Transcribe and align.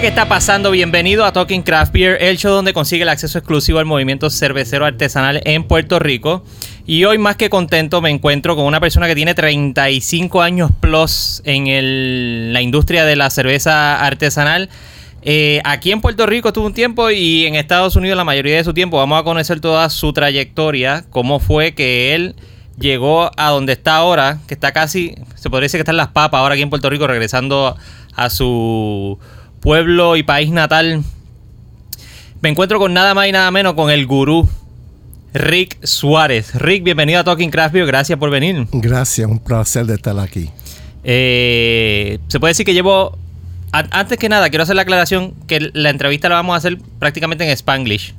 ¿qué 0.00 0.06
está 0.06 0.28
pasando? 0.28 0.70
Bienvenido 0.70 1.26
a 1.26 1.32
Talking 1.32 1.60
Craft 1.60 1.92
Beer, 1.92 2.16
el 2.22 2.38
show 2.38 2.52
donde 2.54 2.72
consigue 2.72 3.02
el 3.02 3.10
acceso 3.10 3.36
exclusivo 3.36 3.80
al 3.80 3.84
movimiento 3.84 4.30
cervecero 4.30 4.86
artesanal 4.86 5.42
en 5.44 5.64
Puerto 5.64 5.98
Rico. 5.98 6.42
Y 6.86 7.04
hoy 7.04 7.18
más 7.18 7.36
que 7.36 7.50
contento 7.50 8.00
me 8.00 8.08
encuentro 8.08 8.56
con 8.56 8.64
una 8.64 8.80
persona 8.80 9.06
que 9.08 9.14
tiene 9.14 9.34
35 9.34 10.40
años 10.40 10.70
plus 10.80 11.42
en 11.44 12.54
la 12.54 12.62
industria 12.62 13.04
de 13.04 13.14
la 13.14 13.28
cerveza 13.28 14.00
artesanal. 14.02 14.70
Eh, 15.20 15.60
aquí 15.64 15.92
en 15.92 16.00
Puerto 16.00 16.24
Rico 16.24 16.48
estuvo 16.48 16.64
un 16.64 16.72
tiempo 16.72 17.10
y 17.10 17.44
en 17.44 17.54
Estados 17.54 17.94
Unidos 17.94 18.16
la 18.16 18.24
mayoría 18.24 18.56
de 18.56 18.64
su 18.64 18.72
tiempo. 18.72 18.96
Vamos 18.96 19.20
a 19.20 19.22
conocer 19.22 19.60
toda 19.60 19.90
su 19.90 20.14
trayectoria, 20.14 21.04
cómo 21.10 21.40
fue 21.40 21.74
que 21.74 22.14
él 22.14 22.36
llegó 22.78 23.30
a 23.36 23.50
donde 23.50 23.74
está 23.74 23.96
ahora, 23.96 24.38
que 24.48 24.54
está 24.54 24.72
casi, 24.72 25.14
se 25.34 25.50
podría 25.50 25.66
decir 25.66 25.76
que 25.76 25.82
está 25.82 25.92
en 25.92 25.98
las 25.98 26.08
papas 26.08 26.38
ahora 26.38 26.54
aquí 26.54 26.62
en 26.62 26.70
Puerto 26.70 26.88
Rico, 26.88 27.06
regresando 27.06 27.76
a 28.16 28.30
su 28.30 29.18
pueblo 29.60 30.16
y 30.16 30.22
país 30.22 30.50
natal. 30.50 31.02
Me 32.40 32.48
encuentro 32.48 32.78
con 32.78 32.94
nada 32.94 33.14
más 33.14 33.28
y 33.28 33.32
nada 33.32 33.50
menos 33.50 33.74
con 33.74 33.90
el 33.90 34.06
gurú 34.06 34.48
Rick 35.34 35.84
Suárez. 35.84 36.54
Rick, 36.54 36.82
bienvenido 36.82 37.20
a 37.20 37.24
Talking 37.24 37.50
Craft 37.50 37.74
Beer, 37.74 37.86
gracias 37.86 38.18
por 38.18 38.30
venir. 38.30 38.66
Gracias, 38.72 39.28
un 39.28 39.38
placer 39.38 39.86
de 39.86 39.94
estar 39.94 40.18
aquí. 40.18 40.50
Eh, 41.04 42.18
se 42.28 42.40
puede 42.40 42.50
decir 42.50 42.66
que 42.66 42.74
llevo. 42.74 43.16
an- 43.72 43.88
Antes 43.92 44.18
que 44.18 44.28
nada, 44.28 44.48
quiero 44.50 44.62
hacer 44.64 44.76
la 44.76 44.82
aclaración 44.82 45.34
que 45.46 45.70
la 45.72 45.90
entrevista 45.90 46.28
la 46.28 46.36
vamos 46.36 46.54
a 46.54 46.56
hacer 46.56 46.78
prácticamente 46.98 47.44
en 47.44 47.50
Spanglish. 47.50 48.14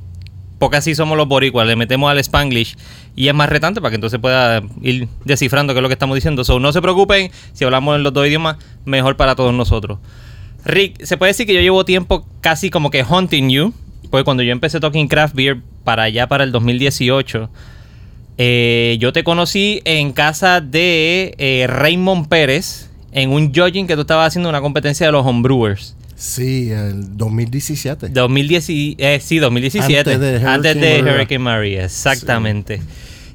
Porque 0.58 0.76
así 0.76 0.94
somos 0.94 1.16
los 1.18 1.26
boricuas, 1.26 1.66
le 1.66 1.74
metemos 1.74 2.08
al 2.08 2.18
Spanglish 2.20 2.76
y 3.16 3.26
es 3.26 3.34
más 3.34 3.48
retante 3.48 3.80
para 3.80 3.90
que 3.90 3.96
entonces 3.96 4.20
pueda 4.20 4.62
ir 4.80 5.08
descifrando 5.24 5.74
qué 5.74 5.80
es 5.80 5.82
lo 5.82 5.88
que 5.88 5.94
estamos 5.94 6.14
diciendo. 6.14 6.44
So, 6.44 6.60
no 6.60 6.72
se 6.72 6.80
preocupen, 6.80 7.32
si 7.52 7.64
hablamos 7.64 7.96
en 7.96 8.04
los 8.04 8.12
dos 8.12 8.28
idiomas, 8.28 8.58
mejor 8.84 9.16
para 9.16 9.34
todos 9.34 9.52
nosotros. 9.52 9.98
Rick, 10.64 11.04
se 11.04 11.16
puede 11.16 11.30
decir 11.30 11.46
que 11.46 11.54
yo 11.54 11.60
llevo 11.60 11.84
tiempo 11.84 12.26
casi 12.40 12.70
como 12.70 12.90
que 12.90 13.04
hunting 13.04 13.48
you. 13.50 13.74
Porque 14.10 14.24
cuando 14.24 14.42
yo 14.42 14.52
empecé 14.52 14.78
Talking 14.78 15.08
Craft 15.08 15.34
Beer 15.34 15.58
para 15.84 16.02
allá, 16.04 16.26
para 16.26 16.44
el 16.44 16.52
2018, 16.52 17.48
eh, 18.38 18.96
yo 19.00 19.12
te 19.12 19.24
conocí 19.24 19.80
en 19.84 20.12
casa 20.12 20.60
de 20.60 21.34
eh, 21.38 21.66
Raymond 21.66 22.28
Pérez 22.28 22.90
en 23.12 23.30
un 23.30 23.54
judging 23.54 23.86
que 23.86 23.94
tú 23.94 24.02
estabas 24.02 24.28
haciendo 24.28 24.48
una 24.48 24.60
competencia 24.60 25.06
de 25.06 25.12
los 25.12 25.24
homebrewers. 25.26 25.96
Sí, 26.14 26.70
el 26.70 27.16
2017. 27.16 28.08
2010, 28.10 28.70
y- 28.70 28.96
eh, 28.98 29.18
sí, 29.20 29.38
2017. 29.38 29.98
Antes 29.98 30.20
de 30.20 30.28
Hurricane 30.36 30.48
Antes 30.54 30.74
de 30.80 30.98
Maria. 31.02 31.12
Hurricane 31.14 31.38
Maria, 31.38 31.84
exactamente. 31.84 32.82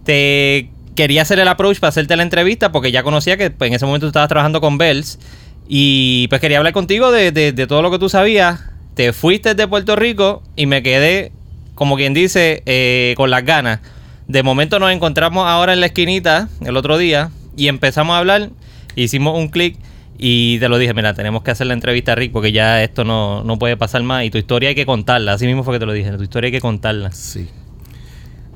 Te 0.04 0.70
quería 0.96 1.22
hacer 1.24 1.40
el 1.40 1.48
approach 1.48 1.80
para 1.80 1.90
hacerte 1.90 2.16
la 2.16 2.24
entrevista 2.24 2.72
porque 2.72 2.92
ya 2.92 3.04
conocía 3.04 3.38
que 3.38 3.52
pues, 3.52 3.70
en 3.70 3.76
ese 3.76 3.86
momento 3.86 4.06
tú 4.06 4.10
estabas 4.10 4.30
trabajando 4.30 4.62
con 4.62 4.78
Bells 4.78 5.20
y 5.68 6.28
pues 6.30 6.42
quería 6.42 6.58
hablar 6.58 6.74
contigo 6.74 7.12
de, 7.12 7.32
de- 7.32 7.52
de 7.52 7.68
todo 7.68 7.82
lo 7.82 7.92
que 7.92 8.00
tú 8.00 8.10
sabías. 8.10 8.62
Te 8.94 9.14
fuiste 9.14 9.54
de 9.54 9.68
Puerto 9.68 9.96
Rico 9.96 10.42
y 10.56 10.66
me 10.66 10.82
quedé, 10.82 11.32
como 11.76 11.96
quien 11.98 12.14
dice, 12.14 12.64
eh, 12.66 13.14
con 13.18 13.30
las 13.30 13.46
ganas. 13.46 13.80
De 14.28 14.44
momento 14.44 14.80
nos 14.80 14.92
encontramos 14.92 15.46
ahora 15.48 15.74
en 15.74 15.80
la 15.80 15.86
esquinita 15.88 16.50
el 16.66 16.76
otro 16.78 16.98
día 16.98 17.30
y 17.56 17.68
empezamos 17.68 18.16
a 18.16 18.20
hablar, 18.20 18.50
hicimos 18.96 19.38
un 19.38 19.50
clic 19.50 19.78
y 20.18 20.58
te 20.60 20.68
lo 20.68 20.78
dije, 20.80 20.94
mira, 20.96 21.14
tenemos 21.14 21.44
que 21.44 21.52
hacer 21.52 21.68
la 21.68 21.74
entrevista 21.74 22.16
Rick 22.16 22.32
porque 22.32 22.52
ya 22.52 22.84
esto 22.84 23.04
no, 23.04 23.44
no 23.44 23.60
puede 23.60 23.78
pasar 23.78 24.02
más 24.04 24.26
y 24.26 24.32
tu 24.32 24.38
historia 24.40 24.70
hay 24.70 24.76
que 24.76 24.86
contarla. 24.86 25.34
Así 25.34 25.46
mismo 25.46 25.64
fue 25.64 25.76
que 25.76 25.80
te 25.80 25.86
lo 25.86 25.94
dije, 25.94 26.12
tu 26.12 26.24
historia 26.24 26.48
hay 26.48 26.52
que 26.52 26.60
contarla. 26.62 27.12
Sí. 27.12 27.48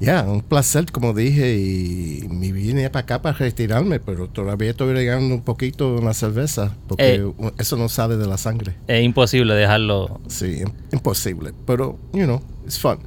Ya, 0.01 0.23
un 0.23 0.41
placer, 0.41 0.91
como 0.91 1.13
dije, 1.13 1.55
y 1.59 2.27
me 2.27 2.51
vine 2.51 2.89
para 2.89 3.03
acá 3.03 3.21
para 3.21 3.37
retirarme, 3.37 3.99
pero 3.99 4.27
todavía 4.27 4.71
estoy 4.71 4.93
regando 4.93 5.35
un 5.35 5.41
poquito 5.41 5.99
en 5.99 6.05
la 6.05 6.13
cerveza, 6.15 6.75
porque 6.87 7.15
Eh. 7.15 7.31
eso 7.59 7.77
no 7.77 7.87
sale 7.87 8.17
de 8.17 8.25
la 8.25 8.37
sangre. 8.37 8.73
Es 8.87 9.03
imposible 9.03 9.53
dejarlo. 9.53 10.19
Sí, 10.27 10.61
im- 10.63 10.73
imposible, 10.91 11.53
pero, 11.67 11.99
you 12.13 12.23
know, 12.25 12.41
it's 12.65 12.79
fun. 12.79 12.97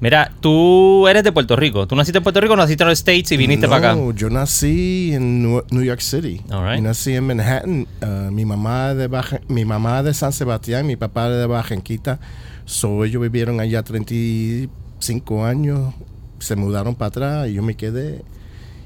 Mira, 0.00 0.32
tú 0.40 1.06
eres 1.06 1.22
de 1.22 1.30
Puerto 1.30 1.54
Rico. 1.54 1.86
Tú 1.86 1.94
naciste 1.94 2.18
en 2.18 2.24
Puerto 2.24 2.40
Rico, 2.40 2.56
naciste 2.56 2.82
en 2.82 2.88
los 2.88 2.98
States 2.98 3.30
y 3.30 3.36
viniste 3.36 3.66
no, 3.68 3.70
para 3.70 3.92
acá. 3.92 4.00
yo 4.16 4.28
nací 4.28 5.12
en 5.14 5.44
New 5.44 5.82
York 5.84 6.00
City. 6.00 6.40
All 6.50 6.68
right. 6.68 6.82
Nací 6.82 7.12
en 7.14 7.24
Manhattan. 7.24 7.86
Ah, 8.00 8.30
mi 8.32 8.44
mamá 8.44 8.94
de 8.94 9.06
Baja, 9.06 9.40
mi 9.46 9.64
mamá 9.64 10.02
de 10.02 10.12
San 10.12 10.32
Sebastián, 10.32 10.88
mi 10.88 10.96
papá 10.96 11.30
de 11.30 11.46
Bajenquita. 11.46 12.18
So, 12.64 13.04
ellos 13.04 13.22
vivieron 13.22 13.60
allá 13.60 13.84
35 13.84 15.44
años. 15.44 15.94
Se 16.42 16.56
mudaron 16.56 16.94
para 16.94 17.08
atrás 17.08 17.48
y 17.48 17.54
yo 17.54 17.62
me 17.62 17.74
quedé. 17.76 18.22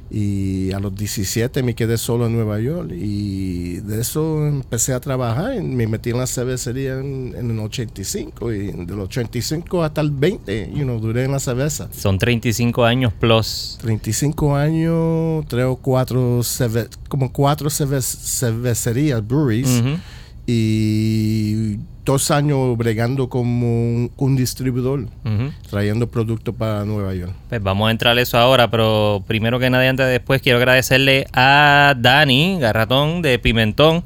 Y 0.09 0.71
a 0.71 0.79
los 0.79 0.95
17 0.95 1.65
me 1.65 1.75
quedé 1.75 1.99
solo 1.99 2.27
en 2.27 2.33
Nueva 2.35 2.61
York. 2.61 2.93
Y 2.95 3.79
de 3.81 4.01
eso 4.01 4.47
empecé 4.47 4.93
a 4.93 5.01
trabajar. 5.01 5.57
y 5.57 5.61
Me 5.63 5.89
metí 5.89 6.11
en 6.11 6.19
la 6.19 6.29
cervecería 6.29 7.01
en, 7.01 7.35
en 7.37 7.51
el 7.51 7.59
85. 7.59 8.53
Y 8.53 8.71
del 8.87 9.01
85 9.01 9.83
hasta 9.83 10.01
el 10.03 10.13
20, 10.13 10.71
you 10.73 10.85
know, 10.85 11.01
duré 11.01 11.25
en 11.25 11.33
la 11.33 11.41
cerveza. 11.41 11.89
Son 11.93 12.21
35 12.21 12.85
años 12.85 13.13
plus. 13.19 13.79
35 13.81 14.55
años, 14.55 15.45
tres 15.49 15.65
o 15.65 15.75
cuatro, 15.75 16.39
cerve- 16.45 16.89
como 17.09 17.33
cuatro 17.33 17.69
cerve- 17.69 18.01
cervecerías, 18.01 19.27
breweries, 19.27 19.81
Ujú. 19.81 19.97
y 20.47 21.79
dos 22.07 22.31
años 22.31 22.79
bregando 22.79 23.29
como 23.29 23.67
un, 23.67 24.11
un 24.17 24.37
distribuidor, 24.37 25.07
trayendo 25.69 26.07
productos 26.07 26.55
para 26.55 26.85
Nueva 26.87 27.13
York. 27.13 27.33
Pues 27.51 27.63
vamos 27.63 27.89
a 27.89 27.91
entrar 27.91 28.17
a 28.17 28.21
eso 28.23 28.39
ahora, 28.39 28.71
pero 28.71 29.23
primero 29.27 29.59
que 29.59 29.69
nada 29.69 29.87
antes 29.87 30.07
de 30.07 30.13
después 30.13 30.41
quiero 30.41 30.59
agradecerle 30.59 31.27
a 31.35 31.95
Dani 31.99 32.59
Garratón 32.61 33.21
de 33.21 33.39
Pimentón 33.39 34.05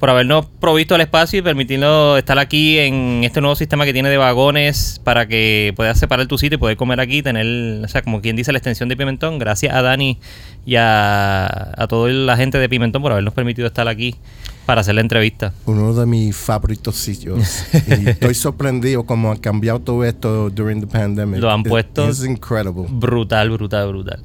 por 0.00 0.08
habernos 0.10 0.46
provisto 0.60 0.94
el 0.94 1.02
espacio 1.02 1.38
y 1.38 1.42
permitirnos 1.42 2.18
estar 2.18 2.38
aquí 2.38 2.78
en 2.78 3.22
este 3.22 3.40
nuevo 3.42 3.54
sistema 3.54 3.84
que 3.84 3.92
tiene 3.92 4.08
de 4.08 4.16
vagones 4.16 4.98
para 5.04 5.28
que 5.28 5.74
puedas 5.76 5.98
separar 5.98 6.26
tu 6.26 6.38
sitio 6.38 6.56
y 6.56 6.58
poder 6.58 6.76
comer 6.78 7.00
aquí, 7.00 7.22
tener, 7.22 7.84
o 7.84 7.86
sea, 7.88 8.00
como 8.02 8.22
quien 8.22 8.34
dice, 8.34 8.50
la 8.50 8.58
extensión 8.58 8.88
de 8.88 8.96
Pimentón. 8.96 9.38
Gracias 9.38 9.74
a 9.74 9.82
Dani 9.82 10.18
y 10.64 10.76
a, 10.76 11.44
a 11.76 11.86
toda 11.86 12.10
la 12.10 12.36
gente 12.38 12.56
de 12.58 12.68
Pimentón 12.68 13.02
por 13.02 13.12
habernos 13.12 13.34
permitido 13.34 13.66
estar 13.66 13.86
aquí 13.88 14.16
para 14.64 14.80
hacer 14.80 14.94
la 14.94 15.02
entrevista. 15.02 15.52
Uno 15.66 15.92
de 15.92 16.06
mis 16.06 16.34
favoritos 16.34 16.96
sitios. 16.96 17.66
y 17.86 18.08
estoy 18.08 18.34
sorprendido 18.34 19.04
cómo 19.04 19.30
han 19.32 19.38
cambiado 19.38 19.80
todo 19.80 20.04
esto 20.04 20.48
during 20.48 20.80
the 20.80 20.86
pandemic. 20.86 21.40
Lo 21.40 21.50
han 21.50 21.62
puesto- 21.62 22.08
Es 22.08 22.24
incredible. 22.24 22.86
Brutal, 22.88 23.50
brutal, 23.50 23.88
brutal. 23.88 24.20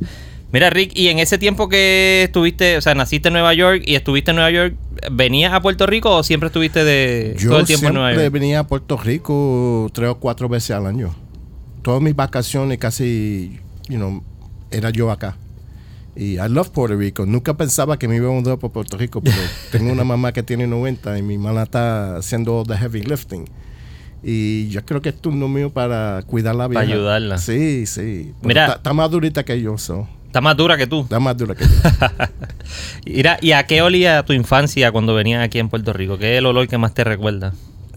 Mira, 0.52 0.70
Rick, 0.70 0.92
y 0.96 1.10
en 1.10 1.20
ese 1.20 1.38
tiempo 1.38 1.68
que 1.68 2.24
estuviste, 2.24 2.78
o 2.78 2.82
sea, 2.82 2.96
naciste 2.96 3.28
en 3.28 3.34
Nueva 3.34 3.54
York 3.54 3.84
y 3.86 3.96
estuviste 3.96 4.32
en 4.32 4.36
Nueva 4.36 4.52
York, 4.52 4.76
¿venías 5.12 5.54
a 5.54 5.62
Puerto 5.62 5.86
Rico 5.86 6.16
o 6.16 6.24
siempre 6.24 6.48
estuviste 6.48 6.84
de 6.84 7.36
Yo 7.38 7.50
todo 7.50 7.60
el 7.60 7.66
tiempo 7.66 7.88
en 7.88 7.94
Nueva 7.96 8.14
York? 8.14 8.32
venía 8.32 8.60
a 8.60 8.68
Puerto 8.68 8.98
Rico 8.98 9.90
tres 9.94 10.10
o 10.10 10.16
cuatro 10.16 10.48
veces 10.48 10.72
al 10.72 10.86
año. 10.86 11.14
Todas 11.82 12.02
mis 12.02 12.16
vacaciones 12.16 12.78
casi, 12.78 13.60
you 13.90 13.98
know, 13.98 14.24
era 14.72 14.90
yo 14.92 15.12
acá. 15.12 15.38
Y 16.16 16.36
I 16.40 16.48
love 16.48 16.70
Puerto 16.70 16.96
Rico. 16.96 17.26
Nunca 17.26 17.56
pensaba 17.58 18.00
que 18.00 18.08
me 18.08 18.16
iba 18.16 18.30
a 18.30 18.32
mudar 18.32 18.58
por 18.58 18.72
Puerto 18.72 18.98
Rico, 18.98 19.22
pero 19.22 19.36
tengo 19.72 19.92
una 19.92 20.04
mamá 20.06 20.32
que 20.32 20.44
tiene 20.44 20.66
90 20.68 21.18
y 21.20 21.22
mi 21.22 21.38
mamá 21.38 21.64
está 21.64 22.18
haciendo 22.18 22.64
the 22.66 22.78
heavy 22.78 23.02
lifting. 23.02 23.46
Y 24.24 24.70
yo 24.70 24.84
creo 24.86 25.02
que 25.02 25.10
es 25.10 25.22
turno 25.22 25.48
mío 25.48 25.72
para 25.72 26.24
cuidar 26.26 26.56
la 26.56 26.68
vida. 26.68 26.80
Para 26.80 26.92
ayudarla. 26.92 27.38
Sí, 27.38 27.86
sí. 27.86 28.34
Pero 28.42 28.48
Mira. 28.48 28.66
Está, 28.66 28.78
está 28.78 28.94
más 28.94 29.12
durita 29.12 29.44
que 29.44 29.62
yo, 29.62 29.78
so. 29.78 30.08
Está 30.36 30.42
más 30.42 30.58
dura 30.58 30.76
que 30.76 30.86
tú. 30.86 31.04
Está 31.04 31.18
más 31.18 31.38
dura 31.38 31.56
que 31.56 31.64
yo. 31.64 31.70
Mira, 33.06 33.38
¿y 33.42 33.54
a 33.54 33.66
qué 33.66 33.82
olía 33.82 34.22
tu 34.26 34.34
infancia 34.34 34.92
cuando 34.92 35.16
venías 35.16 35.42
aquí 35.42 35.60
en 35.60 35.70
Puerto 35.70 35.94
Rico? 35.94 36.18
¿Qué 36.18 36.34
es 36.34 36.40
el 36.40 36.46
olor 36.46 36.68
que 36.68 36.78
más 36.78 36.94
te 36.94 37.06
recuerda? 37.06 37.54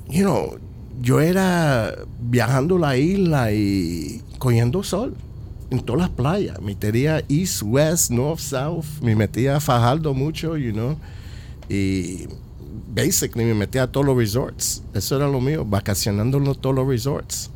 you 0.09 0.22
know, 0.22 0.56
yo 1.00 1.19
era 1.19 1.97
viajando 2.21 2.78
la 2.78 2.97
isla 2.97 3.50
y 3.50 4.22
cogiendo 4.38 4.84
sol 4.84 5.16
en 5.71 5.81
todas 5.81 6.03
las 6.03 6.10
playas. 6.10 6.60
Me 6.60 6.77
metía 6.77 7.25
east, 7.28 7.62
west, 7.65 8.12
north, 8.12 8.38
south. 8.38 8.87
Me 9.03 9.16
metía 9.16 9.56
a 9.56 9.60
Fajardo 9.60 10.15
mucho, 10.15 10.57
you 10.57 10.71
know. 10.71 10.97
Y 11.68 12.28
basically 12.95 13.47
me 13.47 13.54
metía 13.54 13.83
a 13.83 13.86
todos 13.89 14.07
los 14.07 14.16
resorts. 14.16 14.84
Eso 14.95 15.16
era 15.16 15.27
lo 15.27 15.41
mío, 15.41 15.65
vacacionando 15.65 16.39
en 16.39 16.54
todos 16.54 16.77
los 16.77 16.86
resorts. 16.86 17.51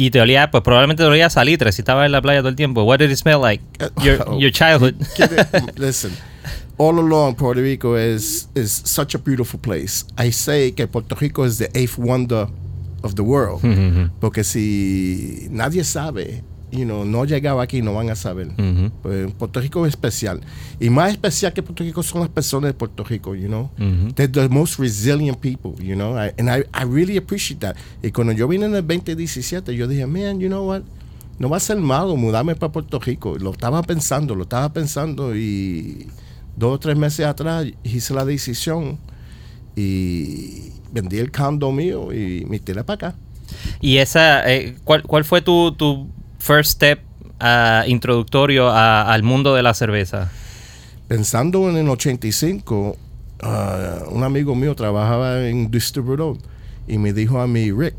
Y 0.00 0.10
te 0.10 0.20
olía, 0.20 0.50
pues 0.50 0.62
probablemente 0.62 1.02
te 1.02 1.08
olía 1.08 1.26
a 1.26 1.30
salitre 1.30 1.72
si 1.72 1.82
estabas 1.82 2.06
en 2.06 2.12
la 2.12 2.22
playa 2.22 2.40
todo 2.40 2.48
el 2.48 2.56
tiempo. 2.56 2.84
What 2.84 2.98
did 3.00 3.10
it 3.10 3.16
smell 3.18 3.40
like? 3.42 3.62
Your, 4.02 4.24
Oh. 4.26 4.38
your 4.38 4.50
childhood. 4.50 4.94
Listen, 5.76 6.12
all 6.78 6.98
along 6.98 7.34
Puerto 7.36 7.60
Rico 7.60 7.96
is 7.96 8.48
is 8.54 8.72
such 8.84 9.14
a 9.14 9.18
beautiful 9.18 9.60
place. 9.60 10.06
I 10.16 10.30
say 10.32 10.72
que 10.72 10.86
Puerto 10.86 11.14
Rico 11.20 11.44
is 11.44 11.58
the 11.58 11.68
eighth 11.74 11.98
wonder 11.98 12.46
of 13.02 13.14
the 13.16 13.22
world. 13.22 13.60
Porque 14.20 14.42
si 14.42 15.48
nadie 15.50 15.84
sabe, 15.84 16.42
you 16.72 16.84
know, 16.84 17.04
no 17.04 17.24
llegaba 17.24 17.62
aquí, 17.62 17.82
no 17.82 17.94
van 17.94 18.10
a 18.10 18.14
saber. 18.16 18.48
Pues 19.02 19.32
Puerto 19.32 19.60
Rico 19.60 19.86
es 19.86 19.90
especial. 19.90 20.40
Y 20.78 20.90
más 20.90 21.10
especial 21.12 21.52
que 21.52 21.62
Puerto 21.62 21.82
Rico 21.84 22.02
son 22.02 22.20
las 22.20 22.30
personas 22.30 22.68
de 22.70 22.74
Puerto 22.74 23.04
Rico, 23.04 23.34
you 23.34 23.46
know. 23.48 23.70
Ujú. 23.78 24.12
They're 24.14 24.28
the 24.30 24.48
most 24.48 24.78
resilient 24.78 25.38
people, 25.40 25.72
you 25.84 25.94
know. 25.94 26.16
I- 26.16 26.32
and 26.38 26.48
I, 26.48 26.64
I 26.74 26.84
really 26.84 27.16
appreciate 27.16 27.60
that. 27.60 27.76
Y 28.02 28.10
cuando 28.12 28.32
yo 28.32 28.46
vine 28.48 28.66
en 28.66 28.74
el 28.74 28.86
2017, 28.86 29.74
yo 29.74 29.86
dije, 29.88 30.06
man, 30.06 30.40
you 30.40 30.48
know 30.48 30.66
what? 30.66 30.82
No 31.38 31.48
va 31.48 31.56
a 31.56 31.60
ser 31.60 31.78
malo 31.78 32.16
mudarme 32.16 32.54
para 32.54 32.70
Puerto 32.72 32.98
Rico. 33.00 33.36
Lo 33.38 33.52
estaba 33.52 33.82
pensando, 33.82 34.34
lo 34.34 34.42
estaba 34.42 34.72
pensando 34.72 35.34
y 35.34 36.06
dos 36.56 36.74
o 36.74 36.78
tres 36.78 36.96
meses 36.96 37.24
atrás 37.24 37.66
hice 37.82 38.12
la 38.12 38.24
decisión 38.26 38.98
y 39.76 40.72
vendí 40.92 41.18
el 41.18 41.30
condo 41.30 41.72
mío 41.72 42.12
y 42.12 42.44
me 42.46 42.58
tiré 42.58 42.84
para 42.84 42.94
acá. 43.08 43.14
¿Y 43.80 43.96
esa, 43.96 44.50
eh, 44.52 44.76
¿cuál, 44.84 45.02
cuál 45.02 45.24
fue 45.24 45.40
tu, 45.42 45.72
tu 45.72 46.08
first 46.40 46.72
step 46.72 46.98
ah, 47.38 47.84
introductorio 47.86 48.68
a- 48.68 49.12
al 49.12 49.22
mundo 49.22 49.54
de 49.54 49.62
la 49.62 49.72
cerveza? 49.74 50.30
Pensando 51.06 51.68
en 51.70 51.76
el 51.76 51.88
85, 51.88 52.96
ah, 53.42 53.98
un 54.10 54.22
amigo 54.24 54.54
mío 54.54 54.74
trabajaba 54.74 55.46
en 55.48 55.70
distribuidor 55.70 56.36
y 56.88 56.98
me 56.98 57.12
dijo 57.12 57.40
a 57.40 57.46
mí, 57.46 57.70
Rick, 57.72 57.94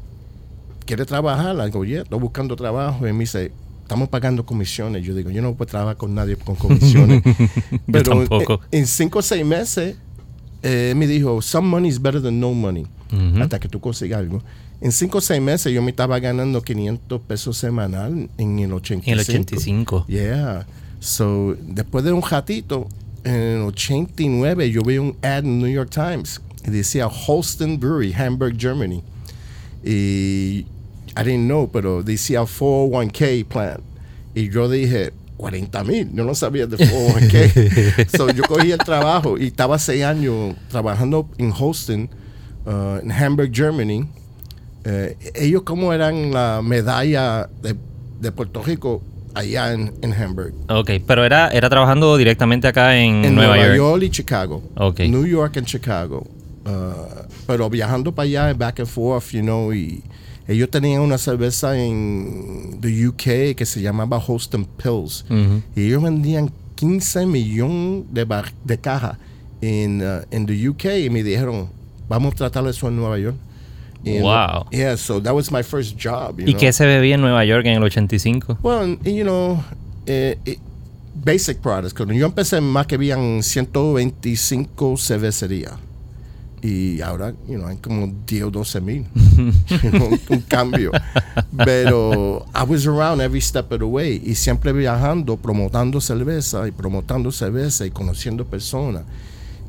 ¿quiere 0.85 1.05
trabajar? 1.05 1.55
Le 1.55 1.65
digo, 1.65 1.85
yeah, 1.85 2.01
estoy 2.03 2.19
buscando 2.19 2.55
trabajo. 2.55 3.07
Y 3.07 3.13
me 3.13 3.19
dice, 3.21 3.51
estamos 3.83 4.09
pagando 4.09 4.45
comisiones. 4.45 5.03
Yo 5.05 5.13
digo, 5.13 5.29
yo 5.29 5.41
no 5.41 5.53
puedo 5.55 5.69
trabajar 5.69 5.97
con 5.97 6.13
nadie 6.15 6.35
con 6.37 6.55
comisiones. 6.55 7.21
Tampoco. 7.91 8.61
En, 8.71 8.79
en 8.81 8.87
cinco 8.87 9.19
o 9.19 9.21
seis 9.21 9.45
meses, 9.45 9.95
eh, 10.63 10.93
me 10.95 11.07
dijo, 11.07 11.41
some 11.41 11.67
money 11.67 11.89
is 11.89 12.01
better 12.01 12.21
than 12.21 12.39
no 12.39 12.53
money. 12.53 12.85
Ujú. 13.11 13.41
Hasta 13.43 13.59
que 13.59 13.67
tú 13.67 13.79
consigas 13.81 14.19
algo. 14.19 14.41
En 14.81 14.91
cinco 14.91 15.19
o 15.19 15.21
seis 15.21 15.39
meses 15.39 15.71
yo 15.71 15.81
me 15.83 15.91
estaba 15.91 16.19
ganando 16.19 16.61
500 16.61 17.21
pesos 17.21 17.55
semanal 17.55 18.29
en 18.37 18.59
el 18.59 18.73
85. 18.73 19.11
En 19.11 19.13
el 19.13 19.19
85. 19.19 20.05
Yeah. 20.07 20.65
So, 20.99 21.55
después 21.61 22.03
de 22.03 22.11
un 22.11 22.23
ratito, 22.23 22.87
en 23.23 23.33
el 23.33 23.61
89, 23.61 24.71
yo 24.71 24.81
vi 24.81 24.97
un 24.97 25.15
ad 25.21 25.45
en 25.45 25.59
New 25.59 25.71
York 25.71 25.91
Times. 25.91 26.41
Y 26.65 26.71
decía 26.71 27.07
Holsten 27.07 27.79
Brewery, 27.79 28.11
Hamburg, 28.13 28.55
Germany. 28.59 29.03
Y 29.83 30.65
I 31.15 31.23
didn't 31.23 31.45
know, 31.45 31.69
pero 31.71 32.01
decía 32.01 32.41
401k 32.41 33.45
plan. 33.45 33.81
Y 34.33 34.49
yo 34.49 34.67
dije, 34.67 35.11
40 35.37 35.83
mil. 35.83 36.09
Yo 36.13 36.23
no 36.23 36.33
sabía 36.33 36.65
de 36.65 36.77
401k. 36.77 38.09
so, 38.17 38.29
yo 38.31 38.43
cogí 38.43 38.71
el 38.71 38.79
trabajo 38.79 39.37
y 39.37 39.47
estaba 39.47 39.77
seis 39.77 40.03
años 40.03 40.55
trabajando 40.69 41.29
en 41.37 41.51
Holsten, 41.51 42.09
uh, 42.65 42.97
en 43.03 43.11
Hamburg, 43.11 43.51
Germany. 43.53 44.07
Eh, 44.85 45.15
ellos 45.35 45.61
como 45.63 45.93
eran 45.93 46.31
la 46.31 46.61
medalla 46.63 47.47
de, 47.61 47.75
de 48.19 48.31
Puerto 48.31 48.63
Rico 48.63 49.01
allá 49.33 49.73
en, 49.73 49.93
en 50.01 50.13
Hamburg. 50.13 50.53
Ok, 50.69 50.91
pero 51.05 51.23
era, 51.23 51.49
era 51.49 51.69
trabajando 51.69 52.17
directamente 52.17 52.67
acá 52.67 52.97
en, 52.97 53.23
En 53.23 53.35
Nueva, 53.35 53.55
Nueva, 53.55 53.75
York. 53.75 53.77
York. 53.77 54.03
y 54.03 54.09
Chicago. 54.09 54.63
Ok. 54.75 54.99
New 55.01 55.25
York 55.25 55.57
and 55.57 55.67
Chicago. 55.67 56.25
Uh, 56.65 57.23
pero 57.47 57.69
viajando 57.69 58.11
para 58.13 58.25
allá, 58.25 58.53
back 58.53 58.79
and 58.81 58.89
forth, 58.89 59.31
you 59.31 59.41
know, 59.41 59.73
y 59.73 60.03
ellos 60.47 60.69
tenían 60.69 61.01
una 61.01 61.17
cerveza 61.17 61.77
en 61.77 62.77
the 62.81 63.07
UK 63.07 63.55
que 63.55 63.65
se 63.65 63.81
llamaba 63.81 64.17
Holsten 64.17 64.65
Pills. 64.65 65.25
Ujú. 65.29 65.61
Y 65.75 65.87
ellos 65.87 66.03
vendían 66.03 66.51
15 66.75 67.25
millones 67.25 68.03
de, 68.11 68.25
bar- 68.25 68.53
de 68.63 68.77
cajas 68.79 69.17
en, 69.61 70.01
uh, 70.01 70.21
en 70.31 70.45
the 70.45 70.69
UK 70.69 70.85
y 71.05 71.09
me 71.09 71.23
dijeron, 71.23 71.69
vamos 72.09 72.33
a 72.33 72.37
tratar 72.37 72.67
eso 72.67 72.87
en 72.87 72.95
Nueva 72.97 73.17
York. 73.19 73.35
Wow. 74.03 74.67
Yeah, 74.71 74.95
so 74.97 75.19
that 75.21 75.33
was 75.33 75.51
my 75.51 75.61
first 75.63 75.95
job. 75.97 76.39
you 76.39 76.47
¿Y 76.47 76.51
know. 76.53 76.59
qué 76.59 76.73
se 76.73 76.85
bebía 76.85 77.15
en 77.15 77.21
Nueva 77.21 77.45
York 77.45 77.65
en 77.65 77.73
el 77.77 77.83
85? 77.83 78.57
Well, 78.63 78.97
you 79.03 79.23
know, 79.23 79.63
eh, 80.07 80.37
eh, 80.45 80.57
basic 81.13 81.61
products. 81.61 81.93
Cuando 81.93 82.13
yo 82.13 82.25
empecé, 82.25 82.61
más 82.61 82.87
que 82.87 82.95
habían 82.95 83.43
125 83.43 84.97
cervecerías. 84.97 85.73
Y 86.63 87.01
ahora, 87.01 87.33
you 87.47 87.55
know, 87.57 87.67
hay 87.67 87.77
como 87.77 88.07
10 88.27 88.43
o 88.43 88.51
12 88.51 88.81
mil. 88.81 89.05
You 89.83 89.89
know, 89.91 90.19
un 90.29 90.41
cambio. 90.41 90.91
Pero 91.65 92.45
I 92.53 92.63
was 92.63 92.85
around 92.85 93.19
every 93.21 93.41
step 93.41 93.71
of 93.71 93.79
the 93.79 93.85
way. 93.85 94.21
Y 94.23 94.35
siempre 94.35 94.71
viajando, 94.71 95.37
promotando 95.37 95.99
cerveza 95.99 96.67
y 96.67 96.71
promotando 96.71 97.31
cerveza 97.31 97.85
y 97.85 97.91
conociendo 97.91 98.45
personas. 98.45 99.03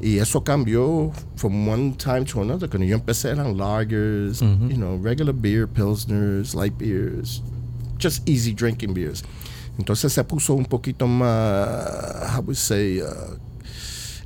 Y 0.02 0.18
eso 0.18 0.42
cambió 0.42 1.12
from 1.36 1.68
one 1.68 1.94
time 1.96 2.24
to 2.24 2.42
another. 2.42 2.68
Cuando 2.68 2.86
yo 2.86 2.98
empecé 2.98 3.30
eran 3.30 3.56
lagers, 3.56 4.42
you 4.68 4.76
know, 4.76 4.96
regular 4.96 5.32
beer, 5.32 5.68
pilsners, 5.68 6.54
light 6.56 6.76
beers, 6.76 7.40
just 7.98 8.28
easy 8.28 8.52
drinking 8.52 8.94
beers. 8.94 9.22
Entonces 9.78 10.12
se 10.12 10.24
puso 10.24 10.54
un 10.54 10.64
poquito 10.64 11.06
más, 11.06 12.30
how 12.34 12.40
would 12.40 12.56
say, 12.56 13.00
uh, 13.00 13.36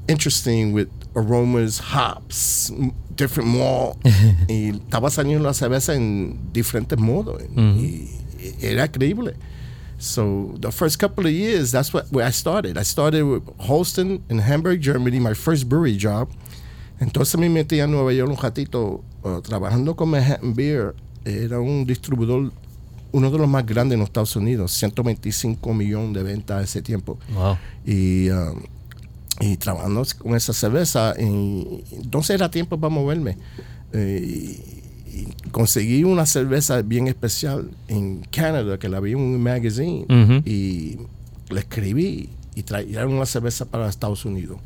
interesting 0.09 0.73
with 0.73 0.89
aromas, 1.15 1.79
hops, 1.79 2.73
different 3.15 3.49
malt. 3.51 3.99
y 4.49 4.71
estaba 4.71 5.11
saliendo 5.11 5.45
la 5.45 5.53
cerveza 5.53 5.95
en 5.95 6.39
diferentes 6.53 6.99
modos. 6.99 7.43
Y 7.55 8.09
era 8.63 8.87
increíble. 8.87 9.35
So 10.07 10.55
the 10.61 10.71
first 10.71 10.99
couple 10.99 11.27
of 11.27 11.33
years, 11.33 11.73
that's 11.73 11.93
what 11.93 12.07
where 12.13 12.25
I 12.25 12.31
started. 12.31 12.79
I 12.79 12.85
started 12.85 13.23
with 13.25 13.45
Holsten 13.59 14.23
in 14.31 14.39
Hamburg, 14.39 14.81
Germany, 14.81 15.19
my 15.19 15.35
first 15.35 15.69
brewery 15.69 15.97
job. 15.97 16.29
Entonces 17.01 17.39
me 17.39 17.49
metí 17.49 17.81
a 17.81 17.87
Nueva 17.87 18.13
York 18.13 18.31
un 18.31 18.37
ratito 18.37 19.05
uh, 19.23 19.41
trabajando 19.43 19.97
con 19.97 20.11
Manhattan 20.11 20.55
Beer. 20.55 20.95
Era 21.25 21.61
un 21.61 21.85
distribuidor, 21.85 22.53
uno 23.13 23.31
de 23.31 23.39
los 23.39 23.49
más 23.49 23.67
grandes 23.67 23.95
en 23.95 24.01
los 24.01 24.09
Estados 24.09 24.37
Unidos, 24.37 24.73
125 24.73 25.75
millones 25.75 26.15
de 26.15 26.23
ventas 26.23 26.65
ese 26.65 26.81
tiempo. 26.83 27.19
Wow. 27.35 27.59
Y, 27.85 28.31
um, 28.31 28.63
y 29.41 29.57
trabajando 29.57 30.05
con 30.19 30.37
esa 30.37 30.53
cerveza. 30.53 31.15
Y, 31.19 31.85
entonces 31.91 32.31
era 32.31 32.51
tiempo 32.51 32.79
para 32.79 32.95
moverme. 32.95 33.37
Eh, 33.93 34.76
y, 35.17 35.29
conseguí 35.51 36.05
una 36.05 36.27
cerveza 36.27 36.83
bien 36.83 37.09
especial 37.09 37.71
en 37.89 38.21
Canadá 38.31 38.79
que 38.79 38.89
la 38.89 39.01
vi 39.01 39.13
en 39.13 39.19
un 39.19 39.43
magazine. 39.43 40.07
Y 40.45 40.99
la 41.49 41.61
escribí 41.61 42.29
y 42.55 42.63
trajeron 42.63 43.15
una 43.15 43.27
cerveza 43.27 43.65
para 43.65 43.89
Estados 43.89 44.25
Unidos. 44.25 44.59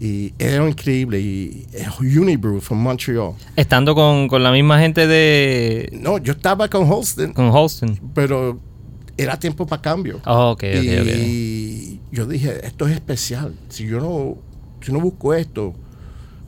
Y 0.00 0.34
era 0.38 0.68
increíble. 0.68 1.20
Y 1.20 1.66
es 1.72 1.88
Unibrew 1.98 2.60
from 2.60 2.80
Montreal. 2.80 3.32
Estando 3.56 3.94
con, 3.94 4.28
con 4.28 4.42
la 4.42 4.52
misma 4.52 4.78
gente 4.80 5.06
de... 5.06 5.90
No, 5.92 6.18
yo 6.18 6.32
estaba 6.32 6.68
con 6.68 6.90
Holsten, 6.90 7.32
con 7.32 7.50
Holston. 7.50 7.98
pero 8.14 8.58
era 9.16 9.38
tiempo 9.38 9.66
para 9.66 9.80
cambio. 9.80 10.20
Oh, 10.26 10.50
ok, 10.50 10.64
ok, 10.64 11.00
ok. 11.00 11.08
y 11.16 12.00
yo 12.10 12.26
dije, 12.26 12.66
esto 12.66 12.86
es 12.86 12.94
especial. 12.94 13.54
Si 13.68 13.86
yo 13.86 14.00
no, 14.00 14.38
si 14.80 14.92
no 14.92 15.00
busco 15.00 15.34
esto, 15.34 15.74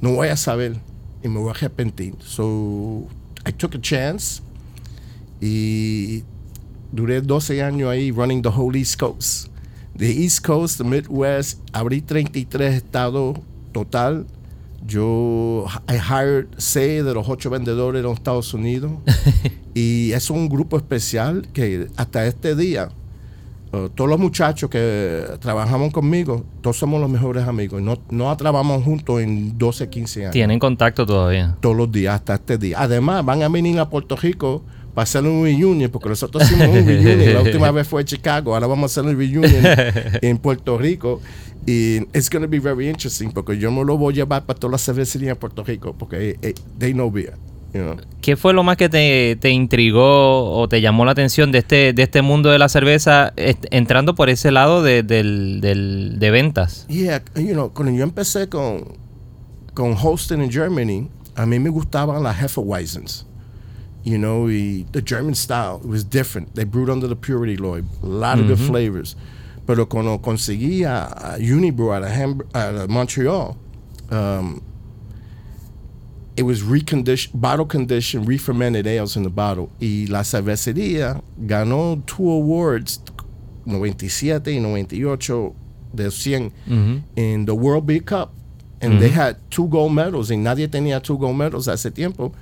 no 0.00 0.12
voy 0.12 0.28
a 0.28 0.36
saber 0.36 0.76
y 1.22 1.28
me 1.28 1.38
voy 1.38 1.48
a 1.48 1.52
arrepentir. 1.52 2.14
So, 2.20 3.06
I 3.46 3.52
took 3.52 3.76
a 3.76 3.80
chance 3.80 4.42
y 5.40 6.24
duré 6.90 7.20
12 7.20 7.62
años 7.62 7.88
ahí 7.90 8.10
running 8.10 8.42
the 8.42 8.48
whole 8.48 8.76
East 8.76 8.98
Coast. 8.98 9.48
The 9.96 10.10
East 10.10 10.44
Coast, 10.44 10.78
the 10.78 10.84
Midwest, 10.84 11.60
abrí 11.72 12.02
33 12.02 12.74
estados 12.74 13.38
total. 13.72 14.26
Yo 14.84 15.66
I 15.88 15.96
hired 15.96 16.48
6 16.58 17.04
de 17.04 17.14
los 17.14 17.28
8 17.28 17.48
vendedores 17.50 18.00
de 18.00 18.02
los 18.02 18.18
Estados 18.18 18.52
Unidos. 18.52 18.92
y 19.74 20.12
es 20.12 20.28
un 20.28 20.48
grupo 20.48 20.76
especial 20.76 21.46
que 21.52 21.88
hasta 21.96 22.26
este 22.26 22.56
día, 22.56 22.90
uh, 23.84 23.88
todos 23.90 24.10
los 24.10 24.18
muchachos 24.18 24.70
que 24.70 25.24
trabajamos 25.40 25.92
conmigo, 25.92 26.44
todos 26.60 26.76
somos 26.76 27.00
los 27.00 27.10
mejores 27.10 27.46
amigos. 27.46 27.82
No, 27.82 27.98
no 28.10 28.36
trabajamos 28.36 28.84
juntos 28.84 29.20
en 29.20 29.56
12, 29.58 29.88
15 29.88 30.20
años. 30.22 30.32
Tienen 30.32 30.58
contacto 30.58 31.06
todavía. 31.06 31.56
Todos 31.60 31.76
los 31.76 31.90
días 31.90 32.14
hasta 32.14 32.34
este 32.34 32.58
día. 32.58 32.76
Además, 32.80 33.24
van 33.24 33.42
a 33.42 33.48
venir 33.48 33.78
a 33.78 33.88
Puerto 33.88 34.16
Rico 34.16 34.62
para 34.94 35.04
hacer 35.04 35.24
un 35.24 35.44
reunion, 35.44 35.90
porque 35.90 36.08
nosotros 36.08 36.44
hicimos 36.44 36.68
un 36.68 36.74
reunion. 36.86 37.34
La 37.34 37.42
última 37.42 37.70
vez 37.70 37.86
fue 37.86 38.00
en 38.00 38.06
Chicago, 38.06 38.54
ahora 38.54 38.66
vamos 38.66 38.84
a 38.84 39.00
hacer 39.00 39.10
un 39.10 39.18
reunion 39.18 39.44
en 40.22 40.38
Puerto 40.42 40.78
Rico. 40.78 41.20
Y 41.66 41.96
it's 42.16 42.30
going 42.30 42.42
to 42.42 42.48
be 42.48 42.60
very 42.60 42.88
interesting, 42.88 43.30
porque 43.32 43.58
yo 43.58 43.72
me 43.72 43.84
lo 43.84 43.98
voy 43.98 44.14
a 44.14 44.16
llevar 44.16 44.46
para 44.46 44.58
todas 44.58 44.72
las 44.72 44.84
cervecerías 44.84 45.32
en 45.32 45.36
Puerto 45.36 45.64
Rico, 45.64 45.94
porque 45.98 46.38
eh, 46.40 46.54
they 46.78 46.92
know 46.92 47.10
beer. 47.10 47.34
You 47.76 47.82
know? 47.82 47.96
¿Qué 48.20 48.36
fue 48.36 48.52
lo 48.52 48.62
más 48.64 48.76
que 48.76 48.88
te, 48.88 49.36
te 49.40 49.50
intrigó 49.50 50.50
o 50.58 50.68
te 50.68 50.80
llamó 50.80 51.04
la 51.04 51.12
atención 51.12 51.52
de 51.52 51.58
este, 51.58 51.92
de 51.92 52.02
este 52.02 52.22
mundo 52.22 52.50
de 52.50 52.58
la 52.58 52.68
cerveza 52.68 53.32
entrando 53.36 54.14
por 54.14 54.28
ese 54.30 54.50
lado 54.50 54.82
de, 54.82 55.02
del, 55.02 55.60
del- 55.60 56.18
de 56.18 56.30
ventas? 56.30 56.86
Yeah, 56.88 57.22
you 57.36 57.52
know, 57.52 57.72
cuando 57.72 57.92
yo 57.92 58.02
empecé 58.02 58.48
con, 58.48 58.96
con 59.74 59.94
Holsten 60.00 60.40
en 60.42 60.50
Germany, 60.50 61.08
a 61.36 61.46
mí 61.46 61.58
me 61.58 61.70
gustaban 61.70 62.22
las 62.22 62.42
Hefeweizens. 62.42 63.26
You 64.04 64.18
know, 64.18 64.48
y 64.48 64.86
the 64.92 65.02
German 65.04 65.34
style, 65.34 65.78
it 65.82 65.88
was 65.90 66.08
different. 66.08 66.54
They 66.54 66.64
brewed 66.64 66.88
under 66.88 67.08
the 67.08 67.16
purity 67.16 67.56
law, 67.56 67.76
a 67.76 67.82
lot 68.06 68.38
of 68.38 68.46
good 68.46 68.58
flavors. 68.58 69.16
Pero 69.66 69.88
cuando 69.88 70.18
conseguí 70.22 70.84
a, 70.84 71.06
a 71.06 71.36
Unibrew 71.38 71.90
Ham- 71.92 72.44
a 72.54 72.86
Montreal, 72.88 73.56
um, 74.12 74.60
it 76.36 76.42
was 76.44 76.62
reconditioned, 76.62 77.40
bottle 77.40 77.64
conditioned, 77.66 78.28
re-fermented 78.28 78.86
ales 78.86 79.16
in 79.16 79.22
the 79.22 79.30
bottle. 79.30 79.70
Y 79.80 80.06
la 80.08 80.20
cervecería 80.22 81.22
ganó 81.38 82.02
two 82.06 82.30
awards, 82.30 83.00
97 83.64 84.52
y 84.52 84.58
98 84.60 85.54
de 85.94 86.10
100 86.10 86.52
Ujú. 86.68 87.02
in 87.16 87.46
the 87.46 87.54
World 87.54 87.86
Beer 87.86 88.00
Cup. 88.00 88.32
And 88.82 89.00
they 89.00 89.08
had 89.08 89.36
two 89.50 89.66
gold 89.68 89.92
medals, 89.94 90.30
y 90.30 90.36
nadie 90.36 90.68
tenía 90.68 91.02
two 91.02 91.16
gold 91.16 91.36
medals 91.36 91.66
hace 91.66 91.90
tiempo. 91.90 92.32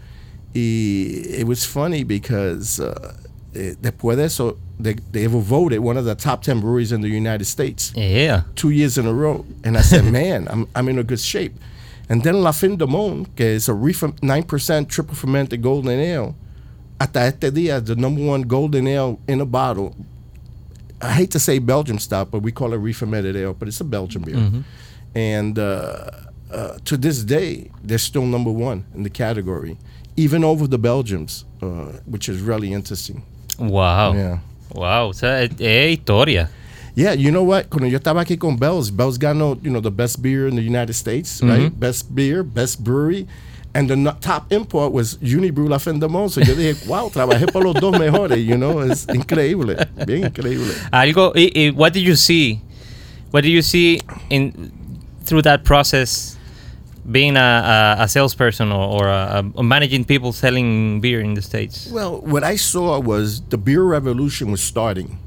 Y 0.52 1.22
it 1.38 1.46
was 1.46 1.64
funny 1.64 2.02
because 2.04 2.80
uh, 2.80 3.14
eh, 3.54 3.74
después 3.80 4.16
de 4.16 4.24
eso, 4.24 4.58
they, 4.78 4.94
they 5.12 5.28
were 5.28 5.40
voted 5.40 5.78
one 5.78 5.96
of 5.96 6.04
the 6.04 6.14
top 6.16 6.42
10 6.42 6.60
breweries 6.60 6.90
in 6.92 7.00
the 7.02 7.08
United 7.08 7.44
States 7.44 7.92
Yeah. 7.96 8.42
two 8.56 8.70
years 8.70 8.98
in 8.98 9.06
a 9.06 9.12
row. 9.12 9.44
And 9.62 9.76
I 9.78 9.80
said, 9.82 10.04
man, 10.12 10.48
I'm, 10.50 10.66
I'm 10.74 10.88
in 10.88 10.98
a 10.98 11.04
good 11.04 11.20
shape. 11.20 11.54
And 12.08 12.23
then 12.23 12.42
La 12.42 12.52
Fin 12.52 12.76
du 12.76 12.87
Monde, 12.87 13.26
que 13.37 13.46
is 13.46 13.68
a 13.68 13.75
refer- 13.75 14.12
9% 14.23 14.88
triple 14.88 15.14
fermented 15.14 15.62
golden 15.62 15.99
ale, 16.00 16.34
hasta 17.00 17.20
este 17.20 17.50
día, 17.50 17.80
the 17.84 17.94
number 17.96 18.23
one 18.23 18.42
golden 18.42 18.87
ale 18.87 19.18
in 19.26 19.40
a 19.40 19.46
bottle. 19.46 19.94
I 21.00 21.12
hate 21.12 21.30
to 21.32 21.38
say 21.38 21.58
Belgium 21.58 21.99
style, 21.99 22.25
but 22.25 22.40
we 22.42 22.52
call 22.52 22.73
it 22.73 22.76
re-fermented 22.78 23.37
ale, 23.37 23.54
but 23.54 23.68
it's 23.68 23.80
a 23.80 23.84
Belgian 23.84 24.23
beer. 24.23 24.64
And 25.14 25.58
uh, 25.58 26.11
uh, 26.50 26.78
to 26.84 26.96
this 26.96 27.23
day, 27.25 27.70
they're 27.82 27.99
still 27.99 28.25
number 28.26 28.50
one 28.50 28.84
in 28.94 29.02
the 29.02 29.11
category, 29.11 29.76
even 30.16 30.44
over 30.44 30.66
the 30.66 30.78
Belgians, 30.78 31.44
uh, 31.62 31.92
which 32.06 32.28
is 32.28 32.40
really 32.40 32.73
interesting. 32.73 33.23
Wow. 33.58 34.12
Yeah. 34.14 34.38
Wow. 34.73 35.08
O 35.08 35.12
sea, 35.12 35.42
es 35.42 35.50
historia. 35.58 36.49
Yeah, 36.96 37.12
you 37.12 37.30
know 37.32 37.42
what? 37.42 37.70
Cuando 37.70 37.88
yo 37.88 37.98
estaba 37.98 38.22
aquí 38.24 38.38
con 38.38 38.56
Bell's, 38.56 38.90
Bell's 38.90 39.18
ganó, 39.18 39.58
you 39.64 39.70
know, 39.70 39.80
the 39.80 39.90
best 39.90 40.22
beer 40.22 40.46
in 40.46 40.54
the 40.54 40.62
United 40.62 40.94
States, 40.94 41.42
right? 41.42 41.62
Mm-hmm. 41.62 41.78
Best 41.80 42.14
beer, 42.14 42.42
best 42.44 42.84
brewery. 42.84 43.26
And 43.76 43.90
the 43.90 44.16
top 44.20 44.52
import 44.52 44.92
was 44.92 45.16
Unibroue 45.16 45.68
La 45.68 45.78
Fin 45.78 45.98
du 45.98 46.08
Monde. 46.08 46.30
So 46.30 46.40
yo 46.40 46.54
dije, 46.54 46.86
wow, 46.88 47.08
trabajé 47.10 47.50
por 47.52 47.64
los 47.64 47.74
dos 47.74 47.98
mejores, 47.98 48.38
you 48.46 48.56
know, 48.56 48.78
es 48.80 49.06
increíble, 49.06 49.76
bien 50.06 50.22
increíble. 50.24 50.72
Algo. 50.92 51.32
y- 51.34 51.50
y 51.56 51.70
what 51.70 51.92
did 51.92 52.04
you 52.04 52.14
see? 52.14 52.60
What 53.32 53.42
did 53.42 53.50
you 53.50 53.62
see 53.62 54.00
in 54.30 54.70
through 55.24 55.42
that 55.42 55.64
process? 55.64 56.36
Being 57.10 57.36
a, 57.36 57.96
a, 57.98 58.04
a 58.04 58.08
salesperson 58.08 58.72
or, 58.72 59.02
or 59.02 59.08
a, 59.08 59.44
a 59.58 59.62
managing 59.62 60.06
people 60.06 60.32
selling 60.32 61.02
beer 61.02 61.20
in 61.20 61.34
the 61.34 61.42
states. 61.42 61.90
Well, 61.92 62.22
what 62.22 62.42
I 62.42 62.56
saw 62.56 62.98
was 62.98 63.42
the 63.50 63.58
beer 63.58 63.82
revolution 63.82 64.50
was 64.50 64.62
starting. 64.62 65.18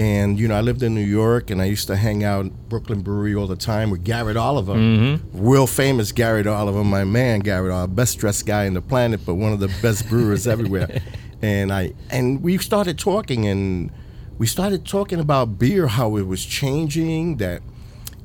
And, 0.00 0.40
you 0.40 0.48
know, 0.48 0.54
I 0.54 0.62
lived 0.62 0.82
in 0.82 0.94
New 0.94 1.04
York 1.04 1.50
and 1.50 1.60
I 1.60 1.66
used 1.66 1.86
to 1.88 1.94
hang 1.94 2.24
out 2.24 2.46
at 2.46 2.68
Brooklyn 2.70 3.02
Brewery 3.02 3.34
all 3.34 3.46
the 3.46 3.54
time 3.54 3.90
with 3.90 4.02
Garrett 4.02 4.38
Oliver. 4.38 4.72
Mm-hmm. 4.72 5.46
Real 5.46 5.66
famous 5.66 6.10
Garrett 6.10 6.46
Oliver, 6.46 6.82
my 6.82 7.04
man 7.04 7.40
Garrett 7.40 7.70
Oliver, 7.70 7.92
best 7.92 8.18
dressed 8.18 8.46
guy 8.46 8.66
on 8.66 8.72
the 8.72 8.80
planet, 8.80 9.20
but 9.26 9.34
one 9.34 9.52
of 9.52 9.60
the 9.60 9.68
best 9.82 10.08
brewers 10.08 10.46
everywhere. 10.46 11.02
And 11.42 11.72
I 11.72 11.94
and 12.10 12.42
we 12.42 12.58
started 12.58 12.98
talking 12.98 13.46
and 13.46 13.90
we 14.36 14.46
started 14.46 14.84
talking 14.84 15.18
about 15.18 15.58
beer, 15.58 15.86
how 15.86 16.16
it 16.16 16.26
was 16.26 16.44
changing, 16.44 17.38
that 17.38 17.62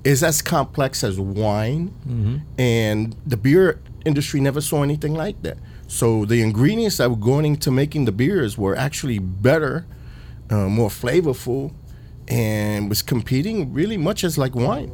is 0.03 0.21
as 0.21 0.41
complex 0.41 1.01
as 1.01 1.17
wine, 1.17 1.93
mm-hmm. 2.05 2.37
and 2.59 3.15
the 3.25 3.37
beer 3.37 3.79
industry 4.03 4.41
never 4.41 4.59
saw 4.59 4.83
anything 4.83 5.13
like 5.13 5.41
that. 5.43 5.57
So 5.87 6.25
the 6.25 6.41
ingredients 6.41 6.97
that 6.97 7.09
were 7.09 7.15
going 7.15 7.45
into 7.45 7.71
making 7.71 8.03
the 8.03 8.11
beers 8.11 8.57
were 8.57 8.75
actually 8.75 9.19
better, 9.19 9.85
uh, 10.49 10.67
more 10.67 10.89
flavorful, 10.89 11.73
and 12.27 12.89
was 12.89 13.01
competing 13.01 13.71
really 13.73 13.97
much 13.97 14.23
as 14.23 14.37
like 14.37 14.55
wine. 14.55 14.91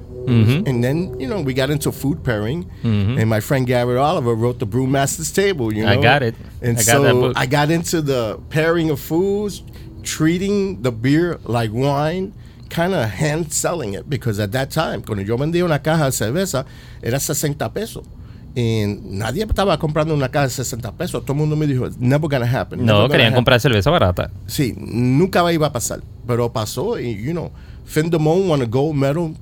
And 0.68 0.84
then 0.84 1.20
you 1.20 1.28
know 1.28 1.42
we 1.42 1.54
got 1.54 1.70
into 1.70 1.92
food 1.92 2.24
pairing, 2.24 2.70
and 2.84 3.28
my 3.30 3.40
friend 3.40 3.66
Garrett 3.66 3.98
Oliver 3.98 4.36
wrote 4.36 4.60
the 4.60 4.68
Brewmaster's 4.68 5.32
Table. 5.32 5.74
You 5.74 5.84
know, 5.86 5.92
I 5.92 6.02
got 6.02 6.22
it. 6.24 6.36
And 6.62 6.78
I 6.78 6.82
got 6.82 6.86
so 6.86 7.04
that 7.04 7.14
book. 7.14 7.34
I 7.36 7.46
got 7.48 7.72
into 7.72 8.02
the 8.02 8.40
pairing 8.50 8.90
of 8.92 9.00
foods, 9.00 9.64
treating 10.04 10.82
the 10.84 10.92
beer 10.92 11.40
like 11.44 11.72
wine, 11.74 12.34
kind 12.70 12.94
of 12.94 13.10
hand 13.10 13.52
selling 13.52 13.94
it 13.94 14.10
because 14.10 14.40
at 14.40 14.52
that 14.52 14.70
time, 14.72 15.02
cuando 15.02 15.24
yo 15.24 15.38
vendía 15.38 15.64
una 15.64 15.80
caja 15.80 16.06
de 16.06 16.12
cerveza, 16.12 16.66
era 17.02 17.20
60 17.20 17.74
pesos. 17.74 18.06
Y 18.54 18.84
nadie 19.04 19.44
estaba 19.44 19.78
comprando 19.78 20.14
una 20.14 20.30
caja 20.30 20.48
de 20.48 20.54
60 20.54 20.92
pesos. 20.94 21.22
Todo 21.24 21.34
el 21.34 21.40
mundo 21.40 21.56
me 21.56 21.66
dijo, 21.68 21.88
never 22.00 22.30
gonna 22.30 22.46
happen. 22.60 22.86
No, 22.86 22.96
gonna 22.96 23.10
querían 23.10 23.28
happen." 23.28 23.36
comprar 23.36 23.60
cerveza 23.60 23.90
barata. 23.90 24.30
Sí, 24.46 24.74
nunca 24.78 25.52
iba 25.54 25.68
a 25.68 25.72
pasar. 25.72 26.02
Pero 26.28 26.52
pasó 26.52 27.00
y, 27.00 27.16
you 27.16 27.32
know, 27.32 27.52
Finn 27.86 28.10
Demone 28.10 28.48
won 28.48 28.62
a 28.62 28.66
gold 28.66 28.96
medal 28.96 29.36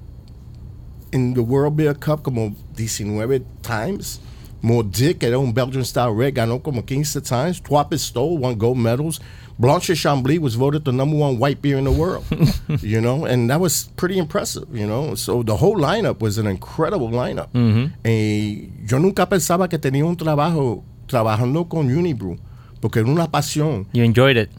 in 1.11 1.33
the 1.33 1.41
World 1.41 1.75
Beer 1.75 1.95
Cup 1.95 2.21
como 2.21 2.55
19 2.75 3.43
times. 3.61 4.21
More 4.61 4.83
Dick, 4.83 5.23
era 5.23 5.37
un 5.37 5.53
Belgian 5.53 5.85
style 5.85 6.13
red, 6.13 6.33
ganó 6.33 6.61
como 6.61 6.83
15 6.83 7.21
times. 7.21 7.61
Trois 7.61 7.85
Pistoles 7.85 8.39
won 8.39 8.57
gold 8.57 8.77
medals. 8.77 9.21
Blanche 9.59 9.89
Chambly 9.89 10.39
was 10.39 10.55
voted 10.55 10.85
the 10.85 10.93
number 10.93 11.17
one 11.17 11.37
white 11.37 11.61
beer 11.61 11.77
in 11.77 11.83
the 11.83 11.91
world, 11.91 12.23
you 12.81 13.01
know, 13.01 13.25
and 13.25 13.49
that 13.49 13.59
was 13.59 13.89
pretty 13.97 14.17
impressive, 14.17 14.65
you 14.73 14.87
know. 14.87 15.15
So 15.15 15.43
the 15.43 15.57
whole 15.57 15.75
lineup 15.75 16.21
was 16.21 16.37
an 16.37 16.47
incredible 16.47 17.09
lineup. 17.09 17.49
Y 17.53 18.71
yo 18.85 18.99
nunca 18.99 19.27
pensaba 19.27 19.67
que 19.69 19.77
tenía 19.77 20.05
un 20.05 20.15
trabajo 20.15 20.85
trabajando 21.07 21.67
con 21.67 21.87
Unibroue, 21.89 22.37
porque 22.79 22.99
era 23.01 23.09
una 23.09 23.27
pasión. 23.27 23.85
You 23.91 24.03
enjoyed 24.03 24.37
it. 24.37 24.49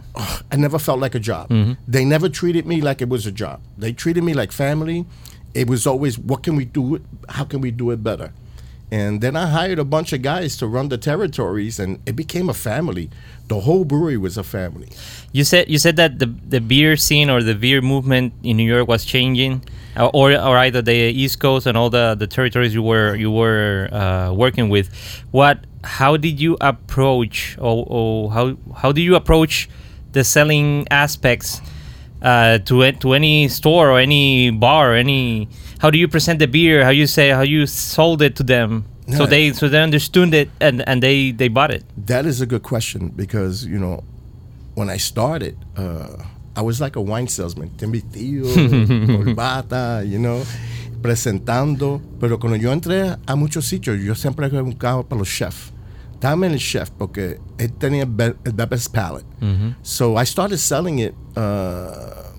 I 0.53 0.57
never 0.57 0.79
felt 0.79 1.01
like 1.01 1.15
a 1.15 1.21
job. 1.21 1.49
Mm-hmm. 1.49 1.73
They 1.89 2.05
never 2.05 2.29
treated 2.29 2.67
me 2.67 2.83
like 2.83 3.01
it 3.01 3.09
was 3.09 3.25
a 3.27 3.33
job. 3.33 3.61
They 3.79 3.95
treated 3.95 4.23
me 4.23 4.35
like 4.35 4.53
family. 4.53 5.07
It 5.55 5.69
was 5.69 5.87
always, 5.87 6.19
what 6.19 6.43
can 6.43 6.57
we 6.57 6.67
do? 6.67 7.01
How 7.29 7.45
can 7.45 7.63
we 7.63 7.71
do 7.71 7.91
it 7.91 8.05
better? 8.05 8.33
And 8.91 9.21
then 9.21 9.37
I 9.37 9.47
hired 9.47 9.79
a 9.79 9.85
bunch 9.85 10.13
of 10.13 10.21
guys 10.23 10.57
to 10.57 10.67
run 10.67 10.89
the 10.89 10.99
territories, 10.99 11.79
and 11.79 12.01
it 12.07 12.17
became 12.17 12.49
a 12.49 12.55
family. 12.55 13.09
The 13.47 13.61
whole 13.61 13.85
brewery 13.85 14.17
was 14.17 14.37
a 14.37 14.43
family. 14.43 14.89
You 15.33 15.45
said 15.45 15.69
you 15.69 15.79
said 15.79 15.97
that 15.97 16.19
the 16.19 16.27
the 16.27 16.61
beer 16.61 16.97
scene 16.97 17.31
or 17.31 17.43
the 17.43 17.55
beer 17.55 17.81
movement 17.81 18.33
in 18.43 18.57
New 18.57 18.67
York 18.67 18.89
was 18.89 19.05
changing, 19.05 19.63
or 19.97 20.11
or, 20.13 20.33
or 20.33 20.57
either 20.59 20.83
the 20.83 20.93
East 20.93 21.39
Coast 21.39 21.67
and 21.67 21.77
all 21.77 21.91
the, 21.91 22.17
the 22.19 22.27
territories 22.27 22.75
you 22.75 22.83
were 22.83 23.15
you 23.15 23.31
were 23.31 23.89
uh, 23.93 24.33
working 24.33 24.69
with. 24.69 24.91
What? 25.31 25.65
How 25.83 26.17
did 26.17 26.39
you 26.41 26.59
approach, 26.61 27.57
or, 27.59 27.85
or 27.89 28.31
how 28.33 28.57
how 28.77 28.93
did 28.93 29.03
you 29.03 29.15
approach 29.15 29.69
the 30.13 30.25
selling 30.25 30.87
aspects 30.91 31.61
uh, 32.23 32.59
to 32.59 32.91
to 32.93 33.15
any 33.15 33.49
store 33.49 33.91
or 33.91 33.99
any 34.01 34.51
bar 34.51 34.93
or 34.93 34.95
any? 34.97 35.49
How 35.81 35.89
do 35.89 35.99
you 35.99 36.09
present 36.09 36.39
the 36.39 36.47
beer? 36.47 36.85
How 36.85 36.91
you 36.91 37.07
say 37.07 37.31
how 37.31 37.41
you 37.41 37.67
sold 37.67 38.21
it 38.21 38.37
to 38.37 38.43
them? 38.43 38.85
So 39.17 39.27
they 39.27 39.53
so 39.53 39.67
they 39.69 39.83
understood 39.83 40.35
it 40.35 40.51
and, 40.61 40.87
and 40.87 41.03
they, 41.03 41.33
they 41.33 41.49
bought 41.49 41.71
it. 41.71 41.85
That 41.97 42.27
is 42.27 42.41
a 42.41 42.47
good 42.47 42.63
question 42.63 43.09
because, 43.09 43.65
you 43.65 43.79
know, 43.79 44.05
when 44.75 44.91
I 44.91 44.99
started, 44.99 45.57
uh, 45.77 46.23
I 46.55 46.63
was 46.63 46.81
like 46.81 46.97
a 46.97 47.01
wine 47.01 47.27
salesman. 47.29 47.71
Ten 47.79 47.93
vestido, 47.93 48.45
corbata, 49.07 50.07
you 50.07 50.19
know, 50.19 50.45
presentando. 51.01 52.01
Pero 52.21 52.39
cuando 52.39 52.59
yo 52.59 52.71
entré 52.71 53.17
a 53.27 53.35
muchos 53.35 53.65
sitios, 53.65 53.99
yo 54.05 54.15
siempre 54.15 54.49
buscaba 54.49 55.09
para 55.09 55.19
los 55.19 55.29
chefs. 55.29 55.73
Dame 56.21 56.49
el 56.49 56.59
chef 56.59 56.91
porque 56.91 57.39
él 57.59 57.73
tenía 57.79 58.05
the 58.45 58.67
best 58.67 58.93
palate. 58.93 59.25
So 59.83 60.17
I 60.17 60.25
started 60.25 60.59
selling 60.59 60.99
it, 60.99 61.15
uh, 61.37 62.35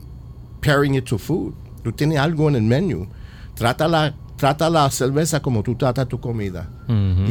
pairing 0.61 0.93
it 0.93 1.05
to 1.07 1.17
food. 1.17 1.55
Tú 1.83 1.91
tienes 1.91 2.19
algo 2.19 2.47
en 2.47 2.55
el 2.55 2.61
menú. 2.61 3.07
Trata 3.55 3.87
la, 3.87 4.13
trata 4.37 4.69
la 4.69 4.89
cerveza 4.89 5.41
como 5.41 5.61
tú 5.63 5.75
tratas 5.75 6.07
tu 6.07 6.19
comida. 6.19 6.69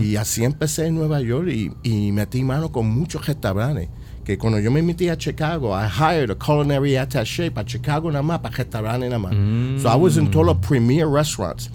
Y 0.00 0.16
así 0.16 0.44
empecé 0.44 0.86
en 0.86 0.94
Nueva 0.94 1.20
York 1.20 1.48
y, 1.48 1.70
y 1.82 2.12
metí 2.12 2.42
mano 2.42 2.70
con 2.72 2.88
muchos 2.88 3.26
restaurantes. 3.26 3.88
Que 4.24 4.36
cuando 4.38 4.58
yo 4.60 4.70
me 4.70 4.82
metí 4.82 5.08
a 5.08 5.16
Chicago, 5.16 5.74
I 5.74 5.88
hired 5.88 6.30
a 6.30 6.34
culinary 6.34 6.96
attaché 6.96 7.50
para 7.50 7.66
Chicago 7.66 8.10
nada 8.10 8.22
más, 8.22 8.38
para 8.40 8.54
restaurantes 8.56 9.10
nada 9.10 9.18
más. 9.18 9.32
So 9.82 9.88
I 9.88 9.96
was 9.96 10.16
in 10.16 10.30
todos 10.30 10.46
los 10.46 10.56
premier 10.58 11.08
restaurants. 11.08 11.70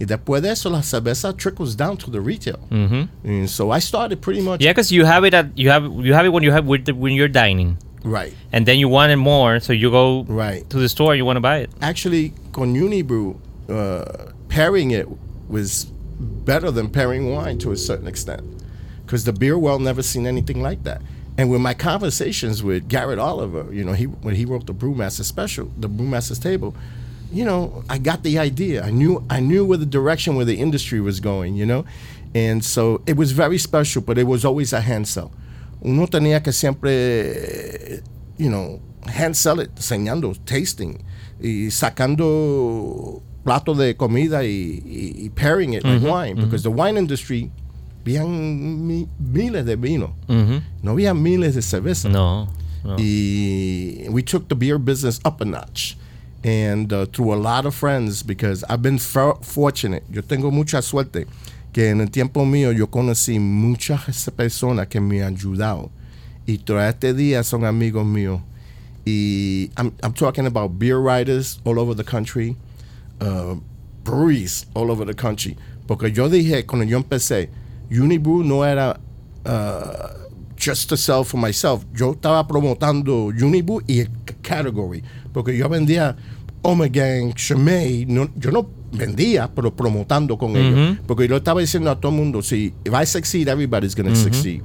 Y 0.00 0.04
después 0.04 0.42
de 0.42 0.52
eso, 0.52 0.70
la 0.70 0.80
cerveza 0.82 1.36
trickles 1.36 1.76
down 1.76 1.96
to 1.96 2.10
the 2.10 2.20
retail. 2.20 2.58
And 2.70 3.48
so 3.48 3.72
I 3.72 3.80
started 3.80 4.20
pretty 4.20 4.40
much 4.40 4.60
Yeah, 4.60 4.70
because 4.70 4.92
you 4.94 5.04
have 5.04 5.24
it 5.26 5.34
at 5.34 5.46
you 5.56 5.70
have 5.70 5.84
you 6.04 6.14
have 6.14 6.24
it 6.24 6.32
when 6.32 6.44
you 6.44 6.52
have 6.52 6.66
with 6.66 6.84
the, 6.86 6.92
when 6.94 7.14
you're 7.14 7.28
dining. 7.28 7.76
right. 8.04 8.32
and 8.52 8.64
then 8.64 8.78
you 8.78 8.88
want 8.88 9.10
it 9.10 9.16
more, 9.16 9.58
so 9.60 9.72
you 9.72 9.90
go 9.90 10.24
Right. 10.28 10.62
to 10.70 10.78
the 10.78 10.88
store, 10.88 11.16
you 11.16 11.24
want 11.26 11.36
to 11.36 11.40
buy 11.40 11.58
it. 11.58 11.70
actually 11.82 12.32
con 12.52 12.74
Unibrew, 12.76 13.34
uh, 13.68 14.32
pairing 14.48 14.90
it 14.90 15.06
was 15.48 15.84
better 15.84 16.70
than 16.70 16.90
pairing 16.90 17.30
wine 17.30 17.58
to 17.58 17.72
a 17.72 17.76
certain 17.76 18.06
extent, 18.06 18.42
because 19.04 19.24
the 19.24 19.32
beer 19.32 19.58
world 19.58 19.82
never 19.82 20.02
seen 20.02 20.26
anything 20.26 20.62
like 20.62 20.82
that. 20.84 21.02
And 21.36 21.50
with 21.50 21.60
my 21.60 21.74
conversations 21.74 22.62
with 22.64 22.88
Garrett 22.88 23.20
Oliver, 23.20 23.72
you 23.72 23.84
know, 23.84 23.92
he 23.92 24.06
when 24.06 24.34
he 24.34 24.44
wrote 24.44 24.66
the 24.66 24.74
Brewmaster 24.74 25.22
Special, 25.22 25.70
the 25.78 25.88
Brewmaster's 25.88 26.40
Table, 26.40 26.74
you 27.32 27.44
know, 27.44 27.84
I 27.88 27.98
got 27.98 28.24
the 28.24 28.38
idea. 28.38 28.82
I 28.82 28.90
knew 28.90 29.24
I 29.30 29.38
knew 29.38 29.64
where 29.64 29.78
the 29.78 29.86
direction 29.86 30.34
where 30.34 30.44
the 30.44 30.58
industry 30.58 31.00
was 31.00 31.20
going, 31.20 31.54
you 31.54 31.64
know, 31.64 31.84
and 32.34 32.64
so 32.64 33.02
it 33.06 33.16
was 33.16 33.30
very 33.30 33.58
special. 33.58 34.02
But 34.02 34.18
it 34.18 34.24
was 34.24 34.44
always 34.44 34.72
a 34.72 34.80
hand 34.80 35.06
sell. 35.06 35.30
Uno 35.84 36.06
tenía 36.06 36.42
que 36.42 36.52
siempre, 36.52 38.02
you 38.36 38.50
know, 38.50 38.80
hand 39.06 39.36
sell 39.36 39.60
it, 39.60 39.72
enseñando, 39.76 40.36
tasting, 40.44 41.04
y 41.40 41.70
sacando 41.70 43.22
plato 43.48 43.74
de 43.74 43.94
comida 43.96 44.44
y, 44.44 44.82
y, 44.84 45.24
y 45.24 45.28
pairing 45.30 45.72
it 45.72 45.82
like 45.84 46.02
wine, 46.04 46.34
because 46.36 46.62
the 46.62 46.70
wine 46.70 46.98
industry, 46.98 47.50
mi- 48.04 49.06
miles 49.18 49.64
de 49.64 49.76
vino, 49.76 50.14
no 50.28 50.92
había 50.92 51.14
miles 51.14 51.54
de 51.54 51.62
cerveza. 51.62 52.08
No. 52.10 52.48
no. 52.84 52.96
Y 52.98 54.06
we 54.10 54.22
took 54.22 54.48
the 54.48 54.54
beer 54.54 54.78
business 54.78 55.18
up 55.24 55.40
a 55.40 55.44
notch. 55.44 55.96
And 56.44 56.92
uh, 56.92 57.06
through 57.06 57.32
a 57.34 57.36
lot 57.36 57.66
of 57.66 57.74
friends, 57.74 58.22
because 58.22 58.64
I've 58.68 58.80
been 58.82 58.98
for- 58.98 59.38
fortunate, 59.42 60.04
yo 60.10 60.22
tengo 60.22 60.50
mucha 60.52 60.80
suerte, 60.82 61.26
que 61.72 61.88
en 61.90 62.00
el 62.00 62.08
tiempo 62.10 62.44
mío 62.44 62.70
yo 62.72 62.86
conocí 62.86 63.40
muchas 63.40 64.30
personas 64.36 64.88
que 64.88 65.00
me 65.00 65.22
han 65.22 65.34
ayudado. 65.36 65.90
Y 66.46 66.58
todavía 66.58 66.90
este 66.90 67.12
día 67.14 67.42
son 67.42 67.64
amigos 67.64 68.06
míos. 68.06 68.40
Y 69.04 69.70
I'm, 69.76 69.92
I'm 70.02 70.12
talking 70.12 70.46
about 70.46 70.78
beer 70.78 71.00
writers 71.00 71.60
all 71.64 71.78
over 71.78 71.94
the 71.94 72.04
country, 72.04 72.56
uh, 73.20 73.54
breweries 74.04 74.66
all 74.74 74.90
over 74.90 75.04
the 75.04 75.14
country. 75.14 75.56
Porque 75.86 76.12
yo 76.12 76.28
dije, 76.28 76.66
cuando 76.66 76.84
yo 76.84 76.98
empecé, 76.98 77.50
Unibroue 77.90 78.44
no 78.44 78.62
era 78.64 78.98
uh, 79.46 80.28
just 80.56 80.88
to 80.88 80.96
sell 80.96 81.24
for 81.24 81.38
myself. 81.38 81.84
Yo 81.94 82.12
estaba 82.12 82.46
promotando 82.46 83.26
Unibroue 83.26 83.82
y 83.86 84.00
el 84.00 84.10
category. 84.42 85.02
Porque 85.32 85.56
yo 85.56 85.68
vendía 85.68 86.16
Ommegang, 86.62 87.32
Chimay. 87.34 88.04
No, 88.06 88.28
yo 88.36 88.50
no 88.50 88.68
vendía, 88.92 89.48
pero 89.54 89.74
promotando 89.74 90.36
con 90.36 90.56
ellos. 90.56 90.98
Porque 91.06 91.28
yo 91.28 91.36
estaba 91.36 91.60
diciendo 91.60 91.90
a 91.90 91.98
todo 91.98 92.12
el 92.12 92.18
mundo, 92.18 92.42
si 92.42 92.74
if 92.84 92.92
I 92.92 93.04
succeed, 93.06 93.48
everybody's 93.48 93.94
going 93.94 94.08
to 94.08 94.16
succeed. 94.16 94.62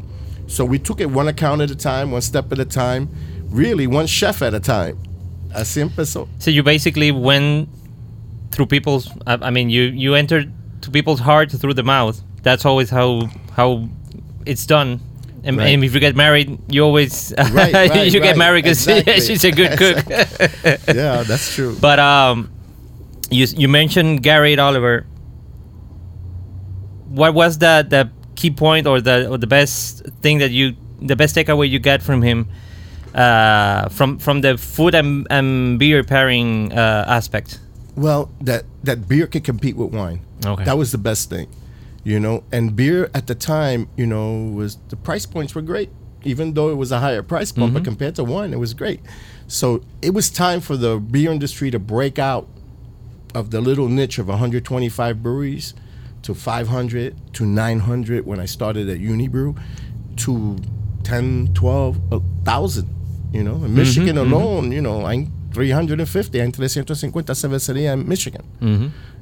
So 0.48 0.66
we 0.66 0.78
took 0.78 1.00
it 1.00 1.10
one 1.10 1.30
account 1.30 1.62
at 1.62 1.72
a 1.72 1.76
time, 1.76 2.12
one 2.12 2.22
step 2.22 2.52
at 2.52 2.60
a 2.60 2.66
time, 2.66 3.08
really 3.50 3.88
one 3.88 4.08
chef 4.08 4.42
at 4.42 4.54
a 4.54 4.60
time. 4.60 4.98
Así 5.56 5.82
empezó. 5.82 6.28
So 6.40 6.52
you 6.52 6.64
basically 6.64 7.12
went 7.12 7.70
through 8.54 8.68
people's. 8.68 9.10
I, 9.28 9.38
I 9.48 9.50
mean, 9.52 9.70
you 9.70 9.84
you 9.84 10.16
entered 10.16 10.52
to 10.82 10.92
people's 10.92 11.20
heart 11.20 11.52
through 11.52 11.74
the 11.76 11.84
mouth. 11.84 12.22
That's 12.44 12.66
always 12.66 12.90
how 12.90 13.30
how 13.56 13.88
it's 14.46 14.66
done. 14.66 15.00
And, 15.46 15.58
Right. 15.58 15.74
and 15.74 15.84
if 15.84 15.94
you 15.94 16.00
get 16.00 16.16
married, 16.16 16.58
you 16.70 16.84
always 16.86 17.34
Right, 17.38 17.74
right, 17.90 18.14
you 18.14 18.22
get 18.22 18.38
married 18.38 18.64
because 18.64 18.88
Exactly. 18.88 19.20
she's 19.22 19.44
a 19.44 19.52
good 19.52 19.78
cook. 19.82 19.98
yeah, 20.88 21.24
that's 21.28 21.54
true. 21.56 21.76
but 21.82 22.00
um, 22.00 22.50
you 23.30 23.46
you 23.58 23.68
mentioned 23.68 24.24
Gary 24.24 24.58
Oliver. 24.58 25.06
What 27.10 27.34
was 27.34 27.58
the 27.60 27.86
the 27.88 28.10
key 28.36 28.52
point 28.52 28.88
or 28.88 29.02
the 29.02 29.30
or 29.30 29.38
the 29.38 29.48
best 29.48 30.06
thing 30.22 30.40
that 30.40 30.52
you 30.52 30.76
the 31.02 31.16
best 31.16 31.36
takeaway 31.36 31.70
you 31.70 31.80
got 31.80 32.02
from 32.02 32.22
him? 32.22 32.48
Uh, 33.14 33.90
from 33.90 34.18
from 34.18 34.42
the 34.42 34.58
food 34.58 34.96
and, 34.96 35.28
and 35.30 35.78
beer 35.78 36.04
pairing 36.04 36.72
uh, 36.74 37.06
aspect. 37.08 37.60
Well, 37.96 38.32
that 38.42 38.66
that 38.84 39.08
beer 39.08 39.28
could 39.28 39.44
compete 39.44 39.76
with 39.76 39.94
wine. 39.94 40.22
Okay. 40.46 40.64
That 40.64 40.78
was 40.78 40.92
the 40.92 40.98
best 40.98 41.30
thing, 41.30 41.48
you 42.04 42.20
know. 42.20 42.44
And 42.52 42.76
beer 42.76 43.10
at 43.14 43.28
the 43.28 43.36
time, 43.36 43.88
you 43.96 44.08
know, 44.08 44.52
was 44.54 44.78
the 44.90 44.96
price 44.96 45.26
points 45.26 45.54
were 45.54 45.62
great, 45.62 45.90
even 46.24 46.54
though 46.54 46.70
it 46.70 46.76
was 46.76 46.92
a 46.92 47.00
higher 47.00 47.24
price 47.24 47.52
point. 47.52 47.74
But 47.74 47.80
mm-hmm. 47.80 47.86
compared 47.86 48.16
to 48.16 48.24
wine, 48.24 48.54
it 48.54 48.60
was 48.60 48.74
great. 48.74 49.02
So 49.48 49.84
it 50.02 50.14
was 50.14 50.30
time 50.30 50.62
for 50.62 50.76
the 50.76 50.98
beer 50.98 51.32
industry 51.32 51.70
to 51.72 51.80
break 51.80 52.18
out 52.18 52.48
of 53.36 53.52
the 53.52 53.62
little 53.62 53.88
niche 53.88 54.20
of 54.20 54.28
125 54.28 55.24
breweries 55.24 55.74
to 56.24 56.34
500 56.34 57.34
to 57.34 57.46
900 57.46 58.26
when 58.26 58.40
I 58.40 58.46
started 58.46 58.90
at 58.90 59.00
Unibroue 59.00 59.60
to 60.18 60.58
10, 61.04 61.54
12, 61.54 62.12
1,000. 62.12 62.90
You 63.34 63.44
know, 63.44 63.56
in 63.56 63.62
mm-hmm, 63.62 63.76
Michigan 63.76 64.16
mm-hmm. 64.16 64.32
alone, 64.32 64.72
you 64.72 64.82
know, 64.82 65.06
I'm 65.06 65.32
350, 65.54 66.42
I'm 66.42 66.52
350 66.52 67.34
cervecería 67.34 67.94
in 67.94 68.08
Michigan. 68.08 68.44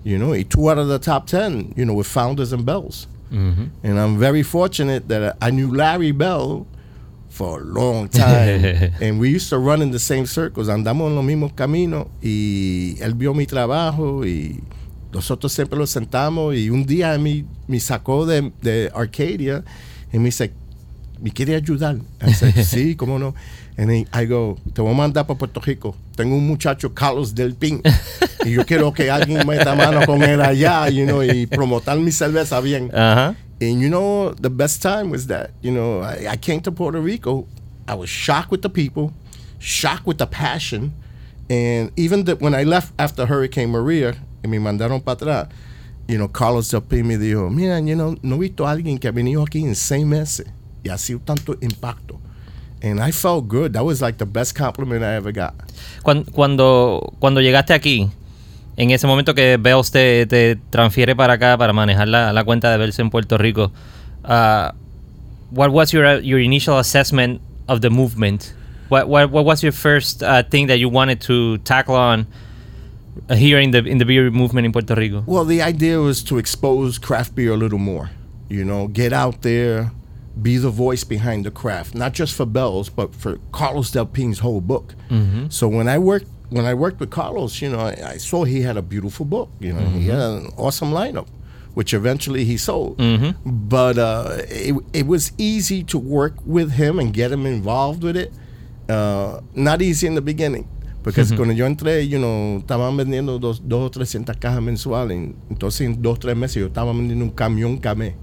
You 0.04 0.18
know, 0.18 0.34
y 0.34 0.44
two 0.44 0.70
out 0.70 0.78
of 0.80 0.88
the 0.88 0.98
top 1.00 1.28
10, 1.28 1.74
you 1.76 1.86
know, 1.86 1.94
with 1.94 2.08
founders 2.08 2.52
and 2.54 2.66
bells. 2.66 3.08
And 3.84 4.00
I'm 4.00 4.18
very 4.18 4.44
fortunate 4.44 5.08
that 5.08 5.38
I 5.42 5.52
knew 5.52 5.74
Larry 5.74 6.12
Bell 6.12 6.66
for 7.30 7.62
a 7.62 7.64
long 7.64 8.10
time. 8.10 8.92
and 9.02 9.20
we 9.20 9.30
used 9.30 9.50
to 9.50 9.58
run 9.58 9.82
in 9.82 9.92
the 9.92 10.00
same 10.00 10.26
circles. 10.26 10.68
Andamos 10.68 11.08
en 11.08 11.16
los 11.16 11.24
mismos 11.24 11.54
caminos 11.54 12.08
y 12.22 12.98
él 13.00 13.14
vio 13.14 13.34
mi 13.34 13.46
trabajo 13.46 14.26
y 14.26 14.62
nosotros 15.14 15.54
siempre 15.54 15.78
lo 15.78 15.86
sentamos 15.86 16.56
y 16.56 16.70
un 16.70 16.86
día 16.86 17.18
me, 17.18 17.46
me 17.68 17.80
sacó 17.80 18.26
de, 18.26 18.52
de 18.62 18.92
Arcadia 18.94 19.64
y 20.12 20.18
me 20.20 20.26
dice, 20.26 20.52
me 21.22 21.32
quiere 21.32 21.56
ayudar. 21.56 22.00
I 22.22 22.34
said, 22.34 22.54
sí, 22.66 22.96
cómo 22.96 23.20
no. 23.20 23.36
And 23.78 23.90
then 23.90 24.08
I 24.12 24.26
go, 24.26 24.58
te 24.74 24.82
voy 24.82 24.92
a 24.92 24.96
mandar 24.96 25.26
para 25.26 25.38
Puerto 25.38 25.60
Rico. 25.60 25.96
Tengo 26.16 26.36
un 26.36 26.48
muchacho, 26.48 26.94
Carlos 26.94 27.34
Del 27.34 27.56
Pin, 27.56 27.82
y 28.46 28.52
yo 28.52 28.66
quiero 28.66 28.92
que 28.92 29.10
alguien 29.10 29.46
meta 29.48 29.76
mano 29.76 30.06
con 30.06 30.22
él 30.24 30.42
allá, 30.42 30.90
you 30.90 31.06
know, 31.06 31.24
y 31.24 31.46
promotar 31.46 31.98
mi 31.98 32.12
cerveza 32.12 32.60
bien. 32.62 32.92
Uh 32.94 33.16
huh. 33.16 33.34
And 33.62 33.80
you 33.80 33.90
know, 33.90 34.34
the 34.34 34.50
best 34.50 34.82
time 34.82 35.12
was 35.12 35.28
that, 35.28 35.52
you 35.62 35.72
know, 35.72 36.02
I, 36.02 36.32
I 36.32 36.38
came 36.38 36.62
to 36.62 36.72
Puerto 36.72 37.00
Rico. 37.00 37.48
I 37.88 37.94
was 37.94 38.10
shocked 38.10 38.52
with 38.52 38.64
the 38.64 38.70
people, 38.70 39.14
shocked 39.60 40.08
with 40.08 40.18
the 40.18 40.26
passion. 40.26 40.94
And 41.50 41.92
even 41.96 42.26
the, 42.26 42.36
when 42.36 42.56
I 42.56 42.64
left 42.64 42.94
after 42.98 43.26
Hurricane 43.26 43.70
Maria, 43.70 44.16
y 44.44 44.50
me 44.50 44.58
mandaron 44.58 45.04
para 45.04 45.18
atrás, 45.18 45.50
you 46.08 46.18
know, 46.18 46.28
Carlos 46.28 46.70
Del 46.70 46.82
Pin 46.82 47.08
me 47.08 47.18
dijo, 47.18 47.54
mira, 47.54 47.80
you 47.80 47.96
know, 47.96 48.18
no 48.24 48.36
he 48.38 48.50
visto 48.50 48.66
a 48.66 48.72
alguien 48.72 49.00
que 49.00 49.08
ha 49.08 49.12
venido 49.12 49.46
aquí 49.46 49.64
en 49.64 49.76
seis 49.76 50.06
meses 50.06 50.48
y 50.84 50.90
sido 50.98 51.20
tanto 51.24 51.56
impacto. 51.62 52.20
And 52.84 53.00
I 53.00 53.12
felt 53.12 53.48
good. 53.48 53.74
That 53.74 53.84
was 53.86 54.02
like 54.02 54.18
the 54.18 54.26
best 54.26 54.56
compliment 54.58 55.04
I 55.04 55.16
ever 55.16 55.32
got. 55.32 55.54
Cuan- 56.04 56.24
Cuando, 56.32 57.14
cuando 57.20 57.40
llegaste 57.42 57.74
aquí, 57.74 58.10
en 58.76 58.90
ese 58.90 59.06
momento 59.06 59.36
que 59.36 59.58
Bells 59.58 59.92
te, 59.92 60.26
te 60.26 60.56
transfiere 60.72 61.16
para 61.16 61.34
acá 61.34 61.58
para 61.58 61.74
manejar 61.74 62.08
la, 62.08 62.34
la 62.34 62.44
cuenta 62.44 62.72
de 62.72 62.78
Bells 62.78 62.98
en 62.98 63.10
Puerto 63.12 63.38
Rico, 63.38 63.72
uh, 64.26 64.72
what 65.52 65.70
was 65.72 65.92
your 65.92 66.20
your 66.22 66.40
initial 66.40 66.80
assessment 66.80 67.40
of 67.68 67.82
the 67.82 67.90
movement? 67.90 68.54
What 68.90 69.08
what, 69.08 69.30
what 69.32 69.46
was 69.46 69.62
your 69.62 69.74
first 69.74 70.24
uh, 70.24 70.42
thing 70.50 70.68
that 70.68 70.80
you 70.80 70.90
wanted 70.90 71.22
to 71.28 71.60
tackle 71.60 71.96
on 71.96 72.26
here 73.30 73.60
in 73.60 73.72
the 73.72 73.80
in 73.86 74.00
the 74.00 74.06
beer 74.06 74.32
movement 74.32 74.66
in 74.66 74.72
Puerto 74.72 74.96
Rico? 74.96 75.24
Well, 75.28 75.46
the 75.46 75.62
idea 75.62 76.00
was 76.00 76.24
to 76.24 76.40
expose 76.40 76.98
craft 76.98 77.36
beer 77.36 77.52
a 77.54 77.58
little 77.58 77.78
more. 77.80 78.10
You 78.50 78.66
know, 78.66 78.88
get 78.88 79.14
out 79.14 79.44
there, 79.44 79.92
be 80.42 80.58
the 80.58 80.70
voice 80.70 81.04
behind 81.04 81.46
the 81.46 81.52
craft, 81.52 81.96
not 81.96 82.14
just 82.14 82.34
for 82.36 82.46
Bell's, 82.46 82.90
but 82.90 83.14
for 83.16 83.38
Carlos 83.52 83.92
Del 83.92 84.06
Pin's 84.06 84.40
whole 84.40 84.62
book. 84.62 84.94
So 85.50 85.68
when 85.68 85.88
I 85.88 85.98
worked 85.98 86.28
when 86.50 86.66
I 86.66 86.74
worked 86.74 87.00
with 87.00 87.10
Carlos, 87.12 87.62
you 87.62 87.70
know, 87.70 87.80
I, 87.80 88.14
I 88.14 88.18
saw 88.18 88.44
he 88.44 88.62
had 88.62 88.76
a 88.78 88.82
beautiful 88.82 89.26
book. 89.26 89.50
You 89.60 89.74
know, 89.74 89.86
he 89.98 90.08
had 90.08 90.20
an 90.20 90.48
awesome 90.58 90.92
lineup, 90.92 91.28
which 91.76 91.94
eventually 91.94 92.44
he 92.46 92.58
sold. 92.58 92.98
But 93.46 93.98
uh, 93.98 94.38
it 94.50 94.76
it 94.94 95.08
was 95.08 95.32
easy 95.38 95.84
to 95.86 95.98
work 95.98 96.36
with 96.46 96.72
him 96.72 97.00
and 97.00 97.14
get 97.14 97.32
him 97.32 97.46
involved 97.46 98.04
with 98.04 98.18
it. 98.18 98.32
Uh, 98.90 99.40
not 99.56 99.82
easy 99.82 100.08
in 100.08 100.16
the 100.16 100.22
beginning. 100.22 100.68
Porque 101.04 101.26
cuando 101.36 101.54
yo 101.54 101.66
entré, 101.66 102.08
you 102.08 102.20
know, 102.20 102.60
estaban 102.60 102.96
vendiendo 102.96 103.40
dos, 103.40 103.60
dos 103.68 103.88
o 103.88 103.90
trescientas 103.90 104.38
cajas 104.38 104.62
mensuales. 104.62 105.34
Entonces, 105.50 105.82
en 105.82 106.00
dos 106.02 106.20
tres 106.20 106.36
meses, 106.36 106.58
yo 106.58 106.68
estaba 106.68 106.94
vendiendo 106.94 107.26
un 107.26 107.32
camión 107.32 107.78
camé. 107.78 108.16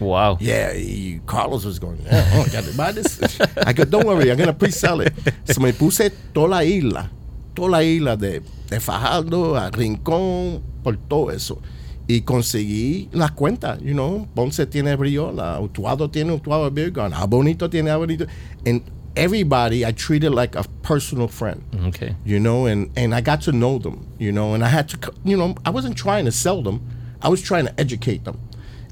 Wow. 0.00 0.38
Yeah, 0.40 0.72
y 0.74 1.20
Carlos 1.26 1.64
was 1.64 1.78
going, 1.78 1.98
yeah, 2.04 2.28
oh, 2.34 2.44
got 2.52 2.64
to 2.64 2.76
buy 2.76 2.92
this. 2.92 3.20
I 3.66 3.72
go, 3.72 3.84
don't 3.84 4.06
worry, 4.06 4.30
I'm 4.30 4.36
going 4.36 4.48
to 4.48 4.52
pre-sell 4.54 5.00
it. 5.00 5.12
So 5.44 5.60
me 5.60 5.72
puse 5.72 6.10
toda 6.34 6.48
la 6.48 6.60
isla, 6.62 7.10
toda 7.54 7.70
la 7.70 7.78
isla 7.82 8.16
de, 8.16 8.40
de 8.68 8.80
Fajardo 8.80 9.54
a 9.56 9.70
Rincón, 9.70 10.62
por 10.82 10.96
todo 11.08 11.28
eso. 11.30 11.60
Y 12.06 12.20
conseguí 12.20 13.08
las 13.12 13.30
cuentas, 13.30 13.80
you 13.80 13.94
know. 13.94 14.28
Ponce 14.34 14.66
tiene 14.66 14.94
Briola, 14.96 15.58
Utuado 15.60 16.10
tiene 16.10 16.32
Utuado 16.34 16.70
Beer 16.70 16.90
Garden, 16.90 17.16
Aibonito 17.18 17.70
tiene 17.70 17.90
Abonito. 17.90 18.26
And 18.66 18.82
everybody 19.16 19.86
I 19.86 19.92
treated 19.92 20.32
like 20.32 20.56
a 20.56 20.64
personal 20.82 21.28
friend 21.28 21.62
Okay. 21.86 22.16
you 22.24 22.40
know, 22.40 22.66
and 22.66 22.90
and 22.96 23.14
I 23.14 23.20
got 23.22 23.40
to 23.42 23.52
know 23.52 23.78
them, 23.78 24.06
you 24.18 24.32
know, 24.32 24.54
and 24.54 24.62
I 24.64 24.68
had 24.68 24.88
to, 24.90 25.12
you 25.24 25.36
know, 25.36 25.54
I 25.64 25.70
wasn't 25.70 25.96
trying 25.96 26.24
to 26.26 26.32
sell 26.32 26.62
them, 26.62 26.80
I 27.22 27.28
was 27.28 27.40
trying 27.40 27.64
to 27.66 27.80
educate 27.80 28.24
them, 28.24 28.38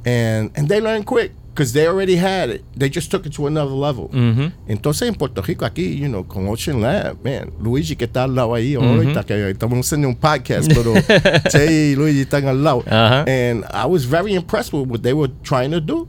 and 0.04 0.50
and 0.56 0.68
they 0.68 0.80
learned 0.80 1.06
quick 1.06 1.32
because 1.54 1.72
they 1.74 1.86
already 1.86 2.16
had 2.16 2.48
it. 2.50 2.64
They 2.74 2.88
just 2.88 3.10
took 3.10 3.26
it 3.26 3.34
to 3.34 3.46
another 3.46 3.72
level. 3.74 4.08
Entonces 4.68 5.08
en 5.08 5.14
Puerto 5.14 5.42
Rico 5.42 5.66
aquí, 5.66 5.96
you 5.98 6.08
know, 6.08 6.24
con 6.24 6.48
Ocean 6.48 6.80
Lab, 6.80 7.22
man, 7.24 7.52
Luigi 7.60 7.94
que 7.94 8.06
está 8.06 8.24
al 8.24 8.34
lado 8.34 8.54
ahí 8.54 8.74
ahorita 8.74 9.24
que 9.24 9.50
estamos 9.50 9.78
haciendo 9.86 10.08
un 10.08 10.14
podcast, 10.16 10.72
pero 10.72 10.94
Che 11.50 11.90
y 11.92 11.94
Luigi 11.94 12.22
están 12.22 12.46
al 12.46 12.62
lado, 12.62 12.82
Ajá. 12.86 13.24
and 13.28 13.64
I 13.72 13.86
was 13.86 14.04
very 14.06 14.34
impressed 14.34 14.72
with 14.72 14.88
what 14.88 15.02
they 15.02 15.12
were 15.12 15.30
trying 15.42 15.70
to 15.72 15.80
do 15.80 16.08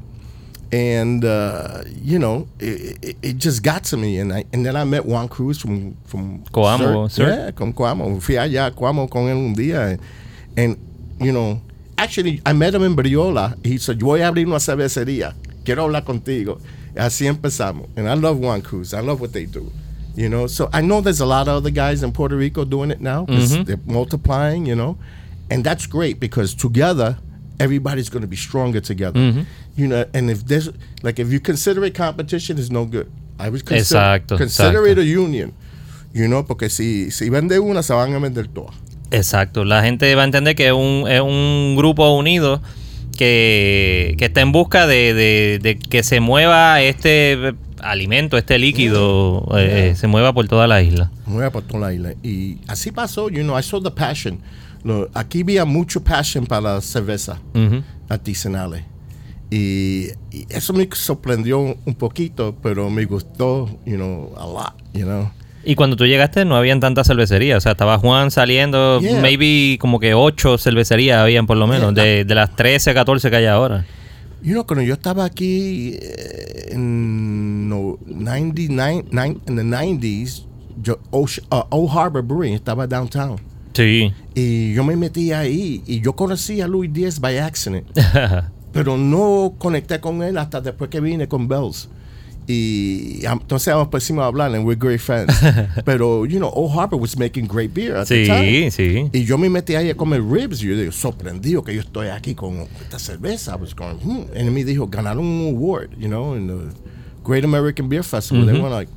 and 0.71 1.23
uh, 1.23 1.83
you 2.01 2.17
know, 2.17 2.47
it, 2.59 2.97
it, 3.03 3.17
it 3.21 3.37
just 3.37 3.61
got 3.61 3.83
to 3.83 3.97
me, 3.97 4.17
and 4.17 4.33
I 4.33 4.43
and 4.53 4.65
then 4.65 4.75
I 4.75 4.83
met 4.85 5.05
Juan 5.05 5.27
Cruz 5.27 5.59
from 5.59 5.95
from 6.05 6.43
Coamo, 6.51 7.07
sir. 7.11 7.27
yeah, 7.29 7.51
con 7.51 7.73
Coamo. 7.73 8.19
Fui 8.19 8.35
allá 8.37 8.65
a 8.67 8.71
Coamo 8.71 9.07
con 9.07 9.27
él 9.29 9.35
un 9.35 9.53
día, 9.53 9.99
and 10.57 10.77
you 11.19 11.31
know, 11.31 11.61
actually 11.97 12.41
I 12.45 12.53
met 12.53 12.73
him 12.73 12.83
in 12.83 12.95
Briola. 12.95 13.55
He 13.65 13.77
said, 13.77 13.99
"Yo 13.99 14.07
voy 14.07 14.21
a 14.21 14.27
abrir 14.27 14.47
una 14.47 14.59
cervecería. 14.59 15.33
Quiero 15.63 15.83
hablar 15.83 16.03
contigo." 16.03 16.59
Así 16.95 17.25
empezamos, 17.25 17.89
and 17.95 18.07
I 18.07 18.13
love 18.13 18.37
Juan 18.37 18.61
Cruz. 18.61 18.93
I 18.93 18.99
love 19.01 19.19
what 19.19 19.33
they 19.33 19.45
do. 19.45 19.71
You 20.15 20.29
know, 20.29 20.45
so 20.45 20.69
I 20.71 20.81
know 20.81 21.01
there's 21.01 21.21
a 21.21 21.25
lot 21.25 21.47
of 21.47 21.55
other 21.55 21.71
guys 21.71 22.03
in 22.03 22.11
Puerto 22.11 22.35
Rico 22.35 22.65
doing 22.65 22.91
it 22.91 23.01
now 23.01 23.25
because 23.25 23.51
mm-hmm. 23.51 23.63
they're 23.63 23.79
multiplying. 23.85 24.65
You 24.67 24.75
know, 24.75 24.97
and 25.49 25.63
that's 25.63 25.87
great 25.87 26.19
because 26.19 26.53
together 26.53 27.17
everybody's 27.59 28.09
going 28.09 28.21
to 28.21 28.27
be 28.27 28.35
stronger 28.35 28.79
together. 28.79 29.19
Mm-hmm. 29.19 29.41
You 29.75 29.87
know, 29.87 30.05
and 30.13 30.29
if 30.29 30.45
there's 30.45 30.69
like 31.01 31.17
if 31.17 31.31
you 31.31 31.39
consider 31.39 31.83
it 31.85 31.95
competition, 31.95 32.59
is 32.59 32.69
no 32.69 32.85
good. 32.85 33.11
I 33.39 33.49
would 33.49 33.65
consider, 33.65 33.99
Exacto, 33.99 34.37
consider 34.37 34.81
exacto. 34.83 34.91
it 34.91 34.97
a 34.99 35.05
union. 35.05 35.53
You 36.13 36.27
know, 36.27 36.43
porque 36.43 36.69
si 36.69 37.09
si 37.09 37.29
vende 37.29 37.59
una 37.59 37.81
se 37.81 37.93
van 37.93 38.13
a 38.13 38.19
vender 38.19 38.45
todas. 38.45 38.75
Exacto, 39.13 39.63
la 39.63 39.81
gente 39.83 40.13
va 40.15 40.23
a 40.23 40.25
entender 40.25 40.55
que 40.55 40.67
es 40.67 40.73
un, 40.73 41.05
es 41.07 41.21
un 41.21 41.75
grupo 41.77 42.09
unido 42.15 42.61
que, 43.17 44.15
que 44.17 44.25
está 44.25 44.41
en 44.41 44.51
busca 44.51 44.87
de, 44.87 45.13
de- 45.13 45.59
de 45.61 45.77
que 45.77 46.03
se 46.03 46.19
mueva 46.19 46.81
este 46.81 47.53
alimento, 47.81 48.37
este 48.37 48.57
líquido, 48.57 49.47
eh, 49.57 49.93
se 49.95 50.07
mueva 50.07 50.33
por 50.33 50.47
toda 50.47 50.67
la 50.67 50.81
isla. 50.81 51.11
Mueva 51.25 51.51
por 51.51 51.63
toda 51.63 51.87
la 51.87 51.93
isla. 51.93 52.13
Y 52.23 52.57
así 52.67 52.91
pasó, 52.91 53.29
you 53.29 53.43
know, 53.43 53.57
I 53.57 53.63
saw 53.63 53.81
the 53.81 53.91
passion. 53.91 54.39
lo- 54.83 55.09
aquí 55.13 55.41
había 55.41 55.63
mucho 55.63 56.03
passion 56.03 56.45
para 56.45 56.75
la 56.75 56.81
cerveza 56.81 57.39
Ujú. 57.53 57.83
artesanales. 58.09 58.83
Y, 59.51 60.07
y 60.31 60.47
eso 60.49 60.73
me 60.73 60.89
sorprendió 60.93 61.59
un 61.59 61.93
poquito, 61.95 62.55
pero 62.63 62.89
me 62.89 63.05
gustó, 63.05 63.69
you 63.85 63.95
know, 63.95 64.33
a 64.37 64.45
lot, 64.47 64.73
you 64.93 65.03
know. 65.05 65.29
Y 65.65 65.75
cuando 65.75 65.95
tú 65.95 66.05
llegaste 66.05 66.43
no 66.45 66.55
habían 66.57 66.79
tantas 66.79 67.07
cervecerías. 67.07 67.57
O 67.57 67.61
sea, 67.61 67.71
estaba 67.73 67.97
Juan 67.97 68.31
saliendo, 68.31 68.99
Yeah. 68.99 69.21
maybe 69.21 69.77
como 69.79 69.99
que 69.99 70.13
ocho 70.13 70.57
cervecerías 70.57 71.19
habían 71.19 71.47
por 71.47 71.57
lo 71.57 71.67
menos, 71.67 71.93
Yeah. 71.93 72.03
de, 72.03 72.25
de 72.25 72.35
las 72.35 72.55
13, 72.55 72.93
14 72.93 73.29
que 73.29 73.35
hay 73.37 73.45
ahora. 73.45 73.85
You 74.41 74.51
know, 74.53 74.65
cuando 74.65 74.83
yo 74.83 74.93
estaba 74.95 75.23
aquí 75.23 75.97
eh, 76.01 76.71
en 76.73 77.69
no, 77.69 77.97
99, 78.05 79.05
nine- 79.11 79.39
in 79.47 79.55
the 79.55 79.63
90s, 79.63 80.45
yo, 80.81 80.99
Ocean- 81.11 81.45
uh, 81.51 81.63
Old 81.69 81.89
Harbor 81.97 82.21
Brewing 82.23 82.53
estaba 82.53 82.85
downtown. 82.85 83.37
Sí. 83.73 84.11
Y 84.35 84.73
yo 84.73 84.83
me 84.83 84.95
metí 84.97 85.31
ahí 85.31 85.81
y 85.87 86.01
yo 86.01 86.13
conocí 86.13 86.59
a 86.61 86.67
Luis 86.67 86.91
Díaz 86.91 87.19
by 87.19 87.37
accident. 87.39 87.87
pero 88.73 88.97
no 88.97 89.53
conecté 89.57 89.99
con 89.99 90.21
él 90.23 90.37
hasta 90.37 90.59
después 90.59 90.89
que 90.89 90.99
vine 90.99 91.27
con 91.27 91.47
Bells. 91.47 91.87
Y 92.47 93.25
entonces 93.25 93.73
nos 93.73 93.87
pusimos 93.87 94.23
a 94.23 94.27
hablar 94.27 94.53
and 94.53 94.65
we're 94.65 94.77
great 94.77 94.99
friends. 94.99 95.33
pero, 95.85 96.25
you 96.25 96.37
know, 96.39 96.49
Old 96.53 96.73
Harbor 96.77 96.99
was 96.99 97.17
making 97.17 97.47
great 97.47 97.73
beer 97.73 97.95
at 97.95 98.07
the 98.07 98.25
time. 98.25 98.69
sí, 98.69 98.71
sí. 98.71 99.09
Y 99.13 99.23
yo 99.25 99.37
me 99.37 99.49
metí 99.49 99.75
ahí 99.75 99.89
a 99.89 99.95
comer 99.95 100.21
ribs 100.21 100.61
y 100.61 100.67
yo 100.67 100.75
digo, 100.75 100.91
sorprendido 100.91 101.63
que 101.63 101.73
yo 101.73 101.81
estoy 101.81 102.07
aquí 102.09 102.35
con 102.35 102.67
esta 102.81 102.99
cerveza. 102.99 103.55
I 103.57 103.61
was 103.61 103.73
going, 103.73 103.95
hmm. 104.03 104.25
Y 104.37 104.43
me 104.49 104.63
dijo, 104.65 104.87
ganaron 104.87 105.25
un 105.25 105.55
award, 105.55 105.91
you 105.97 106.07
know, 106.07 106.35
in 106.35 106.47
the 106.47 106.75
Great 107.25 107.45
American 107.45 107.87
Beer 107.87 108.03
Festival. 108.03 108.45
They 108.45 108.55
Ujú. 108.55 108.63
won 108.63 108.71
like 108.71 108.91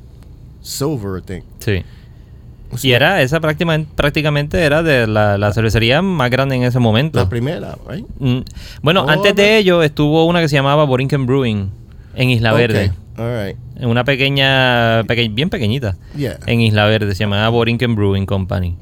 silver, 0.61 1.17
I 1.17 1.21
think. 1.25 1.45
Sí. 1.59 1.83
Y 2.83 2.91
era, 2.91 3.21
esa 3.21 3.39
prácticamente, 3.39 3.89
prácticamente 3.95 4.59
era 4.61 4.83
de 4.83 5.07
la, 5.07 5.37
la 5.37 5.53
cervecería 5.53 6.01
más 6.01 6.29
grande 6.29 6.55
en 6.57 6.63
ese 6.63 6.79
momento. 6.79 7.17
La 7.17 7.29
primera, 7.29 7.77
right? 7.89 8.05
Mm, 8.19 8.39
Bueno, 8.81 9.05
Oh, 9.05 9.09
antes 9.09 9.33
de 9.35 9.57
ello 9.57 9.81
estuvo 9.83 10.25
una 10.25 10.41
que 10.41 10.49
se 10.49 10.55
llamaba 10.57 10.83
Borinquen 10.83 11.25
Brewing 11.25 11.69
en 12.15 12.29
Isla 12.29 12.51
Verde. 12.51 12.91
All 13.17 13.45
right. 13.47 13.57
En 13.77 13.89
una 13.89 14.03
pequeña, 14.03 15.03
peque- 15.07 15.29
bien 15.29 15.49
pequeñita. 15.49 15.97
Yeah. 16.15 16.37
En 16.45 16.61
Isla 16.61 16.85
Verde, 16.85 17.13
se 17.15 17.23
llamaba 17.23 17.49
Borinquen 17.49 17.95
Brewing 17.95 18.25
Company. 18.25 18.75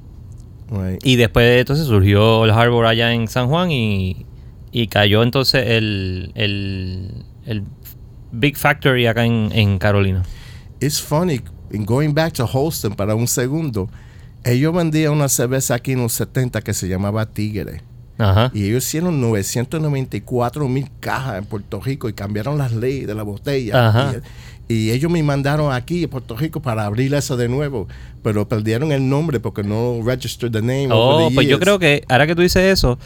Right. 0.69 1.05
Y 1.05 1.15
después 1.15 1.59
entonces 1.59 1.85
surgió 1.87 2.43
el 2.45 2.51
Harbor 2.51 2.85
allá 2.85 3.13
en 3.13 3.27
San 3.27 3.47
Juan 3.47 3.71
y, 3.71 4.25
y 4.71 4.87
cayó 4.87 5.23
entonces 5.23 5.63
el, 5.67 6.31
el, 6.35 7.23
el 7.45 7.63
Big 8.31 8.57
Factory 8.57 9.07
acá 9.07 9.25
en, 9.25 9.49
en 9.53 9.77
Carolina. 9.77 10.23
It's 10.81 11.01
funny, 11.01 11.39
in 11.71 11.85
going 11.85 12.13
back 12.13 12.33
to 12.33 12.45
Holston 12.51 12.93
para 12.95 13.15
un 13.15 13.27
segundo, 13.27 13.89
ellos 14.43 14.73
vendían 14.73 15.13
una 15.13 15.29
cerveza 15.29 15.75
aquí 15.75 15.93
en 15.93 16.01
los 16.01 16.13
70 16.13 16.61
que 16.61 16.73
se 16.73 16.87
llamaba 16.89 17.25
Tigre. 17.27 17.81
Ajá. 18.17 18.51
Y 18.53 18.65
ellos 18.65 18.85
hicieron 18.85 19.19
994 19.21 20.67
mil 20.69 20.87
cajas 20.99 21.37
en 21.37 21.45
Puerto 21.45 21.81
Rico 21.81 22.07
y 22.09 22.13
cambiaron 22.13 22.57
las 22.57 22.71
leyes 22.71 23.07
de 23.07 23.15
la 23.15 23.23
botella. 23.23 24.21
Y, 24.67 24.73
y 24.73 24.91
ellos 24.91 25.11
me 25.11 25.21
mandaron 25.21 25.71
aquí 25.73 26.05
a 26.05 26.07
Puerto 26.07 26.35
Rico 26.35 26.61
para 26.61 26.85
abrir 26.85 27.13
eso 27.13 27.37
de 27.37 27.47
nuevo, 27.49 27.87
pero 28.23 28.47
perdieron 28.47 28.91
el 28.91 29.07
nombre 29.07 29.39
porque 29.39 29.63
no 29.63 29.99
registered 30.03 30.51
the 30.51 30.61
name. 30.61 30.89
Oh, 30.91 31.27
the 31.29 31.35
pues 31.35 31.47
yo 31.47 31.59
creo 31.59 31.77
que 31.79 32.03
ahora 32.09 32.25
que 32.25 32.35
tú 32.35 32.41
dices 32.41 32.63
eso, 32.63 32.97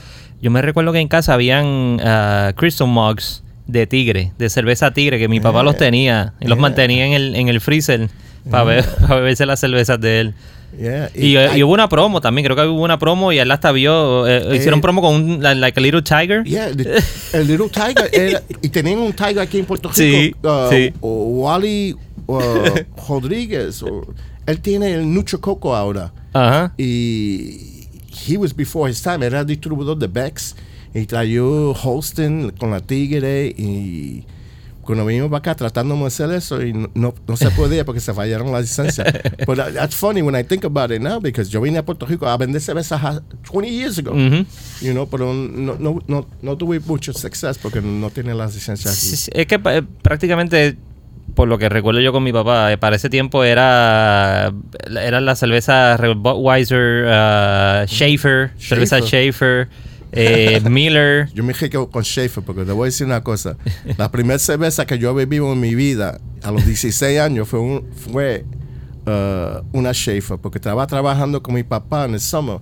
yo 0.41 0.51
me 0.51 0.61
recuerdo 0.61 0.93
que 0.93 0.99
en 0.99 1.07
casa 1.07 1.33
habían 1.33 1.99
ah, 2.03 2.53
Crystal 2.55 2.87
Mugs 2.87 3.43
de 3.67 3.85
tigre, 3.87 4.31
de 4.37 4.49
cerveza 4.49 4.91
tigre, 4.93 5.19
que 5.19 5.27
mi 5.27 5.39
papá 5.39 5.59
Yeah. 5.59 5.63
los 5.63 5.77
tenía 5.77 6.33
y 6.39 6.45
los 6.47 6.57
Yeah. 6.57 6.61
mantenía 6.61 7.05
en 7.05 7.13
el, 7.13 7.35
en 7.35 7.49
el 7.49 7.59
freezer 7.61 8.09
para 8.49 8.63
ver, 8.63 8.85
para 9.01 9.15
beberse 9.15 9.45
las 9.45 9.59
cervezas 9.59 9.99
de 9.99 10.19
él. 10.21 10.33
Yeah, 10.77 11.09
Y, 11.15 11.35
eh, 11.35 11.49
I- 11.55 11.59
y 11.59 11.63
hubo 11.63 11.73
una 11.73 11.89
promo 11.89 12.21
también, 12.21 12.45
creo 12.45 12.55
que 12.55 12.63
hubo 12.67 12.83
una 12.83 12.97
promo 12.99 13.31
y 13.31 13.39
él 13.39 13.49
hasta 13.51 13.71
vio, 13.71 14.27
eh, 14.27 14.55
hicieron 14.55 14.81
promo 14.81 15.01
con 15.01 15.15
un, 15.15 15.41
like 15.61 15.79
a 15.79 15.83
little 15.83 16.01
tiger. 16.01 16.43
Yeah, 16.43 16.71
the- 16.75 16.99
el 17.33 17.47
Little 17.47 17.69
Tiger 17.69 18.09
era- 18.13 18.41
y 18.61 18.69
tenían 18.69 18.99
un 18.99 19.11
Tiger 19.13 19.39
aquí 19.39 19.59
en 19.59 19.65
Puerto 19.65 19.89
Rico. 19.89 19.97
Sí, 19.97 20.35
uh, 20.43 20.69
sí. 20.69 20.93
o 21.01 21.23
Wally 21.41 21.95
uh, 22.27 22.39
Rodríguez. 23.09 23.81
o- 23.83 24.05
él 24.45 24.59
tiene 24.61 24.93
el 24.93 25.11
Nucho 25.13 25.41
Coco 25.41 25.75
ahora. 25.75 26.11
Ajá. 26.33 26.73
Y 26.77 27.87
he 28.27 28.37
was 28.37 28.55
before 28.55 28.89
his 28.89 29.01
time. 29.01 29.25
Era 29.25 29.43
distribuidor 29.43 29.97
de 29.97 30.07
Bex. 30.07 30.55
Y 30.93 31.05
trayó 31.05 31.71
Holston 31.73 32.53
con 32.59 32.71
la 32.71 32.79
Tigre. 32.79 33.47
Y 33.57 34.23
cuando 34.89 35.05
vinimos 35.05 35.29
para 35.29 35.37
acá 35.39 35.55
tratando 35.55 35.95
de 35.95 36.05
hacer 36.07 36.31
eso, 36.31 36.65
y 36.65 36.73
no, 36.73 37.13
no, 37.27 37.37
se 37.37 37.51
podía 37.51 37.85
porque 37.85 37.99
se 38.01 38.11
fallaron 38.13 38.51
las 38.51 38.61
licencias. 38.63 39.07
But 39.45 39.57
that- 39.57 39.73
that's 39.73 39.95
funny 39.95 40.21
when 40.23 40.35
I 40.35 40.43
think 40.43 40.65
about 40.65 40.91
it 40.91 40.99
now, 40.99 41.19
because 41.19 41.51
yo 41.51 41.61
vine 41.61 41.77
a 41.77 41.85
Puerto 41.85 42.05
Rico 42.07 42.27
a 42.27 42.35
vender 42.37 42.59
cervezas 42.59 42.99
ha- 43.03 43.21
20 43.51 43.69
years 43.69 43.99
ago. 43.99 44.11
Ujú. 44.11 44.45
You 44.81 44.93
know, 44.93 45.07
pero 45.07 45.31
no, 45.33 45.75
no, 45.77 45.99
no, 46.07 46.25
no 46.41 46.57
tuve 46.57 46.79
mucho 46.79 47.13
success 47.13 47.59
porque 47.59 47.81
no 47.81 48.09
tiene 48.09 48.33
las 48.33 48.55
licencias 48.55 48.97
aquí. 48.97 49.15
sí, 49.15 49.31
Es 49.33 49.45
que 49.45 49.59
eh, 49.63 49.83
prácticamente, 50.01 50.75
por 51.35 51.47
lo 51.47 51.59
que 51.59 51.69
recuerdo 51.69 51.99
yo 52.01 52.11
con 52.11 52.23
mi 52.23 52.33
papá, 52.33 52.71
eh, 52.71 52.77
para 52.79 52.95
ese 52.95 53.09
tiempo 53.09 53.43
era 53.43 54.51
eran 54.89 55.25
las 55.25 55.37
cervezas 55.37 55.99
Budweiser, 56.17 57.05
ah, 57.09 57.85
Schaefer, 57.87 58.51
cerveza 58.57 58.99
Schaefer, 59.01 59.67
eh, 60.11 60.61
Miller. 60.69 61.29
Yo 61.33 61.43
me 61.43 61.53
quedo 61.53 61.89
con 61.89 62.03
Schaefer 62.03 62.43
porque 62.43 62.65
te 62.65 62.71
voy 62.71 62.83
a 62.83 62.85
decir 62.85 63.05
una 63.05 63.23
cosa. 63.23 63.57
La 63.97 64.11
primera 64.11 64.39
cerveza 64.39 64.85
que 64.85 64.97
yo 64.97 65.13
bebí 65.13 65.37
en 65.37 65.59
mi 65.59 65.75
vida 65.75 66.19
a 66.43 66.51
los 66.51 66.65
16 66.65 67.19
años 67.19 67.47
fue, 67.47 67.59
un, 67.59 67.87
fue 67.93 68.45
uh, 69.05 69.77
una 69.77 69.93
Schaefer 69.93 70.37
porque 70.37 70.57
estaba 70.57 70.85
trabajando 70.87 71.41
con 71.43 71.55
mi 71.55 71.63
papá 71.63 72.05
en 72.05 72.13
el 72.13 72.21
summer 72.21 72.59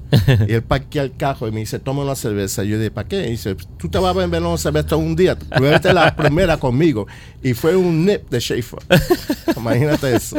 y 0.47 0.53
él 0.53 0.63
parquea 0.63 1.03
el 1.03 1.15
carro 1.15 1.47
y 1.47 1.51
me 1.51 1.61
dice, 1.61 1.79
toma 1.79 2.03
una 2.03 2.15
cerveza. 2.15 2.63
Y 2.63 2.69
yo 2.69 2.77
dije, 2.77 2.91
¿para 2.91 3.07
qué? 3.07 3.27
Y 3.27 3.31
dice, 3.31 3.55
tú 3.77 3.89
te 3.89 3.97
vas 3.97 4.15
a 4.15 4.19
beber 4.19 4.41
una 4.41 4.57
cerveza 4.57 4.95
un 4.95 5.15
día, 5.15 5.37
bebete 5.59 5.93
la 5.93 6.15
primera 6.15 6.57
conmigo. 6.57 7.07
Y 7.43 7.53
fue 7.53 7.75
un 7.75 8.05
nip 8.05 8.29
de 8.29 8.39
Schaefer. 8.39 8.79
Imagínate 9.57 10.15
eso. 10.15 10.37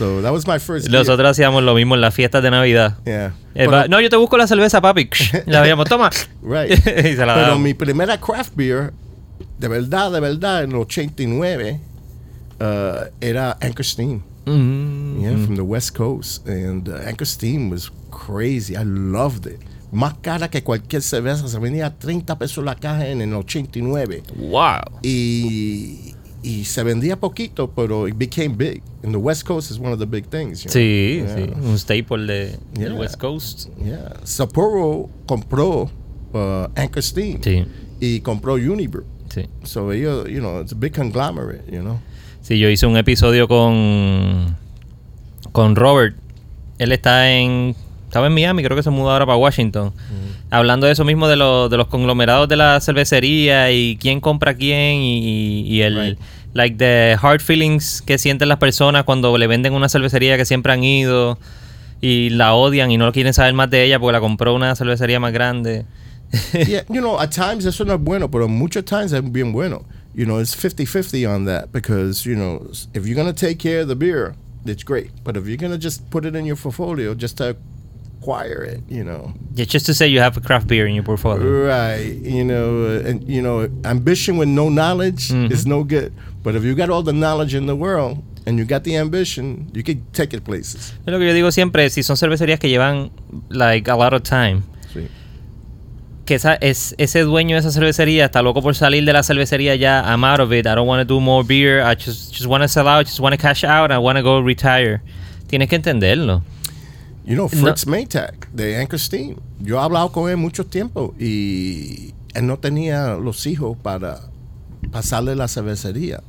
So 0.00 0.22
that 0.22 0.32
was 0.32 0.46
my 0.46 0.58
first 0.58 0.88
beer. 0.88 0.98
Nosotros 0.98 1.28
hacíamos 1.28 1.62
lo 1.62 1.74
mismo 1.74 1.94
en 1.94 2.00
las 2.00 2.14
fiestas 2.14 2.42
de 2.42 2.50
Navidad. 2.50 2.96
Yeah. 3.04 3.34
Eh, 3.54 3.66
Pero- 3.68 3.86
no, 3.86 4.00
yo 4.00 4.08
te 4.08 4.16
busco 4.16 4.38
la 4.38 4.46
cerveza, 4.46 4.80
papi. 4.80 5.10
La 5.44 5.60
veíamos, 5.60 5.86
toma. 5.90 6.08
Right. 6.42 6.70
y 7.04 7.16
se 7.16 7.26
la 7.26 7.34
Pero 7.34 7.58
mi 7.58 7.74
primera 7.74 8.18
craft 8.18 8.56
beer, 8.56 8.94
de 9.58 9.68
verdad, 9.68 10.10
de 10.10 10.20
verdad, 10.20 10.64
en 10.64 10.70
el 10.70 10.78
89, 10.78 11.80
uh, 12.60 12.64
era 13.20 13.58
Anchor 13.60 13.84
Steam. 13.84 14.22
Mm. 14.46 15.20
Yeah, 15.20 15.36
from 15.44 15.56
the 15.56 15.62
West 15.62 15.94
Coast. 15.94 16.48
And 16.48 16.88
uh, 16.88 17.06
Anchor 17.06 17.26
Steam 17.26 17.68
was 17.68 17.92
crazy. 18.10 18.76
I 18.76 18.84
loved 18.84 19.46
it. 19.46 19.60
Más 19.92 20.14
cara 20.22 20.48
que 20.48 20.62
cualquier 20.62 21.02
cerveza. 21.02 21.46
Se 21.46 21.58
vendía 21.58 21.84
a 21.84 21.94
30 21.94 22.38
pesos 22.38 22.64
la 22.64 22.74
caja 22.74 23.06
en 23.06 23.20
el 23.20 23.34
89. 23.34 24.22
Wow. 24.34 25.00
Y, 25.02 26.14
y 26.42 26.64
se 26.64 26.82
vendía 26.82 27.18
poquito, 27.18 27.70
pero 27.70 28.08
it 28.08 28.16
became 28.16 28.56
big. 28.56 28.82
And 29.02 29.12
the 29.12 29.18
West 29.18 29.44
Coast 29.44 29.70
is 29.70 29.78
one 29.78 29.92
of 29.92 29.98
the 29.98 30.06
big 30.06 30.26
things. 30.26 30.64
you 30.64 30.70
know? 30.70 30.72
Sí, 30.72 31.22
Yeah. 31.24 31.36
sí. 31.36 31.52
Un 31.62 31.78
staple 31.78 32.26
de, 32.26 32.58
del 32.74 32.92
Yeah. 32.92 32.98
West 33.00 33.18
Coast. 33.18 33.68
Yeah. 33.84 34.14
Sapporo 34.24 35.08
compró 35.26 35.90
uh, 36.32 36.66
Anchor 36.76 37.02
Steam. 37.02 37.40
Sí, 37.42 37.64
Y 38.00 38.20
compró 38.20 38.54
Unibrew. 38.54 39.04
sí. 39.28 39.46
So 39.64 39.92
ellos, 39.92 40.28
you 40.28 40.40
know, 40.40 40.60
it's 40.60 40.72
a 40.72 40.76
big 40.76 40.94
conglomerate, 40.94 41.64
you 41.70 41.80
know. 41.82 41.98
Sí, 42.42 42.58
yo 42.58 42.68
hice 42.70 42.86
un 42.86 42.96
episodio 42.96 43.46
con 43.48 44.56
con 45.52 45.76
Robert. 45.76 46.16
Él 46.78 46.92
está 46.92 47.30
en 47.30 47.74
estaba 48.10 48.26
en 48.26 48.34
Miami, 48.34 48.62
creo 48.62 48.76
que 48.76 48.82
se 48.82 48.90
mudó 48.90 49.10
ahora 49.10 49.24
para 49.24 49.38
Washington. 49.38 49.92
Hablando 50.50 50.86
de 50.86 50.92
eso 50.92 51.04
mismo 51.04 51.28
de, 51.28 51.36
los 51.36 51.70
de 51.70 51.76
los 51.76 51.86
conglomerados 51.86 52.48
de 52.48 52.56
la 52.56 52.80
cervecería 52.80 53.70
y 53.70 53.96
quién 54.00 54.20
compra 54.20 54.54
quién 54.54 54.96
y, 55.00 55.60
y 55.62 55.82
el 55.82 55.96
Right. 55.96 56.18
like 56.54 56.76
the 56.76 57.16
hard 57.22 57.40
feelings 57.40 58.02
que 58.02 58.18
sienten 58.18 58.48
las 58.48 58.58
personas 58.58 59.04
cuando 59.04 59.38
le 59.38 59.46
venden 59.46 59.72
una 59.74 59.88
cervecería 59.88 60.36
que 60.36 60.44
siempre 60.44 60.72
han 60.72 60.82
ido 60.82 61.38
y 62.00 62.30
la 62.30 62.54
odian 62.54 62.90
y 62.90 62.96
no 62.96 63.12
quieren 63.12 63.32
saber 63.32 63.54
más 63.54 63.70
de 63.70 63.84
ella 63.84 64.00
porque 64.00 64.12
la 64.12 64.20
compró 64.20 64.54
una 64.54 64.74
cervecería 64.74 65.20
más 65.20 65.32
grande. 65.32 65.84
yeah, 66.52 66.82
you 66.88 67.00
know, 67.00 67.18
at 67.20 67.30
times 67.30 67.64
eso 67.64 67.84
no 67.84 67.94
es 67.94 68.00
bueno, 68.00 68.28
pero 68.30 68.48
muchos 68.48 68.84
times 68.84 69.12
es 69.12 69.22
bien 69.32 69.52
bueno. 69.52 69.84
You 70.14 70.24
know, 70.24 70.40
it's 70.40 70.54
50-50 70.56 71.28
on 71.28 71.44
that 71.44 71.70
because, 71.72 72.24
you 72.28 72.34
know, 72.34 72.66
if 72.94 73.06
you're 73.06 73.14
going 73.14 73.32
to 73.32 73.32
take 73.32 73.58
care 73.58 73.82
of 73.82 73.88
the 73.88 73.94
beer, 73.94 74.34
it's 74.66 74.82
great. 74.82 75.10
But 75.22 75.36
if 75.36 75.46
you're 75.46 75.56
going 75.56 75.72
to 75.72 75.78
just 75.78 76.10
put 76.10 76.24
it 76.24 76.34
in 76.34 76.44
your 76.44 76.56
portfolio 76.56 77.14
just 77.14 77.36
to 77.38 77.56
acquire 78.20 78.62
it, 78.62 78.82
you 78.88 79.02
know. 79.02 79.32
Yeah, 79.54 79.64
just 79.64 79.86
to 79.86 79.94
say 79.94 80.06
you 80.06 80.20
have 80.20 80.36
a 80.36 80.40
craft 80.40 80.66
beer 80.66 80.86
in 80.86 80.94
your 80.94 81.04
portfolio. 81.04 81.66
Right. 81.66 82.16
You 82.22 82.44
know, 82.44 83.00
and, 83.04 83.22
you 83.26 83.40
know, 83.42 83.68
ambition 83.84 84.36
with 84.36 84.48
no 84.48 84.68
knowledge 84.68 85.28
Mhm. 85.30 85.50
is 85.50 85.66
no 85.66 85.84
good. 85.84 86.12
But 86.42 86.54
if 86.54 86.62
you 86.64 86.74
got 86.74 86.90
all 86.90 87.02
the 87.02 87.12
knowledge 87.12 87.54
in 87.54 87.66
the 87.66 87.74
world 87.74 88.18
and 88.46 88.58
you 88.58 88.64
got 88.66 88.84
the 88.84 88.96
ambition, 88.96 89.68
you 89.72 89.82
can 89.82 90.02
take 90.12 90.34
it 90.36 90.44
places. 90.44 90.92
Es 91.06 91.12
lo 91.12 91.18
que 91.18 91.26
yo 91.26 91.34
digo 91.34 91.50
siempre, 91.50 91.88
si 91.90 92.02
son 92.02 92.16
cervecerías 92.16 92.58
que 92.58 92.68
llevan 92.68 93.10
like 93.48 93.90
a 93.90 93.96
lot 93.96 94.12
of 94.12 94.22
time, 94.22 94.62
Sí. 94.92 95.06
que 96.26 96.34
esa, 96.34 96.54
es, 96.60 96.94
ese 96.98 97.20
dueño 97.24 97.54
de 97.56 97.60
esa 97.60 97.70
cervecería 97.72 98.26
está 98.26 98.42
loco 98.42 98.60
por 98.62 98.74
salir 98.74 99.04
de 99.04 99.12
la 99.12 99.22
cervecería 99.22 99.76
ya, 99.76 100.02
I'm 100.06 100.24
out 100.24 100.40
of 100.40 100.52
it, 100.52 100.66
I 100.66 100.74
don't 100.74 100.86
want 100.88 101.06
to 101.06 101.14
do 101.14 101.20
more 101.20 101.42
beer, 101.46 101.80
I 101.80 101.94
just, 101.96 102.32
just 102.32 102.46
want 102.46 102.62
to 102.62 102.68
sell 102.68 102.86
out, 102.86 103.06
just 103.06 103.20
want 103.20 103.34
to 103.34 103.40
cash 103.40 103.64
out, 103.64 103.90
I 103.90 103.98
want 103.98 104.16
to 104.18 104.22
go 104.22 104.40
retire. 104.42 105.00
Tienes 105.48 105.68
que 105.68 105.76
entenderlo. 105.76 106.42
You 107.24 107.34
know, 107.34 107.48
Fritz 107.48 107.86
Maytag, 107.86 108.50
de 108.52 108.76
Anchor 108.76 108.98
Steam. 108.98 109.36
Yo 109.60 109.76
he 109.76 109.80
hablado 109.80 110.10
con 110.10 110.30
él 110.30 110.36
mucho 110.36 110.64
tiempo 110.66 111.14
y 111.18 112.14
él 112.34 112.46
no 112.46 112.58
tenía 112.58 113.14
los 113.14 113.46
hijos 113.46 113.76
para 113.76 114.20
pasarle 114.90 115.36
la 115.36 115.46
cervecería. 115.46 116.22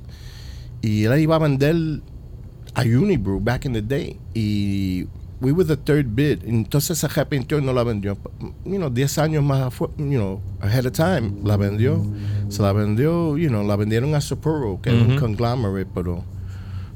Y 0.81 1.05
él 1.05 1.19
iba 1.19 1.35
a 1.35 1.39
vender 1.39 2.01
a 2.73 2.81
Unibrew 2.81 3.39
back 3.39 3.65
in 3.65 3.73
the 3.73 3.81
day. 3.81 4.19
Y 4.33 5.07
we 5.39 5.51
were 5.51 5.65
the 5.65 5.77
third 5.77 6.13
bid. 6.13 6.43
Entonces 6.45 6.99
se 6.99 7.05
arrepintió 7.05 7.59
y 7.59 7.63
no 7.63 7.73
la 7.73 7.83
vendió. 7.83 8.17
You 8.65 8.77
know, 8.77 8.89
10 8.89 9.17
años 9.17 9.43
más, 9.43 9.73
you 9.97 10.17
know, 10.17 10.41
ahead 10.59 10.85
of 10.85 10.93
time 10.93 11.33
la 11.43 11.57
vendió. 11.57 12.05
Se 12.49 12.61
la 12.61 12.73
vendió, 12.73 13.37
you 13.37 13.49
know, 13.49 13.65
la 13.65 13.75
vendieron 13.75 14.13
a 14.13 14.21
Sapporo, 14.21 14.79
que 14.81 14.89
es 14.89 15.01
un 15.01 15.17
conglomerate, 15.17 15.89
pero 15.93 16.23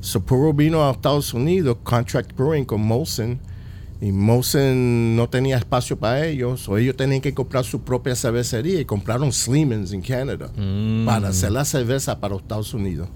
Sapporo 0.01 0.53
vino 0.53 0.83
a 0.83 0.91
Estados 0.91 1.33
Unidos, 1.33 1.77
contract 1.83 2.35
brewing 2.35 2.65
con 2.65 2.81
Molson. 2.81 3.39
Y 4.01 4.11
Molson 4.11 5.15
no 5.15 5.29
tenía 5.29 5.57
espacio 5.57 5.97
para 5.97 6.25
ellos, 6.25 6.67
o 6.67 6.77
ellos 6.77 6.97
tenían 6.97 7.21
que 7.21 7.33
comprar 7.33 7.63
su 7.63 7.81
propia 7.81 8.15
cervecería 8.15 8.79
y 8.81 8.85
compraron 8.85 9.31
Sleeman's 9.31 9.93
en 9.93 10.01
Canadá 10.01 10.51
para 11.05 11.29
hacer 11.29 11.51
la 11.51 11.63
cerveza 11.63 12.19
para 12.19 12.35
Estados 12.35 12.73
Unidos. 12.73 13.07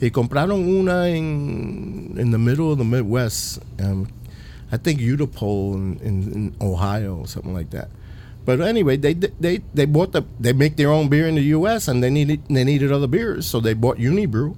Y 0.00 0.10
compraron 0.10 0.68
una 0.68 1.08
en 1.08 2.14
in 2.18 2.30
the 2.30 2.38
middle 2.38 2.72
of 2.72 2.78
the 2.78 2.84
Midwest, 2.84 3.58
um, 3.80 4.06
I 4.72 4.76
think 4.78 5.00
Utapole 5.00 5.74
in, 5.74 6.00
in, 6.02 6.32
in 6.32 6.54
Ohio 6.60 7.16
or 7.20 7.26
something 7.28 7.54
like 7.54 7.70
that. 7.70 7.88
But 8.44 8.60
anyway, 8.60 8.96
they 8.96 9.14
they 9.14 9.60
they 9.74 9.86
bought 9.86 10.12
the 10.12 10.24
they 10.40 10.52
make 10.52 10.76
their 10.76 10.90
own 10.90 11.08
beer 11.08 11.28
in 11.28 11.36
the 11.36 11.54
U.S. 11.56 11.86
and 11.88 12.02
they 12.02 12.10
needed 12.10 12.40
they 12.48 12.64
needed 12.64 12.90
other 12.90 13.06
beers, 13.06 13.46
so 13.46 13.60
they 13.60 13.74
bought 13.74 13.98
Unibroue 13.98 14.56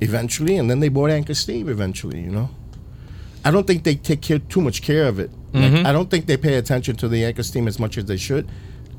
eventually, 0.00 0.56
and 0.56 0.70
then 0.70 0.80
they 0.80 0.88
bought 0.88 1.10
Anchor 1.10 1.34
Steam 1.34 1.68
eventually. 1.68 2.20
You 2.20 2.30
know, 2.30 2.50
I 3.44 3.50
don't 3.50 3.66
think 3.66 3.82
they 3.84 3.94
take 3.96 4.20
care, 4.22 4.38
too 4.38 4.60
much 4.62 4.80
care 4.82 5.06
of 5.06 5.18
it. 5.18 5.30
Like, 5.52 5.84
I 5.86 5.92
don't 5.92 6.08
think 6.10 6.26
they 6.26 6.36
pay 6.36 6.56
attention 6.56 6.96
to 6.96 7.08
the 7.08 7.24
Anchor 7.24 7.44
Steam 7.44 7.68
as 7.68 7.78
much 7.78 7.96
as 7.98 8.06
they 8.06 8.16
should. 8.16 8.46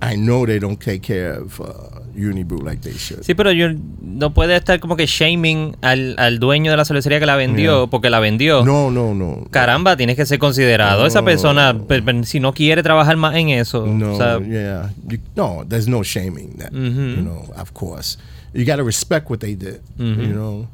I 0.02 0.16
know 0.16 0.46
they 0.46 0.60
don't 0.60 0.80
take 0.80 1.02
care 1.02 1.34
of 1.42 1.60
uh, 1.60 2.00
Unibrew 2.16 2.62
like 2.64 2.82
they 2.82 2.94
should. 2.94 3.24
Sí, 3.24 3.34
pero 3.34 3.52
yo 3.52 3.70
no 4.02 4.34
puede 4.34 4.56
estar 4.56 4.80
como 4.80 4.96
que 4.98 5.06
shaming 5.08 5.76
al, 5.82 6.16
al 6.18 6.38
dueño 6.40 6.70
de 6.72 6.78
la 6.78 6.86
cervecería 6.86 7.20
que 7.20 7.26
la 7.26 7.36
vendió 7.38 7.84
Yeah. 7.84 7.90
porque 7.90 8.10
la 8.10 8.20
vendió. 8.20 8.64
No, 8.64 8.92
no, 8.92 9.14
no. 9.16 9.48
Caramba, 9.52 9.96
tienes 9.98 10.16
que 10.18 10.26
ser 10.26 10.38
considerado. 10.38 11.06
Esa 11.06 11.20
No. 11.22 11.26
persona, 11.26 11.74
pe- 11.88 12.02
pe- 12.02 12.24
si 12.26 12.40
no 12.40 12.54
quiere 12.54 12.84
trabajar 12.84 13.16
más 13.18 13.36
en 13.36 13.50
eso, 13.50 13.86
No, 13.88 14.14
o 14.14 14.18
sea, 14.18 14.40
yeah, 14.40 14.92
you, 15.10 15.18
no. 15.36 15.66
There's 15.68 15.88
no 15.88 16.04
shaming 16.04 16.58
that. 16.58 16.72
Mm-hmm. 16.72 17.16
You 17.16 17.22
know, 17.24 17.54
of 17.58 17.72
course, 17.74 18.18
you 18.54 18.64
got 18.66 18.76
to 18.78 18.84
respect 18.84 19.30
what 19.30 19.40
they 19.40 19.56
did. 19.56 19.82
Mm-hmm. 19.98 20.22
You 20.22 20.34
know, 20.34 20.68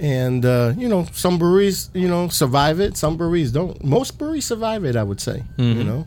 and 0.00 0.44
uh, 0.44 0.72
you 0.76 0.88
know, 0.88 1.06
some 1.12 1.38
breweries, 1.38 1.90
you 1.94 2.08
know, 2.08 2.28
survive 2.28 2.80
it. 2.80 2.96
Some 2.96 3.16
breweries 3.16 3.52
don't. 3.52 3.82
Most 3.84 4.18
breweries 4.18 4.46
survive 4.46 4.84
it. 4.84 4.96
I 4.96 5.02
would 5.02 5.20
say. 5.20 5.42
Mm-hmm. 5.58 5.78
You 5.78 5.84
know, 5.84 6.06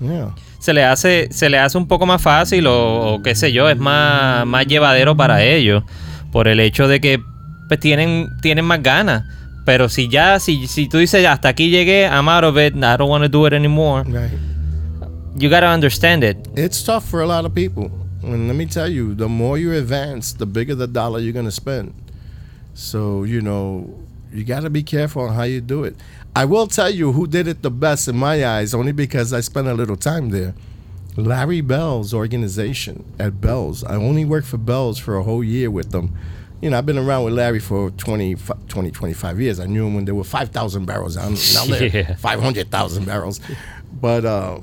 yeah. 0.00 0.30
se 0.60 0.72
le 0.72 0.82
hace 0.84 1.28
se 1.32 1.48
le 1.48 1.58
hace 1.58 1.78
un 1.78 1.86
poco 1.86 2.06
más 2.06 2.20
fácil 2.20 2.66
o, 2.66 3.14
o 3.14 3.22
qué 3.22 3.34
sé 3.34 3.52
yo, 3.52 3.68
es 3.68 3.78
más, 3.78 4.46
más 4.46 4.66
llevadero 4.66 5.16
para 5.16 5.42
ellos 5.44 5.84
por 6.32 6.48
el 6.48 6.58
hecho 6.60 6.88
de 6.88 7.00
que 7.00 7.20
pues 7.68 7.78
tienen 7.80 8.28
tienen 8.42 8.64
más 8.64 8.82
ganas. 8.82 9.24
Pero 9.64 9.88
si 9.88 10.08
ya 10.08 10.40
si, 10.40 10.66
si 10.66 10.88
tú 10.88 10.96
dices 10.98 11.26
hasta 11.26 11.50
aquí 11.50 11.68
llegué, 11.70 12.06
I'm 12.06 12.28
out 12.28 12.44
of 12.44 12.56
it, 12.56 12.74
I 12.74 12.96
don't 12.96 13.10
want 13.10 13.22
to 13.24 13.28
do 13.28 13.46
it 13.46 13.52
anymore, 13.52 14.02
Right. 14.04 14.30
you 15.38 15.50
gotta 15.50 15.70
understand 15.72 16.24
it. 16.24 16.38
It's 16.56 16.82
tough 16.82 17.04
for 17.04 17.20
a 17.20 17.26
lot 17.26 17.44
of 17.44 17.54
people. 17.54 17.90
And 18.22 18.48
let 18.48 18.56
me 18.56 18.66
tell 18.66 18.88
you, 18.88 19.14
the 19.14 19.28
more 19.28 19.58
you 19.58 19.72
advance, 19.74 20.32
the 20.32 20.46
bigger 20.46 20.74
the 20.74 20.86
dollar 20.88 21.20
you're 21.20 21.32
going 21.34 21.44
to 21.44 21.52
spend. 21.52 21.92
So, 22.82 23.24
you 23.24 23.40
know, 23.40 23.92
you 24.32 24.44
got 24.44 24.60
to 24.60 24.70
be 24.70 24.84
careful 24.84 25.22
on 25.22 25.34
how 25.34 25.42
you 25.42 25.60
do 25.60 25.82
it. 25.82 25.96
I 26.36 26.44
will 26.44 26.68
tell 26.68 26.88
you 26.88 27.10
who 27.10 27.26
did 27.26 27.48
it 27.48 27.62
the 27.62 27.72
best 27.72 28.06
in 28.06 28.16
my 28.16 28.46
eyes, 28.46 28.72
only 28.72 28.92
because 28.92 29.32
I 29.32 29.40
spent 29.40 29.66
a 29.66 29.74
little 29.74 29.96
time 29.96 30.28
there. 30.30 30.54
Larry 31.16 31.60
Bell's 31.60 32.14
organization 32.14 33.04
at 33.18 33.40
Bell's. 33.40 33.82
I 33.82 33.96
only 33.96 34.24
worked 34.24 34.46
for 34.46 34.58
Bell's 34.58 34.96
for 34.96 35.16
a 35.16 35.24
whole 35.24 35.42
year 35.42 35.72
with 35.72 35.90
them. 35.90 36.16
You 36.60 36.70
know, 36.70 36.78
I've 36.78 36.86
been 36.86 36.98
around 36.98 37.24
with 37.24 37.34
Larry 37.34 37.58
for 37.58 37.90
20, 37.90 38.36
20 38.68 38.90
25 38.92 39.40
years. 39.40 39.58
I 39.58 39.66
knew 39.66 39.88
him 39.88 39.94
when 39.96 40.04
there 40.04 40.14
were 40.14 40.22
5,000 40.22 40.84
barrels. 40.84 41.16
Now, 41.16 41.30
now 41.30 41.64
there 41.78 41.88
Yeah. 41.88 42.12
are 42.12 42.16
500,000 42.16 43.04
barrels. 43.06 43.40
But 44.00 44.24
uh, 44.24 44.60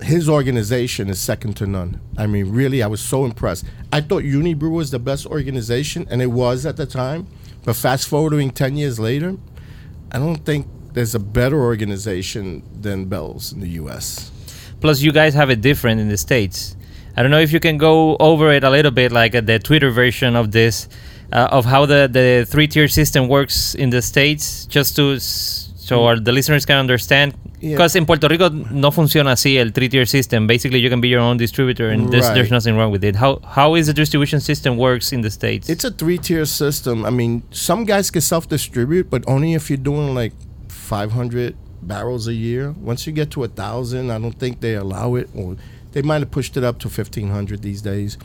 his 0.00 0.30
organization 0.30 1.10
is 1.10 1.20
second 1.20 1.58
to 1.58 1.66
none. 1.66 2.00
I 2.16 2.26
mean, 2.26 2.50
really, 2.50 2.82
I 2.82 2.86
was 2.86 3.02
so 3.02 3.26
impressed. 3.26 3.66
I 3.92 4.00
thought 4.00 4.22
Unibroue 4.22 4.70
was 4.70 4.90
the 4.90 4.98
best 4.98 5.26
organization, 5.26 6.06
and 6.10 6.22
it 6.22 6.28
was 6.28 6.64
at 6.64 6.78
the 6.78 6.86
time. 6.86 7.26
But 7.64 7.76
fast 7.76 8.08
forwarding 8.08 8.50
10 8.50 8.76
years 8.76 8.98
later, 8.98 9.36
I 10.12 10.18
don't 10.18 10.44
think 10.44 10.66
there's 10.92 11.14
a 11.14 11.18
better 11.20 11.60
organization 11.62 12.62
than 12.80 13.04
Bell's 13.06 13.52
in 13.52 13.60
the 13.60 13.68
U.S. 13.82 14.30
Plus, 14.80 15.00
you 15.02 15.12
guys 15.12 15.34
have 15.34 15.50
it 15.50 15.60
different 15.60 16.00
in 16.00 16.08
the 16.08 16.16
states. 16.16 16.74
I 17.16 17.22
don't 17.22 17.30
know 17.30 17.40
if 17.40 17.52
you 17.52 17.60
can 17.60 17.76
go 17.78 18.16
over 18.18 18.50
it 18.52 18.64
a 18.64 18.70
little 18.70 18.90
bit, 18.90 19.12
like 19.12 19.34
uh, 19.34 19.40
the 19.40 19.58
Twitter 19.58 19.90
version 19.90 20.36
of 20.36 20.52
this, 20.52 20.88
uh, 21.32 21.48
of 21.50 21.64
how 21.64 21.84
the 21.86 22.08
the 22.10 22.46
three 22.48 22.66
tier 22.66 22.88
system 22.88 23.28
works 23.28 23.74
in 23.74 23.90
the 23.90 24.00
states, 24.00 24.64
just 24.66 24.96
to 24.96 25.14
s- 25.14 25.69
so 25.90 26.04
our, 26.06 26.16
the 26.28 26.32
listeners 26.32 26.64
can 26.66 26.78
understand. 26.78 27.34
because 27.60 27.94
Yeah. 27.94 28.00
In 28.00 28.06
Puerto 28.06 28.26
Rico 28.28 28.48
no 28.84 28.90
funciona 28.90 29.32
así 29.32 29.56
el 29.58 29.70
three 29.72 29.88
tier 29.88 30.06
system. 30.06 30.46
Basically, 30.46 30.80
you 30.84 30.88
can 30.88 31.00
be 31.00 31.08
your 31.14 31.20
own 31.28 31.36
distributor, 31.36 31.88
and 31.94 32.00
there's, 32.12 32.28
there's 32.34 32.50
Right. 32.50 32.58
nothing 32.58 32.74
wrong 32.78 32.90
with 32.94 33.04
it. 33.04 33.14
How 33.16 33.32
how 33.56 33.68
is 33.78 33.84
the 33.90 33.94
distribution 34.02 34.40
system 34.40 34.72
works 34.76 35.12
in 35.12 35.20
the 35.26 35.30
states? 35.30 35.68
It's 35.68 35.84
a 35.84 35.90
three 36.00 36.18
tier 36.26 36.46
system. 36.46 37.04
I 37.04 37.10
mean, 37.10 37.42
some 37.50 37.84
guys 37.92 38.10
can 38.10 38.22
self 38.22 38.44
distribute, 38.48 39.06
but 39.14 39.22
only 39.34 39.50
if 39.58 39.68
you're 39.70 39.84
doing 39.92 40.14
like 40.22 40.32
500 40.68 41.54
barrels 41.82 42.26
a 42.28 42.34
year. 42.34 42.72
Once 42.90 43.06
you 43.06 43.12
get 43.12 43.30
to 43.32 43.44
a 43.44 43.48
thousand, 43.48 44.10
I 44.10 44.18
don't 44.18 44.38
think 44.38 44.60
they 44.60 44.74
allow 44.74 45.14
it, 45.20 45.28
or 45.34 45.56
they 45.92 46.02
might 46.02 46.20
have 46.24 46.30
pushed 46.30 46.56
it 46.56 46.64
up 46.64 46.78
to 46.80 46.88
1500 46.88 47.62
these 47.62 47.82
days. 47.82 48.16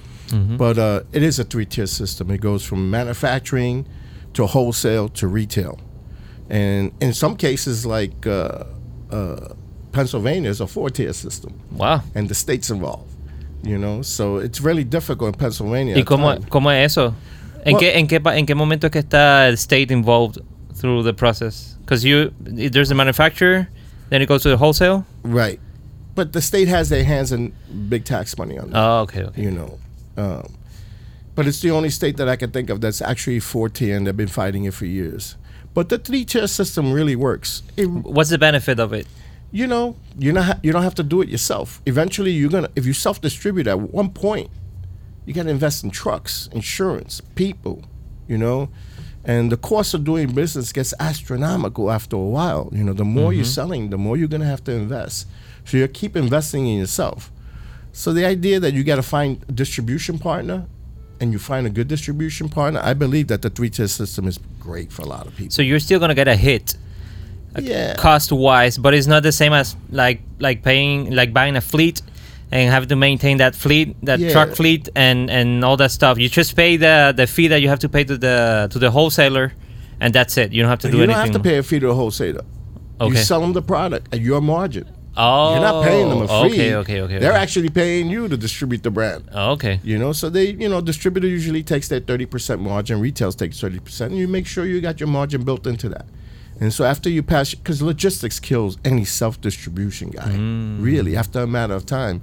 But 0.58 0.78
uh, 0.78 1.02
it 1.14 1.24
is 1.24 1.40
a 1.40 1.44
three 1.44 1.66
tier 1.66 1.86
system. 1.88 2.32
It 2.32 2.42
goes 2.42 2.64
from 2.66 2.90
manufacturing 2.90 3.86
to 4.34 4.46
wholesale 4.48 5.08
to 5.10 5.28
retail. 5.28 5.80
And 6.50 6.92
in 7.02 7.14
some 7.14 7.36
cases, 7.36 7.86
like 7.86 8.28
uh, 8.28 8.66
uh, 9.12 9.54
Pennsylvania, 9.92 10.50
is 10.50 10.62
a 10.62 10.68
four 10.68 10.90
tier 10.90 11.14
system, 11.14 11.60
wow. 11.72 12.02
and 12.14 12.30
the 12.30 12.36
states 12.36 12.70
involved. 12.70 13.12
You 13.64 13.80
know, 13.80 14.04
so 14.04 14.38
it's 14.38 14.62
really 14.62 14.84
difficult 14.84 15.34
in 15.34 15.40
Pennsylvania. 15.40 15.96
¿Y 15.96 16.04
cómo, 16.04 16.38
cómo 16.50 16.70
es 16.70 16.92
eso? 16.92 17.16
¿En, 17.66 17.74
Well- 17.74 17.80
qué, 17.80 17.96
en, 17.96 18.08
qué, 18.08 18.22
¿En 18.38 18.46
qué 18.46 18.56
momento 18.56 18.92
que 18.92 19.02
está 19.02 19.48
el 19.48 19.58
state 19.58 19.90
involved 19.90 20.38
through 20.76 21.02
the 21.02 21.14
process? 21.14 21.76
Because 21.80 22.04
you 22.06 22.32
there's 22.40 22.90
the 22.90 22.96
manufacturer, 22.96 23.68
then 24.10 24.22
it 24.22 24.28
goes 24.28 24.44
to 24.44 24.50
the 24.50 24.58
wholesale. 24.58 25.04
Right. 25.24 25.60
But 26.14 26.32
the 26.34 26.42
state 26.42 26.68
has 26.68 26.90
their 26.90 27.04
hands 27.04 27.32
in 27.32 27.54
big 27.90 28.06
tax 28.06 28.38
money 28.38 28.58
on 28.60 28.70
that, 28.70 28.78
Oh, 28.80 29.00
okay, 29.02 29.24
okay. 29.24 29.42
you 29.42 29.52
know. 29.52 29.80
Um, 30.16 30.56
but 31.34 31.48
it's 31.48 31.60
the 31.60 31.72
only 31.72 31.90
state 31.90 32.18
that 32.18 32.30
I 32.30 32.36
can 32.38 32.52
think 32.52 32.70
of 32.70 32.80
that's 32.82 33.02
actually 33.02 33.40
four 33.40 33.68
tier 33.68 33.98
and 33.98 34.06
they've 34.08 34.16
been 34.16 34.28
fighting 34.28 34.64
it 34.66 34.74
for 34.74 34.86
years. 34.86 35.36
But 35.76 35.90
the 35.90 36.00
three 36.00 36.26
tier 36.26 36.48
system 36.48 36.92
really 36.92 37.16
works. 37.16 37.62
It, 37.78 37.86
What's 37.86 38.32
the 38.32 38.40
benefit 38.40 38.80
of 38.80 38.94
it? 38.94 39.06
you 39.56 39.68
know, 39.68 39.96
you're 40.20 40.34
not 40.34 40.60
you 40.66 40.74
don't 40.74 40.84
have 40.84 40.96
to 40.96 41.04
do 41.04 41.22
it 41.22 41.30
yourself. 41.30 41.82
Eventually, 41.86 42.32
you're 42.32 42.50
gonna 42.50 42.70
if 42.76 42.86
you 42.86 42.92
self 42.92 43.22
distribute 43.22 43.68
at 43.68 43.80
one 43.80 44.10
point, 44.10 44.50
you 45.26 45.34
got 45.34 45.44
to 45.44 45.50
invest 45.50 45.82
in 45.86 45.92
trucks, 45.92 46.50
insurance, 46.52 47.22
people, 47.36 47.82
you 48.28 48.38
know, 48.38 48.68
and 49.24 49.50
the 49.50 49.56
cost 49.56 49.94
of 49.94 50.04
doing 50.04 50.34
business 50.34 50.74
gets 50.74 50.94
astronomical 51.00 51.90
after 51.90 52.18
a 52.18 52.20
while. 52.20 52.70
You 52.74 52.84
know, 52.84 52.92
the 52.92 53.06
more 53.06 53.32
you're 53.32 53.46
mm-hmm. 53.46 53.50
selling, 53.50 53.90
the 53.92 53.98
more 53.98 54.18
you're 54.18 54.28
gonna 54.28 54.44
have 54.44 54.62
to 54.66 54.74
invest. 54.74 55.26
So 55.64 55.78
you 55.78 55.88
keep 55.88 56.18
investing 56.18 56.68
in 56.68 56.80
yourself. 56.80 57.32
So 57.94 58.12
the 58.12 58.26
idea 58.26 58.60
that 58.60 58.74
you 58.74 58.84
got 58.84 58.98
to 58.98 59.04
find 59.04 59.42
a 59.48 59.54
distribution 59.54 60.20
partner. 60.20 60.68
And 61.22 61.32
you 61.32 61.40
find 61.40 61.66
a 61.66 61.70
good 61.70 61.88
distribution 61.88 62.50
partner. 62.50 62.82
I 62.84 62.94
believe 62.94 63.28
that 63.28 63.42
the 63.42 63.50
three-tier 63.50 63.88
system 63.88 64.28
is 64.28 64.38
great 64.60 64.92
for 64.92 65.02
a 65.04 65.06
lot 65.08 65.28
of 65.28 65.36
people. 65.36 65.52
So 65.52 65.62
you're 65.62 65.80
still 65.80 66.00
gonna 66.00 66.16
get 66.16 66.28
a 66.28 66.36
hit, 66.36 66.76
uh, 67.56 67.62
yeah, 67.64 67.94
cost 67.96 68.32
wise, 68.32 68.78
but 68.78 68.94
it's 68.94 69.08
not 69.08 69.24
the 69.24 69.32
same 69.32 69.54
as 69.54 69.76
like 69.92 70.20
like 70.40 70.62
paying 70.64 71.12
like 71.12 71.32
buying 71.34 71.56
a 71.56 71.62
fleet 71.62 72.02
and 72.52 72.70
having 72.70 72.90
to 72.90 72.96
maintain 72.96 73.38
that 73.38 73.56
fleet, 73.56 73.96
that 74.04 74.20
Yeah. 74.20 74.32
truck 74.32 74.56
fleet, 74.56 74.90
and 74.96 75.30
and 75.30 75.64
all 75.64 75.78
that 75.78 75.92
stuff. 75.92 76.18
You 76.20 76.28
just 76.30 76.56
pay 76.56 76.78
the 76.78 77.14
the 77.16 77.28
fee 77.28 77.48
that 77.48 77.62
you 77.62 77.70
have 77.70 77.80
to 77.80 77.90
pay 77.90 78.04
to 78.04 78.18
the 78.18 78.68
to 78.72 78.78
the 78.80 78.92
wholesaler, 78.92 79.54
and 80.02 80.14
that's 80.14 80.38
it. 80.38 80.52
You 80.52 80.62
don't 80.64 80.70
have 80.70 80.80
to 80.80 80.92
do 80.92 80.98
you 80.98 81.04
anything. 81.04 81.26
You 81.28 81.32
don't 81.32 81.34
have 81.34 81.44
to 81.44 81.50
pay 81.50 81.58
a 81.58 81.64
fee 81.64 81.80
to 81.80 81.88
the 81.88 81.96
wholesaler. 81.96 82.44
Okay. 83.00 83.12
You 83.12 83.18
sell 83.24 83.42
them 83.42 83.54
the 83.54 83.62
product 83.62 84.14
at 84.14 84.22
your 84.22 84.42
margin. 84.42 84.86
Oh, 85.18 85.54
You're 85.54 85.62
not 85.62 85.84
paying 85.84 86.10
them 86.10 86.22
a 86.22 86.28
fee. 86.28 86.34
Okay, 86.34 86.76
okay, 86.76 87.02
okay. 87.02 87.20
They're 87.20 87.32
okay. 87.32 87.42
actually 87.42 87.70
paying 87.70 88.10
you 88.10 88.28
to 88.28 88.36
distribute 88.36 88.84
the 88.84 88.92
brand. 88.92 89.30
Oh, 89.32 89.52
okay. 89.52 89.80
You 89.84 89.98
know, 89.98 90.12
so 90.12 90.30
they, 90.30 90.52
you 90.52 90.68
know, 90.68 90.82
distributor 90.82 91.28
usually 91.28 91.64
takes 91.64 91.88
their 91.88 92.02
thirty 92.02 92.26
percent 92.26 92.62
margin, 92.62 93.00
retails 93.00 93.36
takes 93.36 93.60
thirty 93.60 93.80
percent, 93.80 94.12
and 94.12 94.20
you 94.20 94.28
make 94.28 94.46
sure 94.46 94.66
you 94.66 94.82
got 94.82 95.00
your 95.00 95.08
margin 95.08 95.44
built 95.44 95.66
into 95.68 95.88
that. 95.90 96.06
And 96.60 96.74
so 96.74 96.86
after 96.86 97.10
you 97.10 97.24
pass, 97.24 97.54
because 97.54 97.82
logistics 97.82 98.40
kills 98.40 98.78
any 98.84 99.06
self 99.06 99.40
distribution 99.40 100.10
guy. 100.10 100.32
Mm. 100.32 100.84
Really, 100.84 101.16
after 101.16 101.40
a 101.42 101.48
matter 101.48 101.74
of 101.74 101.86
time, 101.86 102.22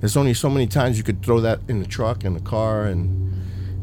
there's 0.00 0.16
only 0.16 0.34
so 0.34 0.48
many 0.48 0.66
times 0.66 0.96
you 0.98 1.04
could 1.04 1.22
throw 1.22 1.40
that 1.40 1.60
in 1.68 1.80
the 1.80 1.86
truck 1.86 2.24
in 2.24 2.34
the 2.34 2.40
car 2.40 2.84
and 2.84 3.32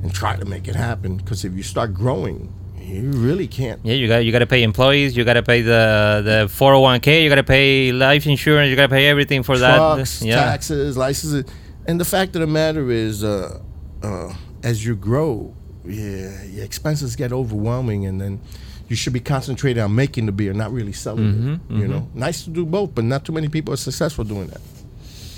and 0.04 0.14
try 0.14 0.36
to 0.36 0.46
make 0.46 0.68
it 0.68 0.76
happen. 0.76 1.18
Because 1.18 1.44
if 1.44 1.54
you 1.54 1.64
start 1.64 1.94
growing, 1.94 2.54
You 2.86 3.12
really 3.12 3.48
can't. 3.48 3.80
Yeah, 3.84 3.96
you 3.96 4.08
got 4.08 4.18
you 4.26 4.32
got 4.32 4.40
to 4.40 4.48
pay 4.48 4.64
employees, 4.64 5.18
you 5.18 5.24
got 5.24 5.34
to 5.34 5.44
pay 5.44 5.62
the 5.62 6.22
the 6.24 6.48
401k, 6.54 7.24
you 7.24 7.30
got 7.30 7.36
to 7.36 7.44
pay 7.44 7.92
life 7.92 8.28
insurance, 8.28 8.70
you 8.70 8.76
got 8.76 8.84
to 8.84 8.90
pay 8.96 9.08
everything 9.08 9.44
for 9.44 9.58
Trucks, 9.58 10.20
that. 10.20 10.26
Yeah. 10.26 10.36
taxes, 10.36 10.96
licenses, 10.98 11.46
and 11.88 12.00
the 12.00 12.06
fact 12.06 12.36
of 12.36 12.42
the 12.42 12.48
matter 12.48 12.92
is, 12.92 13.24
uh, 13.24 13.60
uh, 14.04 14.34
as 14.64 14.86
you 14.86 14.96
grow, 14.96 15.54
yeah, 15.86 16.44
your 16.44 16.64
expenses 16.66 17.16
get 17.16 17.32
overwhelming, 17.32 18.06
and 18.06 18.22
then 18.22 18.40
you 18.88 18.96
should 18.96 19.14
be 19.14 19.20
concentrated 19.20 19.82
on 19.82 19.96
making 19.96 20.28
the 20.28 20.32
beer, 20.32 20.54
not 20.54 20.72
really 20.72 20.94
selling 20.94 21.26
it. 21.26 21.72
Mhm, 21.74 21.80
You 21.82 21.88
know, 21.88 22.08
nice 22.14 22.44
to 22.44 22.52
do 22.52 22.66
both, 22.66 22.94
but 22.94 23.04
not 23.04 23.26
too 23.26 23.34
many 23.34 23.48
people 23.50 23.74
are 23.74 23.78
successful 23.78 24.24
doing 24.24 24.48
that. 24.48 24.62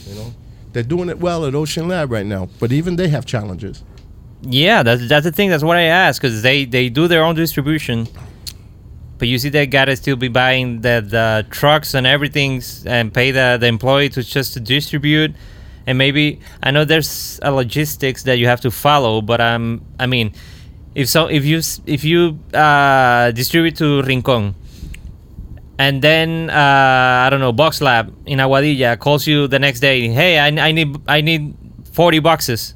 You 0.10 0.16
know, 0.16 0.34
they're 0.74 0.84
doing 0.84 1.08
it 1.10 1.20
well 1.20 1.46
at 1.46 1.56
Ocean 1.56 1.88
Lab 1.88 2.12
right 2.12 2.26
now, 2.26 2.50
but 2.60 2.72
even 2.74 2.98
they 2.98 3.08
have 3.08 3.26
challenges. 3.26 3.84
Yeah, 4.42 4.84
that's 4.84 5.08
that's 5.08 5.24
the 5.26 5.32
thing. 5.32 5.50
That's 5.50 5.64
what 5.64 5.78
I 5.78 5.84
asked 5.84 6.22
because 6.22 6.42
they 6.42 6.66
they 6.66 6.90
do 6.90 7.08
their 7.08 7.24
own 7.24 7.36
distribution, 7.36 8.08
but 9.18 9.28
you 9.28 9.40
see 9.40 9.50
they 9.50 9.66
gotta 9.66 9.96
still 9.96 10.16
be 10.16 10.28
buying 10.28 10.82
the 10.82 11.04
the 11.08 11.46
trucks 11.50 11.94
and 11.96 12.06
everything 12.06 12.62
and 12.86 13.14
pay 13.14 13.32
the 13.32 13.58
the 13.60 13.66
employee 13.68 14.10
to 14.10 14.22
just 14.22 14.54
to 14.54 14.60
distribute, 14.60 15.34
and 15.88 15.98
maybe 15.98 16.40
I 16.62 16.70
know 16.72 16.86
there's 16.86 17.40
a 17.42 17.52
logistics 17.52 18.24
that 18.24 18.38
you 18.38 18.46
have 18.48 18.62
to 18.62 18.72
follow, 18.72 19.22
but 19.22 19.42
um 19.42 19.82
I 20.00 20.06
mean, 20.06 20.34
if 20.94 21.10
so 21.10 21.28
if 21.28 21.44
you 21.44 21.62
if 21.88 22.04
you 22.04 22.40
uh, 22.54 23.32
distribute 23.32 23.76
to 23.78 24.02
Rincon. 24.04 24.56
And 25.80 26.02
then 26.02 26.50
uh, 26.50 27.26
I 27.26 27.30
don't 27.30 27.40
know, 27.40 27.54
Box 27.54 27.82
Lab 27.82 28.12
in 28.26 28.40
Aguadilla 28.40 28.98
calls 28.98 29.28
you 29.28 29.48
the 29.48 29.60
next 29.60 29.80
day. 29.80 30.08
Hey, 30.08 30.40
I, 30.40 30.48
I 30.48 30.72
need 30.72 30.98
I 31.08 31.22
need 31.22 31.54
forty 31.94 32.18
boxes. 32.18 32.74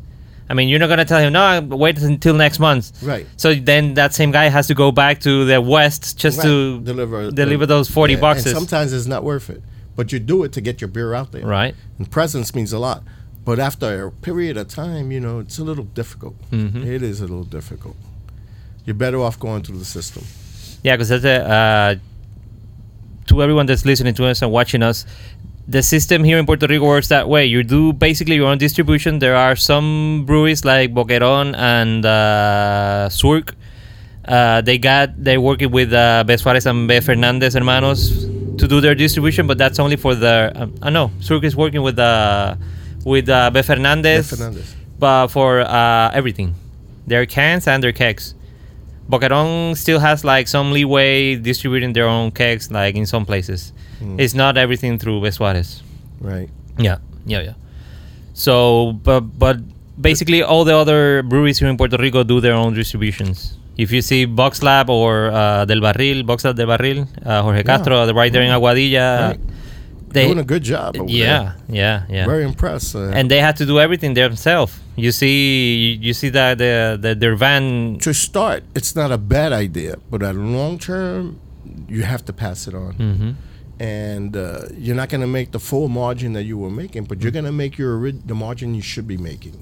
I 0.52 0.54
mean, 0.54 0.68
you're 0.68 0.80
not 0.80 0.90
gonna 0.90 1.06
tell 1.06 1.22
him 1.22 1.32
no. 1.32 1.62
Wait 1.78 1.98
until 2.00 2.34
next 2.36 2.60
month. 2.60 2.92
Right. 3.02 3.26
So 3.38 3.54
then 3.56 3.94
that 3.94 4.14
same 4.14 4.32
guy 4.32 4.50
has 4.50 4.68
to 4.68 4.74
go 4.76 4.92
back 4.92 5.22
to 5.22 5.46
the 5.46 5.62
west 5.62 6.18
just 6.18 6.40
Right. 6.40 6.46
to 6.48 6.82
deliver 6.82 7.32
deliver 7.32 7.66
those 7.66 7.88
40 7.90 8.12
Yeah, 8.14 8.18
and 8.18 8.22
boxes. 8.22 8.52
sometimes 8.54 8.92
it's 8.92 9.08
not 9.08 9.24
worth 9.24 9.50
it, 9.50 9.62
but 9.96 10.12
you 10.12 10.20
do 10.20 10.44
it 10.44 10.52
to 10.52 10.62
get 10.62 10.82
your 10.82 10.90
beer 10.90 11.14
out 11.14 11.32
there. 11.32 11.46
right. 11.46 11.74
And 11.98 12.12
presence 12.12 12.54
means 12.54 12.74
a 12.74 12.80
lot. 12.80 13.02
But 13.46 13.58
after 13.60 14.08
a 14.08 14.12
period 14.12 14.58
of 14.58 14.68
time, 14.68 15.06
you 15.16 15.22
know, 15.26 15.40
it's 15.40 15.58
a 15.58 15.64
little 15.64 15.86
difficult. 15.86 16.36
Mhm. 16.52 16.86
It 16.86 17.02
is 17.02 17.20
a 17.22 17.28
little 17.32 17.46
difficult. 17.60 17.96
You're 18.86 18.94
better 19.06 19.20
off 19.22 19.40
going 19.40 19.62
through 19.64 19.80
the 19.80 19.86
system. 19.86 20.24
Yeah, 20.84 20.96
because 20.96 21.10
that's 21.10 21.24
a, 21.24 21.38
uh, 21.50 21.96
to 23.28 23.42
everyone 23.42 23.66
that's 23.68 23.86
listening 23.86 24.14
to 24.16 24.26
us 24.26 24.42
and 24.42 24.52
watching 24.52 24.84
us, 24.84 25.06
the 25.68 25.82
system 25.84 26.24
here 26.24 26.38
in 26.38 26.46
Puerto 26.46 26.68
Rico 26.68 26.86
works 26.86 27.08
that 27.10 27.30
way. 27.30 27.46
You 27.46 27.64
do 27.64 27.94
basically 27.94 28.36
your 28.36 28.48
own 28.48 28.58
distribution. 28.58 29.20
There 29.20 29.36
are 29.36 29.56
some 29.56 30.24
breweries 30.26 30.66
like 30.66 30.94
Boquerón 30.94 31.56
and 31.56 32.06
uh, 32.06 33.10
Surk. 33.10 33.56
Uh, 34.26 34.62
they 34.62 34.78
got 34.78 35.10
they're 35.18 35.42
working 35.42 35.72
with 35.72 35.94
uh, 35.94 36.24
Suarez 36.38 36.66
and 36.66 36.88
B. 36.88 37.00
Fernandez 37.00 37.54
hermanos 37.54 38.26
to 38.58 38.68
do 38.68 38.82
their 38.82 38.96
distribution, 38.96 39.48
but 39.48 39.58
that's 39.58 39.80
only 39.80 39.96
for 39.96 40.16
the. 40.16 40.52
Um, 40.56 40.76
I 40.82 40.90
know 40.90 41.12
Surk 41.20 41.44
is 41.44 41.56
working 41.56 41.82
with 41.82 41.98
uh, 41.98 42.56
with 43.06 43.30
uh, 43.30 43.50
B. 43.50 43.62
Fernandez, 43.62 44.30
Fernandez. 44.30 44.76
but 45.00 45.28
for 45.28 45.62
uh, 45.62 46.12
everything, 46.14 46.54
their 47.08 47.26
cans 47.26 47.68
and 47.68 47.84
their 47.84 47.92
kegs. 47.94 48.36
Boquerón 49.10 49.76
still 49.76 50.00
has 50.00 50.24
like 50.24 50.48
some 50.48 50.72
leeway 50.72 51.36
distributing 51.36 51.94
their 51.94 52.08
own 52.08 52.32
kegs, 52.32 52.72
like 52.72 52.96
in 52.96 53.06
some 53.06 53.26
places. 53.26 53.74
Mm. 54.02 54.20
It's 54.20 54.34
not 54.34 54.58
everything 54.58 54.98
through 54.98 55.30
Suarez. 55.32 55.84
Right. 56.20 56.50
Yeah, 56.78 56.98
yeah, 57.26 57.42
yeah. 57.42 57.54
So, 58.34 58.94
but 59.04 59.22
but 59.38 59.58
basically, 60.00 60.42
all 60.44 60.64
the 60.66 60.76
other 60.76 61.24
breweries 61.24 61.60
here 61.60 61.70
in 61.70 61.78
Puerto 61.78 61.98
Rico 61.98 62.24
do 62.24 62.40
their 62.42 62.54
own 62.54 62.74
distributions. 62.74 63.58
If 63.78 63.92
you 63.92 64.02
see 64.02 64.26
Box 64.26 64.62
Lab 64.64 64.90
or 64.90 65.32
uh, 65.32 65.66
Del 65.66 65.80
Barril, 65.82 66.26
Box 66.26 66.44
Lab 66.46 66.56
Del 66.56 66.68
Barril, 66.68 67.08
uh, 67.26 67.42
Jorge 67.42 67.64
Castro, 67.64 68.06
the 68.06 68.14
right 68.14 68.32
there 68.32 68.44
in 68.44 68.52
Aguadilla, 68.52 69.30
Right. 69.32 69.40
they 70.10 70.26
Doing 70.26 70.40
a 70.40 70.44
good 70.44 70.64
job. 70.64 70.96
Yeah, 70.96 71.04
yeah, 71.08 71.54
there. 71.68 72.06
yeah. 72.10 72.26
Very 72.26 72.44
impressed. 72.44 72.96
Uh, 72.96 73.12
and 73.16 73.30
they 73.32 73.40
had 73.40 73.56
to 73.58 73.66
do 73.66 73.80
everything 73.80 74.14
themselves. 74.14 74.78
You 74.98 75.12
see, 75.12 75.98
you, 76.02 76.14
see 76.14 76.30
that 76.30 76.58
the, 76.58 76.98
the 77.02 77.16
their 77.16 77.36
van. 77.36 77.98
to 78.02 78.14
start, 78.14 78.64
it's 78.76 78.94
not 78.96 79.12
a 79.12 79.18
bad 79.18 79.54
idea, 79.54 79.96
but 80.12 80.22
at 80.22 80.36
long 80.36 80.78
term, 80.78 81.40
you 81.88 82.04
have 82.04 82.24
to 82.26 82.34
pass 82.34 82.68
it 82.68 82.76
on. 82.76 82.94
Mhm. 83.00 83.36
And 83.82 84.38
uh, 84.38 84.68
you're 84.78 84.96
not 84.96 85.10
going 85.10 85.22
to 85.22 85.34
make 85.40 85.50
the 85.52 85.60
full 85.60 85.90
margin 85.90 86.34
that 86.34 86.44
you 86.44 86.56
were 86.64 86.70
making, 86.70 87.06
but 87.06 87.22
you're 87.22 87.32
going 87.32 87.46
to 87.46 87.52
make 87.64 87.80
your 87.80 88.12
the 88.12 88.36
margin 88.36 88.76
you 88.76 88.82
should 88.92 89.08
be 89.08 89.18
making 89.18 89.58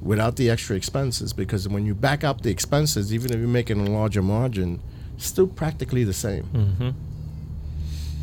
without 0.00 0.34
the 0.34 0.50
extra 0.50 0.74
expenses. 0.74 1.32
Because 1.32 1.68
when 1.68 1.86
you 1.86 1.94
back 1.94 2.24
up 2.24 2.40
the 2.42 2.50
expenses, 2.50 3.14
even 3.14 3.32
if 3.32 3.38
you're 3.38 3.46
making 3.60 3.78
a 3.86 3.90
larger 3.90 4.22
margin, 4.22 4.80
still 5.18 5.46
practically 5.46 6.02
the 6.02 6.12
same. 6.26 6.44
Mhm. 6.52 6.94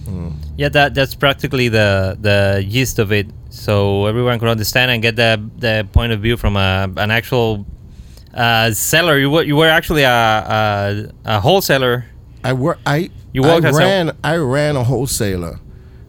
Mm. 0.10 0.34
Yeah, 0.58 0.70
that 0.70 0.94
that's 0.96 1.16
practically 1.16 1.70
the 1.70 2.18
the 2.20 2.66
gist 2.68 3.00
of 3.00 3.12
it. 3.12 3.28
So 3.50 4.06
everyone 4.06 4.38
could 4.40 4.50
understand 4.50 4.92
and 4.92 5.02
get 5.02 5.16
the 5.16 5.40
the 5.60 5.88
point 5.94 6.12
of 6.12 6.20
view 6.20 6.36
from 6.36 6.58
a, 6.58 6.90
an 6.98 7.10
actual 7.12 7.66
uh, 8.34 8.72
seller. 8.74 9.18
You 9.18 9.30
were 9.30 9.44
you 9.44 9.56
were 9.56 9.70
actually 9.70 10.04
a 10.04 10.12
a, 10.60 11.12
a 11.26 11.40
wholesaler. 11.40 12.06
I 12.44 12.54
work. 12.54 12.80
I 12.86 13.10
You 13.34 13.44
I 13.46 13.58
as 13.58 13.76
a- 13.76 13.80
ran. 13.80 14.18
I 14.24 14.36
ran 14.38 14.76
a 14.76 14.84
wholesaler, 14.84 15.60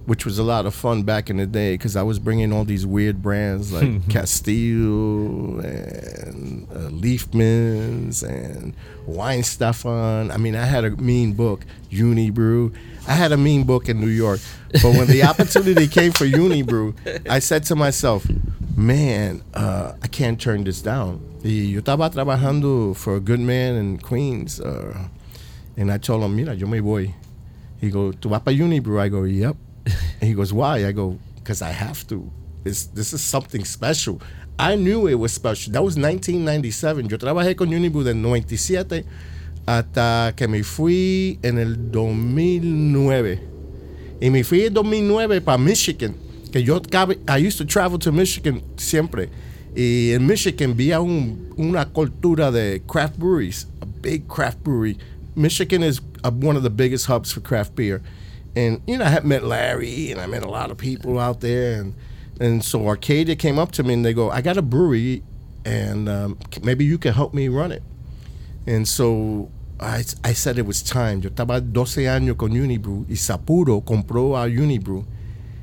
which 0.07 0.25
was 0.25 0.39
a 0.39 0.43
lot 0.43 0.65
of 0.67 0.75
fun 0.75 1.03
back 1.03 1.29
in 1.31 1.37
the 1.37 1.47
day 1.47 1.75
because 1.75 1.97
I 1.97 2.03
was 2.03 2.19
bringing 2.19 2.53
all 2.53 2.65
these 2.65 2.87
weird 2.87 3.21
brands 3.23 3.73
like 3.73 3.85
Kasteel 4.09 5.63
and 5.65 6.67
uh, 6.71 6.89
Liefmans 6.91 8.23
and 8.27 8.75
Weihenstephan. 9.07 10.33
I 10.33 10.37
mean, 10.37 10.57
I 10.57 10.65
had 10.65 10.85
a 10.85 10.91
mean 10.91 11.33
book, 11.35 11.65
Unibroue. 11.91 12.75
I 13.09 13.13
had 13.13 13.33
a 13.33 13.37
mean 13.37 13.65
book 13.65 13.89
in 13.89 14.01
New 14.01 14.09
York, 14.09 14.41
but 14.73 14.95
when 14.95 15.07
the 15.07 15.23
opportunity 15.31 15.89
came 15.89 16.13
for 16.13 16.25
Unibroue, 16.27 16.95
I 17.29 17.39
said 17.41 17.65
to 17.65 17.77
myself, 17.77 18.27
"Man, 18.77 19.43
uh, 19.55 19.93
I 20.03 20.07
can't 20.09 20.41
turn 20.41 20.65
this 20.65 20.81
down." 20.83 21.21
Y 21.43 21.51
yo 21.73 21.81
estaba 21.81 22.11
trabajando 22.13 22.95
for 22.95 23.17
a 23.17 23.21
good 23.21 23.41
man 23.41 23.75
in 23.77 23.99
Queens. 23.99 24.61
Uh, 24.61 25.09
and 25.81 25.91
I 25.91 25.97
told 25.97 26.23
him, 26.23 26.37
mira, 26.37 26.55
yo 26.55 26.67
me 26.67 26.81
voy. 26.81 27.15
He 27.81 27.89
goes, 27.89 28.17
¿tú 28.17 28.29
vas 28.29 28.43
para 28.43 28.55
Unibroue? 28.55 29.01
I 29.01 29.09
go, 29.09 29.25
yep. 29.25 29.57
and 29.87 30.29
he 30.29 30.35
goes, 30.35 30.53
why? 30.53 30.85
I 30.87 30.93
go, 30.93 31.19
because 31.37 31.63
I 31.63 31.71
have 31.71 32.07
to. 32.09 32.31
This, 32.63 32.85
this 32.89 33.15
is 33.15 33.23
something 33.23 33.65
special. 33.65 34.21
I 34.59 34.77
knew 34.77 35.07
it 35.07 35.15
was 35.15 35.33
special. 35.33 35.73
That 35.73 35.83
was 35.83 35.97
1997. 35.97 37.09
Yo 37.09 37.17
trabajé 37.17 37.57
con 37.57 37.69
Unibroue 37.69 38.05
del 38.05 38.17
97 38.17 39.07
hasta 39.67 40.35
que 40.37 40.47
me 40.47 40.63
fui 40.63 41.39
en 41.43 41.57
el 41.57 41.91
2009. 41.91 43.41
Y 44.21 44.29
me 44.29 44.45
fui 44.45 44.67
en 44.67 44.75
2009 44.75 45.41
para 45.41 45.57
Michigan. 45.57 46.15
Que 46.53 46.63
yo 46.63 46.83
I 47.27 47.39
used 47.39 47.57
to 47.57 47.65
travel 47.65 47.99
to 48.01 48.13
Michigan 48.13 48.61
siempre. 48.77 49.31
Y 49.75 50.11
en 50.13 50.27
Michigan 50.27 50.77
vi 50.77 50.93
un, 50.93 51.55
una 51.57 51.87
cultura 51.87 52.51
de 52.51 52.83
craft 52.87 53.19
breweries, 53.19 53.67
a 53.81 53.87
big 54.03 54.29
craft 54.29 54.63
brewery. 54.63 54.99
Michigan 55.41 55.83
is 55.83 56.01
uh 56.23 56.31
one 56.31 56.57
of 56.57 56.63
the 56.63 56.71
biggest 56.71 57.07
hubs 57.07 57.33
for 57.33 57.41
craft 57.41 57.75
beer. 57.75 58.03
And, 58.55 58.83
you 58.87 58.99
know, 58.99 59.05
I 59.05 59.21
met 59.21 59.45
Larry 59.45 60.11
and 60.11 60.21
I 60.21 60.27
met 60.27 60.43
a 60.43 60.51
lot 60.51 60.71
of 60.71 60.77
people 60.77 61.19
out 61.19 61.41
there. 61.41 61.81
And, 61.81 61.95
and 62.41 62.65
so 62.65 62.87
Arcadia 62.89 63.37
came 63.37 63.59
up 63.59 63.73
to 63.73 63.83
me 63.83 63.95
and 63.95 64.05
they 64.05 64.13
go, 64.13 64.31
I 64.31 64.43
got 64.43 64.57
a 64.57 64.63
brewery 64.63 65.23
and 65.65 66.09
um, 66.09 66.39
maybe 66.63 66.85
you 66.85 66.99
can 66.99 67.13
help 67.13 67.33
me 67.33 67.49
run 67.49 67.71
it. 67.71 67.83
And 68.67 68.87
so 68.89 69.51
I, 69.79 70.05
I 70.25 70.33
said 70.33 70.59
it 70.59 70.67
was 70.67 70.83
time. 70.83 71.21
Yo 71.23 71.31
estaba 71.31 71.61
12 71.61 72.09
años 72.09 72.37
con 72.37 72.51
Unibroue 72.51 73.07
y 73.09 73.17
Sapporo 73.17 73.85
compró 73.85 74.37
a 74.37 74.47
Unibroue. 74.47 75.07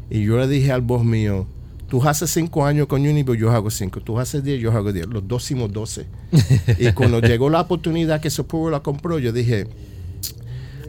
Y 0.09 0.23
yo 0.23 0.37
le 0.37 0.47
dije 0.47 0.71
al 0.71 0.81
boss 0.81 1.03
mío, 1.03 1.45
tú 1.89 2.03
haces 2.03 2.29
5 2.31 2.65
años 2.65 2.87
con 2.87 3.01
Unibrew, 3.01 3.35
yo 3.35 3.51
hago 3.51 3.69
5. 3.69 4.01
Tú 4.01 4.19
haces 4.19 4.43
10, 4.43 4.59
yo 4.59 4.71
hago 4.71 4.91
10. 4.91 5.07
Los 5.07 5.27
dos 5.27 5.43
hicimos 5.43 5.71
12. 5.71 6.05
y 6.79 6.91
cuando 6.91 7.21
llegó 7.21 7.49
la 7.49 7.61
oportunidad 7.61 8.21
que 8.21 8.29
Sapuro 8.29 8.69
la 8.71 8.81
compró, 8.81 9.19
yo 9.19 9.31
dije, 9.31 9.67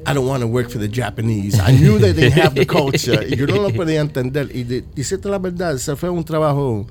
I 0.06 0.14
don't 0.14 0.26
want 0.26 0.42
to 0.42 0.46
work 0.46 0.70
for 0.70 0.78
the 0.78 0.88
Japanese. 0.88 1.60
I 1.60 1.76
knew 1.76 1.98
they 1.98 2.12
didn't 2.12 2.38
have 2.38 2.54
the 2.54 2.66
culture. 2.66 3.26
Y 3.28 3.36
yo 3.36 3.46
no 3.46 3.56
lo 3.62 3.70
podía 3.70 4.00
entender. 4.00 4.48
Y 4.54 4.64
de, 4.64 4.84
decirte 4.94 5.28
la 5.28 5.38
verdad, 5.38 5.74
ese 5.74 5.94
fue 5.96 6.08
un 6.08 6.24
trabajo. 6.24 6.86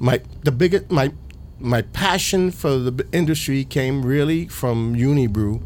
My 0.00 0.20
the 0.42 0.50
biggest 0.50 0.90
my 0.90 1.12
my 1.60 1.82
passion 1.82 2.50
for 2.50 2.78
the 2.78 3.06
industry 3.12 3.64
came 3.64 4.02
really 4.02 4.48
from 4.48 4.96
Unibrew 4.96 5.60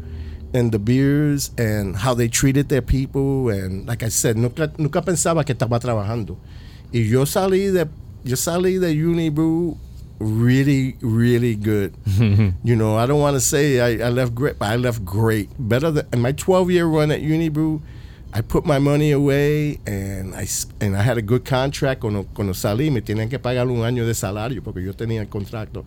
and 0.53 0.71
the 0.71 0.79
beers 0.79 1.51
and 1.57 1.95
how 1.95 2.13
they 2.13 2.27
treated 2.27 2.69
their 2.69 2.81
people 2.81 3.49
and 3.49 3.87
like 3.87 4.03
I 4.03 4.09
said, 4.09 4.37
nunca, 4.37 4.71
nunca 4.77 5.01
pensaba 5.01 5.45
que 5.45 5.55
estaba 5.55 5.79
trabajando. 5.79 6.37
Y 6.91 7.07
yo 7.07 7.25
salí 7.25 7.71
de 7.71 7.87
yo 8.23 8.35
salí 8.35 8.79
de 8.79 8.91
Unibrew 8.93 9.77
really 10.19 10.95
really 11.01 11.55
good. 11.55 11.93
you 12.63 12.75
know, 12.75 12.97
I 12.97 13.05
don't 13.05 13.19
want 13.19 13.35
to 13.35 13.41
say 13.41 13.79
I, 13.79 14.07
I 14.07 14.09
left 14.09 14.33
great, 14.33 14.57
but 14.57 14.69
I 14.69 14.77
left 14.77 15.03
great. 15.03 15.49
Better 15.59 15.91
than 15.91 16.07
in 16.13 16.21
my 16.21 16.31
12 16.31 16.71
year 16.71 16.85
run 16.85 17.11
at 17.11 17.21
Unibrew, 17.21 17.81
I 18.33 18.41
put 18.41 18.65
my 18.65 18.79
money 18.79 19.11
away 19.11 19.79
and 19.85 20.33
I, 20.35 20.47
and 20.81 20.95
I 20.95 21.01
had 21.01 21.17
a 21.17 21.21
good 21.21 21.45
contract. 21.45 22.01
Cuando, 22.01 22.23
cuando 22.33 22.53
salí 22.53 22.91
me 22.91 23.01
tenían 23.01 23.29
que 23.29 23.39
pagar 23.39 23.67
un 23.67 23.83
año 23.83 24.05
de 24.05 24.13
salario 24.13 24.61
porque 24.63 24.83
yo 24.83 24.93
tenía 24.93 25.21
el 25.21 25.27
contrato. 25.29 25.83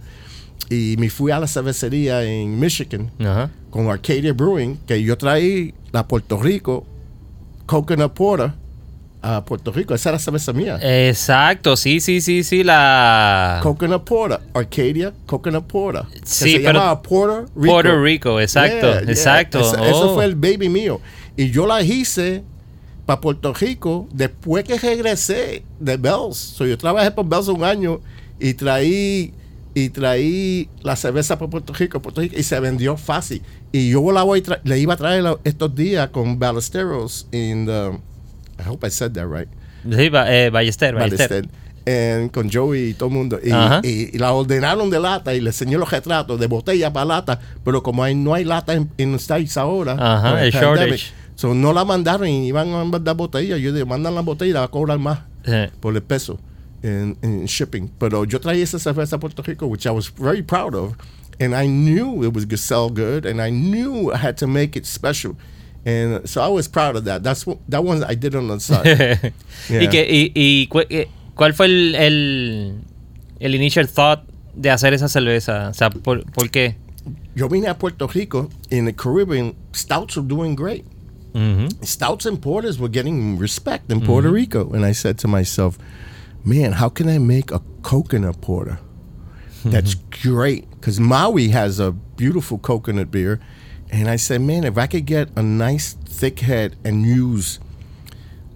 Y 0.71 0.97
me 0.99 1.09
fui 1.09 1.31
a 1.31 1.39
la 1.39 1.47
cervecería 1.47 2.23
en 2.25 2.59
Michigan 2.61 3.11
Ajá. 3.21 3.51
con 3.71 3.89
Arcadia 3.89 4.33
Brewing, 4.33 4.77
que 4.87 5.03
yo 5.03 5.17
traí 5.17 5.73
la 5.93 6.07
Puerto 6.07 6.37
Rico 6.37 6.85
Coconut 7.67 8.13
Porter 8.13 8.53
a 9.23 9.45
Puerto 9.45 9.73
Rico. 9.73 9.95
Esa 9.95 10.11
era 10.11 10.17
la 10.17 10.21
cerveza 10.23 10.53
mía. 10.53 10.79
Exacto, 10.81 11.77
sí, 11.77 12.01
sí, 12.01 12.21
sí, 12.21 12.45
sí, 12.45 12.63
la... 12.65 13.61
Coconut 13.63 14.05
Porter, 14.05 14.41
Arcadia 14.55 15.13
Coconut 15.27 15.65
Porter. 15.67 16.03
que 16.13 16.21
Sí, 16.25 16.53
se 16.53 16.61
pero- 16.61 16.75
llamaba 16.75 17.03
Puerto 17.03 17.47
Rico. 17.57 17.73
Puerto 17.73 18.03
Rico, 18.03 18.41
exacto, 18.41 18.87
Yeah, 18.87 19.01
yeah. 19.03 19.11
exacto. 19.11 19.61
Eso, 19.61 19.85
eso 19.85 20.11
Oh. 20.11 20.15
fue 20.15 20.25
el 20.25 20.35
baby 20.35 20.69
mío. 20.69 21.01
Y 21.37 21.51
yo 21.51 21.67
la 21.67 21.83
hice 21.83 22.43
para 23.07 23.21
Puerto 23.21 23.53
Rico 23.55 24.07
después 24.13 24.65
que 24.65 24.79
regresé 24.79 25.65
de 25.81 25.97
Bells. 25.97 26.37
So, 26.37 26.67
yo 26.67 26.77
trabajé 26.79 27.11
por 27.11 27.27
Bells 27.27 27.49
un 27.49 27.65
año 27.65 28.01
y 28.39 28.55
traí 28.55 29.33
y 29.75 29.91
traí 29.91 30.69
la 30.83 30.97
cerveza 30.97 31.39
para 31.39 31.51
Puerto 31.51 31.73
Rico, 31.73 32.01
Puerto 32.03 32.21
Rico 32.21 32.35
y 32.39 32.43
se 32.43 32.59
vendió 32.59 32.97
fácil. 32.97 33.43
Y 33.71 33.91
yo 33.91 34.11
la 34.13 34.23
voy 34.25 34.43
le 34.65 34.79
iba 34.79 34.95
a 34.95 34.97
traer 34.97 35.25
estos 35.45 35.75
días 35.75 36.09
con 36.11 36.39
Ballesteros 36.39 37.29
in 37.33 37.67
the, 37.67 37.91
I 38.59 38.63
hope 38.69 38.87
I 38.87 38.91
said 38.91 39.13
that 39.15 39.27
right. 39.29 39.49
Sí, 39.89 40.09
ba- 40.11 40.27
eh, 40.35 40.51
Ballester, 40.51 40.95
Ballester. 40.95 41.29
Ballester. 41.45 41.49
And 41.87 42.31
con 42.33 42.51
Joey 42.51 42.91
y 42.91 42.95
todo 42.95 43.09
el 43.09 43.15
mundo. 43.15 43.39
Y, 43.43 43.51
y- 43.83 44.11
y 44.13 44.19
la 44.19 44.33
ordenaron 44.33 44.91
de 44.91 45.01
lata 45.01 45.35
y 45.35 45.41
le 45.41 45.51
enseñó 45.51 45.79
los 45.79 45.91
retratos 45.91 46.39
de 46.39 46.47
botella 46.47 46.93
para 46.93 47.07
lata, 47.07 47.41
pero 47.65 47.83
como 47.83 48.03
hay, 48.05 48.15
no 48.15 48.35
hay 48.35 48.45
lata 48.45 48.75
en, 48.75 48.91
en 48.99 49.13
los 49.13 49.23
States 49.23 49.57
ahora, 49.57 49.93
Ajá, 49.99 50.45
el 50.45 50.53
shortage. 50.53 51.13
so 51.35 51.55
no 51.55 51.73
la 51.73 51.85
mandaron 51.87 52.29
y 52.29 52.47
iban 52.49 52.75
a 52.75 52.85
mandar 52.85 53.17
botella. 53.17 53.57
Yo 53.57 53.73
dije, 53.73 53.87
mandan 53.87 54.15
la 54.15 54.21
botella 54.21 54.51
y 54.51 54.53
la 54.53 54.61
va 54.61 54.67
a 54.67 54.71
cobrar 54.71 54.99
más 54.99 55.21
por 55.81 55.95
el 55.95 56.03
peso 56.03 56.39
en, 56.83 57.17
en 57.23 57.47
shipping. 57.47 57.89
Pero 57.99 58.25
yo 58.27 58.39
traía 58.39 58.65
esa 58.65 58.79
cerveza 58.79 59.17
a 59.17 59.19
Puerto 59.21 59.43
Rico, 59.43 59.67
which 59.67 59.87
I 59.87 59.91
was 59.91 60.13
very 60.15 60.43
proud 60.43 60.75
of. 60.75 60.93
And 61.41 61.55
I 61.55 61.67
knew 61.69 62.23
it 62.25 62.35
was 62.35 62.45
going 62.45 62.49
to 62.51 62.57
sell 62.59 62.91
good, 62.91 63.25
and 63.25 63.41
I 63.41 63.51
knew 63.51 64.13
I 64.13 64.19
had 64.19 64.35
to 64.41 64.47
make 64.47 64.77
it 64.79 64.85
special. 64.85 65.37
And 65.89 66.29
so 66.29 66.43
I 66.43 66.49
was 66.49 66.69
proud 66.69 66.97
of 66.97 67.05
that. 67.05 67.23
That's 67.23 67.47
what, 67.47 67.59
that 67.69 67.83
one 67.83 68.05
I 68.05 68.15
did 68.15 68.35
on 68.35 68.49
the 68.49 68.61
side. 68.69 68.85
¿Y, 68.87 69.33
Yeah. 69.71 69.91
que, 69.91 70.05
y, 70.05 70.33
y 70.35 70.69
eh, 70.91 71.09
cuál 71.35 71.55
fue 71.55 71.67
el, 71.67 71.95
el, 71.95 72.81
el 73.41 73.55
initial 73.55 73.87
thought 73.87 74.21
de 74.55 74.71
hacer 74.71 74.93
esa 74.93 75.09
cerveza? 75.09 75.69
O 75.71 75.75
sea, 75.75 75.89
¿por, 75.91 76.25
por 76.33 76.51
qué? 76.51 76.77
Yo 77.35 77.49
vine 77.49 77.69
a 77.69 77.75
Puerto 77.79 78.07
Rico 78.07 78.51
in 78.71 78.85
the 78.85 78.93
Caribbean. 78.93 79.55
Stouts 79.73 80.17
were 80.17 80.27
doing 80.27 80.55
great. 80.55 80.85
Ujú. 81.33 81.69
Stouts 81.85 82.27
and 82.27 82.41
porters 82.43 82.79
were 82.79 82.89
getting 82.89 83.39
respect 83.39 83.91
in 83.91 83.99
mm-hmm. 83.99 84.07
Puerto 84.07 84.31
Rico. 84.31 84.71
And 84.73 84.85
I 84.85 84.93
said 84.93 85.19
to 85.21 85.29
myself, 85.29 85.79
man, 86.45 86.73
how 86.73 86.89
can 86.91 87.09
I 87.09 87.19
make 87.19 87.51
a 87.51 87.61
coconut 87.83 88.41
porter 88.41 88.79
mm-hmm. 89.61 89.71
that's 89.71 89.95
great? 89.95 90.69
Because 90.73 91.01
Maui 91.01 91.49
has 91.49 91.79
a 91.81 91.93
beautiful 91.93 92.59
coconut 92.59 93.11
beer. 93.11 93.41
And 93.91 94.09
I 94.09 94.17
said, 94.17 94.41
man, 94.43 94.65
if 94.65 94.77
I 94.77 94.87
could 94.87 95.07
get 95.07 95.31
a 95.37 95.43
nice 95.43 95.95
thick 95.95 96.41
head 96.41 96.77
and 96.85 97.07
use 97.07 97.59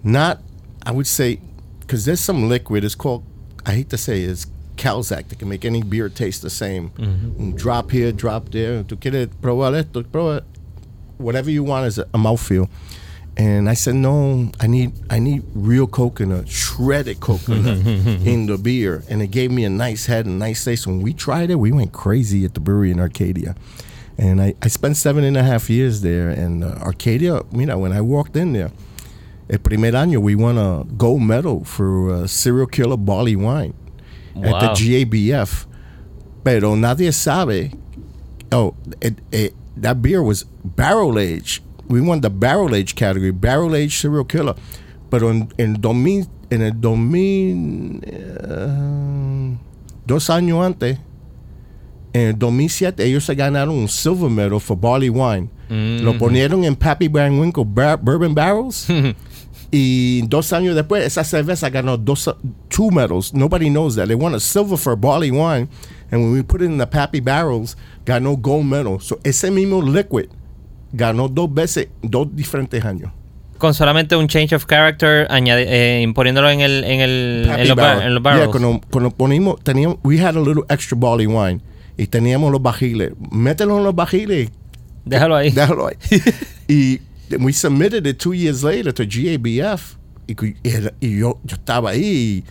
not, 0.03 0.41
I 0.85 0.91
would 0.91 1.07
say, 1.07 1.39
because 1.79 2.05
there's 2.05 2.19
some 2.19 2.49
liquid, 2.49 2.83
it's 2.83 2.95
called, 2.95 3.23
I 3.65 3.71
hate 3.73 3.89
to 3.89 3.97
say 3.97 4.21
it's 4.21 4.45
Calzac 4.75 5.29
that 5.29 5.39
can 5.39 5.49
make 5.49 5.65
any 5.65 5.81
beer 5.81 6.09
taste 6.09 6.41
the 6.41 6.49
same. 6.49 6.91
Un 6.99 7.53
Drop 7.55 7.91
here, 7.91 8.11
drop 8.11 8.49
there. 8.49 8.83
Tú 8.83 8.97
quieres 8.99 9.29
probar 9.41 9.73
esto, 9.75 10.03
prueba 10.03 10.43
whatever 11.17 11.49
you 11.49 11.63
want 11.63 11.85
is 11.87 11.97
a, 11.97 12.03
a 12.13 12.17
mouthfeel. 12.17 12.69
And 13.37 13.67
I 13.69 13.73
said, 13.73 13.95
no, 13.95 14.51
I 14.59 14.67
need 14.67 14.91
I 15.09 15.17
need 15.19 15.43
real 15.55 15.87
coconut, 15.87 16.49
shredded 16.49 17.19
coconut 17.19 17.85
in 18.27 18.45
the 18.45 18.57
beer. 18.57 19.03
And 19.09 19.21
it 19.21 19.31
gave 19.31 19.51
me 19.51 19.63
a 19.63 19.69
nice 19.69 20.05
head 20.05 20.25
and 20.25 20.37
nice 20.37 20.63
taste. 20.65 20.85
When 20.85 21.01
we 21.01 21.13
tried 21.13 21.49
it, 21.49 21.55
we 21.55 21.71
went 21.71 21.93
crazy 21.93 22.45
at 22.45 22.53
the 22.53 22.59
brewery 22.59 22.91
in 22.91 22.99
Arcadia. 22.99 23.55
And 24.17 24.41
I, 24.41 24.53
I 24.61 24.67
spent 24.67 24.97
seven 24.97 25.23
and 25.23 25.35
a 25.35 25.43
half 25.43 25.69
years 25.69 26.01
there. 26.01 26.29
And 26.29 26.63
uh, 26.63 26.75
Arcadia, 26.81 27.41
you 27.51 27.65
know, 27.65 27.79
when 27.79 27.91
I 27.93 28.01
walked 28.01 28.35
in 28.35 28.53
there, 28.53 28.71
el 29.49 29.59
primer 29.59 29.91
año 29.91 30.19
we 30.19 30.35
won 30.35 30.57
a 30.57 30.83
gold 30.97 31.21
medal 31.21 31.63
for 31.63 32.11
uh, 32.11 32.27
serial 32.27 32.67
killer 32.67 32.97
barley 32.97 33.35
wine 33.35 33.73
at 34.35 34.59
the 34.59 34.67
Wow. 34.67 34.73
GABF. 34.73 35.65
Pero 36.43 36.75
nadie 36.75 37.13
sabe 37.13 37.71
oh, 38.53 38.75
it, 39.01 39.15
it, 39.31 39.53
that 39.77 40.01
beer 40.01 40.21
was 40.21 40.43
barrel 40.63 41.19
aged. 41.19 41.63
We 41.87 42.01
won 42.01 42.21
the 42.21 42.29
barrel 42.29 42.73
age 42.75 42.95
category, 42.95 43.31
barrel 43.31 43.75
aged 43.75 43.99
serial 43.99 44.23
killer. 44.23 44.55
But 45.09 45.23
en, 45.23 45.51
en, 45.59 45.73
2000, 45.81 46.29
en 46.49 46.61
el 46.61 46.71
2000, 46.79 48.03
eh, 48.03 49.57
dos 50.05 50.29
años 50.29 50.65
antes, 50.65 50.97
en 52.13 52.21
el 52.29 52.37
2007, 52.39 53.03
ellos 53.05 53.25
se 53.25 53.35
ganaron 53.35 53.75
un 53.75 53.87
silver 53.89 54.29
medal 54.29 54.59
for 54.61 54.77
barley 54.79 55.09
wine. 55.09 55.49
Lo 55.69 56.15
ponieron 56.19 56.63
en 56.63 56.75
Pappy 56.75 57.07
Van 57.07 57.39
Winkle 57.39 57.63
bar- 57.65 57.97
bourbon 58.01 58.33
barrels. 58.35 58.87
Y 59.75 60.21
dos 60.27 60.53
años 60.53 60.75
después, 60.75 61.03
esa 61.03 61.23
cerveza 61.23 61.67
ganó 61.71 61.97
dos, 61.97 62.29
two 62.69 62.91
medals. 62.91 63.33
Nobody 63.33 63.69
knows 63.71 63.95
that. 63.95 64.05
They 64.07 64.15
won 64.15 64.35
a 64.35 64.39
silver 64.39 64.77
for 64.77 64.95
barley 64.95 65.31
wine. 65.31 65.67
And 66.11 66.21
when 66.21 66.31
we 66.31 66.43
put 66.43 66.61
it 66.61 66.65
in 66.65 66.77
the 66.77 66.85
Pappy 66.85 67.19
barrels, 67.21 67.75
ganó 68.05 68.37
gold 68.39 68.65
medal. 68.67 68.99
So 69.01 69.19
ese 69.23 69.49
mismo 69.49 69.81
liquid 69.81 70.27
ganó 70.91 71.27
dos 71.27 71.51
veces, 71.51 71.87
dos 72.03 72.27
diferentes 72.35 72.85
años. 72.85 73.11
Con 73.57 73.73
solamente 73.73 74.15
un 74.15 74.27
change 74.27 74.53
of 74.53 74.67
character, 74.67 75.25
añade, 75.31 75.65
eh, 75.67 76.01
imponiéndolo 76.03 76.51
en, 76.51 76.61
el, 76.61 76.83
en, 76.83 76.99
el, 76.99 77.49
en, 77.49 77.67
los, 77.69 77.75
bar- 77.75 78.03
en 78.03 78.13
los 78.13 78.21
Yeah, 78.21 78.31
barrels. 78.31 78.51
cuando, 78.51 78.81
cuando 78.91 79.09
ponimos, 79.09 79.59
teníamos, 79.63 79.97
we 80.03 80.19
had 80.23 80.35
a 80.35 80.39
little 80.39 80.63
extra 80.69 80.95
barley 80.95 81.25
wine. 81.25 81.61
Y 81.97 82.07
teníamos 82.07 82.51
los 82.51 82.61
bajiles. 82.61 83.11
Mételo 83.31 83.77
en 83.77 83.83
los 83.83 83.95
bajiles 83.95 84.49
Déjalo 85.05 85.35
ahí. 85.35 85.51
Déjalo 85.51 85.87
ahí. 85.87 85.95
y 86.67 87.01
we 87.37 87.51
submitted 87.51 88.07
it 88.07 88.19
two 88.19 88.33
years 88.33 88.63
later 88.63 88.93
to 88.93 89.03
GABF. 89.05 89.97
Y, 90.27 90.33
y 90.63 90.89
y 91.01 91.17
yo, 91.19 91.39
yo 91.43 91.55
estaba 91.55 91.91
ahí. 91.91 92.43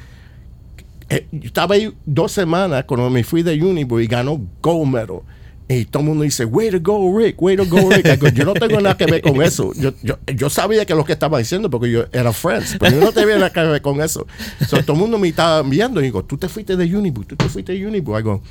eh, 1.08 1.26
yo 1.32 1.46
estaba 1.46 1.74
ahí 1.74 1.92
dos 2.04 2.32
semanas 2.32 2.84
cuando 2.84 3.08
me 3.10 3.24
fui 3.24 3.42
de 3.42 3.60
Unibo 3.62 4.00
y 4.00 4.06
ganó 4.06 4.40
gold 4.60 4.92
medal. 4.92 5.20
Y 5.68 5.86
todo 5.86 6.02
el 6.02 6.08
mundo 6.08 6.24
dice, 6.24 6.44
way 6.44 6.70
to 6.70 6.80
go, 6.82 7.18
Rick, 7.18 7.40
way 7.40 7.56
to 7.56 7.64
go, 7.64 7.88
Rick. 7.90 8.34
Yo 8.34 8.44
no 8.44 8.52
tengo 8.52 8.78
nada 8.80 8.94
que 8.96 9.06
ver 9.06 9.22
con 9.22 9.40
eso. 9.40 9.72
Yo, 9.74 9.92
yo, 10.02 10.18
yo 10.26 10.50
sabía 10.50 10.84
que 10.84 10.94
lo 10.94 11.04
que 11.04 11.12
estaba 11.12 11.38
diciendo 11.38 11.70
porque 11.70 11.90
yo 11.90 12.04
era 12.12 12.32
friends, 12.32 12.76
pero 12.78 12.96
yo 12.96 13.00
no 13.00 13.12
tenía 13.12 13.36
nada 13.36 13.50
que 13.50 13.60
ver 13.60 13.80
con 13.80 14.02
eso. 14.02 14.26
So, 14.68 14.82
todo 14.82 14.92
el 14.92 14.98
mundo 14.98 15.18
me 15.18 15.28
estaba 15.28 15.62
viendo 15.62 16.00
y 16.00 16.04
digo, 16.04 16.24
tú 16.24 16.36
te 16.36 16.48
fuiste 16.48 16.76
de 16.76 16.94
Unibo, 16.94 17.24
tú 17.24 17.36
te 17.36 17.48
fuiste 17.48 17.72
de 17.72 17.86
Unibo. 17.86 18.18
I 18.18 18.22
go, 18.22 18.42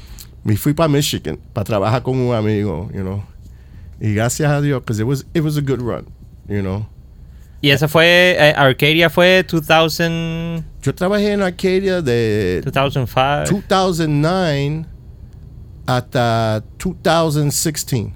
me 0.44 0.56
fui 0.56 0.74
para 0.74 0.90
Michigan 0.90 1.38
para 1.54 1.66
trabajar 1.66 2.02
con 2.04 2.18
un 2.18 2.34
amigo, 2.34 2.90
you 2.94 3.02
know. 3.02 3.24
Y 4.00 4.14
gracias 4.16 4.52
a 4.52 4.62
Dios, 4.62 4.82
because 4.82 5.00
it 5.00 5.06
was, 5.06 5.26
it 5.34 5.44
was 5.44 5.58
a 5.58 5.62
good 5.62 5.82
run, 5.82 6.06
you 6.48 6.62
know. 6.62 6.88
Y 7.62 7.70
esa 7.70 7.88
fue, 7.88 8.36
eh, 8.40 8.54
Arcadia 8.58 9.10
fue 9.10 9.44
2000, 9.44 10.64
Yo 10.82 10.96
trabajé 10.96 11.34
en 11.34 11.44
Arcadia 11.44 12.02
de 12.02 12.62
2005. 12.66 13.46
2009 13.52 14.86
hasta 15.86 16.64
2016. 16.80 18.14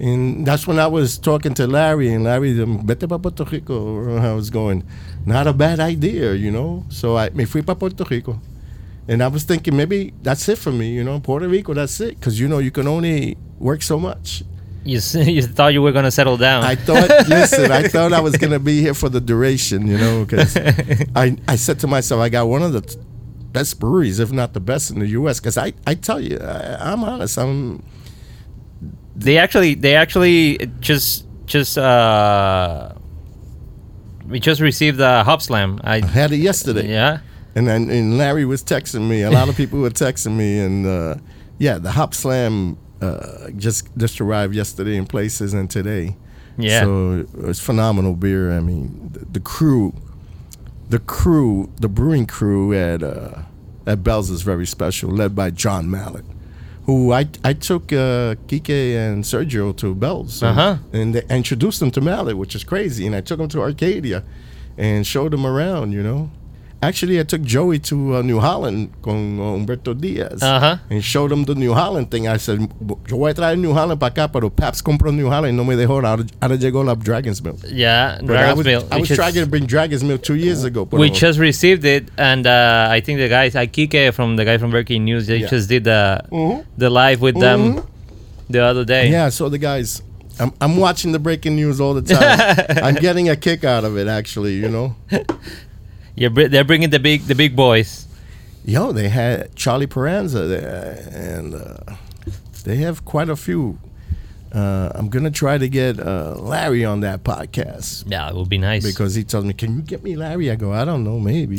And 0.00 0.46
that's 0.46 0.66
when 0.66 0.78
I 0.78 0.86
was 0.86 1.18
talking 1.18 1.54
to 1.54 1.66
Larry, 1.66 2.12
and 2.12 2.24
Larry, 2.24 2.60
um, 2.62 2.86
vete 2.86 3.08
para 3.08 3.18
Puerto 3.18 3.44
Rico. 3.44 4.16
I 4.18 4.32
was 4.32 4.48
going, 4.50 4.84
not 5.26 5.46
a 5.46 5.52
bad 5.52 5.80
idea, 5.80 6.34
you 6.34 6.52
know. 6.52 6.84
So 6.88 7.16
I 7.16 7.30
me 7.30 7.46
fui 7.46 7.62
para 7.62 7.74
Puerto 7.74 8.04
Rico. 8.04 8.38
And 9.08 9.22
I 9.22 9.28
was 9.28 9.44
thinking 9.44 9.74
maybe 9.76 10.12
that's 10.22 10.48
it 10.48 10.58
for 10.58 10.70
me, 10.70 10.90
you 10.92 11.02
know, 11.02 11.18
Puerto 11.18 11.48
Rico, 11.48 11.72
that's 11.72 11.98
it. 12.00 12.20
Because, 12.20 12.38
you 12.38 12.46
know, 12.46 12.58
you 12.58 12.70
can 12.70 12.86
only 12.86 13.38
work 13.58 13.82
so 13.82 13.98
much. 13.98 14.42
You, 14.84 15.00
you 15.14 15.42
thought 15.42 15.72
you 15.72 15.80
were 15.80 15.92
going 15.92 16.04
to 16.04 16.10
settle 16.10 16.36
down. 16.36 16.62
I 16.62 16.74
thought, 16.74 17.08
listen, 17.28 17.72
I 17.72 17.88
thought 17.88 18.12
I 18.12 18.20
was 18.20 18.36
going 18.36 18.52
to 18.52 18.58
be 18.58 18.80
here 18.82 18.94
for 18.94 19.08
the 19.08 19.20
duration, 19.20 19.86
you 19.86 19.96
know, 19.96 20.24
because 20.24 20.56
I, 21.16 21.36
I 21.48 21.56
said 21.56 21.80
to 21.80 21.86
myself, 21.86 22.20
I 22.20 22.28
got 22.28 22.48
one 22.48 22.62
of 22.62 22.72
the 22.72 22.82
t- 22.82 22.98
best 23.52 23.80
breweries, 23.80 24.18
if 24.18 24.30
not 24.30 24.52
the 24.52 24.60
best 24.60 24.90
in 24.90 24.98
the 24.98 25.08
U.S. 25.08 25.40
Because 25.40 25.56
I, 25.56 25.72
I 25.86 25.94
tell 25.94 26.20
you, 26.20 26.38
I, 26.38 26.92
I'm 26.92 27.02
honest, 27.02 27.38
I'm 27.38 27.82
they 29.16 29.36
actually 29.36 29.74
they 29.74 29.96
actually 29.96 30.58
just 30.78 31.26
just 31.46 31.76
uh 31.76 32.94
we 34.28 34.38
just 34.38 34.60
received 34.60 35.00
a 35.00 35.24
Hopslam 35.26 35.80
i 35.82 35.96
I 35.96 36.06
had 36.06 36.30
it 36.32 36.36
yesterday. 36.36 36.88
yeah 36.88 37.18
And 37.58 37.66
then 37.66 37.90
and 37.90 38.18
Larry 38.18 38.44
was 38.44 38.62
texting 38.62 39.08
me. 39.08 39.22
A 39.22 39.30
lot 39.30 39.48
of 39.48 39.56
people 39.56 39.78
were 39.80 39.90
texting 39.90 40.34
me, 40.36 40.50
and 40.66 40.86
uh, 40.86 41.14
yeah, 41.58 41.78
the 41.86 41.90
Hopslam 41.90 42.76
uh, 43.00 43.50
just 43.56 43.88
just 43.96 44.20
arrived 44.20 44.54
yesterday 44.54 44.96
in 44.96 45.06
places 45.06 45.54
and 45.54 45.68
today. 45.70 46.16
Yeah. 46.56 46.82
So 46.84 47.26
it's 47.50 47.60
phenomenal 47.60 48.14
beer. 48.14 48.52
I 48.58 48.60
mean, 48.60 49.10
the, 49.14 49.24
the 49.36 49.40
crew, 49.40 49.92
the 50.88 50.98
crew, 50.98 51.70
the 51.80 51.88
brewing 51.88 52.26
crew 52.26 52.72
at 52.74 53.02
uh, 53.02 53.42
at 53.86 54.02
Bell's 54.02 54.30
is 54.30 54.42
very 54.42 54.66
special, 54.66 55.10
led 55.10 55.34
by 55.34 55.50
John 55.50 55.90
Mallett. 55.90 56.24
who 56.86 57.12
I 57.20 57.26
I 57.50 57.54
took 57.54 57.92
uh, 57.92 58.34
Kike 58.48 58.94
and 58.96 59.24
Sergio 59.24 59.72
to 59.76 59.94
Bell's, 59.94 60.42
and, 60.42 60.58
Uh-huh. 60.58 60.76
and 60.92 61.14
they 61.14 61.22
introduced 61.36 61.80
them 61.80 61.90
to 61.90 62.00
Mallett, 62.00 62.36
which 62.36 62.54
is 62.54 62.64
crazy. 62.64 63.04
And 63.06 63.14
I 63.16 63.20
took 63.20 63.38
them 63.38 63.48
to 63.48 63.60
Arcadia, 63.60 64.22
and 64.78 65.06
showed 65.06 65.32
them 65.32 65.44
around. 65.46 65.92
You 65.92 66.02
know, 66.02 66.30
actually 66.82 67.18
I 67.18 67.24
took 67.24 67.42
Joey 67.42 67.78
to 67.80 68.16
uh, 68.16 68.22
New 68.22 68.38
Holland 68.40 68.90
con 69.02 69.38
uh, 69.38 69.42
Humberto 69.56 69.94
Diaz, 69.98 70.40
Ajá. 70.42 70.80
and 70.90 71.02
showed 71.02 71.32
him 71.32 71.44
the 71.44 71.54
New 71.54 71.72
Holland 71.74 72.10
thing. 72.10 72.28
I 72.28 72.36
said, 72.38 72.60
yo 73.08 73.16
voy 73.16 73.30
a 73.30 73.34
traer 73.34 73.58
New 73.58 73.72
Holland 73.72 73.98
para 74.00 74.12
acá, 74.12 74.32
pero 74.32 74.48
Pabst 74.50 74.82
compró 74.84 75.12
New 75.12 75.26
Holland 75.28 75.52
y 75.52 75.56
no 75.56 75.64
me 75.64 75.74
dejó. 75.76 75.94
Ahora, 76.04 76.24
ahora 76.40 76.56
llegó 76.56 76.84
la 76.84 76.94
Dragon's 76.94 77.42
Milk. 77.42 77.58
Yeah, 77.70 78.18
But 78.22 78.36
I 78.36 78.52
was, 78.54 78.64
Dragon's 78.64 78.64
Milk, 78.66 78.84
I 78.92 79.00
was 79.00 79.08
trying 79.08 79.34
to 79.34 79.46
bring 79.46 79.66
Dragon's 79.66 80.04
Milk 80.04 80.22
two 80.22 80.36
years 80.36 80.64
ago. 80.64 80.86
pero- 80.86 81.00
we 81.00 81.10
just 81.10 81.38
received 81.38 81.84
it, 81.84 82.10
and 82.16 82.46
uh, 82.46 82.88
I 82.90 83.00
think 83.00 83.18
the 83.18 83.28
guys, 83.28 83.54
Akike 83.54 84.12
from 84.14 84.36
the 84.36 84.44
guy 84.44 84.58
from 84.58 84.70
Breaking 84.70 85.04
News, 85.04 85.26
they 85.26 85.38
Yeah. 85.38 85.48
just 85.48 85.68
did 85.68 85.84
the 85.84 86.20
Mhm. 86.30 86.64
the 86.76 86.90
live 86.90 87.20
with 87.20 87.38
them 87.40 87.74
Mhm. 87.74 87.84
the 88.50 88.62
other 88.62 88.84
day. 88.84 89.10
Yeah, 89.10 89.30
so 89.30 89.48
the 89.48 89.58
guys, 89.58 90.02
I'm, 90.40 90.52
I'm 90.60 90.76
watching 90.76 91.10
the 91.12 91.18
breaking 91.18 91.56
news 91.56 91.80
all 91.80 91.94
the 91.94 92.02
time. 92.02 92.38
I'm 92.84 92.94
getting 92.94 93.28
a 93.28 93.34
kick 93.34 93.64
out 93.64 93.84
of 93.84 93.96
it, 93.98 94.06
actually. 94.06 94.54
You 94.54 94.68
know, 94.68 94.94
Br- 96.28 96.48
they're 96.48 96.64
bringing 96.64 96.90
the 96.90 96.98
big 96.98 97.22
the 97.22 97.34
big 97.36 97.54
boys. 97.54 98.06
yo, 98.64 98.90
they 98.92 99.08
had 99.08 99.54
Charlie 99.54 99.86
Peranza 99.86 100.46
there, 100.48 101.06
and 101.12 101.54
uh, 101.54 101.94
they 102.64 102.76
have 102.76 103.04
quite 103.04 103.28
a 103.28 103.36
few. 103.36 103.78
Uh, 104.52 104.90
I'm 104.94 105.08
gonna 105.10 105.30
try 105.30 105.58
to 105.58 105.68
get 105.68 106.00
uh, 106.00 106.34
Larry 106.38 106.84
on 106.84 107.00
that 107.00 107.22
podcast 107.22 108.04
Yeah, 108.10 108.28
it 108.30 108.34
would 108.34 108.48
be 108.48 108.58
nice. 108.58 108.82
because 108.84 109.14
he 109.14 109.22
tells 109.22 109.44
me, 109.44 109.52
"Can 109.52 109.76
you 109.76 109.82
get 109.82 110.02
me 110.02 110.16
Larry?" 110.16 110.50
I 110.50 110.56
go, 110.56 110.72
"I 110.72 110.84
don't 110.84 111.04
know, 111.04 111.20
maybe." 111.20 111.58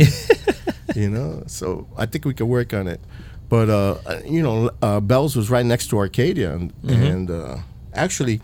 you 0.96 1.10
know, 1.10 1.44
so 1.48 1.88
I 1.96 2.06
think 2.08 2.26
we 2.26 2.34
could 2.34 2.48
work 2.48 2.74
on 2.74 2.88
it. 2.88 3.00
But 3.48 3.70
uh, 3.70 3.98
uh, 4.06 4.20
you 4.26 4.42
know, 4.44 4.70
uh, 4.82 5.00
Bell's 5.00 5.36
was 5.36 5.50
right 5.50 5.66
next 5.66 5.88
to 5.90 5.98
Arcadia, 5.98 6.52
and, 6.54 6.74
and 6.84 7.30
uh, 7.32 7.58
actually, 7.94 8.42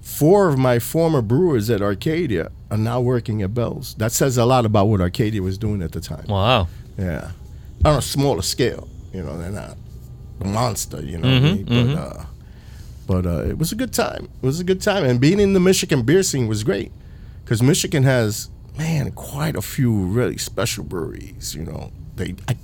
four 0.00 0.48
of 0.48 0.58
my 0.58 0.78
former 0.78 1.22
brewers 1.22 1.70
at 1.70 1.80
Arcadia 1.82 2.50
are 2.72 2.78
now 2.78 3.00
working 3.02 3.42
at 3.42 3.52
Bell's. 3.52 3.94
That 3.96 4.12
says 4.12 4.38
a 4.38 4.46
lot 4.46 4.64
about 4.64 4.88
what 4.88 5.00
Arcadia 5.02 5.42
was 5.42 5.58
doing 5.58 5.82
at 5.82 5.92
the 5.92 6.00
time. 6.00 6.24
wow. 6.26 6.68
Yeah, 6.98 7.30
on 7.84 7.98
a 7.98 8.02
smaller 8.02 8.42
scale. 8.42 8.88
You 9.12 9.22
know, 9.22 9.36
they're 9.38 9.50
not 9.50 9.76
a 10.40 10.46
monster. 10.46 11.02
You 11.02 11.18
know, 11.18 11.28
what 11.28 11.36
I 11.36 11.54
mean? 11.54 11.66
mhm. 11.66 11.94
but 11.94 12.00
uh, 12.00 12.24
but 13.06 13.26
uh, 13.26 13.48
it 13.50 13.58
was 13.58 13.72
a 13.72 13.74
good 13.74 13.92
time. 13.92 14.28
It 14.42 14.46
was 14.46 14.60
a 14.60 14.64
good 14.64 14.80
time, 14.80 15.04
and 15.04 15.20
being 15.20 15.38
in 15.40 15.52
the 15.52 15.60
Michigan 15.60 16.02
beer 16.02 16.22
scene 16.22 16.48
was 16.48 16.64
great 16.64 16.92
because 17.44 17.62
Michigan 17.62 18.02
has 18.04 18.48
man 18.76 19.12
quite 19.12 19.56
a 19.56 19.62
few 19.62 19.92
really 19.92 20.38
special 20.38 20.84
breweries. 20.84 21.54
You 21.54 21.64
know, 21.64 21.92
they. 22.16 22.34
I, 22.48 22.56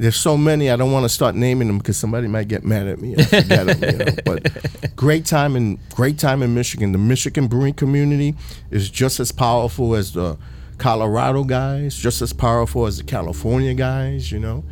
there's 0.00 0.16
so 0.16 0.34
many. 0.34 0.70
I 0.70 0.76
don't 0.76 0.92
want 0.92 1.04
to 1.04 1.10
start 1.10 1.34
naming 1.34 1.68
them 1.68 1.76
because 1.76 1.98
somebody 1.98 2.26
might 2.26 2.48
get 2.48 2.64
mad 2.64 2.86
at 2.86 3.00
me. 3.00 3.14
them, 3.16 3.68
you 3.82 3.98
know? 3.98 4.12
But 4.24 4.96
great 4.96 5.26
time 5.26 5.56
in 5.56 5.78
great 5.94 6.18
time 6.18 6.42
in 6.42 6.54
Michigan. 6.54 6.92
The 6.92 6.98
Michigan 6.98 7.48
brewing 7.48 7.74
community 7.74 8.34
is 8.70 8.88
just 8.88 9.20
as 9.20 9.30
powerful 9.30 9.94
as 9.94 10.14
the 10.14 10.38
Colorado 10.78 11.44
guys, 11.44 11.96
just 11.96 12.22
as 12.22 12.32
powerful 12.32 12.86
as 12.86 12.96
the 12.96 13.04
California 13.04 13.74
guys. 13.74 14.32
You 14.32 14.38
know, 14.38 14.64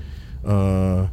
uh, 0.46 1.08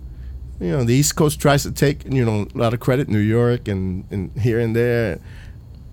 you 0.61 0.71
know 0.71 0.85
the 0.85 0.93
East 0.93 1.17
Coast 1.17 1.41
tries 1.41 1.63
to 1.63 1.71
take 1.73 2.05
you 2.05 2.23
know 2.23 2.47
a 2.55 2.57
lot 2.57 2.73
of 2.73 2.79
credit, 2.79 3.09
New 3.09 3.19
York 3.19 3.67
and, 3.67 4.05
and 4.11 4.31
here 4.39 4.61
and 4.61 4.73
there. 4.73 5.19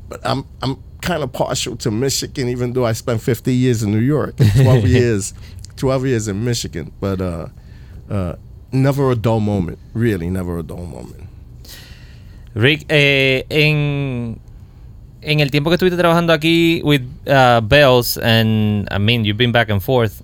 But 0.08 0.20
I'm 0.24 0.46
I'm 0.62 0.80
kind 1.00 1.24
of 1.24 1.32
partial 1.32 1.74
to 1.78 1.90
Michigan, 1.90 2.48
even 2.48 2.72
though 2.72 2.86
I 2.86 2.92
spent 2.92 3.20
50 3.20 3.52
years 3.52 3.82
in 3.82 3.90
New 3.90 3.98
York, 3.98 4.36
12 4.36 4.84
years, 4.86 5.34
12 5.74 6.06
years 6.06 6.28
in 6.28 6.44
Michigan. 6.44 6.92
But 7.00 7.20
uh, 7.20 7.48
uh, 8.10 8.34
never 8.72 9.10
a 9.10 9.16
dull 9.16 9.40
moment, 9.40 9.78
really, 9.94 10.30
never 10.30 10.58
a 10.58 10.62
dull 10.62 10.86
moment. 10.86 11.28
Rick, 12.54 12.84
eh, 12.90 13.44
en, 13.48 14.38
en 15.22 15.40
el 15.40 15.50
tiempo 15.50 15.70
que 15.70 15.74
estuviste 15.74 15.96
trabajando 15.96 16.32
aquí 16.32 16.82
with 16.84 17.02
uh, 17.26 17.60
Bells, 17.60 18.18
and 18.18 18.86
I 18.90 18.98
mean, 18.98 19.24
you've 19.24 19.38
been 19.38 19.52
back 19.52 19.70
and 19.70 19.82
forth. 19.82 20.22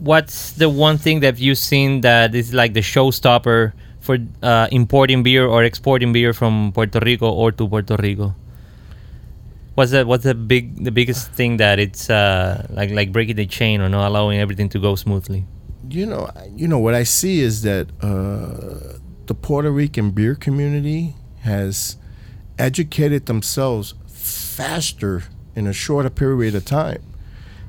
What's 0.00 0.52
the 0.52 0.68
one 0.68 0.98
thing 0.98 1.20
that 1.20 1.38
you've 1.38 1.58
seen 1.58 2.00
that 2.02 2.34
is 2.34 2.52
like 2.52 2.74
the 2.74 2.80
showstopper 2.80 3.72
for 4.00 4.18
uh, 4.42 4.68
importing 4.70 5.22
beer 5.22 5.46
or 5.46 5.64
exporting 5.64 6.12
beer 6.12 6.32
from 6.32 6.72
Puerto 6.72 7.00
Rico 7.00 7.30
or 7.30 7.52
to 7.52 7.68
Puerto 7.68 7.96
Rico? 7.96 8.34
What's 9.74 9.90
the 9.90 10.06
what's 10.06 10.24
the 10.24 10.34
big 10.34 10.84
the 10.84 10.92
biggest 10.92 11.32
thing 11.32 11.56
that 11.56 11.78
it's 11.78 12.08
uh, 12.08 12.66
like 12.70 12.90
like 12.90 13.12
breaking 13.12 13.36
the 13.36 13.46
chain 13.46 13.80
or 13.80 13.88
not 13.88 14.06
allowing 14.06 14.38
everything 14.38 14.68
to 14.70 14.78
go 14.78 14.94
smoothly? 14.94 15.44
You 15.90 16.06
know, 16.06 16.30
you 16.54 16.68
know 16.68 16.78
what 16.78 16.94
I 16.94 17.02
see 17.04 17.40
is 17.40 17.62
that 17.62 17.88
uh, 18.00 18.98
the 19.26 19.34
Puerto 19.34 19.70
Rican 19.70 20.10
beer 20.10 20.34
community 20.34 21.14
has 21.42 21.96
educated 22.58 23.26
themselves 23.26 23.94
faster 24.06 25.24
in 25.54 25.66
a 25.66 25.72
shorter 25.72 26.10
period 26.10 26.54
of 26.54 26.64
time. 26.64 27.02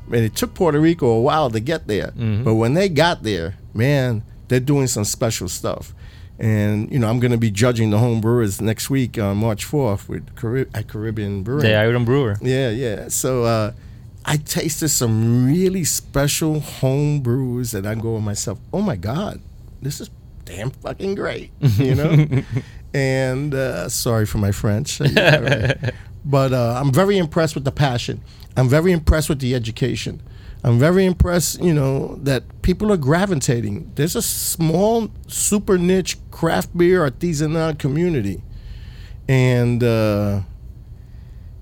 And 0.08 0.18
it 0.24 0.36
took 0.36 0.54
Puerto 0.54 0.80
Rico 0.80 1.08
a 1.08 1.20
while 1.22 1.50
to 1.50 1.60
get 1.60 1.88
there, 1.88 2.12
but 2.44 2.56
when 2.56 2.76
they 2.76 2.90
got 2.90 3.24
there, 3.24 3.56
man, 3.74 4.24
they're 4.48 4.60
doing 4.60 4.86
some 4.88 5.04
special 5.04 5.50
stuff. 5.50 5.94
And 6.38 6.92
you 6.92 7.00
know, 7.00 7.10
I'm 7.10 7.20
going 7.20 7.32
to 7.32 7.38
be 7.40 7.50
judging 7.50 7.90
the 7.90 7.98
home 7.98 8.22
brewers 8.22 8.62
next 8.62 8.90
week 8.90 9.18
on 9.18 9.38
March 9.38 9.66
4th 9.66 10.08
with 10.08 10.36
Carib- 10.36 10.70
at 10.76 10.88
Caribbean 10.88 11.42
Brewing. 11.44 11.64
The 11.64 11.74
Iron 11.76 12.06
Brewer. 12.06 12.38
Yeah, 12.42 12.70
yeah. 12.70 13.08
So 13.08 13.46
uh, 13.46 13.72
I 14.26 14.38
tasted 14.38 14.90
some 14.90 15.46
really 15.46 15.84
special 15.84 16.60
home 16.60 17.22
brews 17.22 17.72
that 17.72 17.86
I 17.86 17.96
go 17.96 18.16
with 18.16 18.24
myself, 18.24 18.60
oh 18.74 18.82
my 18.82 18.96
God, 18.96 19.40
this 19.82 20.02
is 20.02 20.10
damn 20.46 20.72
fucking 20.72 21.16
great, 21.16 21.52
you 21.78 21.96
know? 21.96 22.44
and 22.94 23.54
uh, 23.54 23.88
sorry 23.88 24.26
for 24.26 24.40
my 24.40 24.52
French. 24.52 25.00
But 26.26 26.54
uh, 26.54 26.82
I'm 26.82 26.92
very 26.92 27.20
impressed 27.20 27.54
with 27.54 27.66
the 27.66 27.72
passion. 27.72 28.22
I'm 28.58 28.68
very 28.68 28.92
impressed 28.92 29.30
with 29.30 29.40
the 29.40 29.54
education. 29.54 30.22
I'm 30.64 30.80
very 30.80 31.06
impressed, 31.06 31.62
you 31.62 31.74
know, 31.74 32.16
that 32.24 32.64
people 32.64 32.92
are 32.92 32.98
gravitating. 32.98 33.92
There's 33.94 34.16
a 34.16 34.24
small, 34.24 35.12
super 35.28 35.78
niche 35.78 36.18
craft 36.32 36.76
beer 36.76 37.08
artisanal 37.08 37.78
community. 37.78 38.42
And, 39.28 39.84
uh, 39.84 40.42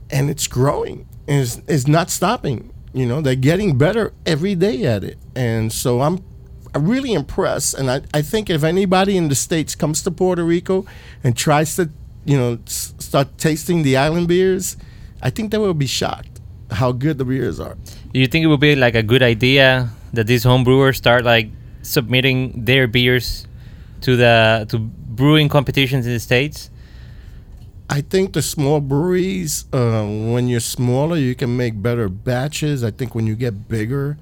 and 0.10 0.30
it's 0.30 0.48
growing 0.48 1.10
it's, 1.28 1.62
it's 1.68 1.88
not 1.88 2.10
stopping 2.10 2.72
you 2.94 3.06
know 3.06 3.22
they're 3.22 3.36
getting 3.36 3.78
better 3.78 4.14
every 4.26 4.56
day 4.56 4.86
at 4.86 5.04
it. 5.04 5.18
And 5.36 5.72
so 5.72 6.02
i'm 6.02 6.24
I'm 6.76 6.88
really 6.88 7.14
impressed. 7.14 7.76
And 7.76 7.92
I, 7.92 8.02
I 8.16 8.24
think 8.24 8.50
if 8.50 8.64
anybody 8.64 9.16
in 9.16 9.30
the 9.30 9.36
states 9.36 9.76
comes 9.76 10.02
to 10.04 10.12
puerto 10.12 10.44
rico 10.44 10.86
and 11.24 11.36
tries 11.36 11.76
to 11.76 11.90
you 12.26 12.38
know 12.38 12.60
s- 12.66 12.94
start 13.00 13.38
tasting 13.38 13.84
the 13.84 13.98
island 13.98 14.28
beers 14.28 14.78
i 15.22 15.30
think 15.30 15.52
they 15.52 15.58
will 15.58 15.74
be 15.74 15.88
shocked 15.88 16.40
how 16.72 16.92
good 16.92 17.18
the 17.18 17.26
beers 17.26 17.60
are. 17.60 17.76
Do 18.14 18.20
you 18.20 18.28
think 18.28 18.44
it 18.44 18.48
would 18.48 18.60
be 18.60 18.76
like 18.76 18.96
a 18.96 19.04
good 19.04 19.22
idea 19.22 19.90
that 20.14 20.26
these 20.28 20.44
home 20.44 20.64
brewers 20.64 20.98
start 20.98 21.24
like 21.24 21.50
submitting 21.84 22.66
their 22.66 22.88
beers 22.88 23.48
to 24.02 24.16
the 24.16 24.66
to 24.70 24.80
brewing 24.80 25.50
competitions 25.50 26.06
in 26.08 26.14
the 26.14 26.20
states? 26.20 26.70
I 27.94 28.02
think 28.02 28.34
the 28.34 28.42
small 28.42 28.82
breweries, 28.82 29.66
uh, 29.72 30.04
when 30.04 30.48
you're 30.48 30.60
smaller, 30.62 31.16
you 31.16 31.36
can 31.36 31.56
make 31.56 31.80
better 31.80 32.10
batches. 32.10 32.84
I 32.84 32.90
think 32.90 33.14
when 33.14 33.28
you 33.28 33.36
get 33.36 33.70
bigger, 33.70 34.18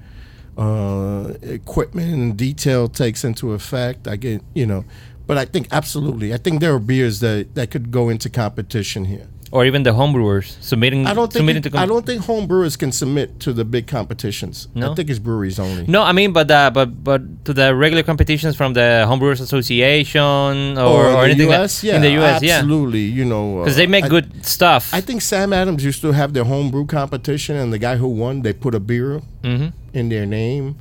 uh, 0.58 1.32
equipment 1.40 2.12
and 2.12 2.36
detail 2.36 2.86
takes 2.86 3.24
into 3.24 3.52
effect. 3.52 4.06
I 4.06 4.16
get, 4.16 4.42
you 4.52 4.66
know, 4.66 4.84
but 5.26 5.38
I 5.38 5.46
think 5.46 5.68
absolutely. 5.72 6.34
I 6.34 6.36
think 6.36 6.60
there 6.60 6.74
are 6.74 6.78
beers 6.78 7.20
that, 7.20 7.54
that 7.54 7.70
could 7.70 7.90
go 7.90 8.10
into 8.10 8.28
competition 8.28 9.06
here. 9.06 9.26
Or 9.54 9.66
even 9.66 9.82
the 9.82 9.92
home 9.92 10.12
brewers 10.14 10.56
submitting 10.62 11.06
I 11.06 11.12
don't 11.12 11.30
think 11.30 11.40
submitting 11.40 11.64
it- 11.66 11.74
I 11.74 11.84
don't 11.84 12.06
think 12.06 12.24
home 12.24 12.46
brewers 12.46 12.74
can 12.82 12.90
submit 12.90 13.38
to 13.44 13.52
the 13.52 13.64
big 13.66 13.86
competitions. 13.86 14.66
No? 14.74 14.92
I 14.92 14.94
think 14.94 15.10
it's 15.10 15.18
breweries 15.18 15.58
only. 15.58 15.84
No, 15.86 16.00
I 16.02 16.12
mean, 16.12 16.32
but 16.32 16.50
uh, 16.50 16.70
but 16.78 16.88
but 17.04 17.20
to 17.44 17.52
the 17.52 17.74
regular 17.84 18.02
competitions 18.02 18.56
from 18.56 18.72
the 18.72 19.04
Homebrewers 19.08 19.40
Association 19.42 20.78
or, 20.78 21.06
or, 21.06 21.24
in 21.24 21.30
anything 21.30 21.48
like- 21.48 21.82
yeah, 21.82 21.96
in 21.96 22.02
the 22.02 22.12
US, 22.20 22.42
yeah, 22.42 22.54
absolutely. 22.58 23.00
You 23.18 23.24
know, 23.26 23.58
because 23.58 23.74
uh, 23.76 23.80
they 23.82 23.86
make 23.86 24.04
I- 24.04 24.08
good 24.08 24.44
stuff. 24.44 24.92
I 24.94 25.00
think 25.02 25.20
Sam 25.22 25.52
Adams 25.52 25.84
used 25.84 26.00
to 26.00 26.12
have 26.12 26.32
their 26.32 26.44
homebrew 26.44 26.86
competition, 26.86 27.56
and 27.56 27.72
the 27.72 27.78
guy 27.78 27.96
who 27.96 28.08
won, 28.08 28.42
they 28.42 28.52
put 28.54 28.74
a 28.74 28.80
beer 28.80 29.20
hmm 29.44 29.68
in 29.92 30.08
their 30.08 30.24
name, 30.24 30.76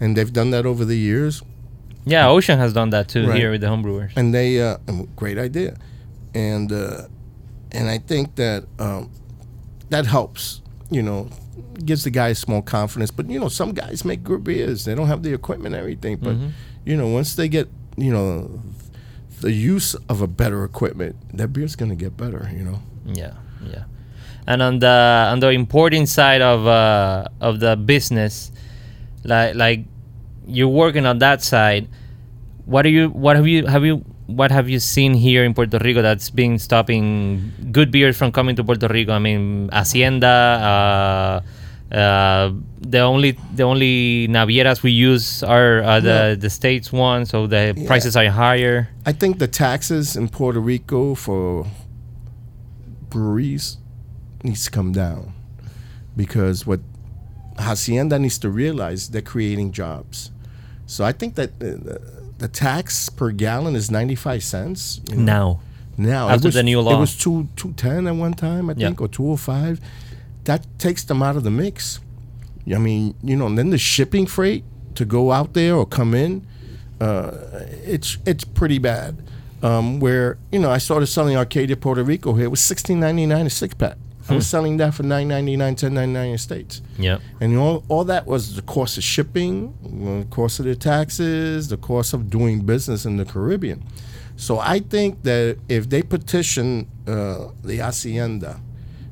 and 0.00 0.16
they've 0.16 0.32
done 0.32 0.50
that 0.50 0.66
over 0.66 0.84
the 0.84 0.96
years. 0.96 1.42
Yeah, 2.04 2.28
Ocean 2.28 2.58
has 2.58 2.72
done 2.72 2.90
that 2.90 3.06
too 3.08 3.26
Right. 3.28 3.38
here 3.38 3.50
with 3.52 3.60
the 3.60 3.68
homebrewers. 3.68 4.10
And 4.16 4.34
they, 4.34 4.60
uh, 4.60 4.78
great 5.14 5.38
idea, 5.38 5.76
and 6.34 6.72
uh, 6.72 7.02
and 7.72 7.88
I 7.88 7.98
think 7.98 8.36
that 8.36 8.64
um, 8.78 9.10
that 9.90 10.06
helps. 10.06 10.62
You 10.90 11.02
know, 11.02 11.28
gives 11.84 12.04
the 12.04 12.10
guys 12.10 12.48
more 12.48 12.62
confidence. 12.62 13.10
But 13.10 13.28
you 13.28 13.38
know, 13.38 13.48
some 13.48 13.72
guys 13.72 14.04
make 14.04 14.24
good 14.24 14.42
beers. 14.42 14.84
They 14.86 14.94
don't 14.94 15.08
have 15.08 15.22
the 15.22 15.34
equipment 15.34 15.74
and 15.74 15.80
everything. 15.80 16.16
But 16.16 16.36
you 16.84 16.96
know, 16.96 17.08
once 17.08 17.34
they 17.36 17.48
get 17.48 17.68
you 17.96 18.12
know 18.12 18.60
the 19.40 19.52
use 19.52 19.94
of 20.08 20.22
a 20.22 20.26
better 20.26 20.64
equipment, 20.64 21.16
that 21.36 21.48
beer's 21.52 21.76
gonna 21.76 21.94
get 21.96 22.16
better. 22.16 22.48
You 22.56 22.64
know. 22.64 22.78
Yeah, 23.04 23.34
yeah. 23.62 23.84
And 24.46 24.62
on 24.62 24.78
the 24.78 25.28
on 25.30 25.40
the 25.40 25.50
importing 25.50 26.06
side 26.06 26.40
of 26.40 26.66
uh, 26.66 27.28
of 27.40 27.60
the 27.60 27.76
business, 27.76 28.50
like 29.24 29.54
like 29.56 29.84
you're 30.46 30.68
working 30.68 31.04
on 31.04 31.18
that 31.18 31.42
side. 31.42 31.88
what 32.64 32.84
are 32.84 32.90
you 32.92 33.08
what 33.10 33.36
have 33.36 33.46
you 33.46 33.66
have 33.66 33.84
you 33.84 34.04
what 34.28 34.50
have 34.52 34.68
you 34.68 34.78
seen 34.78 35.14
here 35.14 35.42
in 35.42 35.54
Puerto 35.54 35.78
Rico 35.80 36.02
that's 36.02 36.28
been 36.28 36.58
stopping 36.60 37.50
good 37.72 37.90
beers 37.90 38.16
from 38.16 38.30
coming 38.30 38.54
to 38.56 38.62
Puerto 38.62 38.86
Rico? 38.86 39.12
I 39.12 39.18
mean, 39.18 39.70
Hacienda. 39.72 41.40
Uh, 41.90 41.94
uh, 41.94 42.52
the 42.84 43.00
only 43.00 43.32
the 43.56 43.62
only 43.64 44.26
navieras 44.28 44.82
we 44.82 44.90
use 44.92 45.42
are 45.42 45.80
uh, 45.82 46.00
the 46.00 46.08
Yeah. 46.08 46.34
the 46.34 46.50
states 46.50 46.92
one, 46.92 47.24
so 47.24 47.46
the 47.48 47.72
Yeah. 47.74 47.86
prices 47.88 48.14
are 48.16 48.28
higher. 48.28 48.88
I 49.06 49.12
think 49.12 49.38
the 49.38 49.48
taxes 49.48 50.14
in 50.14 50.28
Puerto 50.28 50.60
Rico 50.60 51.14
for 51.16 51.64
breweries 53.08 53.78
needs 54.44 54.64
to 54.64 54.70
come 54.70 54.92
down 54.92 55.32
because 56.16 56.66
what 56.66 56.80
Hacienda 57.58 58.18
needs 58.18 58.38
to 58.44 58.50
realize 58.50 59.08
they're 59.08 59.22
creating 59.24 59.72
jobs. 59.72 60.30
So 60.86 61.04
I 61.04 61.12
think 61.12 61.34
that 61.36 61.50
uh, 61.62 62.17
the, 62.38 62.48
tax 62.48 63.08
per 63.08 63.30
gallon 63.32 63.74
is 63.76 63.90
95 63.90 64.42
cents. 64.42 65.00
you 65.10 65.16
know. 65.16 65.24
Now, 65.24 65.60
Now 65.96 66.28
it 66.28 66.32
After 66.34 66.48
was, 66.48 66.54
the 66.54 66.62
new 66.62 66.80
law. 66.80 66.96
it 66.96 67.00
was 67.00 67.16
two 67.16 67.48
two 67.56 67.72
ten 67.72 68.06
at 68.06 68.14
one 68.14 68.32
time, 68.34 68.70
I 68.70 68.74
Yeah. 68.76 68.88
think, 68.88 69.00
or 69.00 69.08
two 69.08 69.28
oh 69.30 69.36
five. 69.36 69.80
That 70.44 70.64
takes 70.78 71.02
them 71.04 71.22
out 71.22 71.36
of 71.36 71.42
the 71.42 71.50
mix. 71.50 71.98
I 72.72 72.78
mean, 72.78 73.14
you 73.22 73.34
know, 73.36 73.46
and 73.46 73.58
then 73.58 73.70
the 73.70 73.78
shipping 73.78 74.26
freight 74.26 74.62
to 74.94 75.04
go 75.04 75.32
out 75.32 75.54
there 75.54 75.74
or 75.74 75.84
come 75.86 76.14
in, 76.14 76.46
uh, 77.00 77.32
it's 77.84 78.18
it's 78.26 78.44
pretty 78.44 78.78
bad. 78.78 79.16
Um, 79.62 79.98
where 79.98 80.38
you 80.52 80.60
know, 80.60 80.70
I 80.70 80.78
started 80.78 81.06
selling 81.08 81.36
Arcadia 81.36 81.76
Puerto 81.76 82.04
Rico 82.04 82.34
here. 82.34 82.44
It 82.44 82.50
was 82.50 82.60
sixteen 82.60 83.00
ninety 83.00 83.26
nine 83.26 83.46
a 83.46 83.50
six 83.50 83.74
pack. 83.74 83.96
I 84.28 84.34
was 84.34 84.46
selling 84.46 84.76
that 84.78 84.94
for 84.94 85.02
nine 85.02 85.28
ninety 85.28 85.56
nine, 85.56 85.74
ten 85.74 85.94
ninety 85.94 86.12
nine 86.12 86.30
in 86.30 86.38
states. 86.38 86.82
yeah, 86.98 87.18
And 87.40 87.56
all, 87.56 87.84
all 87.88 88.04
that 88.04 88.26
was 88.26 88.56
the 88.56 88.62
cost 88.62 88.98
of 88.98 89.04
shipping, 89.04 89.74
the 89.82 90.26
cost 90.28 90.58
of 90.60 90.66
the 90.66 90.76
taxes, 90.76 91.68
the 91.68 91.76
cost 91.76 92.12
of 92.12 92.28
doing 92.28 92.60
business 92.60 93.04
in 93.04 93.16
the 93.16 93.24
Caribbean. 93.24 93.84
So 94.36 94.58
I 94.58 94.80
think 94.80 95.22
that 95.24 95.58
if 95.68 95.88
they 95.88 96.02
petition 96.02 96.88
uh, 97.06 97.48
the 97.64 97.78
Hacienda 97.78 98.60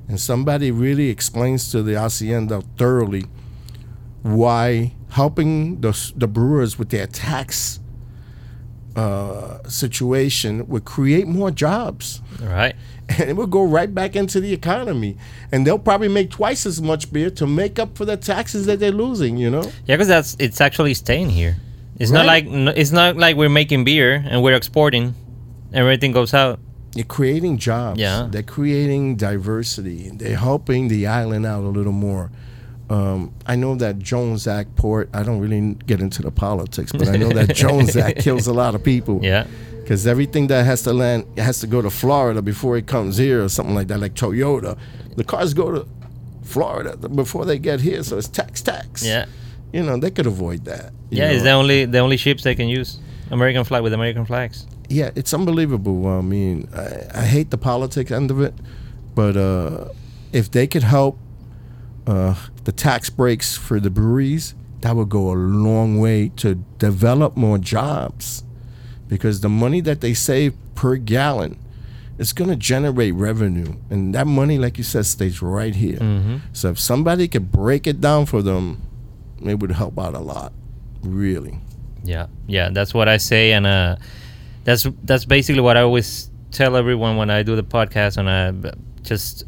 and 0.08 0.20
somebody 0.20 0.70
really 0.70 1.08
explains 1.08 1.70
to 1.72 1.82
the 1.82 1.94
Hacienda 1.94 2.62
thoroughly 2.76 3.24
why 4.22 4.92
helping 5.10 5.80
the, 5.80 6.12
the 6.14 6.28
brewers 6.28 6.78
with 6.78 6.90
their 6.90 7.06
tax 7.06 7.80
uh, 8.94 9.58
situation 9.68 10.66
would 10.68 10.84
create 10.84 11.26
more 11.26 11.50
jobs 11.50 12.22
all 12.42 12.48
right. 12.48 12.74
And 13.08 13.30
it 13.30 13.36
will 13.36 13.46
go 13.46 13.64
right 13.64 13.92
back 13.94 14.16
into 14.16 14.40
the 14.40 14.52
economy. 14.52 15.16
And 15.52 15.66
they'll 15.66 15.78
probably 15.78 16.08
make 16.08 16.30
twice 16.30 16.66
as 16.66 16.80
much 16.82 17.12
beer 17.12 17.30
to 17.30 17.46
make 17.46 17.78
up 17.78 17.96
for 17.96 18.04
the 18.04 18.16
taxes 18.16 18.66
that 18.66 18.80
they're 18.80 18.90
losing. 18.92 19.36
You 19.36 19.50
know, 19.50 19.62
Yeah, 19.86 19.96
because 19.96 20.08
that's 20.08 20.36
it's 20.38 20.60
actually 20.60 20.94
staying 20.94 21.30
here. 21.30 21.56
It's 21.98 22.10
not 22.10 22.26
like 22.26 22.44
it's 22.48 22.92
not 22.92 23.16
like 23.16 23.36
we're 23.36 23.48
making 23.48 23.84
beer 23.84 24.22
and 24.28 24.42
we're 24.42 24.54
exporting. 24.56 25.14
Everything 25.72 26.12
goes 26.12 26.34
out. 26.34 26.58
they're 26.92 27.04
creating 27.04 27.58
jobs. 27.58 28.00
Yeah. 28.00 28.26
they're 28.30 28.42
creating 28.42 29.16
diversity. 29.16 30.10
They're 30.10 30.36
helping 30.36 30.88
the 30.88 31.06
island 31.06 31.44
out 31.46 31.62
a 31.64 31.68
little 31.68 31.92
more. 31.92 32.30
Um, 32.88 33.32
I 33.46 33.56
know 33.56 33.74
that 33.76 33.98
Jones 33.98 34.46
Act 34.46 34.76
port. 34.76 35.08
I 35.12 35.22
don't 35.22 35.40
really 35.40 35.74
get 35.86 36.00
into 36.00 36.22
the 36.22 36.30
politics, 36.30 36.92
but 36.92 37.08
I 37.08 37.16
know 37.16 37.30
that 37.30 37.54
Jones 37.62 37.96
Act 37.96 38.20
kills 38.20 38.46
a 38.46 38.52
lot 38.52 38.74
of 38.74 38.82
people. 38.84 39.20
Yeah. 39.22 39.46
Because 39.86 40.04
everything 40.04 40.48
that 40.48 40.64
has 40.66 40.82
to 40.82 40.92
land 40.92 41.24
it 41.36 41.42
has 41.42 41.60
to 41.60 41.66
go 41.68 41.80
to 41.80 41.90
Florida 41.90 42.42
before 42.42 42.76
it 42.76 42.88
comes 42.88 43.16
here 43.18 43.44
or 43.44 43.48
something 43.48 43.76
like 43.76 43.86
that, 43.86 44.00
like 44.00 44.14
Toyota. 44.14 44.76
The 45.16 45.22
cars 45.22 45.54
go 45.54 45.70
to 45.70 45.86
Florida 46.42 46.96
before 46.96 47.44
they 47.44 47.56
get 47.58 47.80
here, 47.80 48.02
so 48.02 48.18
it's 48.18 48.26
tax 48.28 48.60
tax. 48.62 49.04
Yeah. 49.04 49.26
you 49.72 49.82
know 49.84 49.96
they 49.96 50.10
could 50.10 50.26
avoid 50.26 50.64
that. 50.64 50.92
Yeah, 51.10 51.30
it's 51.30 51.44
the 51.44 51.52
only 51.52 51.84
the 51.84 51.98
only 52.00 52.16
ships 52.16 52.42
they 52.42 52.56
can 52.56 52.68
use. 52.68 52.98
American 53.30 53.62
flag 53.62 53.82
with 53.84 53.92
American 53.92 54.24
flags. 54.26 54.66
yeah, 54.88 55.10
it's 55.14 55.32
unbelievable. 55.32 56.06
I 56.08 56.20
mean, 56.20 56.68
I, 56.74 57.20
I 57.22 57.24
hate 57.24 57.50
the 57.50 57.58
politics 57.58 58.10
end 58.10 58.30
of 58.32 58.40
it, 58.40 58.54
but 59.14 59.36
uh, 59.36 59.88
if 60.32 60.50
they 60.50 60.66
could 60.66 60.82
help 60.84 61.18
uh, 62.08 62.34
the 62.64 62.72
tax 62.72 63.08
breaks 63.10 63.56
for 63.56 63.78
the 63.80 63.90
breweries, 63.90 64.54
that 64.80 64.94
would 64.96 65.08
go 65.08 65.30
a 65.32 65.38
long 65.68 65.98
way 66.00 66.28
to 66.36 66.54
develop 66.78 67.36
more 67.36 67.58
jobs, 67.58 68.44
because 69.08 69.40
the 69.40 69.48
money 69.48 69.80
that 69.80 70.00
they 70.00 70.14
save 70.14 70.54
per 70.76 70.96
gallon. 70.96 71.58
It's 72.18 72.32
going 72.32 72.48
to 72.48 72.56
generate 72.56 73.12
revenue, 73.12 73.74
and 73.90 74.14
that 74.14 74.26
money, 74.26 74.56
like 74.56 74.78
you 74.78 74.84
said, 74.84 75.04
stays 75.04 75.42
right 75.42 75.74
here. 75.74 75.98
Mm-hmm. 75.98 76.36
So 76.54 76.70
if 76.70 76.78
somebody 76.78 77.28
could 77.28 77.52
break 77.52 77.86
it 77.86 78.00
down 78.00 78.24
for 78.24 78.40
them, 78.40 78.80
it 79.44 79.60
would 79.60 79.72
help 79.72 79.98
out 79.98 80.14
a 80.14 80.18
lot, 80.18 80.54
really. 81.02 81.58
Yeah, 82.04 82.28
yeah, 82.46 82.70
that's 82.70 82.94
what 82.94 83.06
I 83.06 83.18
say, 83.18 83.52
and 83.52 83.66
uh, 83.66 83.96
that's 84.64 84.86
that's 85.02 85.26
basically 85.26 85.60
what 85.60 85.76
I 85.76 85.82
always 85.82 86.30
tell 86.52 86.76
everyone 86.76 87.16
when 87.16 87.28
I 87.28 87.42
do 87.42 87.54
the 87.54 87.64
podcast. 87.64 88.16
And 88.16 88.30
i 88.30 88.72
just 89.02 89.44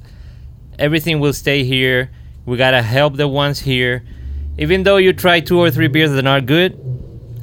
everything 0.78 1.20
will 1.20 1.32
stay 1.32 1.64
here. 1.64 2.10
We 2.44 2.58
gotta 2.58 2.82
help 2.82 3.16
the 3.16 3.28
ones 3.28 3.60
here, 3.60 4.04
even 4.58 4.82
though 4.82 4.98
you 4.98 5.14
try 5.14 5.40
two 5.40 5.58
or 5.58 5.70
three 5.70 5.88
beers 5.88 6.10
that 6.10 6.18
are 6.18 6.22
not 6.22 6.44
good. 6.44 6.78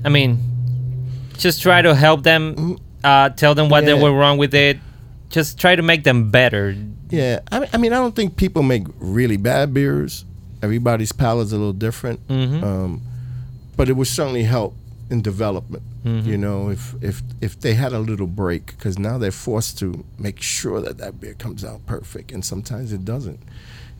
I 0.04 0.10
mean, 0.10 0.55
just 1.38 1.62
try 1.62 1.82
to 1.82 1.94
help 1.96 2.24
them. 2.24 2.78
Uh, 3.04 3.30
tell 3.30 3.54
them 3.54 3.70
what 3.70 3.86
they 3.86 3.92
Mm-hmm. 3.92 4.02
Were 4.02 4.14
wrong 4.14 4.38
with 4.38 4.56
it. 4.56 4.78
Just 5.30 5.60
try 5.60 5.76
to 5.76 5.82
make 5.84 6.04
them 6.04 6.32
better. 6.32 6.76
Yeah, 7.10 7.40
I 7.52 7.60
mean, 7.60 7.70
I 7.74 7.78
mean, 7.78 7.94
I 7.94 7.98
don't 7.98 8.16
think 8.16 8.36
people 8.36 8.64
make 8.64 8.84
really 9.00 9.38
bad 9.38 9.74
beers. 9.74 10.26
Everybody's 10.64 11.12
palate's 11.12 11.52
a 11.52 11.58
little 11.58 11.74
different, 11.74 12.28
Mhm. 12.28 12.64
um, 12.64 13.02
but 13.78 13.90
it 13.90 13.94
would 13.94 14.08
certainly 14.08 14.44
help 14.44 14.74
in 15.10 15.22
development. 15.22 15.84
You 16.04 16.38
know, 16.38 16.70
if 16.70 16.94
if 17.02 17.24
if 17.42 17.60
they 17.60 17.74
had 17.74 17.92
a 17.92 17.98
little 17.98 18.28
break, 18.28 18.68
because 18.68 19.00
now 19.00 19.18
they're 19.18 19.32
forced 19.32 19.80
to 19.80 20.04
make 20.20 20.40
sure 20.40 20.80
that 20.80 21.00
that 21.00 21.20
beer 21.20 21.34
comes 21.34 21.64
out 21.66 21.84
perfect, 21.88 22.32
and 22.32 22.46
sometimes 22.46 22.94
it 22.94 23.04
doesn't, 23.04 23.40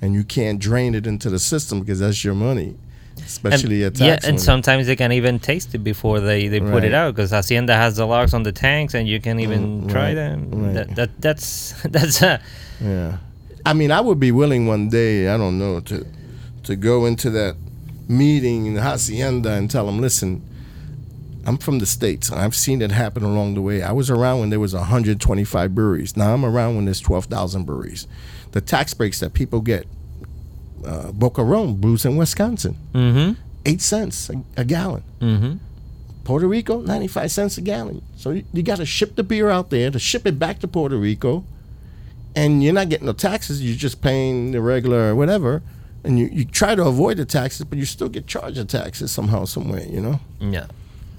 and 0.04 0.14
you 0.14 0.24
can't 0.24 0.60
drain 0.60 0.94
it 0.94 1.08
into 1.08 1.32
the 1.32 1.40
system 1.40 1.80
because 1.80 2.00
that's 2.00 2.24
your 2.24 2.36
money, 2.36 2.76
especially 3.18 3.84
and, 3.84 3.96
a 3.96 3.98
tax. 3.98 4.24
yeah, 4.24 4.30
and 4.30 4.40
sometimes 4.42 4.88
they 4.88 4.96
can 4.96 5.12
even 5.12 5.40
taste 5.40 5.74
it 5.76 5.80
before 5.80 6.20
they, 6.20 6.48
they 6.48 6.60
put 6.60 6.84
it 6.84 6.94
out 6.94 7.16
because 7.16 7.32
Hacienda 7.32 7.76
has 7.76 7.96
the 7.96 8.06
locks 8.06 8.34
on 8.34 8.44
the 8.44 8.52
tanks 8.52 8.94
and 8.94 9.08
you 9.08 9.20
can 9.20 9.40
even 9.40 9.84
Mm, 9.84 9.92
try 9.92 10.02
right, 10.08 10.14
them. 10.16 10.50
right. 10.52 10.74
That, 10.74 10.96
that 10.96 11.22
that's 11.22 11.74
that's 11.84 12.22
uh, 12.22 12.40
Yeah. 12.82 13.18
I 13.66 13.74
mean, 13.74 13.92
I 13.92 14.00
would 14.02 14.20
be 14.20 14.32
willing 14.32 14.68
one 14.68 14.90
day, 14.90 15.28
I 15.30 15.38
don't 15.38 15.58
know, 15.58 15.80
to 15.82 16.06
to 16.64 16.76
go 16.76 17.06
into 17.06 17.30
that 17.32 17.56
meeting 18.08 18.66
in 18.68 18.76
Hacienda 18.76 19.52
and 19.54 19.70
tell 19.72 19.86
them, 19.88 20.00
listen, 20.00 20.42
I'm 21.48 21.58
from 21.58 21.80
the 21.80 21.86
States. 21.86 22.32
I've 22.32 22.56
seen 22.56 22.82
it 22.82 22.92
happen 22.92 23.24
along 23.24 23.54
the 23.56 23.62
way. 23.62 23.82
I 23.84 23.92
was 23.92 24.10
around 24.10 24.40
when 24.40 24.50
there 24.50 24.60
was 24.60 24.74
125 24.74 25.74
breweries. 25.76 26.18
Now 26.18 26.34
I'm 26.34 26.44
around 26.46 26.76
when 26.76 26.86
there's 26.86 27.00
12,000 27.02 27.66
breweries. 27.66 28.08
The 28.52 28.62
tax 28.62 28.94
breaks 28.96 29.20
that 29.20 29.34
people 29.34 29.62
get, 29.62 29.86
uh, 30.86 31.12
Boca 31.12 31.44
Raton 31.44 31.76
brews 31.76 32.06
in 32.06 32.16
Wisconsin, 32.18 32.78
mm-hmm, 32.94 33.40
eight 33.66 33.82
cents 33.82 34.30
a, 34.30 34.44
a 34.62 34.64
gallon. 34.66 35.04
mm-hmm. 35.20 35.54
Puerto 36.24 36.48
Rico, 36.48 36.82
95 36.82 37.32
cents 37.32 37.58
a 37.60 37.62
gallon. 37.62 38.02
So 38.18 38.32
you, 38.32 38.44
you 38.52 38.64
got 38.64 38.78
to 38.78 38.86
ship 38.86 39.16
the 39.16 39.22
beer 39.22 39.50
out 39.52 39.70
there 39.70 39.92
to 39.92 40.00
ship 40.00 40.26
it 40.26 40.40
back 40.40 40.58
to 40.62 40.68
Puerto 40.68 40.98
Rico. 40.98 41.44
And 42.36 42.64
you're 42.64 42.74
not 42.74 42.90
getting 42.90 43.06
no 43.06 43.14
taxes. 43.14 43.62
You're 43.64 43.78
just 43.78 44.02
paying 44.02 44.52
the 44.52 44.60
regular 44.60 45.14
whatever. 45.14 45.62
And 46.04 46.18
you, 46.18 46.26
you 46.34 46.44
try 46.44 46.74
to 46.74 46.84
avoid 46.84 47.18
the 47.18 47.26
taxes, 47.26 47.66
but 47.66 47.78
you 47.78 47.86
still 47.86 48.10
get 48.10 48.26
charged 48.26 48.58
the 48.58 48.66
taxes 48.66 49.12
somehow, 49.12 49.46
somewhere, 49.46 49.84
you 49.86 50.02
know? 50.02 50.20
Yeah, 50.40 50.66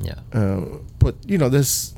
yeah, 0.00 0.18
Uh, 0.32 0.62
but, 0.98 1.14
you 1.24 1.38
know, 1.38 1.48
this, 1.48 1.94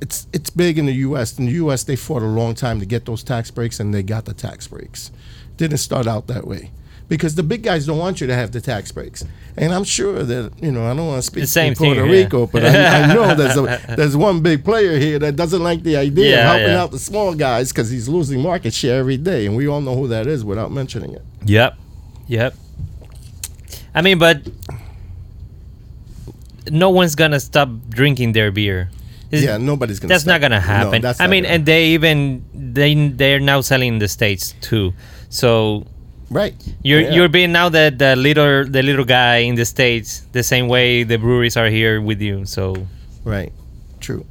it's, 0.00 0.28
it's 0.32 0.50
big 0.50 0.78
in 0.78 0.86
the 0.86 0.94
U.S. 1.08 1.38
In 1.40 1.46
the 1.46 1.52
U.S., 1.52 1.82
they 1.82 1.96
fought 1.96 2.22
a 2.22 2.26
long 2.26 2.54
time 2.54 2.78
to 2.78 2.86
get 2.86 3.06
those 3.06 3.24
tax 3.24 3.50
breaks, 3.50 3.80
and 3.80 3.92
they 3.92 4.04
got 4.04 4.24
the 4.24 4.34
tax 4.34 4.68
breaks. 4.68 5.10
Didn't 5.56 5.78
start 5.78 6.06
out 6.06 6.28
that 6.28 6.46
way. 6.46 6.70
Because 7.08 7.36
the 7.36 7.42
big 7.44 7.62
guys 7.62 7.86
don't 7.86 7.98
want 7.98 8.20
you 8.20 8.26
to 8.26 8.34
have 8.34 8.50
the 8.50 8.60
tax 8.60 8.90
breaks. 8.90 9.24
And 9.56 9.72
I'm 9.72 9.84
sure 9.84 10.24
that, 10.24 10.52
you 10.60 10.72
know, 10.72 10.84
I 10.90 10.94
don't 10.94 11.06
want 11.06 11.22
to 11.22 11.22
speak 11.22 11.46
for 11.48 11.84
Puerto 11.84 12.04
yeah. 12.04 12.10
Rico, 12.12 12.46
but 12.48 12.64
I, 12.64 13.02
I 13.04 13.06
know 13.14 13.32
there's 13.34 13.56
a, 13.56 13.94
there's 13.96 14.16
one 14.16 14.40
big 14.40 14.64
player 14.64 14.98
here 14.98 15.18
that 15.20 15.36
doesn't 15.36 15.62
like 15.62 15.84
the 15.84 15.96
idea 15.96 16.30
Yeah, 16.36 16.40
of 16.40 16.46
helping 16.46 16.72
yeah. 16.74 16.82
out 16.82 16.90
the 16.90 16.98
small 16.98 17.32
guys 17.34 17.70
because 17.70 17.90
he's 17.90 18.08
losing 18.08 18.42
market 18.42 18.74
share 18.74 18.98
every 18.98 19.18
day, 19.18 19.46
and 19.46 19.56
we 19.56 19.68
all 19.68 19.80
know 19.80 19.94
who 19.94 20.08
that 20.08 20.26
is 20.26 20.44
without 20.44 20.72
mentioning 20.72 21.12
it. 21.12 21.22
yep, 21.44 21.76
yep. 22.26 22.54
I 23.94 24.02
mean, 24.02 24.18
but 24.18 24.42
no 26.70 26.90
one's 26.90 27.14
gonna 27.14 27.40
stop 27.40 27.68
drinking 27.88 28.32
their 28.32 28.50
beer. 28.50 28.90
It's- 29.30 29.42
yeah, 29.44 29.56
nobody's 29.56 29.98
gonna. 30.00 30.12
that's 30.14 30.22
stop. 30.24 30.34
not 30.34 30.40
gonna 30.40 30.56
No, 30.56 30.60
happen. 30.60 31.02
that's 31.02 31.20
I 31.20 31.24
not 31.26 31.30
mean, 31.30 31.44
and 31.44 31.64
they 31.66 31.88
even 31.88 32.44
they 32.54 32.94
they're 33.08 33.40
now 33.40 33.60
selling 33.60 33.94
in 33.94 33.98
the 33.98 34.08
states 34.08 34.54
too. 34.60 34.92
So 35.28 35.86
right, 36.30 36.54
You're 36.82 37.00
Yeah. 37.00 37.12
you're 37.14 37.28
being 37.28 37.52
now 37.52 37.68
the 37.68 37.90
the 37.96 38.16
little 38.16 38.64
the 38.64 38.82
little 38.82 39.04
guy 39.04 39.36
in 39.48 39.54
the 39.56 39.64
states 39.64 40.26
the 40.32 40.42
same 40.42 40.68
way 40.68 41.04
the 41.04 41.16
breweries 41.18 41.56
are 41.56 41.68
here 41.70 42.00
with 42.00 42.20
you. 42.20 42.44
So 42.46 42.86
right, 43.24 43.52
true, 44.00 44.24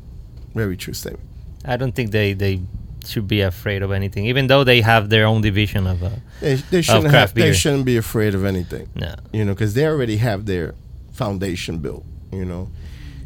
very 0.54 0.78
true 0.78 0.94
statement. 0.94 1.24
I 1.66 1.78
don't 1.78 1.94
think 1.96 2.12
they 2.12 2.34
they 2.34 2.60
should 3.06 3.28
be 3.28 3.42
afraid 3.42 3.84
of 3.84 3.92
anything, 3.92 4.26
even 4.26 4.48
though 4.48 4.64
they 4.64 4.82
have 4.82 5.10
their 5.10 5.26
own 5.26 5.42
division 5.42 5.86
of. 5.88 6.02
Uh, 6.04 6.10
They, 6.42 6.56
they 6.72 6.82
shouldn't 6.82 7.14
have. 7.14 7.34
They 7.34 7.54
shouldn't 7.54 7.86
be 7.86 7.98
afraid 7.98 8.34
of 8.36 8.44
anything. 8.46 8.88
no. 8.96 9.14
you 9.32 9.46
know, 9.46 9.54
because 9.54 9.74
they 9.74 9.86
already 9.86 10.18
have 10.18 10.46
their 10.46 10.74
foundation 11.14 11.78
built, 11.80 12.04
you 12.32 12.46
know, 12.46 12.70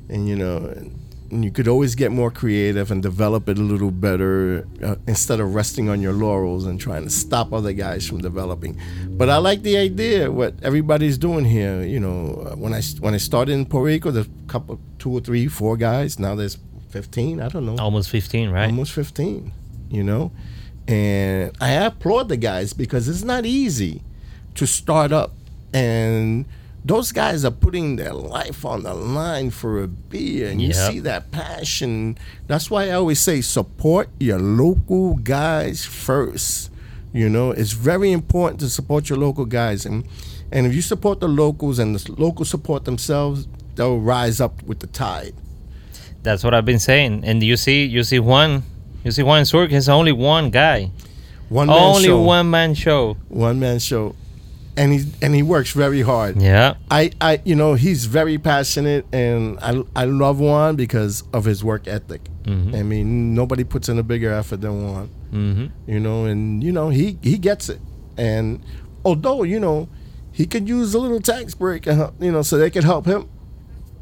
and 0.10 0.28
you 0.28 0.36
know, 0.36 0.58
and 0.58 0.99
you 1.32 1.52
could 1.52 1.68
always 1.68 1.96
get 1.96 2.12
more 2.12 2.32
creative 2.32 2.92
and 2.92 3.02
develop 3.04 3.48
it 3.50 3.58
a 3.58 3.62
little 3.62 3.92
better 3.92 4.68
uh, 4.84 4.96
instead 5.08 5.40
of 5.40 5.54
resting 5.54 5.90
on 5.90 6.02
your 6.02 6.14
laurels 6.14 6.66
and 6.66 6.80
trying 6.80 7.04
to 7.04 7.10
stop 7.10 7.54
other 7.54 7.74
guys 7.74 8.08
from 8.08 8.20
developing. 8.20 8.80
But 9.08 9.30
I 9.30 9.38
like 9.38 9.62
the 9.62 9.78
idea 9.78 10.32
what 10.32 10.56
everybody's 10.64 11.18
doing 11.18 11.46
here. 11.46 11.84
You 11.84 12.00
know, 12.00 12.48
uh, 12.52 12.56
when 12.56 12.74
I 12.74 12.82
when 13.00 13.14
I 13.14 13.18
started 13.18 13.54
in 13.54 13.66
Puerto 13.66 13.86
Rico, 13.86 14.12
there's 14.12 14.28
a 14.28 14.48
couple, 14.52 14.80
two 14.98 15.12
or 15.12 15.20
three, 15.22 15.48
four 15.48 15.78
guys. 15.78 16.18
Now 16.20 16.36
there's 16.36 16.58
15. 16.90 17.40
I 17.42 17.50
don't 17.50 17.66
know, 17.66 17.76
Almost 17.78 18.10
15, 18.10 18.50
right? 18.50 18.66
almost 18.66 18.92
15. 18.94 19.52
You 19.92 20.04
know, 20.04 20.32
and 20.88 21.52
I 21.62 21.72
applaud 21.72 22.30
the 22.30 22.38
guys 22.38 22.74
because 22.74 23.08
it's 23.08 23.24
not 23.24 23.46
easy 23.46 24.02
to 24.56 24.66
start 24.66 25.12
up 25.12 25.32
and 25.74 26.46
those 26.86 27.12
guys 27.12 27.44
are 27.44 27.52
putting 27.52 27.98
their 27.98 28.14
life 28.14 28.64
on 28.66 28.84
the 28.84 28.94
line 28.94 29.50
for 29.50 29.84
a 29.84 29.88
beer 29.88 30.50
and 30.50 30.62
you 30.62 30.70
Yep. 30.70 30.92
see 30.92 31.00
that 31.02 31.30
passion 31.32 32.18
that's 32.48 32.72
why 32.72 32.86
i 32.88 32.92
always 32.92 33.20
say 33.20 33.42
support 33.42 34.08
your 34.20 34.40
local 34.40 35.16
guys 35.16 35.86
first 35.86 36.72
you 37.14 37.28
know 37.30 37.52
it's 37.52 37.74
very 37.74 38.12
important 38.12 38.60
to 38.62 38.70
support 38.70 39.10
your 39.10 39.20
local 39.20 39.46
guys 39.46 39.86
and 39.86 40.06
and 40.52 40.66
if 40.66 40.74
you 40.74 40.82
support 40.82 41.20
the 41.20 41.28
locals 41.28 41.80
and 41.80 41.96
the 41.96 42.12
locals 42.14 42.50
support 42.50 42.86
themselves 42.86 43.48
they'll 43.76 44.00
rise 44.00 44.40
up 44.42 44.64
with 44.64 44.80
the 44.80 44.88
tide 44.88 45.34
That's 46.24 46.44
what 46.44 46.54
I've 46.54 46.66
been 46.66 46.80
saying. 46.80 47.24
And 47.24 47.42
you 47.42 47.56
see, 47.56 47.86
you 47.86 48.04
see 48.04 48.20
one, 48.20 48.64
you 49.06 49.12
see 49.12 49.24
one 49.24 49.42
is 49.42 49.88
only 49.90 50.12
one 50.12 50.50
guy, 50.50 50.92
one 51.48 51.68
man 51.68 51.78
only 51.80 52.04
show 52.04 52.20
one 52.22 52.50
man 52.50 52.74
show. 52.76 53.16
one 53.30 53.58
man 53.60 53.80
show 53.80 54.16
and 54.80 54.94
he 54.94 55.00
and 55.22 55.36
he 55.36 55.44
works 55.44 55.72
very 55.74 56.02
hard 56.02 56.42
Yeah. 56.42 56.76
I, 56.90 57.12
I, 57.30 57.42
you 57.50 57.56
know, 57.62 57.72
he's 57.86 58.06
very 58.06 58.38
passionate, 58.38 59.04
and 59.14 59.60
I, 59.70 59.72
I 60.02 60.06
love 60.06 60.40
Juan 60.40 60.76
because 60.76 61.24
of 61.34 61.46
his 61.46 61.64
work 61.64 61.88
ethic. 61.88 62.22
Mhm. 62.46 62.74
I 62.80 62.82
mean, 62.84 63.36
nobody 63.36 63.64
puts 63.74 63.90
in 63.90 64.00
a 64.00 64.04
bigger 64.04 64.32
effort 64.42 64.62
than 64.62 64.74
Juan. 64.84 65.08
hmm 65.32 65.66
You 65.94 66.00
know, 66.00 66.26
and 66.32 66.64
you 66.64 66.72
know 66.72 66.90
he 66.90 67.18
he 67.22 67.38
gets 67.38 67.70
it. 67.70 67.80
And 68.18 68.48
although 69.04 69.44
you 69.54 69.60
know 69.60 69.88
he 70.32 70.46
could 70.46 70.68
use 70.70 70.90
a 70.98 71.00
little 71.00 71.20
tax 71.34 71.54
break, 71.54 71.86
you 71.86 72.32
know, 72.36 72.42
so 72.42 72.58
they 72.58 72.70
could 72.72 72.86
help 72.94 73.06
him. 73.06 73.22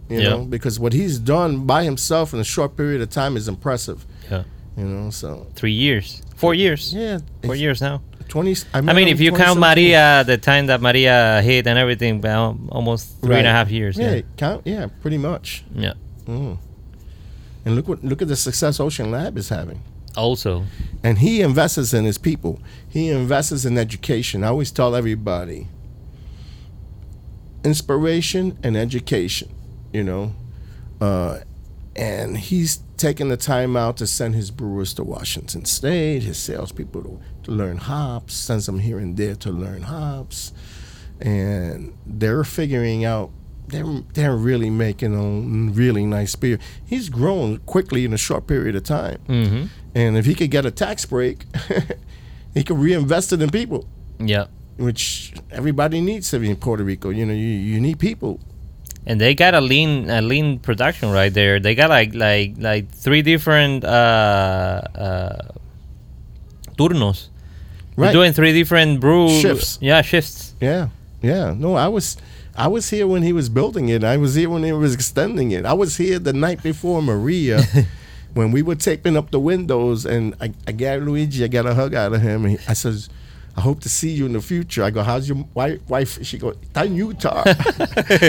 You 0.10 0.20
Yeah. 0.22 0.30
know, 0.30 0.42
because 0.46 0.80
what 0.80 0.94
he's 0.94 1.18
done 1.20 1.66
by 1.66 1.84
himself 1.84 2.34
in 2.34 2.40
a 2.40 2.44
short 2.56 2.72
period 2.78 3.02
of 3.02 3.10
time 3.10 3.36
is 3.36 3.48
impressive. 3.48 4.00
Yeah. 4.32 4.44
You 4.78 4.86
know, 4.86 5.10
so 5.10 5.48
Three 5.56 5.74
years, 5.86 6.22
four 6.36 6.54
years, 6.54 6.94
yeah, 6.94 7.18
four 7.44 7.56
years 7.56 7.82
now. 7.82 7.98
Twenty. 8.28 8.56
I 8.74 8.82
met 8.82 8.96
mean, 8.96 9.08
if 9.08 9.20
you 9.20 9.32
count 9.32 9.60
Maria, 9.60 10.24
the 10.26 10.38
time 10.38 10.68
that 10.68 10.82
Maria 10.82 11.42
hit 11.42 11.68
and 11.68 11.78
everything, 11.80 12.22
well, 12.22 12.58
almost 12.70 13.22
three 13.22 13.38
and 13.38 13.48
a 13.48 13.52
half 13.52 13.70
years. 13.72 13.98
yeah, 13.98 14.16
Yeah. 14.16 14.22
count, 14.38 14.62
yeah, 14.66 14.88
pretty 15.02 15.18
much. 15.18 15.64
Yeah. 15.74 15.94
Mm. 16.26 16.58
And 17.66 17.76
look 17.76 17.88
what 17.88 18.04
look 18.04 18.22
at 18.22 18.28
the 18.28 18.36
success 18.36 18.80
Ocean 18.80 19.12
Lab 19.12 19.38
is 19.38 19.50
having. 19.50 19.82
Also, 20.16 20.64
and 21.04 21.20
he 21.20 21.42
invests 21.42 21.94
in 21.94 22.04
his 22.06 22.18
people. 22.18 22.60
He 22.90 23.10
invests 23.10 23.66
in 23.66 23.78
education. 23.78 24.44
I 24.44 24.48
always 24.48 24.72
tell 24.72 24.96
everybody 24.96 25.68
inspiration 27.64 28.58
and 28.64 28.76
education, 28.78 29.50
you 29.94 30.04
know. 30.04 30.34
Uh, 31.00 31.40
and 31.98 32.38
he's 32.38 32.82
taking 32.98 33.30
the 33.30 33.38
time 33.38 33.76
out 33.76 33.98
to 33.98 34.08
send 34.08 34.36
his 34.36 34.52
brewers 34.52 34.94
to 34.96 35.04
Washington 35.04 35.66
State, 35.66 36.24
his 36.24 36.38
salespeople 36.38 37.02
to, 37.04 37.20
to 37.44 37.52
learn 37.52 37.78
hops, 37.78 38.34
sends 38.34 38.66
them 38.68 38.80
here 38.80 39.00
and 39.00 39.18
there 39.18 39.36
to 39.36 39.52
learn 39.52 39.84
hops. 39.84 40.54
And 41.20 41.98
they're 42.06 42.44
figuring 42.44 43.04
out 43.04 43.32
they're 43.68 44.02
they're 44.14 44.36
really 44.36 44.70
making 44.70 45.14
a 45.16 45.72
really 45.74 46.06
nice 46.06 46.36
beer. 46.36 46.60
He's 46.86 47.10
grown 47.10 47.58
quickly 47.60 48.06
in 48.06 48.14
a 48.14 48.18
short 48.18 48.48
period 48.48 48.76
of 48.76 48.84
time. 48.84 49.20
hmm 49.28 49.66
And 49.96 50.18
if 50.18 50.26
he 50.26 50.36
could 50.36 50.52
get 50.52 50.66
a 50.66 50.72
tax 50.72 51.06
break, 51.06 51.46
he 52.54 52.64
could 52.64 52.78
reinvest 52.78 53.34
it 53.34 53.42
in 53.42 53.50
people, 53.50 53.88
yeah. 54.20 54.46
which 54.78 55.34
everybody 55.52 56.02
needs 56.02 56.34
in 56.34 56.56
Puerto 56.56 56.84
Rico. 56.84 57.10
You 57.10 57.26
know, 57.26 57.34
you, 57.34 57.48
you 57.48 57.82
need 57.82 58.00
people. 58.00 58.40
And 59.08 59.22
they 59.22 59.34
got 59.36 59.56
a 59.56 59.62
lean, 59.62 60.10
a 60.10 60.22
lean 60.22 60.60
production 60.60 61.12
right 61.12 61.34
there. 61.34 61.60
They 61.62 61.74
got 61.76 61.90
like, 61.90 62.14
like, 62.14 62.56
like 62.60 62.92
three 62.92 63.22
different 63.24 63.86
uh, 63.86 64.82
uh, 64.94 65.48
turnos. 66.78 67.30
They're 67.96 68.06
Right. 68.06 68.14
doing 68.14 68.34
three 68.34 68.54
different 68.54 69.00
brew 69.00 69.30
Shifts. 69.30 69.80
Yeah, 69.82 70.02
shifts. 70.04 70.54
Yeah. 70.62 70.90
Yeah. 71.24 71.56
No, 71.58 71.74
I 71.76 71.88
was 71.88 72.18
I 72.56 72.68
was 72.68 72.90
here 72.90 73.08
when 73.08 73.24
he 73.24 73.34
was 73.34 73.50
building 73.50 73.90
it. 73.90 74.04
I 74.04 74.18
was 74.18 74.36
here 74.36 74.50
when 74.50 74.64
he 74.64 74.72
was 74.72 74.94
extending 74.94 75.52
it. 75.52 75.66
I 75.66 75.74
was 75.74 75.98
here 75.98 76.20
the 76.20 76.34
night 76.34 76.62
before 76.62 77.02
Maria 77.02 77.64
when 78.36 78.52
we 78.52 78.62
were 78.62 78.76
taping 78.76 79.16
up 79.18 79.32
the 79.32 79.40
windows 79.40 80.06
and 80.06 80.36
I, 80.42 80.52
I 80.68 80.74
got 80.74 81.02
Luigi, 81.02 81.44
I 81.44 81.48
got 81.48 81.66
a 81.66 81.74
hug 81.74 81.96
out 81.96 82.14
of 82.14 82.22
him. 82.22 82.46
And 82.46 82.60
he, 82.60 82.68
I 82.68 82.74
says, 82.74 83.10
I 83.58 83.62
hope 83.62 83.82
to 83.82 83.90
see 83.90 84.12
you 84.12 84.28
in 84.28 84.34
the 84.34 84.42
future. 84.42 84.84
I 84.84 84.92
go, 84.92 85.02
how's 85.02 85.28
your 85.28 85.44
wife? 85.56 85.82
wife? 85.90 86.24
She 86.24 86.38
go, 86.38 86.52
está 86.52 86.86
en 86.86 86.96
Utah. 86.96 87.44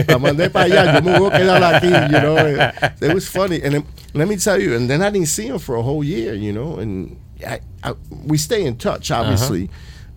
La 0.08 0.18
mandé 0.18 0.50
para 0.50 0.64
allá. 0.64 0.94
Yo 0.94 1.00
me 1.02 1.18
voy 1.18 1.28
a 1.28 1.38
quedar 1.38 1.62
aquí, 1.62 2.10
you 2.10 2.20
know. 2.20 3.02
It, 3.06 3.14
was 3.14 3.28
funny. 3.28 3.62
And 3.62 3.74
then, 3.74 3.86
let 4.14 4.26
me 4.26 4.36
tell 4.36 4.58
you, 4.58 4.74
and 4.74 4.88
then 4.88 5.02
I 5.02 5.10
didn't 5.10 5.28
see 5.28 5.46
him 5.46 5.58
for 5.58 5.76
a 5.76 5.82
whole 5.82 6.02
year, 6.02 6.32
you 6.32 6.50
know. 6.50 6.78
And 6.78 7.20
I, 7.46 7.60
I, 7.84 7.92
we 8.24 8.38
stay 8.38 8.64
in 8.64 8.78
touch, 8.78 9.10
obviously, 9.10 9.68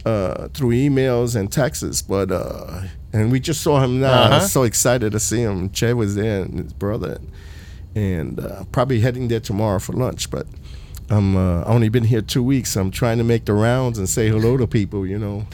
uh 0.06 0.48
through 0.54 0.70
emails 0.70 1.36
and 1.36 1.52
texts. 1.52 2.02
But, 2.02 2.32
uh, 2.32 2.84
and 3.12 3.34
we 3.34 3.42
just 3.42 3.60
saw 3.60 3.82
him 3.82 4.00
now. 4.00 4.14
Uh-huh. 4.14 4.40
was 4.40 4.52
so 4.54 4.64
excited 4.64 5.12
to 5.12 5.20
see 5.20 5.42
him. 5.42 5.72
Che 5.72 5.92
was 5.92 6.16
there 6.16 6.44
and 6.44 6.60
his 6.60 6.72
brother. 6.72 7.20
And 7.96 8.40
uh, 8.40 8.64
probably 8.72 9.02
heading 9.02 9.28
there 9.28 9.42
tomorrow 9.42 9.80
for 9.80 9.92
lunch. 9.92 10.32
But 10.32 10.48
I'm 11.12 11.36
uh, 11.36 11.64
only 11.66 11.90
been 11.90 12.06
here 12.06 12.22
two 12.22 12.42
weeks. 12.42 12.76
I'm 12.78 12.90
trying 12.90 13.18
to 13.18 13.24
make 13.24 13.46
the 13.46 13.54
rounds 13.54 13.98
and 13.98 14.08
say 14.08 14.30
hello 14.30 14.56
to 14.56 14.66
people, 14.66 15.06
you 15.06 15.20
know. 15.20 15.46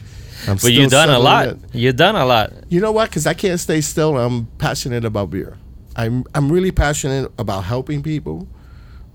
I'm 0.47 0.57
But 0.57 0.71
you've 0.71 0.91
done 0.91 1.09
a 1.09 1.17
lot. 1.17 1.57
You've 1.73 1.95
done 1.95 2.15
a 2.15 2.25
lot. 2.25 2.53
You 2.69 2.79
know 2.79 2.91
what? 2.91 3.09
Because 3.09 3.25
I 3.25 3.33
can't 3.33 3.59
stay 3.59 3.81
still. 3.81 4.17
I'm 4.17 4.45
passionate 4.59 5.03
about 5.03 5.31
beer. 5.31 5.57
I'm 5.95 6.23
I'm 6.35 6.51
really 6.51 6.71
passionate 6.71 7.31
about 7.39 7.63
helping 7.63 8.03
people, 8.03 8.47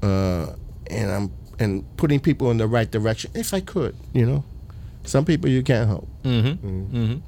uh, 0.03 0.55
and 0.91 1.13
I'm 1.13 1.33
and 1.61 1.85
putting 1.97 2.19
people 2.19 2.51
in 2.51 2.57
the 2.57 2.67
right 2.67 2.91
direction. 2.91 3.31
If 3.35 3.55
I 3.55 3.61
could, 3.61 3.95
you 4.13 4.27
know, 4.27 4.45
some 5.05 5.25
people 5.25 5.49
you 5.49 5.63
can't 5.63 5.89
help. 5.89 6.09
Mm-hmm. 6.25 6.67
Mm-hmm. 6.67 7.19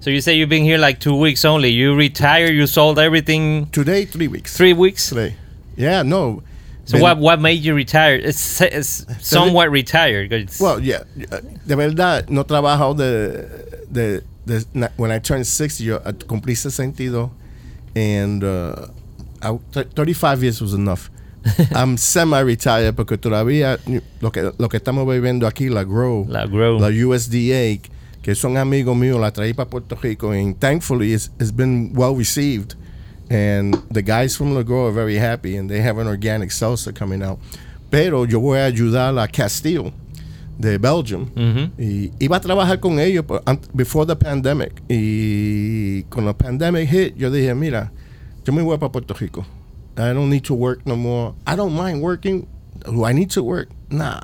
So 0.00 0.10
you 0.10 0.20
say 0.20 0.34
you've 0.34 0.50
been 0.50 0.64
here 0.64 0.76
like 0.76 1.00
two 1.00 1.16
weeks 1.16 1.46
only. 1.46 1.70
You 1.70 1.96
retired. 1.96 2.50
You 2.50 2.66
sold 2.66 2.98
everything. 2.98 3.66
Today, 3.70 4.04
three 4.04 4.28
weeks. 4.28 4.54
Three 4.54 4.74
weeks. 4.74 5.08
Today, 5.08 5.36
yeah, 5.74 6.02
no. 6.02 6.42
So 6.84 6.98
what 6.98 7.18
what 7.18 7.40
made 7.40 7.62
you 7.62 7.74
retire? 7.74 8.16
It's, 8.16 8.60
it's 8.60 9.06
somewhat 9.20 9.70
retired. 9.70 10.32
it's- 10.32 10.60
Well, 10.60 10.80
yeah, 10.80 11.04
uh, 11.30 11.38
de 11.66 11.76
verdad, 11.76 12.28
no 12.28 12.42
trabajo 12.44 12.96
de, 12.96 13.46
de, 13.90 14.22
de 14.44 14.90
when 14.96 15.12
I 15.12 15.18
turned 15.20 15.46
60, 15.46 15.84
yo 15.84 15.96
uh, 15.96 16.12
cumplí 16.12 16.56
62, 16.56 17.30
and 17.94 18.42
uh, 18.42 18.86
I, 19.42 19.58
th- 19.72 19.86
35 19.94 20.42
years 20.42 20.60
was 20.60 20.74
enough. 20.74 21.08
I'm 21.74 21.96
semi-retired 21.96 22.94
porque 22.96 23.16
todavía 23.18 23.78
lo 24.20 24.30
que, 24.30 24.52
lo 24.58 24.68
que 24.68 24.78
estamos 24.78 25.06
viviendo 25.06 25.46
aquí, 25.46 25.68
la 25.68 25.82
Grow, 25.84 26.24
la 26.28 26.46
grow. 26.46 26.78
la 26.80 26.88
USDA, 26.88 27.80
que 28.22 28.34
son 28.34 28.56
amigos 28.56 28.96
míos, 28.96 29.20
la 29.20 29.30
traí 29.32 29.52
para 29.54 29.68
Puerto 29.68 29.96
Rico, 29.96 30.30
and 30.32 30.58
thankfully 30.60 31.12
it's, 31.12 31.30
it's 31.40 31.50
been 31.52 31.92
well 31.94 32.14
received. 32.14 32.74
And 33.30 33.74
the 33.90 34.02
guys 34.02 34.36
from 34.36 34.54
La 34.54 34.62
Grow 34.62 34.88
are 34.88 34.92
very 34.92 35.16
happy, 35.16 35.56
and 35.56 35.68
they 35.70 35.80
have 35.80 35.98
an 35.98 36.06
organic 36.06 36.50
salsa 36.50 36.94
coming 36.94 37.22
out. 37.22 37.38
Pero 37.90 38.24
yo 38.24 38.40
voy 38.40 38.58
a 38.58 38.66
ayudar 38.70 39.18
a 39.22 39.26
Kasteel 39.28 39.92
de 40.58 40.78
Belgium. 40.78 41.30
Mhm. 41.34 41.70
Y 41.78 42.10
iba 42.20 42.36
a 42.36 42.40
trabajar 42.40 42.78
con 42.80 42.98
ellos 42.98 43.24
before 43.74 44.06
the 44.06 44.16
pandemic. 44.16 44.82
Y 44.88 46.02
con 46.10 46.24
la 46.24 46.32
pandemic 46.34 46.88
hit, 46.88 47.16
yo 47.16 47.30
dije, 47.30 47.54
mira, 47.54 47.90
yo 48.44 48.52
me 48.52 48.62
voy 48.62 48.76
para 48.78 48.90
Puerto 48.92 49.14
Rico. 49.14 49.44
I 49.96 50.12
don't 50.14 50.30
need 50.30 50.44
to 50.44 50.54
work 50.54 50.86
no 50.86 50.96
more. 50.96 51.34
I 51.46 51.54
don't 51.56 51.74
mind 51.74 52.02
working. 52.02 52.46
Do 52.84 53.04
I 53.04 53.12
need 53.12 53.30
to 53.30 53.42
work? 53.42 53.68
Nah. 53.90 54.20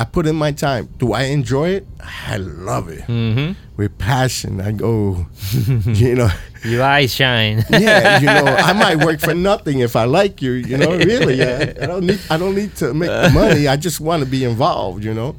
I 0.00 0.04
put 0.04 0.26
in 0.26 0.36
my 0.36 0.52
time. 0.52 0.88
Do 0.98 1.12
I 1.12 1.24
enjoy 1.24 1.70
it? 1.70 1.86
I 2.28 2.36
love 2.36 2.88
it. 2.88 3.02
Mhm. 3.08 3.56
With 3.76 3.98
passion. 3.98 4.60
I 4.60 4.70
go, 4.72 5.26
you 5.86 6.14
know, 6.14 6.30
Your 6.64 6.82
eyes 6.82 7.12
shine. 7.14 7.64
yeah, 7.70 8.18
you 8.20 8.26
know, 8.26 8.46
I 8.58 8.72
might 8.72 9.04
work 9.04 9.20
for 9.20 9.34
nothing 9.34 9.80
if 9.80 9.94
I 9.96 10.04
like 10.04 10.42
you, 10.42 10.52
you 10.52 10.76
know, 10.76 10.90
really. 10.96 11.36
Yeah. 11.38 11.72
I 11.82 11.86
don't 11.86 12.06
need 12.06 12.20
I 12.30 12.36
don't 12.38 12.54
need 12.54 12.74
to 12.76 12.94
make 12.94 13.10
the 13.10 13.30
money. 13.32 13.66
I 13.68 13.76
just 13.76 14.00
want 14.00 14.22
to 14.24 14.28
be 14.28 14.44
involved, 14.44 15.04
you 15.04 15.14
know. 15.14 15.34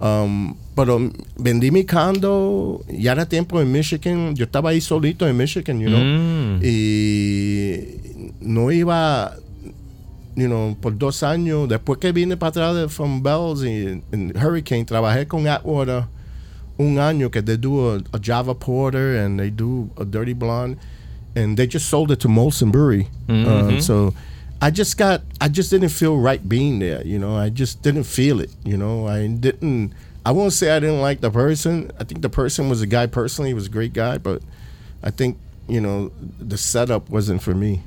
Um, 0.00 0.56
pero 0.76 0.98
vendí 1.38 1.70
mi 1.72 1.84
condo, 1.84 2.84
ya 2.88 3.12
era 3.12 3.24
tiempo 3.26 3.60
en 3.60 3.72
Michigan, 3.72 4.34
yo 4.36 4.44
estaba 4.44 4.70
ahí 4.70 4.80
solito 4.80 5.26
en 5.26 5.36
Michigan, 5.36 5.80
you 5.80 5.88
know. 5.88 5.98
Mm. 6.02 6.60
Y 6.62 8.32
no 8.40 8.70
iba, 8.70 9.36
you 10.36 10.46
know, 10.48 10.76
por 10.80 10.92
dos 10.92 11.22
años. 11.22 11.68
Después 11.68 11.98
que 11.98 12.12
vine 12.12 12.36
para 12.36 12.50
atrás 12.50 12.74
de 12.76 12.88
From 12.88 13.22
Bells 13.22 13.62
y 13.64 14.02
en 14.12 14.32
Hurricane, 14.36 14.84
trabajé 14.84 15.26
con 15.26 15.46
Atwater 15.48 16.04
un 16.78 16.98
año 16.98 17.30
que 17.30 17.40
they 17.42 17.56
do 17.56 17.94
a, 17.94 17.96
a 18.12 18.20
Java 18.22 18.54
Porter 18.54 19.16
and 19.16 19.38
they 19.40 19.50
do 19.50 19.90
a 19.96 20.04
Dirty 20.04 20.34
Blonde. 20.34 20.76
And 21.34 21.56
they 21.56 21.66
just 21.66 21.88
sold 21.88 22.10
it 22.10 22.20
to 22.20 22.28
Molson 22.28 22.70
Brewery. 22.70 23.08
Uh, 23.28 23.32
Mhm. 23.32 23.82
so 23.82 24.14
I 24.62 24.70
just 24.70 24.96
got, 24.96 25.20
I 25.40 25.48
just 25.48 25.70
didn't 25.70 25.90
feel 25.90 26.16
right 26.16 26.40
being 26.48 26.78
there. 26.78 27.02
You 27.06 27.18
know, 27.18 27.36
I 27.36 27.50
just 27.50 27.82
didn't 27.82 28.04
feel 28.04 28.40
it. 28.40 28.50
You 28.64 28.76
know, 28.78 29.06
I 29.06 29.26
didn't. 29.26 29.92
I 30.24 30.32
won't 30.32 30.52
say 30.54 30.70
I 30.74 30.80
didn't 30.80 31.02
like 31.02 31.20
the 31.20 31.30
person. 31.30 31.90
I 32.00 32.04
think 32.04 32.22
the 32.22 32.30
person 32.30 32.68
was 32.70 32.80
a 32.82 32.86
guy 32.86 33.06
personally. 33.06 33.50
He 33.50 33.54
was 33.54 33.66
a 33.66 33.70
great 33.70 33.92
guy, 33.92 34.16
but 34.18 34.40
I 35.02 35.10
think 35.10 35.36
you 35.68 35.80
know 35.80 36.10
the 36.40 36.56
setup 36.56 37.10
wasn't 37.10 37.42
for 37.42 37.54
me. 37.54 37.82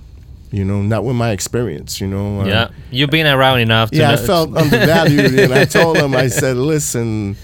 You 0.51 0.65
know, 0.65 0.81
not 0.81 1.03
with 1.03 1.15
my 1.15 1.31
experience. 1.31 2.01
You 2.01 2.07
know. 2.07 2.41
Uh, 2.41 2.45
Yeah, 2.47 2.67
you've 2.91 3.11
been 3.11 3.27
around 3.27 3.59
enough. 3.59 3.91
To 3.91 3.97
yeah, 3.97 4.11
I 4.11 4.17
felt 4.17 4.55
undervalued, 4.57 5.37
and 5.39 5.53
I 5.53 5.65
told 5.65 5.97
him, 5.97 6.15
I 6.15 6.27
said, 6.27 6.57
"Listen, 6.57 7.35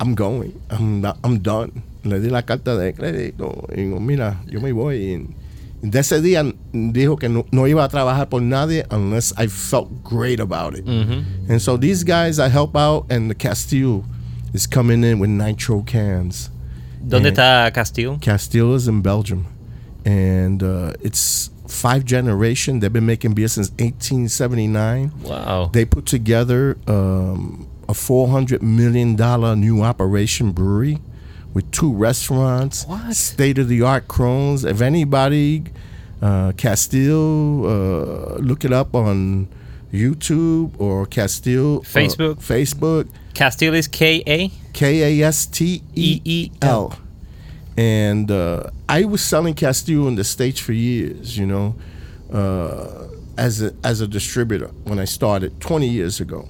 I'm 0.00 0.14
going. 0.14 0.52
I'm 0.70 1.00
not, 1.00 1.16
I'm 1.24 1.38
done." 1.38 1.82
Le 2.04 2.20
di 2.20 2.28
la 2.28 2.42
carta 2.42 2.76
de 2.76 2.92
crédito 2.92 3.66
y 3.70 3.76
digo, 3.76 4.00
"Mira, 4.00 4.36
yo 4.46 4.60
me 4.60 4.72
voy." 4.72 4.96
Y 5.82 5.88
de 5.90 5.98
ese 6.00 6.20
día 6.20 6.44
dijo 6.72 7.18
que 7.18 7.28
no, 7.28 7.46
no 7.52 7.66
iba 7.66 7.84
a 7.84 7.88
trabajar 7.88 8.28
por 8.28 8.40
nadie 8.42 8.84
unless 8.90 9.32
I 9.38 9.46
felt 9.46 10.02
great 10.04 10.40
about 10.40 10.74
it. 10.74 10.84
Mm-hmm. 10.84 11.50
And 11.50 11.60
so 11.62 11.76
these 11.78 12.04
guys 12.04 12.38
I 12.38 12.48
help 12.48 12.76
out, 12.76 13.06
and 13.10 13.30
the 13.30 13.34
Kasteel 13.34 14.04
is 14.52 14.66
coming 14.66 15.02
in 15.04 15.18
with 15.18 15.30
nitro 15.30 15.82
cans. 15.82 16.50
¿Dónde 17.02 17.28
and- 17.28 17.36
está 17.38 17.72
Kasteel? 17.72 18.18
Kasteel 18.20 18.74
is 18.74 18.88
in 18.88 19.00
Belgium, 19.00 19.46
and 20.04 20.62
uh, 20.62 20.92
it's 21.02 21.50
five 21.74 22.04
generation. 22.04 22.80
They've 22.80 22.92
been 22.92 23.06
making 23.06 23.34
beer 23.34 23.48
since 23.48 23.70
1879. 23.70 25.12
Wow. 25.22 25.70
They 25.72 25.84
put 25.84 26.06
together 26.06 26.78
um, 26.86 27.68
a 27.88 27.94
400 27.94 28.62
million 28.62 29.16
dollar 29.16 29.56
new 29.56 29.82
operation 29.82 30.52
brewery 30.52 30.98
with 31.52 31.70
two 31.70 31.92
restaurants, 31.92 32.86
state 33.12 33.58
of 33.58 33.68
the 33.68 33.82
art 33.82 34.08
Krones. 34.08 34.64
If 34.64 34.80
anybody, 34.80 35.64
uh, 36.20 36.52
Kasteel, 36.52 37.64
uh, 37.64 38.36
look 38.38 38.64
it 38.64 38.72
up 38.72 38.94
on 38.94 39.48
YouTube 39.92 40.72
or 40.78 41.06
Kasteel 41.06 41.78
uh, 41.78 41.80
Facebook. 41.82 42.34
Facebook. 42.36 43.08
Kasteel 43.34 43.74
is 43.74 43.88
K 43.88 44.22
A. 44.26 44.50
K 44.72 45.20
A 45.20 45.26
S 45.26 45.46
T 45.46 45.82
E 45.94 46.20
E 46.24 46.50
L. 46.60 46.98
And 47.76 48.30
uh, 48.30 48.70
I 48.88 49.04
was 49.04 49.22
selling 49.22 49.54
Kasteel 49.54 50.06
in 50.06 50.14
the 50.14 50.24
States 50.24 50.60
for 50.60 50.72
years, 50.72 51.36
you 51.36 51.46
know, 51.46 51.74
uh, 52.32 53.08
as, 53.36 53.62
a, 53.62 53.74
as 53.82 54.00
a 54.00 54.06
distributor 54.06 54.68
when 54.84 54.98
I 54.98 55.04
started 55.04 55.60
20 55.60 55.88
years 55.88 56.20
ago. 56.20 56.48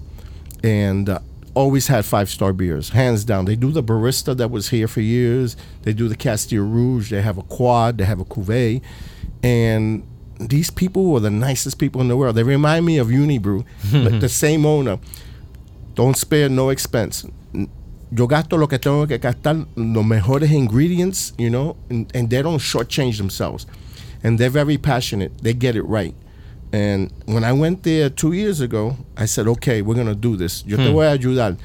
And 0.62 1.08
uh, 1.08 1.20
always 1.54 1.86
had 1.86 2.04
five 2.04 2.28
star 2.28 2.52
beers, 2.52 2.90
hands 2.90 3.24
down. 3.24 3.46
They 3.46 3.56
do 3.56 3.70
the 3.70 3.82
Barista 3.82 4.36
that 4.36 4.50
was 4.50 4.68
here 4.68 4.88
for 4.88 5.00
years, 5.00 5.56
they 5.82 5.92
do 5.92 6.08
the 6.08 6.16
Kasteel 6.16 6.70
Rouge, 6.70 7.10
they 7.10 7.22
have 7.22 7.38
a 7.38 7.42
quad, 7.42 7.98
they 7.98 8.04
have 8.04 8.20
a 8.20 8.24
cuvee. 8.24 8.82
And 9.42 10.06
these 10.38 10.70
people 10.70 11.06
were 11.06 11.20
the 11.20 11.30
nicest 11.30 11.78
people 11.78 12.00
in 12.00 12.08
the 12.08 12.16
world. 12.16 12.36
They 12.36 12.42
remind 12.42 12.84
me 12.84 12.98
of 12.98 13.08
Unibroue, 13.08 13.64
like 13.92 14.20
the 14.20 14.28
same 14.28 14.66
owner. 14.66 14.98
Don't 15.94 16.16
spare 16.16 16.48
no 16.48 16.70
expense. 16.70 17.24
Yo 18.14 18.28
gasto 18.28 18.56
lo 18.56 18.68
que 18.68 18.78
tengo 18.78 19.06
que 19.08 19.18
gastar, 19.18 19.66
los 19.74 20.04
mejores 20.04 20.52
ingredients, 20.52 21.34
you 21.36 21.50
know, 21.50 21.76
and, 21.90 22.14
and 22.14 22.30
they 22.30 22.42
don't 22.42 22.60
shortchange 22.60 23.18
themselves. 23.18 23.66
And 24.22 24.38
they're 24.38 24.50
very 24.50 24.78
passionate. 24.78 25.32
They 25.42 25.52
get 25.52 25.74
it 25.74 25.82
right. 25.82 26.14
And 26.72 27.12
when 27.26 27.44
I 27.44 27.52
went 27.52 27.82
there 27.82 28.10
two 28.10 28.32
years 28.32 28.60
ago, 28.60 28.96
I 29.16 29.26
said, 29.26 29.48
okay, 29.48 29.82
we're 29.82 29.94
going 29.94 30.06
to 30.06 30.14
do 30.14 30.36
this. 30.36 30.64
Yo 30.66 30.76
te 30.76 30.90
voy 30.92 31.06
a 31.06 31.18
ayudar. 31.18 31.56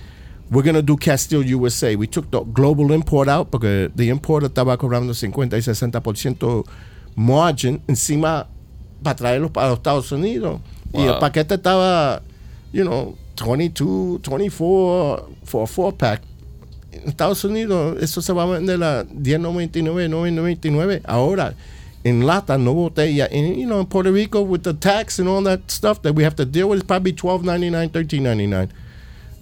We're 0.51 0.63
going 0.63 0.75
to 0.75 0.81
do 0.81 0.97
Castile 0.97 1.43
USA. 1.43 1.95
We 1.95 2.07
took 2.07 2.31
the 2.31 2.41
global 2.41 2.91
import 2.91 3.27
out 3.27 3.51
porque 3.51 3.91
the 3.95 4.09
importer 4.09 4.49
estaba 4.49 4.77
cobrando 4.77 5.13
50 5.13 5.55
y 5.55 5.61
60% 5.61 6.65
margin 7.15 7.81
encima 7.87 8.47
para 9.03 9.15
traerlos 9.15 9.51
para 9.51 9.69
los 9.69 9.79
Estados 9.79 10.11
Unidos. 10.11 10.59
Y 10.93 11.05
el 11.05 11.19
paquete 11.19 11.55
estaba, 11.55 12.21
you 12.71 12.83
know, 12.83 13.15
22, 13.35 14.19
24 14.21 15.29
for 15.43 15.63
a 15.63 15.67
four 15.67 15.93
pack. 15.93 16.21
En 16.91 17.07
Estados 17.07 17.43
Unidos 17.43 18.01
eso 18.01 18.21
se 18.21 18.33
va 18.33 18.43
a 18.43 18.45
vender 18.47 18.81
a 18.83 19.03
10.99, 19.03 20.09
9.99 20.09 21.01
ahora 21.05 21.53
en 22.03 22.25
lata, 22.25 22.57
no 22.57 22.73
botella. 22.73 23.27
And 23.31 23.57
you 23.57 23.65
know, 23.67 23.79
in 23.79 23.85
Puerto 23.85 24.11
Rico 24.11 24.41
with 24.41 24.63
the 24.63 24.73
tax 24.73 25.19
and 25.19 25.27
all 25.27 25.41
that 25.43 25.69
stuff 25.69 26.01
that 26.03 26.13
we 26.13 26.23
have 26.23 26.35
to 26.37 26.45
deal 26.45 26.69
with, 26.69 26.79
it's 26.79 26.87
probably 26.87 27.13
12.99, 27.13 27.89
13.99. 27.89 28.69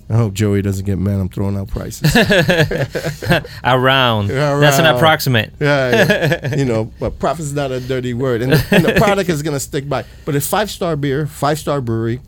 I 0.09 0.15
hope 0.15 0.33
Joey 0.33 0.61
doesn't 0.61 0.85
get 0.85 0.97
mad. 0.97 1.19
I'm 1.19 1.27
throwing 1.27 1.57
out 1.57 1.67
prices. 1.67 2.15
Around. 3.63 4.29
That's 4.29 4.79
an 4.79 4.85
approximate. 4.85 5.51
yeah, 5.59 5.89
yeah. 5.91 6.55
you 6.55 6.63
know, 6.63 6.85
but 6.99 7.19
profit's 7.19 7.51
not 7.51 7.71
a 7.71 7.81
dirty 7.81 8.13
word, 8.13 8.41
and 8.41 8.53
the, 8.53 8.67
and 8.71 8.85
the 8.85 8.93
product 8.93 9.29
is 9.29 9.41
gonna 9.41 9.59
stick 9.59 9.89
by. 9.89 10.05
But 10.23 10.35
it's 10.35 10.47
five 10.47 10.71
star 10.71 10.95
beer, 10.95 11.27
five 11.27 11.59
star 11.59 11.81
brewery, 11.81 12.21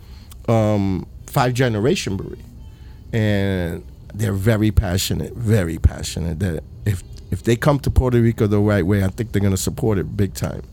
um, 0.49 1.07
five 1.27 1.53
generation 1.53 2.17
brewery, 2.17 2.43
and 3.13 3.81
they're 4.13 4.33
very 4.33 4.71
passionate, 4.71 5.33
very 5.35 5.77
passionate. 5.77 6.39
That 6.39 6.63
if 6.85 7.03
if 7.31 7.43
they 7.43 7.55
come 7.55 7.79
to 7.79 7.89
Puerto 7.91 8.19
Rico 8.21 8.47
the 8.47 8.59
right 8.59 8.85
way, 8.85 9.03
I 9.03 9.07
think 9.09 9.31
they're 9.31 9.41
gonna 9.41 9.57
support 9.57 9.97
it 9.97 10.15
big 10.17 10.33
time. 10.33 10.63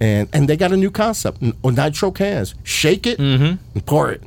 And 0.00 0.28
and 0.32 0.48
they 0.48 0.56
got 0.56 0.72
a 0.72 0.76
new 0.76 0.90
concept, 0.90 1.42
n- 1.42 1.54
or 1.62 1.72
nitro 1.72 2.10
cans. 2.10 2.54
Shake 2.64 3.06
it 3.06 3.18
Mm-hmm. 3.18 3.56
and 3.74 3.86
pour 3.86 4.10
it, 4.12 4.22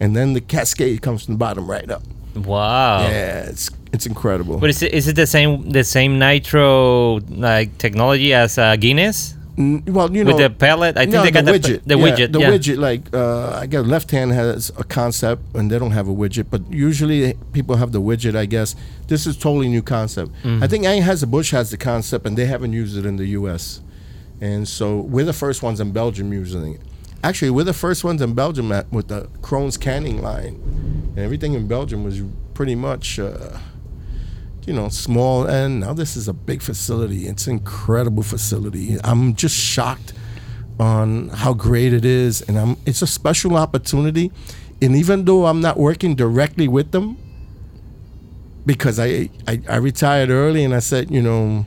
and 0.00 0.16
then 0.16 0.32
the 0.34 0.40
cascade 0.40 1.00
comes 1.02 1.24
from 1.24 1.34
the 1.34 1.38
bottom 1.38 1.70
right 1.70 1.90
up. 1.90 2.02
Wow. 2.34 3.02
Yeah, 3.02 3.44
it's 3.50 3.70
it's 3.92 4.06
incredible. 4.06 4.58
But 4.58 4.70
is 4.70 4.82
it, 4.82 4.92
is 4.94 5.06
it 5.06 5.16
the 5.16 5.26
same 5.26 5.70
the 5.70 5.84
same 5.84 6.18
nitro 6.18 7.20
like 7.28 7.78
technology 7.78 8.32
as 8.34 8.58
uh, 8.58 8.74
Guinness 8.76 9.34
well, 9.56 10.10
you 10.14 10.24
know, 10.24 10.34
with 10.34 10.38
the 10.38 10.50
pellet? 10.50 10.96
I 10.96 11.02
think 11.02 11.12
No, 11.12 11.22
they 11.22 11.30
got 11.30 11.44
the 11.44 11.52
the, 11.52 11.58
widget. 11.58 11.82
the 11.84 11.98
yeah, 11.98 12.04
widget. 12.04 12.32
The 12.32 12.40
yeah. 12.40 12.50
widget, 12.50 12.78
like 12.78 13.14
uh, 13.14 13.50
I 13.60 13.66
guess 13.66 13.84
left 13.84 14.10
hand 14.10 14.32
has 14.32 14.70
a 14.78 14.84
concept, 14.84 15.42
and 15.54 15.70
they 15.70 15.78
don't 15.78 15.90
have 15.90 16.08
a 16.08 16.14
widget. 16.14 16.46
But 16.50 16.70
usually 16.72 17.34
people 17.52 17.76
have 17.76 17.92
the 17.92 18.00
widget. 18.00 18.34
I 18.34 18.46
guess 18.46 18.74
this 19.08 19.26
is 19.26 19.36
totally 19.36 19.68
new 19.68 19.82
concept. 19.82 20.32
Mm-hmm. 20.42 20.62
I 20.62 20.66
think 20.68 20.84
Anheuser 20.84 21.30
Busch 21.30 21.50
has 21.50 21.70
the 21.70 21.76
concept, 21.76 22.26
and 22.26 22.36
they 22.36 22.46
haven't 22.46 22.72
used 22.72 22.96
it 22.96 23.04
in 23.04 23.16
the 23.16 23.26
U.S. 23.40 23.80
And 24.40 24.66
so 24.66 25.00
we're 25.00 25.24
the 25.24 25.32
first 25.32 25.62
ones 25.62 25.80
in 25.80 25.92
Belgium 25.92 26.32
using 26.32 26.74
it. 26.74 26.80
Actually, 27.22 27.50
we're 27.50 27.64
the 27.64 27.72
first 27.72 28.02
ones 28.02 28.20
in 28.20 28.34
Belgium 28.34 28.72
at, 28.72 28.90
with 28.90 29.08
the 29.08 29.28
Krones 29.42 29.76
canning 29.76 30.20
line, 30.22 30.54
and 31.14 31.18
everything 31.18 31.54
in 31.54 31.68
Belgium 31.68 32.04
was 32.04 32.22
pretty 32.54 32.74
much. 32.74 33.18
Uh, 33.18 33.58
you 34.66 34.72
know, 34.72 34.88
small 34.88 35.46
and 35.46 35.80
now 35.80 35.92
this 35.92 36.16
is 36.16 36.28
a 36.28 36.32
big 36.32 36.62
facility. 36.62 37.26
It's 37.26 37.46
an 37.46 37.54
incredible 37.54 38.22
facility. 38.22 38.96
I'm 39.04 39.34
just 39.34 39.56
shocked 39.56 40.12
on 40.78 41.28
how 41.28 41.52
great 41.52 41.92
it 41.92 42.04
is 42.04 42.42
and 42.42 42.58
I'm 42.58 42.76
it's 42.86 43.02
a 43.02 43.06
special 43.06 43.56
opportunity. 43.56 44.30
And 44.80 44.96
even 44.96 45.24
though 45.24 45.46
I'm 45.46 45.60
not 45.60 45.76
working 45.78 46.14
directly 46.16 46.66
with 46.68 46.90
them, 46.92 47.16
because 48.66 48.98
I 48.98 49.28
I, 49.46 49.60
I 49.68 49.76
retired 49.76 50.30
early 50.30 50.64
and 50.64 50.74
I 50.74 50.80
said, 50.80 51.10
you 51.10 51.22
know, 51.22 51.66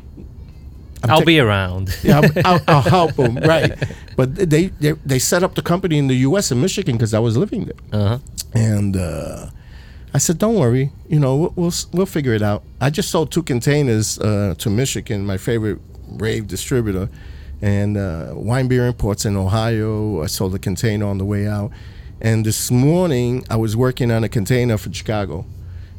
I'm 1.03 1.11
I'll 1.11 1.19
ta- 1.19 1.25
be 1.25 1.39
around. 1.39 1.95
yeah, 2.03 2.21
I'll, 2.21 2.31
I'll, 2.45 2.61
I'll 2.67 2.81
help 2.81 3.13
them, 3.13 3.37
right? 3.37 3.71
But 4.15 4.35
they, 4.35 4.67
they 4.67 4.93
they 5.05 5.19
set 5.19 5.43
up 5.43 5.55
the 5.55 5.61
company 5.61 5.97
in 5.97 6.07
the 6.07 6.15
U.S. 6.29 6.51
in 6.51 6.61
Michigan 6.61 6.95
because 6.95 7.13
I 7.13 7.19
was 7.19 7.37
living 7.37 7.65
there. 7.65 8.01
Uh-huh. 8.01 8.19
And 8.53 8.95
uh, 8.95 9.47
I 10.15 10.17
said, 10.17 10.37
"Don't 10.37 10.55
worry, 10.55 10.93
you 11.09 11.19
know, 11.19 11.35
we'll, 11.35 11.53
we'll 11.57 11.73
we'll 11.91 12.05
figure 12.05 12.33
it 12.33 12.41
out." 12.41 12.63
I 12.79 12.89
just 12.89 13.11
sold 13.11 13.33
two 13.33 13.43
containers 13.43 14.17
uh, 14.17 14.55
to 14.59 14.69
Michigan, 14.69 15.25
my 15.25 15.35
favorite 15.35 15.79
rave 16.07 16.47
distributor, 16.47 17.09
and 17.61 17.97
uh, 17.97 18.31
wine 18.33 18.69
beer 18.69 18.87
imports 18.87 19.25
in 19.25 19.35
Ohio. 19.35 20.23
I 20.23 20.27
sold 20.27 20.55
a 20.55 20.59
container 20.59 21.05
on 21.05 21.17
the 21.17 21.25
way 21.25 21.47
out, 21.47 21.71
and 22.21 22.45
this 22.45 22.71
morning 22.71 23.45
I 23.49 23.57
was 23.57 23.75
working 23.75 24.09
on 24.09 24.23
a 24.23 24.29
container 24.29 24.77
for 24.77 24.93
Chicago, 24.93 25.45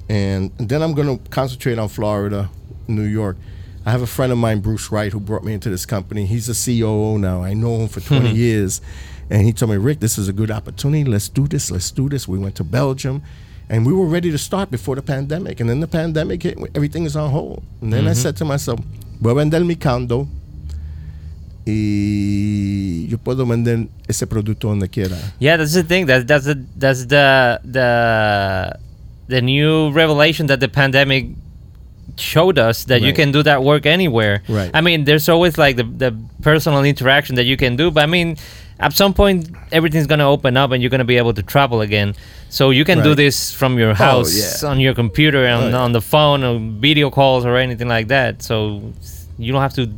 and 0.09 0.51
then 0.57 0.83
I'm 0.83 0.95
going 0.95 1.19
to 1.19 1.29
concentrate 1.29 1.79
on 1.79 1.89
Florida, 1.89 2.49
New 2.89 3.03
York. 3.03 3.37
I 3.85 3.91
have 3.91 4.01
a 4.01 4.07
friend 4.07 4.33
of 4.33 4.39
mine, 4.39 4.61
Bruce 4.61 4.91
Wright, 4.91 5.13
who 5.13 5.21
brought 5.21 5.45
me 5.45 5.53
into 5.53 5.69
this 5.69 5.85
company. 5.85 6.25
He's 6.25 6.49
a 6.49 6.55
COO 6.55 7.19
now. 7.19 7.43
I 7.43 7.53
know 7.53 7.81
him 7.81 7.89
for 7.89 8.01
20 8.01 8.31
years. 8.35 8.81
And 9.29 9.43
he 9.43 9.53
told 9.53 9.73
me, 9.73 9.77
Rick, 9.77 10.01
this 10.01 10.19
is 10.19 10.29
a 10.29 10.33
good 10.33 10.51
opportunity. 10.53 11.05
Let's 11.05 11.29
do 11.29 11.47
this. 11.47 11.71
Let's 11.71 11.91
do 11.91 12.09
this. 12.09 12.27
We 12.27 12.39
went 12.39 12.55
to 12.57 12.65
Belgium 12.65 13.23
and 13.69 13.85
we 13.85 13.93
were 13.93 14.07
ready 14.07 14.31
to 14.31 14.39
start 14.39 14.71
before 14.71 14.95
the 14.95 15.03
pandemic. 15.03 15.61
And 15.61 15.69
then 15.69 15.81
the 15.81 15.89
pandemic 15.89 16.43
hit, 16.43 16.59
everything 16.75 17.05
is 17.05 17.17
on 17.17 17.31
hold. 17.31 17.63
And 17.81 17.93
then 17.93 18.07
I 18.07 18.11
mm-hmm. 18.11 18.21
said 18.21 18.37
to 18.39 18.45
myself, 18.45 18.81
voy 19.21 19.31
a 19.31 19.35
vender 19.35 19.61
mi 19.61 19.75
condo 19.75 20.29
y 21.67 23.07
yo 23.09 23.19
puedo 23.19 23.45
vender 23.45 23.89
ese 24.07 24.27
producto 24.27 24.69
donde 24.69 24.89
quiera. 24.89 25.17
Yeah, 25.41 25.57
that's 25.57 25.75
the 25.75 25.83
thing. 25.83 26.07
That 26.07 26.27
that's 26.29 26.45
the 26.45 26.65
that's 26.77 27.07
the 27.07 27.61
the 27.65 28.79
the 29.27 29.41
new 29.41 29.91
revelation 29.91 30.47
that 30.47 30.61
the 30.61 30.69
pandemic 30.69 31.27
showed 32.17 32.59
us 32.59 32.85
that 32.85 33.03
you 33.03 33.13
can 33.13 33.33
do 33.33 33.43
that 33.43 33.63
work 33.63 33.85
anywhere. 33.85 34.43
Right. 34.49 34.71
I 34.73 34.81
mean, 34.81 35.05
there's 35.05 35.29
always 35.29 35.59
like 35.59 35.77
the 35.77 35.83
the 35.83 36.17
personal 36.41 36.85
interaction 36.85 37.35
that 37.35 37.45
you 37.45 37.57
can 37.57 37.75
do, 37.75 37.91
but 37.91 38.05
I 38.05 38.07
mean, 38.07 38.37
at 38.79 38.93
some 38.93 39.15
point 39.15 39.49
everything's 39.73 40.07
gonna 40.07 40.29
open 40.29 40.57
up 40.57 40.71
and 40.71 40.83
you're 40.83 40.91
gonna 40.91 41.05
be 41.05 41.17
able 41.17 41.35
to 41.35 41.43
travel 41.43 41.81
again. 41.81 42.15
So 42.49 42.71
you 42.71 42.85
can 42.85 43.03
do 43.03 43.15
this 43.15 43.53
from 43.53 43.79
your 43.79 43.91
oh, 43.91 43.95
house, 43.95 44.63
yeah. 44.63 44.69
on 44.69 44.81
your 44.81 44.95
computer, 44.95 45.45
and 45.45 45.75
Oh, 45.75 45.83
on 45.83 45.93
the 45.93 46.01
phone, 46.01 46.45
or 46.45 46.59
video 46.59 47.11
calls 47.11 47.45
or 47.45 47.57
anything 47.57 47.89
like 47.89 48.09
that. 48.09 48.43
So 48.43 48.93
you 49.39 49.53
don't 49.53 49.63
have 49.63 49.75
to 49.75 49.91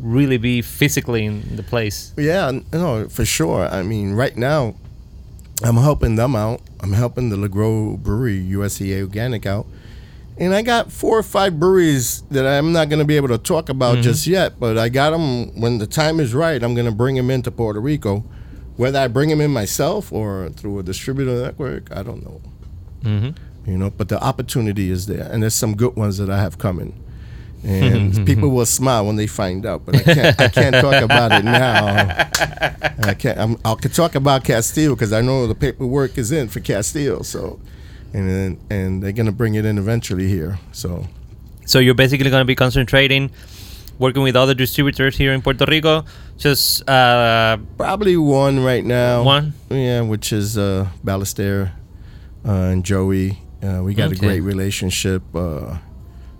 really 0.00 0.38
be 0.38 0.62
physically 0.62 1.24
in 1.24 1.56
the 1.56 1.62
place. 1.62 2.12
Yeah, 2.16 2.60
no, 2.72 3.08
for 3.08 3.24
sure. 3.24 3.68
I 3.68 3.82
mean, 3.82 4.12
right 4.12 4.36
now, 4.36 4.74
I'm 5.62 5.76
helping 5.76 6.16
them 6.16 6.36
out. 6.36 6.60
I'm 6.80 6.92
helping 6.92 7.30
the 7.30 7.36
LeGros 7.36 7.98
Brewery, 7.98 8.40
USDA 8.40 9.02
Organic 9.02 9.44
out. 9.44 9.66
And 10.40 10.54
I 10.54 10.62
got 10.62 10.92
four 10.92 11.18
or 11.18 11.22
five 11.24 11.58
breweries 11.58 12.22
that 12.30 12.46
I'm 12.46 12.72
not 12.72 12.88
going 12.88 13.00
to 13.00 13.04
be 13.04 13.16
able 13.16 13.28
to 13.28 13.38
talk 13.38 13.68
about 13.68 13.98
just 14.02 14.26
yet, 14.26 14.60
but 14.60 14.78
I 14.78 14.88
got 14.88 15.10
them 15.10 15.60
when 15.60 15.78
the 15.78 15.86
time 15.86 16.20
is 16.20 16.32
right. 16.32 16.62
I'm 16.62 16.74
going 16.74 16.86
to 16.86 16.92
bring 16.92 17.16
them 17.16 17.28
into 17.30 17.50
Puerto 17.50 17.80
Rico. 17.80 18.24
Whether 18.76 19.00
I 19.00 19.08
bring 19.08 19.28
them 19.30 19.40
in 19.40 19.50
myself 19.50 20.12
or 20.12 20.50
through 20.50 20.78
a 20.78 20.82
distributor 20.84 21.42
network, 21.42 21.90
I 21.90 22.04
don't 22.04 22.22
know. 22.24 22.40
hmm 23.02 23.30
You 23.68 23.76
know, 23.78 23.90
but 23.90 24.08
the 24.08 24.22
opportunity 24.22 24.90
is 24.90 25.06
there, 25.06 25.28
and 25.32 25.42
there's 25.42 25.54
some 25.56 25.74
good 25.74 25.96
ones 25.96 26.18
that 26.18 26.30
I 26.30 26.38
have 26.38 26.58
coming. 26.58 26.94
And 27.64 28.24
people 28.26 28.50
will 28.50 28.66
smile 28.66 29.04
when 29.06 29.16
they 29.16 29.26
find 29.26 29.66
out, 29.66 29.84
but 29.84 29.96
I 29.96 30.02
can't. 30.14 30.40
I 30.40 30.48
can't 30.48 30.76
talk 30.76 31.02
about 31.02 31.32
it 31.32 31.44
now. 31.44 31.86
I 33.02 33.14
can't. 33.14 33.36
I'm, 33.38 33.56
I 33.64 33.74
can 33.74 33.90
talk 33.90 34.14
about 34.14 34.44
Kasteel 34.44 34.90
because 34.94 35.12
I 35.12 35.20
know 35.22 35.48
the 35.48 35.56
paperwork 35.56 36.16
is 36.16 36.30
in 36.30 36.46
for 36.46 36.60
Kasteel. 36.60 37.24
So, 37.24 37.58
and 38.14 38.28
then, 38.28 38.58
and 38.70 39.02
they're 39.02 39.12
gonna 39.12 39.32
bring 39.32 39.54
it 39.54 39.64
in 39.64 39.78
eventually 39.78 40.28
here. 40.28 40.58
So 40.72 41.06
So 41.66 41.78
you're 41.80 41.94
basically 41.94 42.30
going 42.30 42.40
to 42.40 42.46
be 42.46 42.54
concentrating, 42.54 43.30
working 43.98 44.22
with 44.22 44.36
other 44.36 44.54
distributors 44.54 45.18
here 45.18 45.34
in 45.34 45.42
Puerto 45.42 45.66
Rico. 45.68 46.04
Just 46.38 46.88
uh, 46.88 47.58
probably 47.76 48.16
one 48.16 48.64
right 48.64 48.84
now. 48.84 49.22
one. 49.22 49.52
Yeah, 49.68 50.00
which 50.00 50.32
is 50.32 50.56
uh, 50.56 50.88
Ballester 51.04 51.70
uh, 52.46 52.72
and 52.72 52.84
Joey. 52.84 53.38
Uh, 53.62 53.82
we 53.84 53.92
got 53.92 54.06
Okay. 54.12 54.16
a 54.16 54.18
great 54.18 54.40
relationship. 54.40 55.22
Uh, 55.34 55.76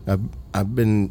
I've 0.06 0.20
I've 0.54 0.74
been 0.74 1.10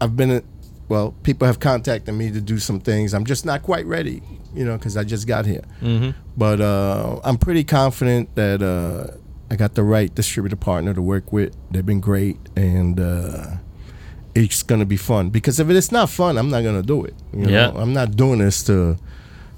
I've 0.00 0.14
been 0.14 0.42
well. 0.88 1.12
People 1.24 1.46
have 1.48 1.58
contacted 1.58 2.14
me 2.14 2.30
to 2.30 2.40
do 2.40 2.58
some 2.58 2.78
things. 2.78 3.12
I'm 3.12 3.24
just 3.24 3.44
not 3.44 3.62
quite 3.62 3.86
ready, 3.86 4.22
you 4.54 4.64
know, 4.64 4.76
because 4.78 4.96
I 4.96 5.02
just 5.02 5.26
got 5.26 5.46
here. 5.46 5.64
hmm 5.80 6.10
But 6.36 6.60
uh, 6.60 7.18
I'm 7.24 7.38
pretty 7.38 7.64
confident 7.64 8.34
that 8.36 8.62
uh, 8.62 9.16
I 9.50 9.56
got 9.56 9.74
the 9.74 9.82
right 9.84 10.12
distributor 10.14 10.56
partner 10.56 10.92
to 10.94 11.00
work 11.02 11.32
with. 11.32 11.54
They've 11.70 11.86
been 11.86 12.00
great, 12.00 12.36
and 12.56 12.98
uh, 12.98 13.46
it's 14.34 14.62
gonna 14.62 14.84
be 14.84 14.96
fun. 14.96 15.30
Because 15.30 15.60
if 15.60 15.70
it's 15.70 15.92
not 15.92 16.10
fun, 16.10 16.36
I'm 16.36 16.50
not 16.50 16.62
gonna 16.64 16.82
do 16.82 17.04
it. 17.04 17.14
You 17.32 17.48
Yeah. 17.48 17.70
know? 17.70 17.78
I'm 17.78 17.92
not 17.92 18.16
doing 18.16 18.38
this 18.40 18.62
to 18.64 18.96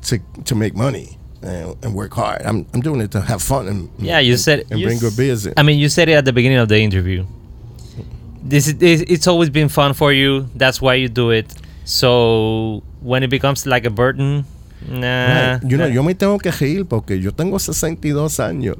to 0.02 0.18
to 0.44 0.54
make 0.54 0.74
money 0.76 1.18
and, 1.42 1.74
and 1.82 1.94
work 1.94 2.12
hard. 2.14 2.42
I'm 2.44 2.66
I'm 2.74 2.80
doing 2.82 3.00
it 3.00 3.10
to 3.12 3.20
have 3.20 3.42
fun 3.42 3.66
and 3.68 3.88
Yeah, 3.98 4.18
you 4.20 4.32
and, 4.32 4.40
said 4.40 4.64
and 4.70 4.78
you 4.78 4.86
bring 4.86 4.98
good 4.98 5.16
beers 5.16 5.46
in. 5.46 5.54
I 5.56 5.62
mean, 5.62 5.78
you 5.78 5.88
said 5.88 6.08
it 6.08 6.12
at 6.14 6.24
the 6.24 6.32
beginning 6.32 6.58
of 6.58 6.68
the 6.68 6.78
interview. 6.78 7.24
This 8.42 8.68
is 8.68 9.02
it's 9.08 9.26
always 9.26 9.50
been 9.50 9.68
fun 9.68 9.94
for 9.94 10.12
you. 10.12 10.48
That's 10.54 10.80
why 10.80 10.94
you 10.94 11.08
do 11.08 11.30
it. 11.30 11.46
So 11.84 12.82
when 13.00 13.22
it 13.22 13.28
becomes 13.30 13.66
like 13.66 13.84
a 13.86 13.90
burden, 13.90 14.44
nah. 14.86 15.54
Right. 15.54 15.60
You 15.64 15.76
know, 15.78 15.86
yo 15.86 16.02
me 16.02 16.14
tengo 16.14 16.38
que 16.38 16.52
reír 16.52 16.86
porque 16.86 17.18
yo 17.20 17.30
tengo 17.30 17.58
62 17.58 18.38
años 18.38 18.76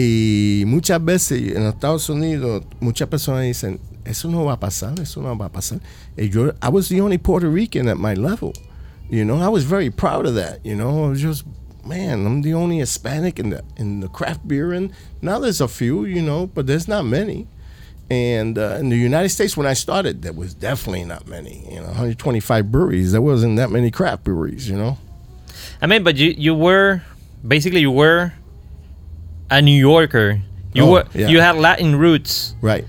y 0.00 0.62
muchas 0.64 1.04
veces 1.04 1.56
en 1.56 1.64
Estados 1.64 2.08
Unidos 2.08 2.62
muchas 2.78 3.08
personas 3.08 3.42
dicen 3.42 3.80
eso 4.04 4.28
no 4.28 4.44
va 4.44 4.52
a 4.54 4.60
pasar, 4.60 4.98
eso 5.00 5.20
no 5.20 5.36
va 5.36 5.46
a 5.46 5.52
pasar. 5.52 5.80
Y 6.16 6.28
yo, 6.30 6.52
I 6.62 6.68
was 6.70 6.88
the 6.88 7.00
only 7.00 7.18
Puerto 7.18 7.50
Rican 7.50 7.88
at 7.88 7.98
my 7.98 8.14
level. 8.14 8.52
You 9.10 9.24
know, 9.24 9.42
I 9.42 9.48
was 9.48 9.64
very 9.64 9.90
proud 9.90 10.24
of 10.24 10.34
that. 10.36 10.64
You 10.64 10.76
know, 10.76 11.06
I 11.06 11.08
was 11.08 11.20
just 11.20 11.44
man, 11.84 12.26
I'm 12.26 12.42
the 12.42 12.54
only 12.54 12.78
Hispanic 12.78 13.38
in 13.40 13.50
the 13.50 13.64
in 13.76 14.00
the 14.00 14.08
craft 14.08 14.46
beer 14.46 14.72
and 14.72 14.92
now 15.20 15.40
there's 15.40 15.60
a 15.60 15.68
few, 15.68 16.04
you 16.04 16.22
know, 16.22 16.46
but 16.46 16.66
there's 16.66 16.86
not 16.86 17.04
many. 17.04 17.48
And 18.10 18.56
uh, 18.56 18.76
in 18.78 18.88
the 18.88 18.96
United 18.96 19.28
States, 19.30 19.56
when 19.56 19.66
I 19.66 19.74
started, 19.74 20.22
there 20.22 20.32
was 20.32 20.54
definitely 20.54 21.04
not 21.04 21.26
many. 21.26 21.66
You 21.68 21.80
know, 21.80 21.88
125 21.88 22.70
breweries. 22.70 23.12
There 23.12 23.20
wasn't 23.20 23.56
that 23.56 23.70
many 23.70 23.90
craft 23.90 24.24
breweries. 24.24 24.68
You 24.70 24.76
know. 24.76 24.96
I 25.82 25.86
mean, 25.86 26.04
but 26.04 26.16
you 26.16 26.30
you 26.30 26.54
were 26.54 27.02
basically 27.46 27.80
you 27.80 27.90
were 27.90 28.32
a 29.50 29.60
New 29.62 29.78
Yorker. 29.78 30.40
You 30.74 30.84
Oh, 30.84 30.90
were 30.92 31.04
yeah. 31.14 31.28
you 31.28 31.40
had 31.40 31.56
Latin 31.56 31.96
roots. 31.96 32.54
Right. 32.60 32.84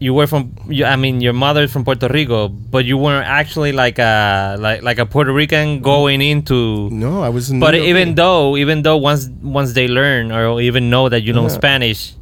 You 0.00 0.14
were 0.14 0.26
from 0.26 0.50
you, 0.68 0.84
I 0.84 0.96
mean 0.96 1.20
your 1.20 1.32
mother's 1.32 1.70
from 1.70 1.84
Puerto 1.84 2.08
Rico, 2.08 2.48
but 2.48 2.84
you 2.84 2.98
weren't 2.98 3.24
actually 3.28 3.70
like 3.70 4.00
a 4.00 4.56
like 4.58 4.82
like 4.82 4.98
a 4.98 5.06
Puerto 5.06 5.32
Rican 5.32 5.80
going 5.80 6.20
into. 6.20 6.88
No, 6.90 7.22
I 7.22 7.28
was 7.28 7.50
in. 7.50 7.60
But 7.60 7.72
New 7.74 7.78
York. 7.78 7.88
even 7.90 8.14
though 8.16 8.56
even 8.56 8.82
though 8.82 8.96
once 8.96 9.30
once 9.42 9.74
they 9.74 9.86
learn 9.86 10.32
or 10.32 10.60
even 10.60 10.90
know 10.90 11.08
that 11.08 11.22
you 11.22 11.32
know 11.32 11.42
Yeah. 11.46 11.54
Spanish, 11.54 12.14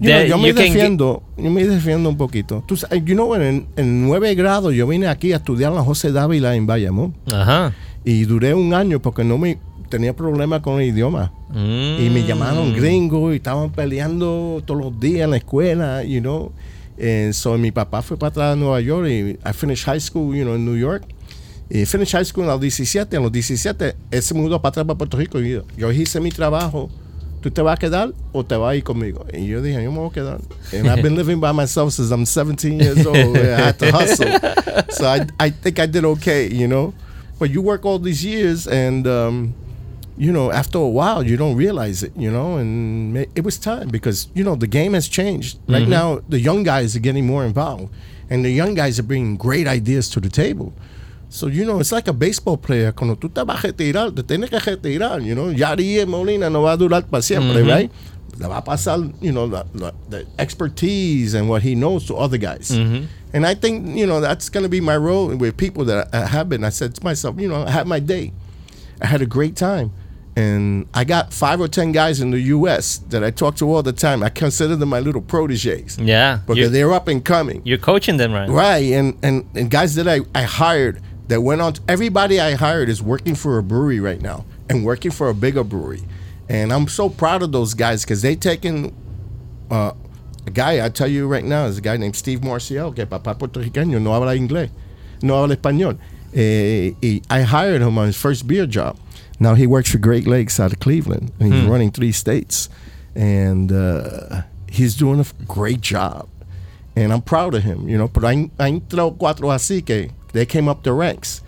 You 0.00 0.10
know, 0.10 0.22
yo 0.24 0.36
me 0.38 0.52
get- 0.52 0.56
defiendo, 0.74 1.22
yo 1.38 1.48
me 1.50 1.62
defiendo 1.64 2.08
un 2.08 2.16
poquito. 2.16 2.64
Tú 2.66 2.74
you 3.06 3.14
know, 3.14 3.32
en, 3.36 3.68
en 3.76 4.04
nueve 4.08 4.34
grados 4.34 4.74
yo 4.74 4.86
vine 4.88 5.06
aquí 5.06 5.32
a 5.32 5.36
estudiar 5.36 5.72
la 5.72 5.82
José 5.82 6.10
Dávila 6.10 6.56
en 6.56 6.66
Bayamón 6.66 7.14
Ajá. 7.32 7.72
y 8.04 8.24
duré 8.24 8.52
un 8.52 8.74
año 8.74 9.00
porque 9.00 9.22
no 9.22 9.38
me 9.38 9.58
tenía 9.88 10.14
problemas 10.14 10.60
con 10.60 10.80
el 10.80 10.88
idioma 10.88 11.32
y 11.54 12.08
me 12.10 12.24
llamaron 12.26 12.72
Mm. 12.72 12.76
gringo 12.76 13.32
y 13.32 13.36
estaban 13.36 13.70
peleando 13.70 14.62
todos 14.64 14.80
los 14.84 15.00
días 15.00 15.24
en 15.24 15.30
la 15.30 15.36
escuela, 15.38 16.02
you 16.04 16.20
know. 16.20 16.52
And 16.98 17.32
so 17.34 17.56
mi 17.58 17.70
papá 17.72 18.00
fue 18.02 18.16
para 18.16 18.28
atrás 18.30 18.52
a 18.54 18.56
Nueva 18.56 18.80
York 18.80 19.06
y 19.08 19.38
I 19.48 19.52
finished 19.52 19.84
high 19.84 20.00
school, 20.00 20.34
you 20.34 20.44
know, 20.44 20.54
in 20.54 20.64
New 20.64 20.76
York. 20.76 21.04
Y 21.68 21.84
finished 21.84 22.12
high 22.12 22.24
school 22.24 22.44
a 22.44 22.52
los 22.52 22.60
17. 22.60 23.16
A 23.16 23.20
los 23.20 23.30
17 23.32 23.94
él 24.10 24.22
se 24.22 24.34
mudó 24.34 24.60
para 24.62 24.70
atrás 24.70 24.86
para 24.86 24.96
Puerto 24.96 25.16
Rico 25.16 25.40
y 25.40 25.50
yo, 25.50 25.64
yo 25.76 25.90
hice 25.92 26.20
mi 26.20 26.30
trabajo. 26.30 26.88
¿Tú 27.42 27.50
te 27.50 27.60
vas 27.62 27.74
a 27.74 27.78
quedar 27.78 28.12
o 28.32 28.44
te 28.44 28.56
vas 28.56 28.72
a 28.72 28.76
ir 28.76 28.82
conmigo? 28.82 29.24
Y 29.32 29.46
yo 29.46 29.60
dije, 29.62 29.82
yo 29.84 29.92
me 29.92 29.98
voy 29.98 30.08
a 30.08 30.12
quedar. 30.12 30.40
And 30.72 30.88
I've 30.88 31.02
been 31.02 31.14
living 31.16 31.38
by 31.38 31.52
myself 31.52 31.92
since 31.92 32.10
I'm 32.10 32.24
17 32.24 32.80
years 32.80 33.06
old. 33.06 33.36
I 33.36 33.66
had 33.66 33.78
to 33.78 33.92
hustle. 33.92 34.26
So 34.90 35.06
I, 35.06 35.26
I 35.38 35.50
think 35.50 35.78
I 35.78 35.86
did 35.86 36.04
okay, 36.04 36.48
you 36.48 36.66
know. 36.66 36.92
But 37.38 37.50
you 37.50 37.60
work 37.62 37.84
all 37.84 37.98
these 38.00 38.24
years 38.24 38.66
and, 38.66 39.06
um, 39.06 39.54
you 40.18 40.32
know, 40.32 40.50
after 40.50 40.78
a 40.78 40.88
while, 40.88 41.22
you 41.22 41.36
don't 41.36 41.56
realize 41.56 42.02
it, 42.02 42.12
you 42.16 42.30
know, 42.30 42.56
and 42.56 43.16
it 43.34 43.44
was 43.44 43.58
time 43.58 43.88
because, 43.88 44.28
you 44.34 44.42
know, 44.44 44.54
the 44.56 44.66
game 44.66 44.94
has 44.94 45.08
changed. 45.08 45.58
Right 45.68 45.86
now, 45.88 46.20
the 46.28 46.40
young 46.40 46.62
guys 46.62 46.96
are 46.96 47.00
getting 47.00 47.26
more 47.26 47.44
involved, 47.44 47.92
and 48.30 48.44
the 48.44 48.50
young 48.50 48.74
guys 48.74 48.98
are 48.98 49.02
bringing 49.04 49.36
great 49.36 49.66
ideas 49.66 50.08
to 50.10 50.20
the 50.20 50.28
table. 50.30 50.72
So, 51.28 51.48
you 51.48 51.64
know, 51.64 51.80
it's 51.80 51.92
like 51.92 52.08
a 52.08 52.12
baseball 52.12 52.56
player. 52.56 52.92
Cuando 52.92 53.14
tú 53.16 53.28
te 53.32 53.42
vas 53.44 53.62
a 53.64 53.68
retirar, 53.68 54.14
te 54.14 54.22
tienes 54.22 54.48
que 54.48 54.58
retirar, 54.60 55.22
you 55.24 55.34
know. 55.34 55.52
Yadi 55.52 56.06
Molina 56.06 56.48
no 56.48 56.62
va 56.62 56.72
a 56.72 56.76
durar 56.78 57.02
para 57.10 57.20
siempre, 57.22 57.62
Mhm. 57.62 57.68
right? 57.68 57.90
Le 58.38 58.48
va 58.48 58.58
a 58.58 58.62
pasar, 58.62 59.12
you 59.20 59.32
know, 59.32 59.46
the, 59.48 59.64
the, 59.74 59.92
the 60.08 60.26
expertise 60.38 61.34
and 61.34 61.48
what 61.48 61.62
he 61.62 61.74
knows 61.74 62.06
to 62.06 62.14
other 62.16 62.38
guys. 62.38 62.70
Mhm. 62.70 63.06
And 63.34 63.44
I 63.46 63.54
think, 63.54 63.96
you 63.96 64.06
know, 64.06 64.20
that's 64.20 64.48
going 64.48 64.62
to 64.62 64.68
be 64.70 64.80
my 64.80 64.96
role 64.96 65.28
with 65.36 65.56
people 65.56 65.84
that 65.86 66.08
I 66.14 66.26
have 66.26 66.48
been. 66.48 66.64
I 66.64 66.70
said 66.70 66.94
to 66.94 67.04
myself, 67.04 67.36
you 67.38 67.48
know, 67.48 67.64
I 67.66 67.70
had 67.70 67.86
my 67.86 67.98
day. 68.00 68.32
I 69.02 69.06
had 69.06 69.20
a 69.20 69.26
great 69.26 69.56
time. 69.56 69.90
And 70.36 70.86
I 70.92 71.04
got 71.04 71.32
five 71.32 71.60
or 71.62 71.66
10 71.68 71.92
guys 71.92 72.20
in 72.20 72.30
the 72.30 72.40
U.S. 72.40 72.98
that 73.08 73.24
I 73.24 73.30
talk 73.30 73.56
to 73.56 73.72
all 73.74 73.82
the 73.82 73.92
time. 73.94 74.22
I 74.22 74.28
consider 74.28 74.76
them 74.76 74.90
my 74.90 75.00
little 75.00 75.22
proteges 75.22 75.96
Yeah. 75.98 76.40
because 76.46 76.72
they're 76.72 76.92
up 76.92 77.08
and 77.08 77.24
coming. 77.24 77.62
you're 77.64 77.78
coaching 77.78 78.18
them 78.18 78.32
right. 78.34 78.48
Right. 78.48 78.92
And, 78.92 79.16
and, 79.22 79.46
and 79.54 79.70
guys 79.70 79.94
that 79.94 80.06
I, 80.06 80.20
I 80.34 80.42
hired 80.42 81.00
that 81.28 81.40
went 81.40 81.62
on, 81.62 81.72
To, 81.72 81.80
everybody 81.88 82.38
I 82.38 82.52
hired 82.54 82.90
is 82.90 83.02
working 83.02 83.34
for 83.34 83.56
a 83.56 83.62
brewery 83.62 83.98
right 83.98 84.20
now 84.20 84.44
and 84.68 84.84
working 84.84 85.10
for 85.10 85.30
a 85.30 85.34
bigger 85.34 85.64
brewery. 85.64 86.02
And 86.50 86.70
I'm 86.70 86.86
so 86.86 87.08
proud 87.08 87.42
of 87.42 87.50
those 87.52 87.72
guys 87.72 88.04
because 88.04 88.20
they 88.20 88.36
taken 88.36 88.94
uh, 89.70 89.92
a 90.46 90.50
guy, 90.50 90.84
I 90.84 90.90
tell 90.90 91.08
you 91.08 91.26
right 91.26 91.44
now, 91.44 91.64
is 91.64 91.78
a 91.78 91.80
guy 91.80 91.96
named 91.96 92.14
Steve 92.14 92.44
Marcial, 92.44 92.92
que 92.92 93.06
papá 93.06 93.36
puertorriqueño, 93.38 94.00
no 94.02 94.12
habla 94.12 94.36
inglés, 94.36 94.68
no 95.22 95.34
habla 95.42 95.56
español. 95.56 95.98
Eh, 96.34 96.92
y 97.02 97.22
I 97.30 97.40
hired 97.42 97.80
him 97.80 97.96
on 97.98 98.06
his 98.08 98.16
first 98.16 98.46
beer 98.46 98.66
job. 98.66 98.98
Now 99.38 99.54
he 99.54 99.66
works 99.66 99.90
for 99.90 99.98
Great 99.98 100.26
Lakes 100.26 100.58
out 100.58 100.72
of 100.72 100.80
Cleveland, 100.80 101.32
and 101.38 101.52
he's 101.52 101.64
running 101.64 101.90
three 101.90 102.12
states. 102.12 102.68
And 103.14 103.72
uh, 103.72 104.42
he's 104.70 104.94
doing 104.94 105.20
a 105.20 105.26
great 105.44 105.80
job. 105.80 106.28
And 106.94 107.12
I'm 107.12 107.22
proud 107.22 107.54
of 107.54 107.62
him, 107.62 107.88
you 107.88 107.98
know. 107.98 108.08
But 108.08 108.24
I, 108.24 108.50
I 108.58 108.70
entrado 108.70 109.16
cuatro 109.16 109.52
así 109.52 109.84
que 109.84 110.10
they 110.32 110.46
came 110.46 110.68
up 110.68 110.82
the 110.82 110.92
ranks. 110.92 111.42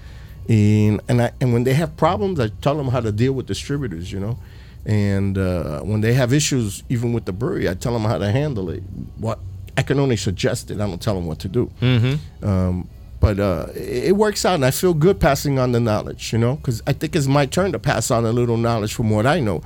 And, 0.49 1.01
and, 1.09 1.22
I, 1.22 1.32
and 1.41 1.53
when 1.53 1.64
they 1.64 1.74
have 1.74 1.97
problems, 1.97 2.41
I 2.41 2.49
tell 2.49 2.76
them 2.76 2.89
how 2.89 3.01
to 3.01 3.12
deal 3.12 3.32
with 3.32 3.47
distributors, 3.47 4.11
you 4.12 4.20
know. 4.20 4.39
And 4.86 5.36
uh, 5.36 5.80
when 5.80 6.01
they 6.01 6.14
have 6.14 6.32
issues, 6.32 6.82
even 6.89 7.12
with 7.12 7.26
the 7.26 7.32
brewery, 7.32 7.68
I 7.68 7.74
tell 7.74 7.93
them 7.93 8.05
how 8.05 8.18
to 8.18 8.30
handle 8.30 8.70
it. 8.70 8.82
What 9.18 9.39
I 9.76 9.82
can 9.82 10.01
only 10.01 10.16
suggest 10.16 10.70
it. 10.70 10.80
I 10.80 10.86
don't 10.86 11.01
tell 11.01 11.14
them 11.14 11.26
what 11.26 11.39
to 11.41 11.49
do. 11.49 11.70
Mm-hmm. 11.80 12.49
Um, 12.49 12.89
but 13.20 13.40
uh, 13.40 13.66
it, 13.74 14.16
works 14.16 14.44
out, 14.44 14.54
and 14.54 14.64
I 14.64 14.70
feel 14.70 14.94
good 14.94 15.20
passing 15.20 15.58
on 15.58 15.72
the 15.72 15.80
knowledge, 15.80 16.32
you 16.32 16.38
know, 16.38 16.56
because 16.56 16.82
I 16.86 16.92
think 16.92 17.16
it's 17.16 17.26
my 17.26 17.46
turn 17.46 17.72
to 17.72 17.78
pass 17.78 18.10
on 18.10 18.24
a 18.24 18.32
little 18.32 18.56
knowledge 18.56 18.94
from 18.94 19.10
what 19.10 19.26
I 19.26 19.40
know, 19.40 19.62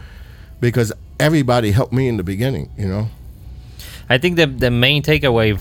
because 0.60 0.92
everybody 1.20 1.70
helped 1.70 1.92
me 1.92 2.08
in 2.08 2.16
the 2.16 2.24
beginning, 2.24 2.70
you 2.76 2.88
know. 2.88 3.08
I 4.08 4.18
think 4.18 4.36
the 4.36 4.46
the 4.46 4.70
main 4.70 5.02
takeaway 5.02 5.58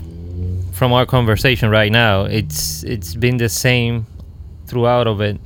from 0.73 0.93
our 0.93 1.05
conversation 1.05 1.69
right 1.69 1.91
now 1.91 2.23
it's 2.23 2.83
it's 2.83 3.13
been 3.13 3.37
the 3.37 3.49
same 3.49 4.07
throughout 4.65 5.07
of 5.07 5.21
it. 5.21 5.39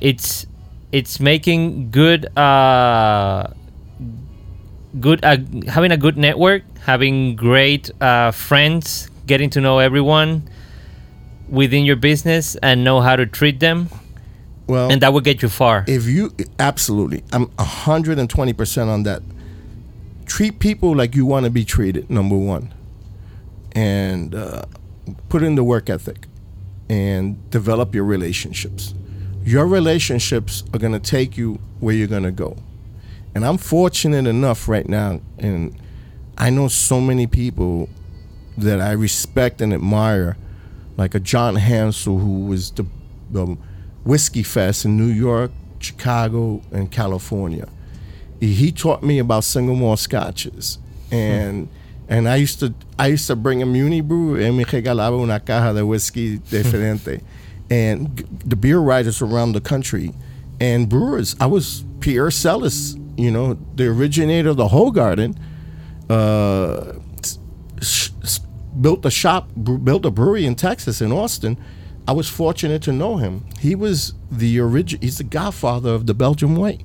It's 0.00 0.46
it's 0.92 1.18
making 1.18 1.90
good 1.90 2.26
uh 2.36 3.48
good 5.00 5.24
uh, 5.24 5.38
having 5.68 5.90
a 5.90 5.96
good 5.96 6.16
network, 6.16 6.62
having 6.78 7.36
great 7.36 7.90
uh, 8.00 8.30
friends, 8.30 9.10
getting 9.26 9.50
to 9.50 9.60
know 9.60 9.78
everyone, 9.78 10.48
within 11.48 11.84
your 11.84 11.96
business 11.96 12.56
and 12.56 12.84
know 12.84 13.00
how 13.00 13.16
to 13.16 13.26
treat 13.26 13.60
them, 13.60 13.88
Well, 14.66 14.90
and 14.90 15.00
that 15.02 15.12
will 15.12 15.20
get 15.20 15.42
you 15.42 15.48
far. 15.48 15.84
if 15.86 16.06
you 16.06 16.32
absolutely, 16.58 17.22
I'm 17.32 17.46
120 17.56 18.52
percent 18.52 18.90
on 18.90 19.02
that. 19.04 19.22
Treat 20.26 20.58
people 20.58 20.96
like 20.96 21.14
you 21.14 21.26
want 21.26 21.44
to 21.44 21.50
be 21.50 21.64
treated. 21.64 22.08
Number 22.10 22.36
one, 22.36 22.72
and 23.72 24.34
uh, 24.34 24.64
put 25.28 25.42
in 25.42 25.54
the 25.54 25.64
work 25.64 25.90
ethic, 25.90 26.26
and 26.88 27.50
develop 27.50 27.94
your 27.94 28.04
relationships. 28.04 28.94
Your 29.44 29.66
relationships 29.66 30.64
are 30.72 30.78
going 30.78 30.92
to 30.94 30.98
take 31.10 31.36
you 31.36 31.60
where 31.80 31.94
you're 31.94 32.08
going 32.08 32.22
to 32.22 32.32
go. 32.32 32.56
And 33.34 33.44
I'm 33.44 33.58
fortunate 33.58 34.26
enough 34.26 34.68
right 34.68 34.88
now, 34.88 35.20
and 35.38 35.76
I 36.38 36.48
know 36.50 36.68
so 36.68 37.00
many 37.00 37.26
people 37.26 37.88
that 38.56 38.80
I 38.80 38.92
respect 38.92 39.60
and 39.60 39.74
admire, 39.74 40.36
like 40.96 41.14
a 41.14 41.20
John 41.20 41.56
Hansell, 41.56 42.20
who 42.20 42.46
was 42.46 42.70
the, 42.72 42.86
the 43.30 43.56
Whiskey 44.04 44.42
Fest 44.42 44.84
in 44.84 44.96
New 44.96 45.12
York, 45.12 45.50
Chicago, 45.78 46.62
and 46.72 46.90
California. 46.90 47.68
He, 48.40 48.72
taught 48.72 49.02
me 49.02 49.18
about 49.18 49.44
single 49.44 49.74
malt 49.74 50.00
scotches, 50.00 50.78
and 51.10 51.68
and 52.08 52.28
I 52.28 52.36
used 52.36 52.60
to 52.60 52.74
I 52.98 53.06
used 53.06 53.26
to 53.28 53.36
bring 53.36 53.60
him 53.60 53.72
Unibroue, 53.72 54.44
and 54.44 54.58
me 54.58 54.64
regalaba 54.64 55.18
una 55.18 55.40
caja 55.40 55.72
de 55.72 55.86
whiskey 55.86 56.38
diferente, 56.38 57.22
and 57.70 58.18
the 58.44 58.56
beer 58.56 58.80
writers 58.80 59.22
around 59.22 59.52
the 59.52 59.62
country, 59.62 60.12
and 60.60 60.90
brewers. 60.90 61.36
I 61.40 61.46
was 61.46 61.84
Pierre 62.00 62.30
Celis, 62.30 62.96
you 63.16 63.30
know, 63.30 63.56
the 63.76 63.86
originator 63.86 64.50
of 64.50 64.58
the 64.58 64.68
Hoegaarden 64.68 65.38
uh, 66.10 66.98
built 68.80 69.04
a 69.06 69.10
shop, 69.10 69.48
built 69.56 70.04
a 70.04 70.10
brewery 70.10 70.44
in 70.46 70.54
Texas, 70.54 71.00
in 71.00 71.12
Austin. 71.12 71.56
I 72.06 72.12
was 72.12 72.28
fortunate 72.28 72.82
to 72.82 72.92
know 72.92 73.16
him. 73.16 73.44
He 73.60 73.74
was 73.74 74.12
the 74.30 74.60
origin. 74.60 75.00
He's 75.00 75.16
the 75.18 75.24
godfather 75.24 75.90
of 75.94 76.06
the 76.06 76.14
Belgian 76.14 76.54
White. 76.56 76.84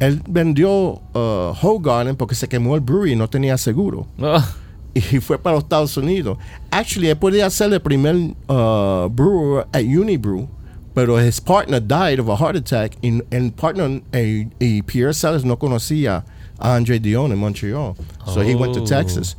Él 0.00 0.20
vendió 0.28 1.00
uh, 1.14 1.54
Hoegaarden 1.54 2.16
porque 2.16 2.34
se 2.34 2.46
quemó 2.46 2.74
el 2.74 2.80
brewery 2.80 3.12
y 3.12 3.14
no 3.16 3.26
tenía 3.28 3.56
seguro. 3.58 4.06
Oh, 4.20 4.44
Y 4.94 5.00
fue 5.20 5.38
para 5.38 5.56
los 5.56 5.64
Estados 5.64 5.96
Unidos. 5.96 6.36
Actually, 6.70 7.08
él 7.08 7.16
podía 7.16 7.48
ser 7.50 7.72
el 7.72 7.80
primer 7.80 8.14
uh, 8.48 9.08
brewer 9.08 9.66
at 9.72 9.82
Unibroue, 9.84 10.48
pero 10.94 11.16
his 11.18 11.40
partner 11.40 11.80
died 11.80 12.20
of 12.20 12.28
a 12.28 12.36
heart 12.36 12.54
attack. 12.54 12.96
Y 13.02 13.20
el 13.32 13.50
partner, 13.52 14.02
eh, 14.12 14.46
y 14.60 14.82
Pierre 14.82 15.12
Celis 15.14 15.44
no 15.44 15.56
conocía 15.58 16.24
a 16.60 16.74
Andre 16.76 16.98
Dion 17.00 17.32
in 17.32 17.38
Montreal. 17.38 17.96
So 18.26 18.40
he 18.42 18.54
went 18.54 18.74
to 18.74 18.82
Oh. 18.82 18.86
Texas. 18.86 19.34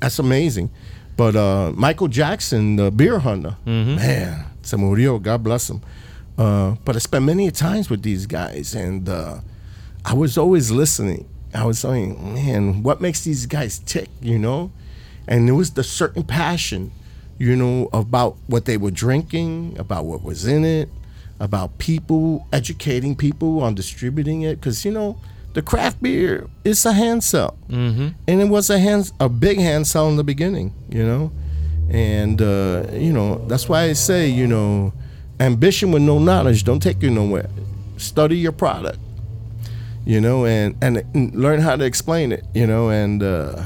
That's 0.00 0.18
amazing. 0.18 0.70
But 1.16 1.36
uh, 1.36 1.72
Michael 1.74 2.08
Jackson, 2.08 2.76
the 2.76 2.90
beer 2.90 3.18
hunter, 3.18 3.56
man, 3.66 4.46
se 4.62 4.76
murió. 4.76 5.22
God 5.22 5.44
bless 5.44 5.68
him. 5.68 5.82
Uh, 6.38 6.76
but 6.84 6.96
I 6.96 6.98
spent 6.98 7.26
many 7.26 7.50
times 7.50 7.90
with 7.90 8.02
these 8.02 8.24
guys, 8.24 8.74
and 8.74 9.06
uh, 9.08 9.40
I 10.04 10.14
was 10.14 10.38
always 10.38 10.70
listening. 10.70 11.28
I 11.52 11.64
was 11.66 11.80
saying, 11.80 12.34
man, 12.34 12.82
what 12.82 13.00
makes 13.00 13.24
these 13.24 13.44
guys 13.44 13.80
tick, 13.80 14.08
you 14.22 14.38
know? 14.38 14.72
And 15.28 15.48
it 15.48 15.52
was 15.52 15.72
the 15.72 15.84
certain 15.84 16.22
passion, 16.22 16.92
you 17.38 17.56
know, 17.56 17.90
about 17.92 18.36
what 18.46 18.64
they 18.64 18.76
were 18.78 18.90
drinking, 18.90 19.76
about 19.78 20.06
what 20.06 20.22
was 20.22 20.46
in 20.46 20.64
it, 20.64 20.88
about 21.38 21.76
people, 21.78 22.46
educating 22.52 23.14
people 23.16 23.60
on 23.62 23.74
distributing 23.74 24.42
it. 24.42 24.56
Because, 24.56 24.84
you 24.84 24.92
know, 24.92 25.18
the 25.52 25.62
craft 25.62 26.02
beer 26.02 26.48
is 26.64 26.84
a 26.86 26.92
hand 26.92 27.24
sell. 27.24 27.58
mm-hmm. 27.68 28.08
And 28.28 28.40
it 28.40 28.48
was 28.48 28.70
a 28.70 28.78
hand, 28.78 29.12
a 29.18 29.28
big 29.28 29.58
hand 29.58 29.86
sell 29.86 30.08
in 30.08 30.16
the 30.16 30.24
beginning, 30.24 30.74
you 30.88 31.04
know? 31.04 31.32
And, 31.90 32.40
uh, 32.40 32.86
you 32.92 33.12
know, 33.12 33.44
that's 33.48 33.68
why 33.68 33.82
I 33.82 33.94
say, 33.94 34.28
you 34.28 34.46
know, 34.46 34.92
ambition 35.40 35.90
with 35.90 36.02
no 36.02 36.18
knowledge 36.18 36.62
don't 36.64 36.80
take 36.80 37.02
you 37.02 37.10
nowhere. 37.10 37.48
Study 37.96 38.38
your 38.38 38.52
product, 38.52 38.98
you 40.04 40.20
know, 40.20 40.46
and, 40.46 40.76
and, 40.82 41.34
learn 41.34 41.60
how 41.60 41.76
to 41.76 41.84
explain 41.84 42.30
it, 42.30 42.44
you 42.54 42.66
know, 42.66 42.90
and 42.90 43.22
uh, 43.22 43.64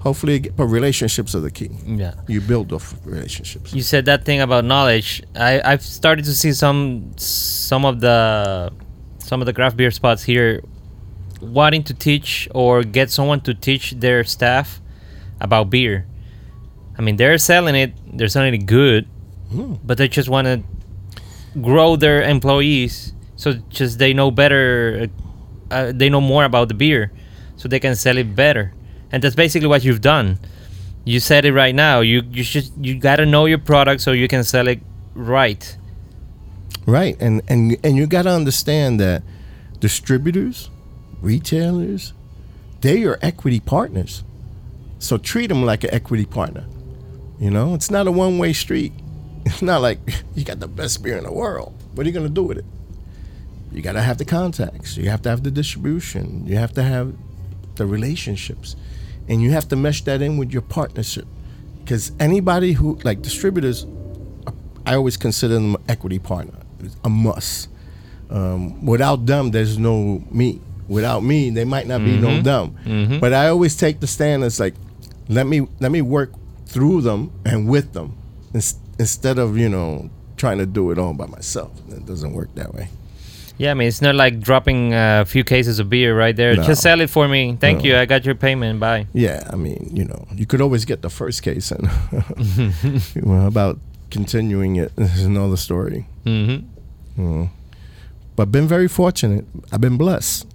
hopefully, 0.00 0.40
but 0.40 0.66
relationships 0.66 1.34
are 1.34 1.40
the 1.40 1.50
key. 1.50 1.70
Yeah. 1.86 2.14
You 2.26 2.40
build 2.40 2.72
off 2.72 2.94
relationships. 3.04 3.72
You 3.72 3.82
said 3.82 4.04
that 4.06 4.24
thing 4.24 4.40
about 4.40 4.64
knowledge. 4.64 5.22
I 5.36 5.62
I've 5.64 5.82
started 5.82 6.24
to 6.26 6.34
see 6.34 6.52
some 6.52 7.12
some 7.16 7.84
of 7.84 8.00
the 8.00 8.72
some 9.18 9.40
of 9.40 9.46
the 9.46 9.52
craft 9.54 9.76
beer 9.76 9.90
spots 9.90 10.22
here 10.22 10.60
wanting 11.44 11.82
to 11.84 11.94
teach 11.94 12.48
or 12.54 12.82
get 12.82 13.10
someone 13.10 13.40
to 13.42 13.54
teach 13.54 13.92
their 13.92 14.24
staff 14.24 14.80
about 15.40 15.70
beer. 15.70 16.06
I 16.98 17.02
mean, 17.02 17.16
they're 17.16 17.38
selling 17.38 17.74
it, 17.74 17.92
they're 18.16 18.28
selling 18.28 18.54
it 18.54 18.66
good, 18.66 19.06
Mm. 19.52 19.78
but 19.84 19.98
they 19.98 20.08
just 20.08 20.28
want 20.28 20.46
to 20.46 20.62
grow 21.60 21.96
their 21.96 22.22
employees 22.22 23.12
so 23.36 23.52
just 23.68 23.98
they 23.98 24.12
know 24.12 24.30
better 24.30 25.06
uh, 25.70 25.92
they 25.94 26.08
know 26.08 26.20
more 26.20 26.44
about 26.44 26.68
the 26.68 26.74
beer 26.74 27.12
so 27.56 27.68
they 27.68 27.78
can 27.78 27.94
sell 27.94 28.16
it 28.18 28.34
better 28.34 28.72
and 29.12 29.22
that's 29.22 29.36
basically 29.36 29.68
what 29.68 29.84
you've 29.84 30.00
done 30.00 30.38
you 31.04 31.20
said 31.20 31.44
it 31.44 31.52
right 31.52 31.74
now 31.74 32.00
you 32.00 32.22
you 32.32 32.42
should 32.42 32.64
you 32.80 32.98
got 32.98 33.16
to 33.16 33.26
know 33.26 33.44
your 33.44 33.58
product 33.58 34.00
so 34.00 34.10
you 34.12 34.26
can 34.26 34.42
sell 34.42 34.66
it 34.66 34.80
right 35.14 35.76
Right, 36.86 37.16
and 37.20 37.40
and 37.46 37.76
and 37.84 37.96
you 37.96 38.06
got 38.06 38.22
to 38.22 38.30
understand 38.30 38.98
that 39.00 39.22
distributors, 39.78 40.70
retailers, 41.24 42.12
they 42.80 43.04
are 43.04 43.18
equity 43.22 43.60
partners. 43.60 44.22
So 44.98 45.18
treat 45.18 45.48
them 45.48 45.64
like 45.64 45.84
an 45.84 45.92
equity 45.92 46.26
partner. 46.26 46.64
You 47.40 47.50
know, 47.50 47.74
it's 47.74 47.90
not 47.90 48.06
a 48.06 48.12
one-way 48.12 48.52
street. 48.52 48.92
It's 49.46 49.60
not 49.60 49.82
like 49.82 49.98
you 50.34 50.42
got 50.42 50.60
the 50.60 50.68
best 50.68 51.02
beer 51.02 51.18
in 51.18 51.24
the 51.24 51.32
world. 51.32 51.74
What 51.94 52.06
are 52.06 52.08
you 52.08 52.14
going 52.14 52.26
to 52.26 52.32
do 52.32 52.44
with 52.44 52.56
it? 52.56 52.64
You 53.72 53.82
got 53.82 53.92
to 53.92 54.00
have 54.00 54.16
the 54.16 54.24
contacts. 54.24 54.96
You 54.96 55.10
have 55.10 55.20
to 55.22 55.28
have 55.28 55.42
the 55.42 55.50
distribution. 55.50 56.46
You 56.46 56.56
have 56.56 56.72
to 56.74 56.82
have 56.82 57.12
the 57.74 57.84
relationships, 57.84 58.74
and 59.28 59.42
you 59.42 59.50
have 59.50 59.68
to 59.68 59.76
mesh 59.76 60.02
that 60.04 60.22
in 60.22 60.38
with 60.38 60.50
your 60.50 60.62
partnership. 60.62 61.26
Because 61.80 62.12
anybody 62.18 62.72
who 62.72 62.98
like 63.04 63.20
distributors 63.20 63.84
I 64.86 64.94
always 64.96 65.16
consider 65.16 65.54
them 65.54 65.76
equity 65.88 66.18
partner, 66.18 66.58
It's 66.80 66.96
a 67.04 67.08
must. 67.08 67.68
Um, 68.28 68.84
without 68.84 69.24
them, 69.26 69.50
there's 69.50 69.78
no 69.78 70.22
me. 70.30 70.60
Without 70.88 71.22
me, 71.24 71.50
they 71.50 71.64
might 71.64 71.86
not 71.86 72.00
be 72.04 72.16
no 72.16 72.40
them. 72.42 72.74
Mhm. 72.84 73.20
But 73.20 73.32
I 73.32 73.48
always 73.48 73.74
take 73.76 74.00
the 74.00 74.06
stand 74.06 74.44
as 74.44 74.60
like, 74.60 74.74
let 75.28 75.46
me 75.46 75.66
let 75.80 75.90
me 75.92 76.02
work 76.02 76.30
through 76.66 77.00
them 77.02 77.30
and 77.44 77.68
with 77.68 77.92
them, 77.92 78.12
ins- 78.52 78.76
instead 78.98 79.38
of 79.38 79.56
you 79.56 79.68
know 79.68 80.10
trying 80.36 80.58
to 80.58 80.66
do 80.66 80.90
it 80.90 80.98
all 80.98 81.14
by 81.14 81.26
myself. 81.26 81.70
It 81.88 82.04
doesn't 82.06 82.32
work 82.34 82.48
that 82.56 82.74
way. 82.74 82.88
yeah 83.56 83.70
i 83.70 83.74
mean 83.74 83.86
it's 83.86 84.02
not 84.02 84.16
like 84.16 84.40
dropping 84.40 84.92
a 84.92 85.24
few 85.24 85.44
cases 85.44 85.78
of 85.78 85.86
beer 85.88 86.10
right 86.18 86.34
there 86.36 86.56
No. 86.56 86.64
just 86.66 86.82
sell 86.82 87.00
it 87.00 87.08
for 87.08 87.28
me 87.28 87.56
thank 87.60 87.78
No. 87.78 87.84
you 87.86 87.92
i 88.02 88.04
got 88.04 88.24
your 88.24 88.34
payment 88.34 88.80
bye 88.80 89.06
Yeah, 89.14 89.46
I 89.52 89.54
mean, 89.56 89.78
you 89.94 90.04
know, 90.04 90.26
you 90.34 90.44
could 90.44 90.60
always 90.60 90.84
get 90.84 91.02
the 91.02 91.08
first 91.20 91.42
case, 91.44 91.70
and 91.70 91.86
well, 93.22 93.46
about 93.46 93.78
continuing 94.10 94.74
it 94.76 94.90
is 94.98 95.24
another 95.24 95.56
story. 95.56 96.06
mm-hmm. 96.26 96.66
Mm. 97.22 97.48
But 98.36 98.50
been 98.50 98.66
very 98.66 98.88
fortunate. 98.88 99.44
I've 99.72 99.80
been 99.80 99.96
blessed. 99.96 100.46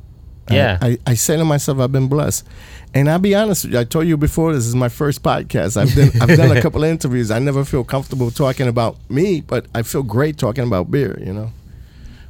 I- 0.50 0.56
Yeah. 0.56 0.78
I, 0.82 0.98
I, 1.07 1.14
say 1.15 1.38
to 1.38 1.45
myself, 1.45 1.80
I've 1.80 1.91
been 1.91 2.07
blessed. 2.07 2.45
And 2.94 3.10
I'll 3.10 3.19
be 3.19 3.36
honest 3.36 3.65
with 3.65 3.74
you, 3.74 3.80
I 3.80 3.84
told 3.84 4.07
you 4.07 4.18
before 4.18 4.53
this 4.53 4.65
is 4.65 4.76
my 4.76 4.90
first 4.90 5.22
podcast. 5.22 5.78
I've 5.78 5.94
done 5.94 6.11
I've 6.22 6.36
done 6.38 6.56
a 6.57 6.61
couple 6.65 6.84
of 6.84 6.90
interviews. 6.90 7.30
I 7.30 7.38
never 7.40 7.64
feel 7.64 7.84
comfortable 7.84 8.32
talking 8.32 8.68
about 8.68 8.98
me, 9.10 9.41
but 9.41 9.68
I 9.76 9.84
feel 9.84 10.02
great 10.03 10.38
talking 10.38 10.64
about 10.65 10.90
beer, 10.90 11.19
you 11.24 11.32
know. 11.34 11.52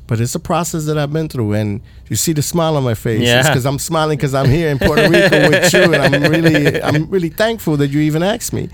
But 0.08 0.20
it's 0.20 0.34
a 0.36 0.40
process 0.40 0.86
that 0.88 0.98
I've 0.98 1.14
been 1.14 1.30
through, 1.30 1.54
and 1.54 1.82
you 2.10 2.16
see 2.16 2.34
the 2.34 2.42
smile 2.42 2.76
on 2.76 2.84
my 2.84 2.96
face. 2.96 3.22
Yeah. 3.22 3.44
because 3.48 3.66
I'm 3.66 3.78
smiling 3.80 4.18
because 4.18 4.34
I'm 4.34 4.50
here 4.50 4.70
in 4.70 4.80
Puerto 4.80 5.08
Rico 5.10 5.50
with 5.50 5.72
you, 5.72 5.94
and 5.94 6.16
I'm 6.16 6.24
really, 6.32 6.82
I'm 6.82 7.10
really 7.12 7.30
thankful 7.30 7.78
that 7.78 7.90
you 7.90 8.00
even 8.02 8.24
asked 8.24 8.52
me, 8.52 8.70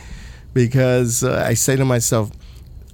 because 0.53 1.23
uh, 1.23 1.43
I 1.47 1.53
say 1.53 1.75
to 1.75 1.85
myself, 1.85 2.31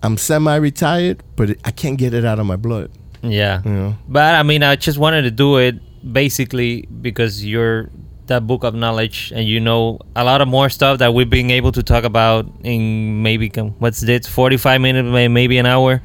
I'm 0.04 0.18
semi-retired, 0.18 1.24
but 1.36 1.52
I 1.64 1.72
can't 1.72 1.98
get 1.98 2.14
it 2.14 2.26
out 2.26 2.40
of 2.40 2.46
my 2.48 2.56
blood. 2.56 2.90
yeah 3.22 3.62
You 3.64 3.72
know, 3.72 3.96
But 4.10 4.34
I 4.36 4.44
mean, 4.44 4.64
I 4.64 4.76
just 4.76 4.98
wanted 4.98 5.22
to 5.22 5.32
do 5.32 5.58
it 5.58 5.76
basically 6.10 6.88
because 7.02 7.46
you're 7.46 7.90
that 8.28 8.48
book 8.48 8.64
of 8.64 8.74
knowledge 8.74 9.32
and 9.36 9.48
you 9.48 9.60
know 9.60 10.00
a 10.16 10.24
lot 10.24 10.42
of 10.42 10.48
more 10.48 10.70
stuff 10.70 11.00
that 11.00 11.14
we've 11.14 11.30
been 11.30 11.52
able 11.52 11.72
to 11.72 11.84
talk 11.84 12.04
about 12.04 12.46
in 12.64 13.22
maybe 13.22 13.50
what's 13.80 14.00
this 14.02 14.28
45 14.28 14.80
minutes, 14.82 15.08
maybe 15.32 15.58
an 15.58 15.66
hour. 15.66 16.02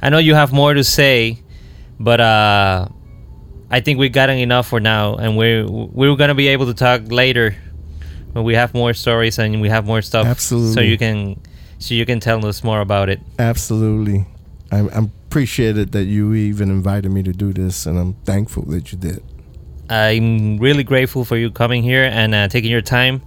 I 0.00 0.08
know 0.10 0.18
you 0.18 0.34
have 0.34 0.52
more 0.52 0.74
to 0.74 0.84
say, 0.84 1.42
but 2.00 2.20
uh, 2.20 2.88
I 3.70 3.80
think 3.80 3.98
we've 3.98 4.12
gotten 4.12 4.38
enough 4.38 4.68
for 4.68 4.80
now, 4.80 5.16
and 5.16 5.36
we're 5.36 5.66
we're 5.66 6.16
gonna 6.16 6.34
be 6.34 6.48
able 6.48 6.66
to 6.66 6.74
talk 6.74 7.10
later 7.10 7.56
when 8.32 8.44
we 8.44 8.54
have 8.54 8.74
more 8.74 8.92
stories 8.94 9.38
and 9.38 9.60
we 9.60 9.68
have 9.68 9.86
more 9.86 10.02
stuff. 10.02 10.26
absolutely 10.26 10.74
So 10.74 10.80
you 10.80 10.98
can 10.98 11.40
so 11.78 11.94
you 11.94 12.06
can 12.06 12.20
tell 12.20 12.44
us 12.46 12.64
more 12.64 12.80
about 12.80 13.08
it. 13.08 13.20
absolutely. 13.38 14.26
I, 14.72 14.80
I'm 14.92 15.12
appreciated 15.34 15.90
that 15.90 16.04
you 16.04 16.32
even 16.32 16.70
invited 16.70 17.10
me 17.10 17.20
to 17.20 17.32
do 17.32 17.52
this, 17.52 17.86
and 17.86 17.98
I'm 17.98 18.14
thankful 18.24 18.62
that 18.66 18.92
you 18.92 18.98
did. 18.98 19.20
I'm 19.90 20.58
really 20.58 20.84
grateful 20.84 21.24
for 21.24 21.36
you 21.36 21.50
coming 21.50 21.82
here 21.82 22.04
and 22.04 22.32
uh, 22.32 22.46
taking 22.46 22.70
your 22.70 22.82
time 22.82 23.20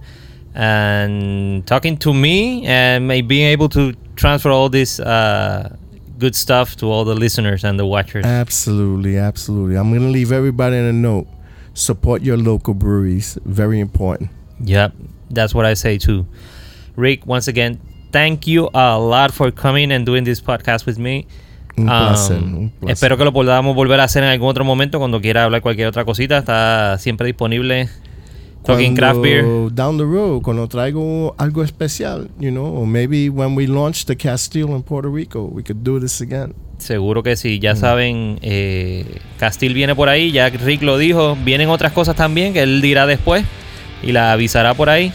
and 0.54 1.66
talking 1.66 1.98
to 1.98 2.14
me 2.14 2.64
and 2.64 3.08
being 3.28 3.48
able 3.48 3.68
to 3.68 3.92
transfer 4.16 4.48
all 4.48 4.70
this 4.70 4.98
uh, 5.00 5.76
good 6.16 6.34
stuff 6.34 6.76
to 6.76 6.86
all 6.86 7.04
the 7.04 7.14
listeners 7.14 7.62
and 7.62 7.78
the 7.78 7.84
watchers. 7.84 8.24
Absolutely, 8.24 9.18
absolutely. 9.18 9.76
I'm 9.76 9.90
going 9.90 10.00
to 10.00 10.08
leave 10.08 10.32
everybody 10.32 10.78
in 10.78 10.84
a 10.84 10.94
note. 10.94 11.26
Support 11.74 12.22
your 12.22 12.38
local 12.38 12.72
breweries. 12.72 13.36
Very 13.44 13.80
important. 13.80 14.30
Yep, 14.62 14.94
that's 15.28 15.54
what 15.54 15.66
I 15.66 15.74
say 15.74 15.98
too. 15.98 16.26
Rick, 16.96 17.26
once 17.26 17.48
again, 17.48 17.78
thank 18.12 18.46
you 18.46 18.70
a 18.72 18.98
lot 18.98 19.30
for 19.34 19.50
coming 19.50 19.92
and 19.92 20.06
doing 20.06 20.24
this 20.24 20.40
podcast 20.40 20.86
with 20.86 20.98
me. 20.98 21.26
Un 21.78 21.86
placer, 21.86 22.38
Um, 22.38 22.54
un 22.56 22.70
placer. 22.70 22.92
espero 22.92 23.16
que 23.16 23.24
lo 23.24 23.32
podamos 23.32 23.74
volver 23.74 24.00
a 24.00 24.04
hacer 24.04 24.22
en 24.24 24.30
algún 24.30 24.48
otro 24.48 24.64
momento 24.64 24.98
cuando 24.98 25.20
quiera 25.20 25.44
hablar 25.44 25.62
cualquier 25.62 25.88
otra 25.88 26.04
cosita. 26.04 26.38
Está 26.38 26.98
siempre 26.98 27.26
disponible. 27.26 27.88
Talking 28.64 28.94
Craft 28.96 29.20
Beer. 29.20 29.44
Down 29.72 29.96
the 29.96 30.04
road, 30.04 30.42
cuando 30.42 30.68
traigo 30.68 31.34
algo 31.38 31.62
especial, 31.62 32.28
you 32.38 32.50
know, 32.50 32.66
or 32.66 32.86
maybe 32.86 33.30
when 33.30 33.56
we 33.56 33.66
launch 33.66 34.04
the 34.04 34.16
Castile 34.16 34.74
in 34.74 34.82
Puerto 34.82 35.08
Rico, 35.10 35.44
we 35.44 35.62
could 35.62 35.82
do 35.82 35.98
this 35.98 36.20
again. 36.20 36.54
Seguro 36.76 37.22
que 37.22 37.34
sí. 37.36 37.58
Mm. 37.58 37.62
Ya 37.62 37.76
saben, 37.76 38.38
eh, 38.42 39.20
Castil 39.38 39.72
viene 39.74 39.94
por 39.94 40.08
ahí. 40.08 40.32
Ya 40.32 40.50
Rick 40.50 40.82
lo 40.82 40.98
dijo. 40.98 41.36
Vienen 41.44 41.70
otras 41.70 41.92
cosas 41.92 42.14
también 42.16 42.52
que 42.52 42.62
él 42.62 42.82
dirá 42.82 43.06
después 43.06 43.44
y 44.02 44.12
la 44.12 44.32
avisará 44.32 44.74
por 44.74 44.90
ahí. 44.90 45.12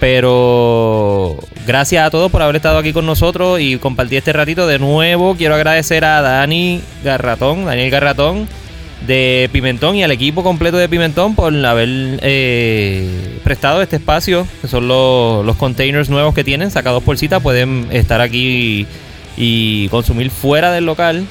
Pero 0.00 1.38
gracias 1.66 2.06
a 2.06 2.10
todos 2.10 2.32
por 2.32 2.40
haber 2.40 2.56
estado 2.56 2.78
aquí 2.78 2.94
con 2.94 3.04
nosotros 3.04 3.60
y 3.60 3.76
compartir 3.76 4.18
este 4.18 4.32
ratito. 4.32 4.66
De 4.66 4.78
nuevo, 4.78 5.36
quiero 5.36 5.54
agradecer 5.54 6.04
a 6.06 6.22
Dani 6.22 6.80
Garratón, 7.04 7.66
Daniel 7.66 7.90
Garratón 7.90 8.48
de 9.06 9.48
Pimentón 9.52 9.96
y 9.96 10.02
al 10.02 10.10
equipo 10.10 10.42
completo 10.42 10.76
de 10.76 10.88
Pimentón 10.88 11.34
por 11.34 11.54
haber 11.64 12.18
eh, 12.22 13.38
prestado 13.44 13.82
este 13.82 13.96
espacio, 13.96 14.46
que 14.60 14.68
son 14.68 14.88
los, 14.88 15.56
containers 15.56 16.10
nuevos 16.10 16.34
que 16.34 16.44
tienen, 16.44 16.70
sacados 16.70 17.02
por 17.02 17.18
cita. 17.18 17.40
Pueden 17.40 17.88
estar 17.90 18.20
aquí 18.20 18.86
y 19.36 19.88
consumir 19.88 20.30
fuera 20.30 20.72
del 20.72 20.86
local. 20.86 21.26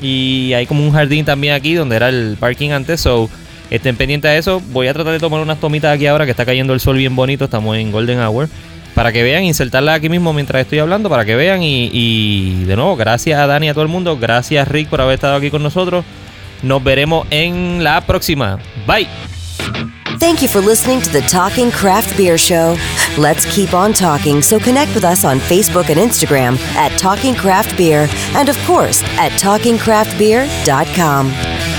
Y 0.00 0.52
hay 0.54 0.66
como 0.66 0.84
un 0.84 0.92
jardín 0.92 1.24
también 1.24 1.54
aquí 1.54 1.74
donde 1.74 1.96
era 1.96 2.08
el 2.08 2.36
parking 2.38 2.70
antes. 2.70 3.00
So, 3.00 3.30
estén 3.70 3.96
pendientes 3.96 4.30
de 4.30 4.38
eso. 4.38 4.60
Voy 4.72 4.88
a 4.88 4.92
tratar 4.92 5.12
de 5.12 5.18
tomar 5.18 5.40
unas 5.40 5.58
tomitas 5.58 5.94
aquí 5.94 6.06
ahora 6.06 6.24
que 6.24 6.30
está 6.30 6.44
cayendo 6.44 6.72
el 6.72 6.80
sol 6.80 6.96
bien 6.96 7.16
bonito. 7.16 7.44
Estamos 7.44 7.76
en 7.76 7.92
Golden 7.92 8.20
Hour. 8.20 8.48
Para 8.94 9.12
que 9.12 9.24
vean, 9.24 9.42
insertarlas 9.42 9.96
aquí 9.96 10.08
mismo 10.08 10.32
mientras 10.32 10.62
estoy 10.62 10.78
hablando. 10.78 11.08
Para 11.08 11.24
que 11.24 11.34
vean. 11.34 11.62
Y, 11.62 11.90
y 11.92 12.64
de 12.64 12.76
nuevo, 12.76 12.96
gracias 12.96 13.40
a 13.40 13.46
Dani 13.46 13.66
y 13.66 13.68
a 13.70 13.74
todo 13.74 13.82
el 13.82 13.90
mundo. 13.90 14.16
Gracias 14.18 14.68
Rick 14.68 14.88
por 14.88 15.00
haber 15.00 15.14
estado 15.14 15.36
aquí 15.36 15.50
con 15.50 15.62
nosotros. 15.62 16.04
Nos 16.62 16.82
veremos 16.82 17.26
en 17.30 17.84
la 17.84 18.00
próxima. 18.00 18.58
Bye. 18.86 19.08
Thank 20.18 20.42
you 20.42 20.48
for 20.48 20.60
listening 20.60 21.00
to 21.02 21.10
the 21.10 21.20
Talking 21.22 21.70
Craft 21.70 22.16
Beer 22.16 22.38
Show. 22.38 22.76
Let's 23.18 23.44
keep 23.54 23.74
on 23.74 23.92
talking, 23.92 24.40
so 24.40 24.58
connect 24.58 24.94
with 24.94 25.04
us 25.04 25.24
on 25.24 25.38
Facebook 25.38 25.90
and 25.90 25.98
Instagram 25.98 26.56
at 26.76 26.96
Talking 26.98 27.34
Craft 27.34 27.76
Beer 27.76 28.08
and, 28.34 28.48
of 28.48 28.56
course, 28.64 29.02
at 29.18 29.32
TalkingCraftBeer.com. 29.32 31.73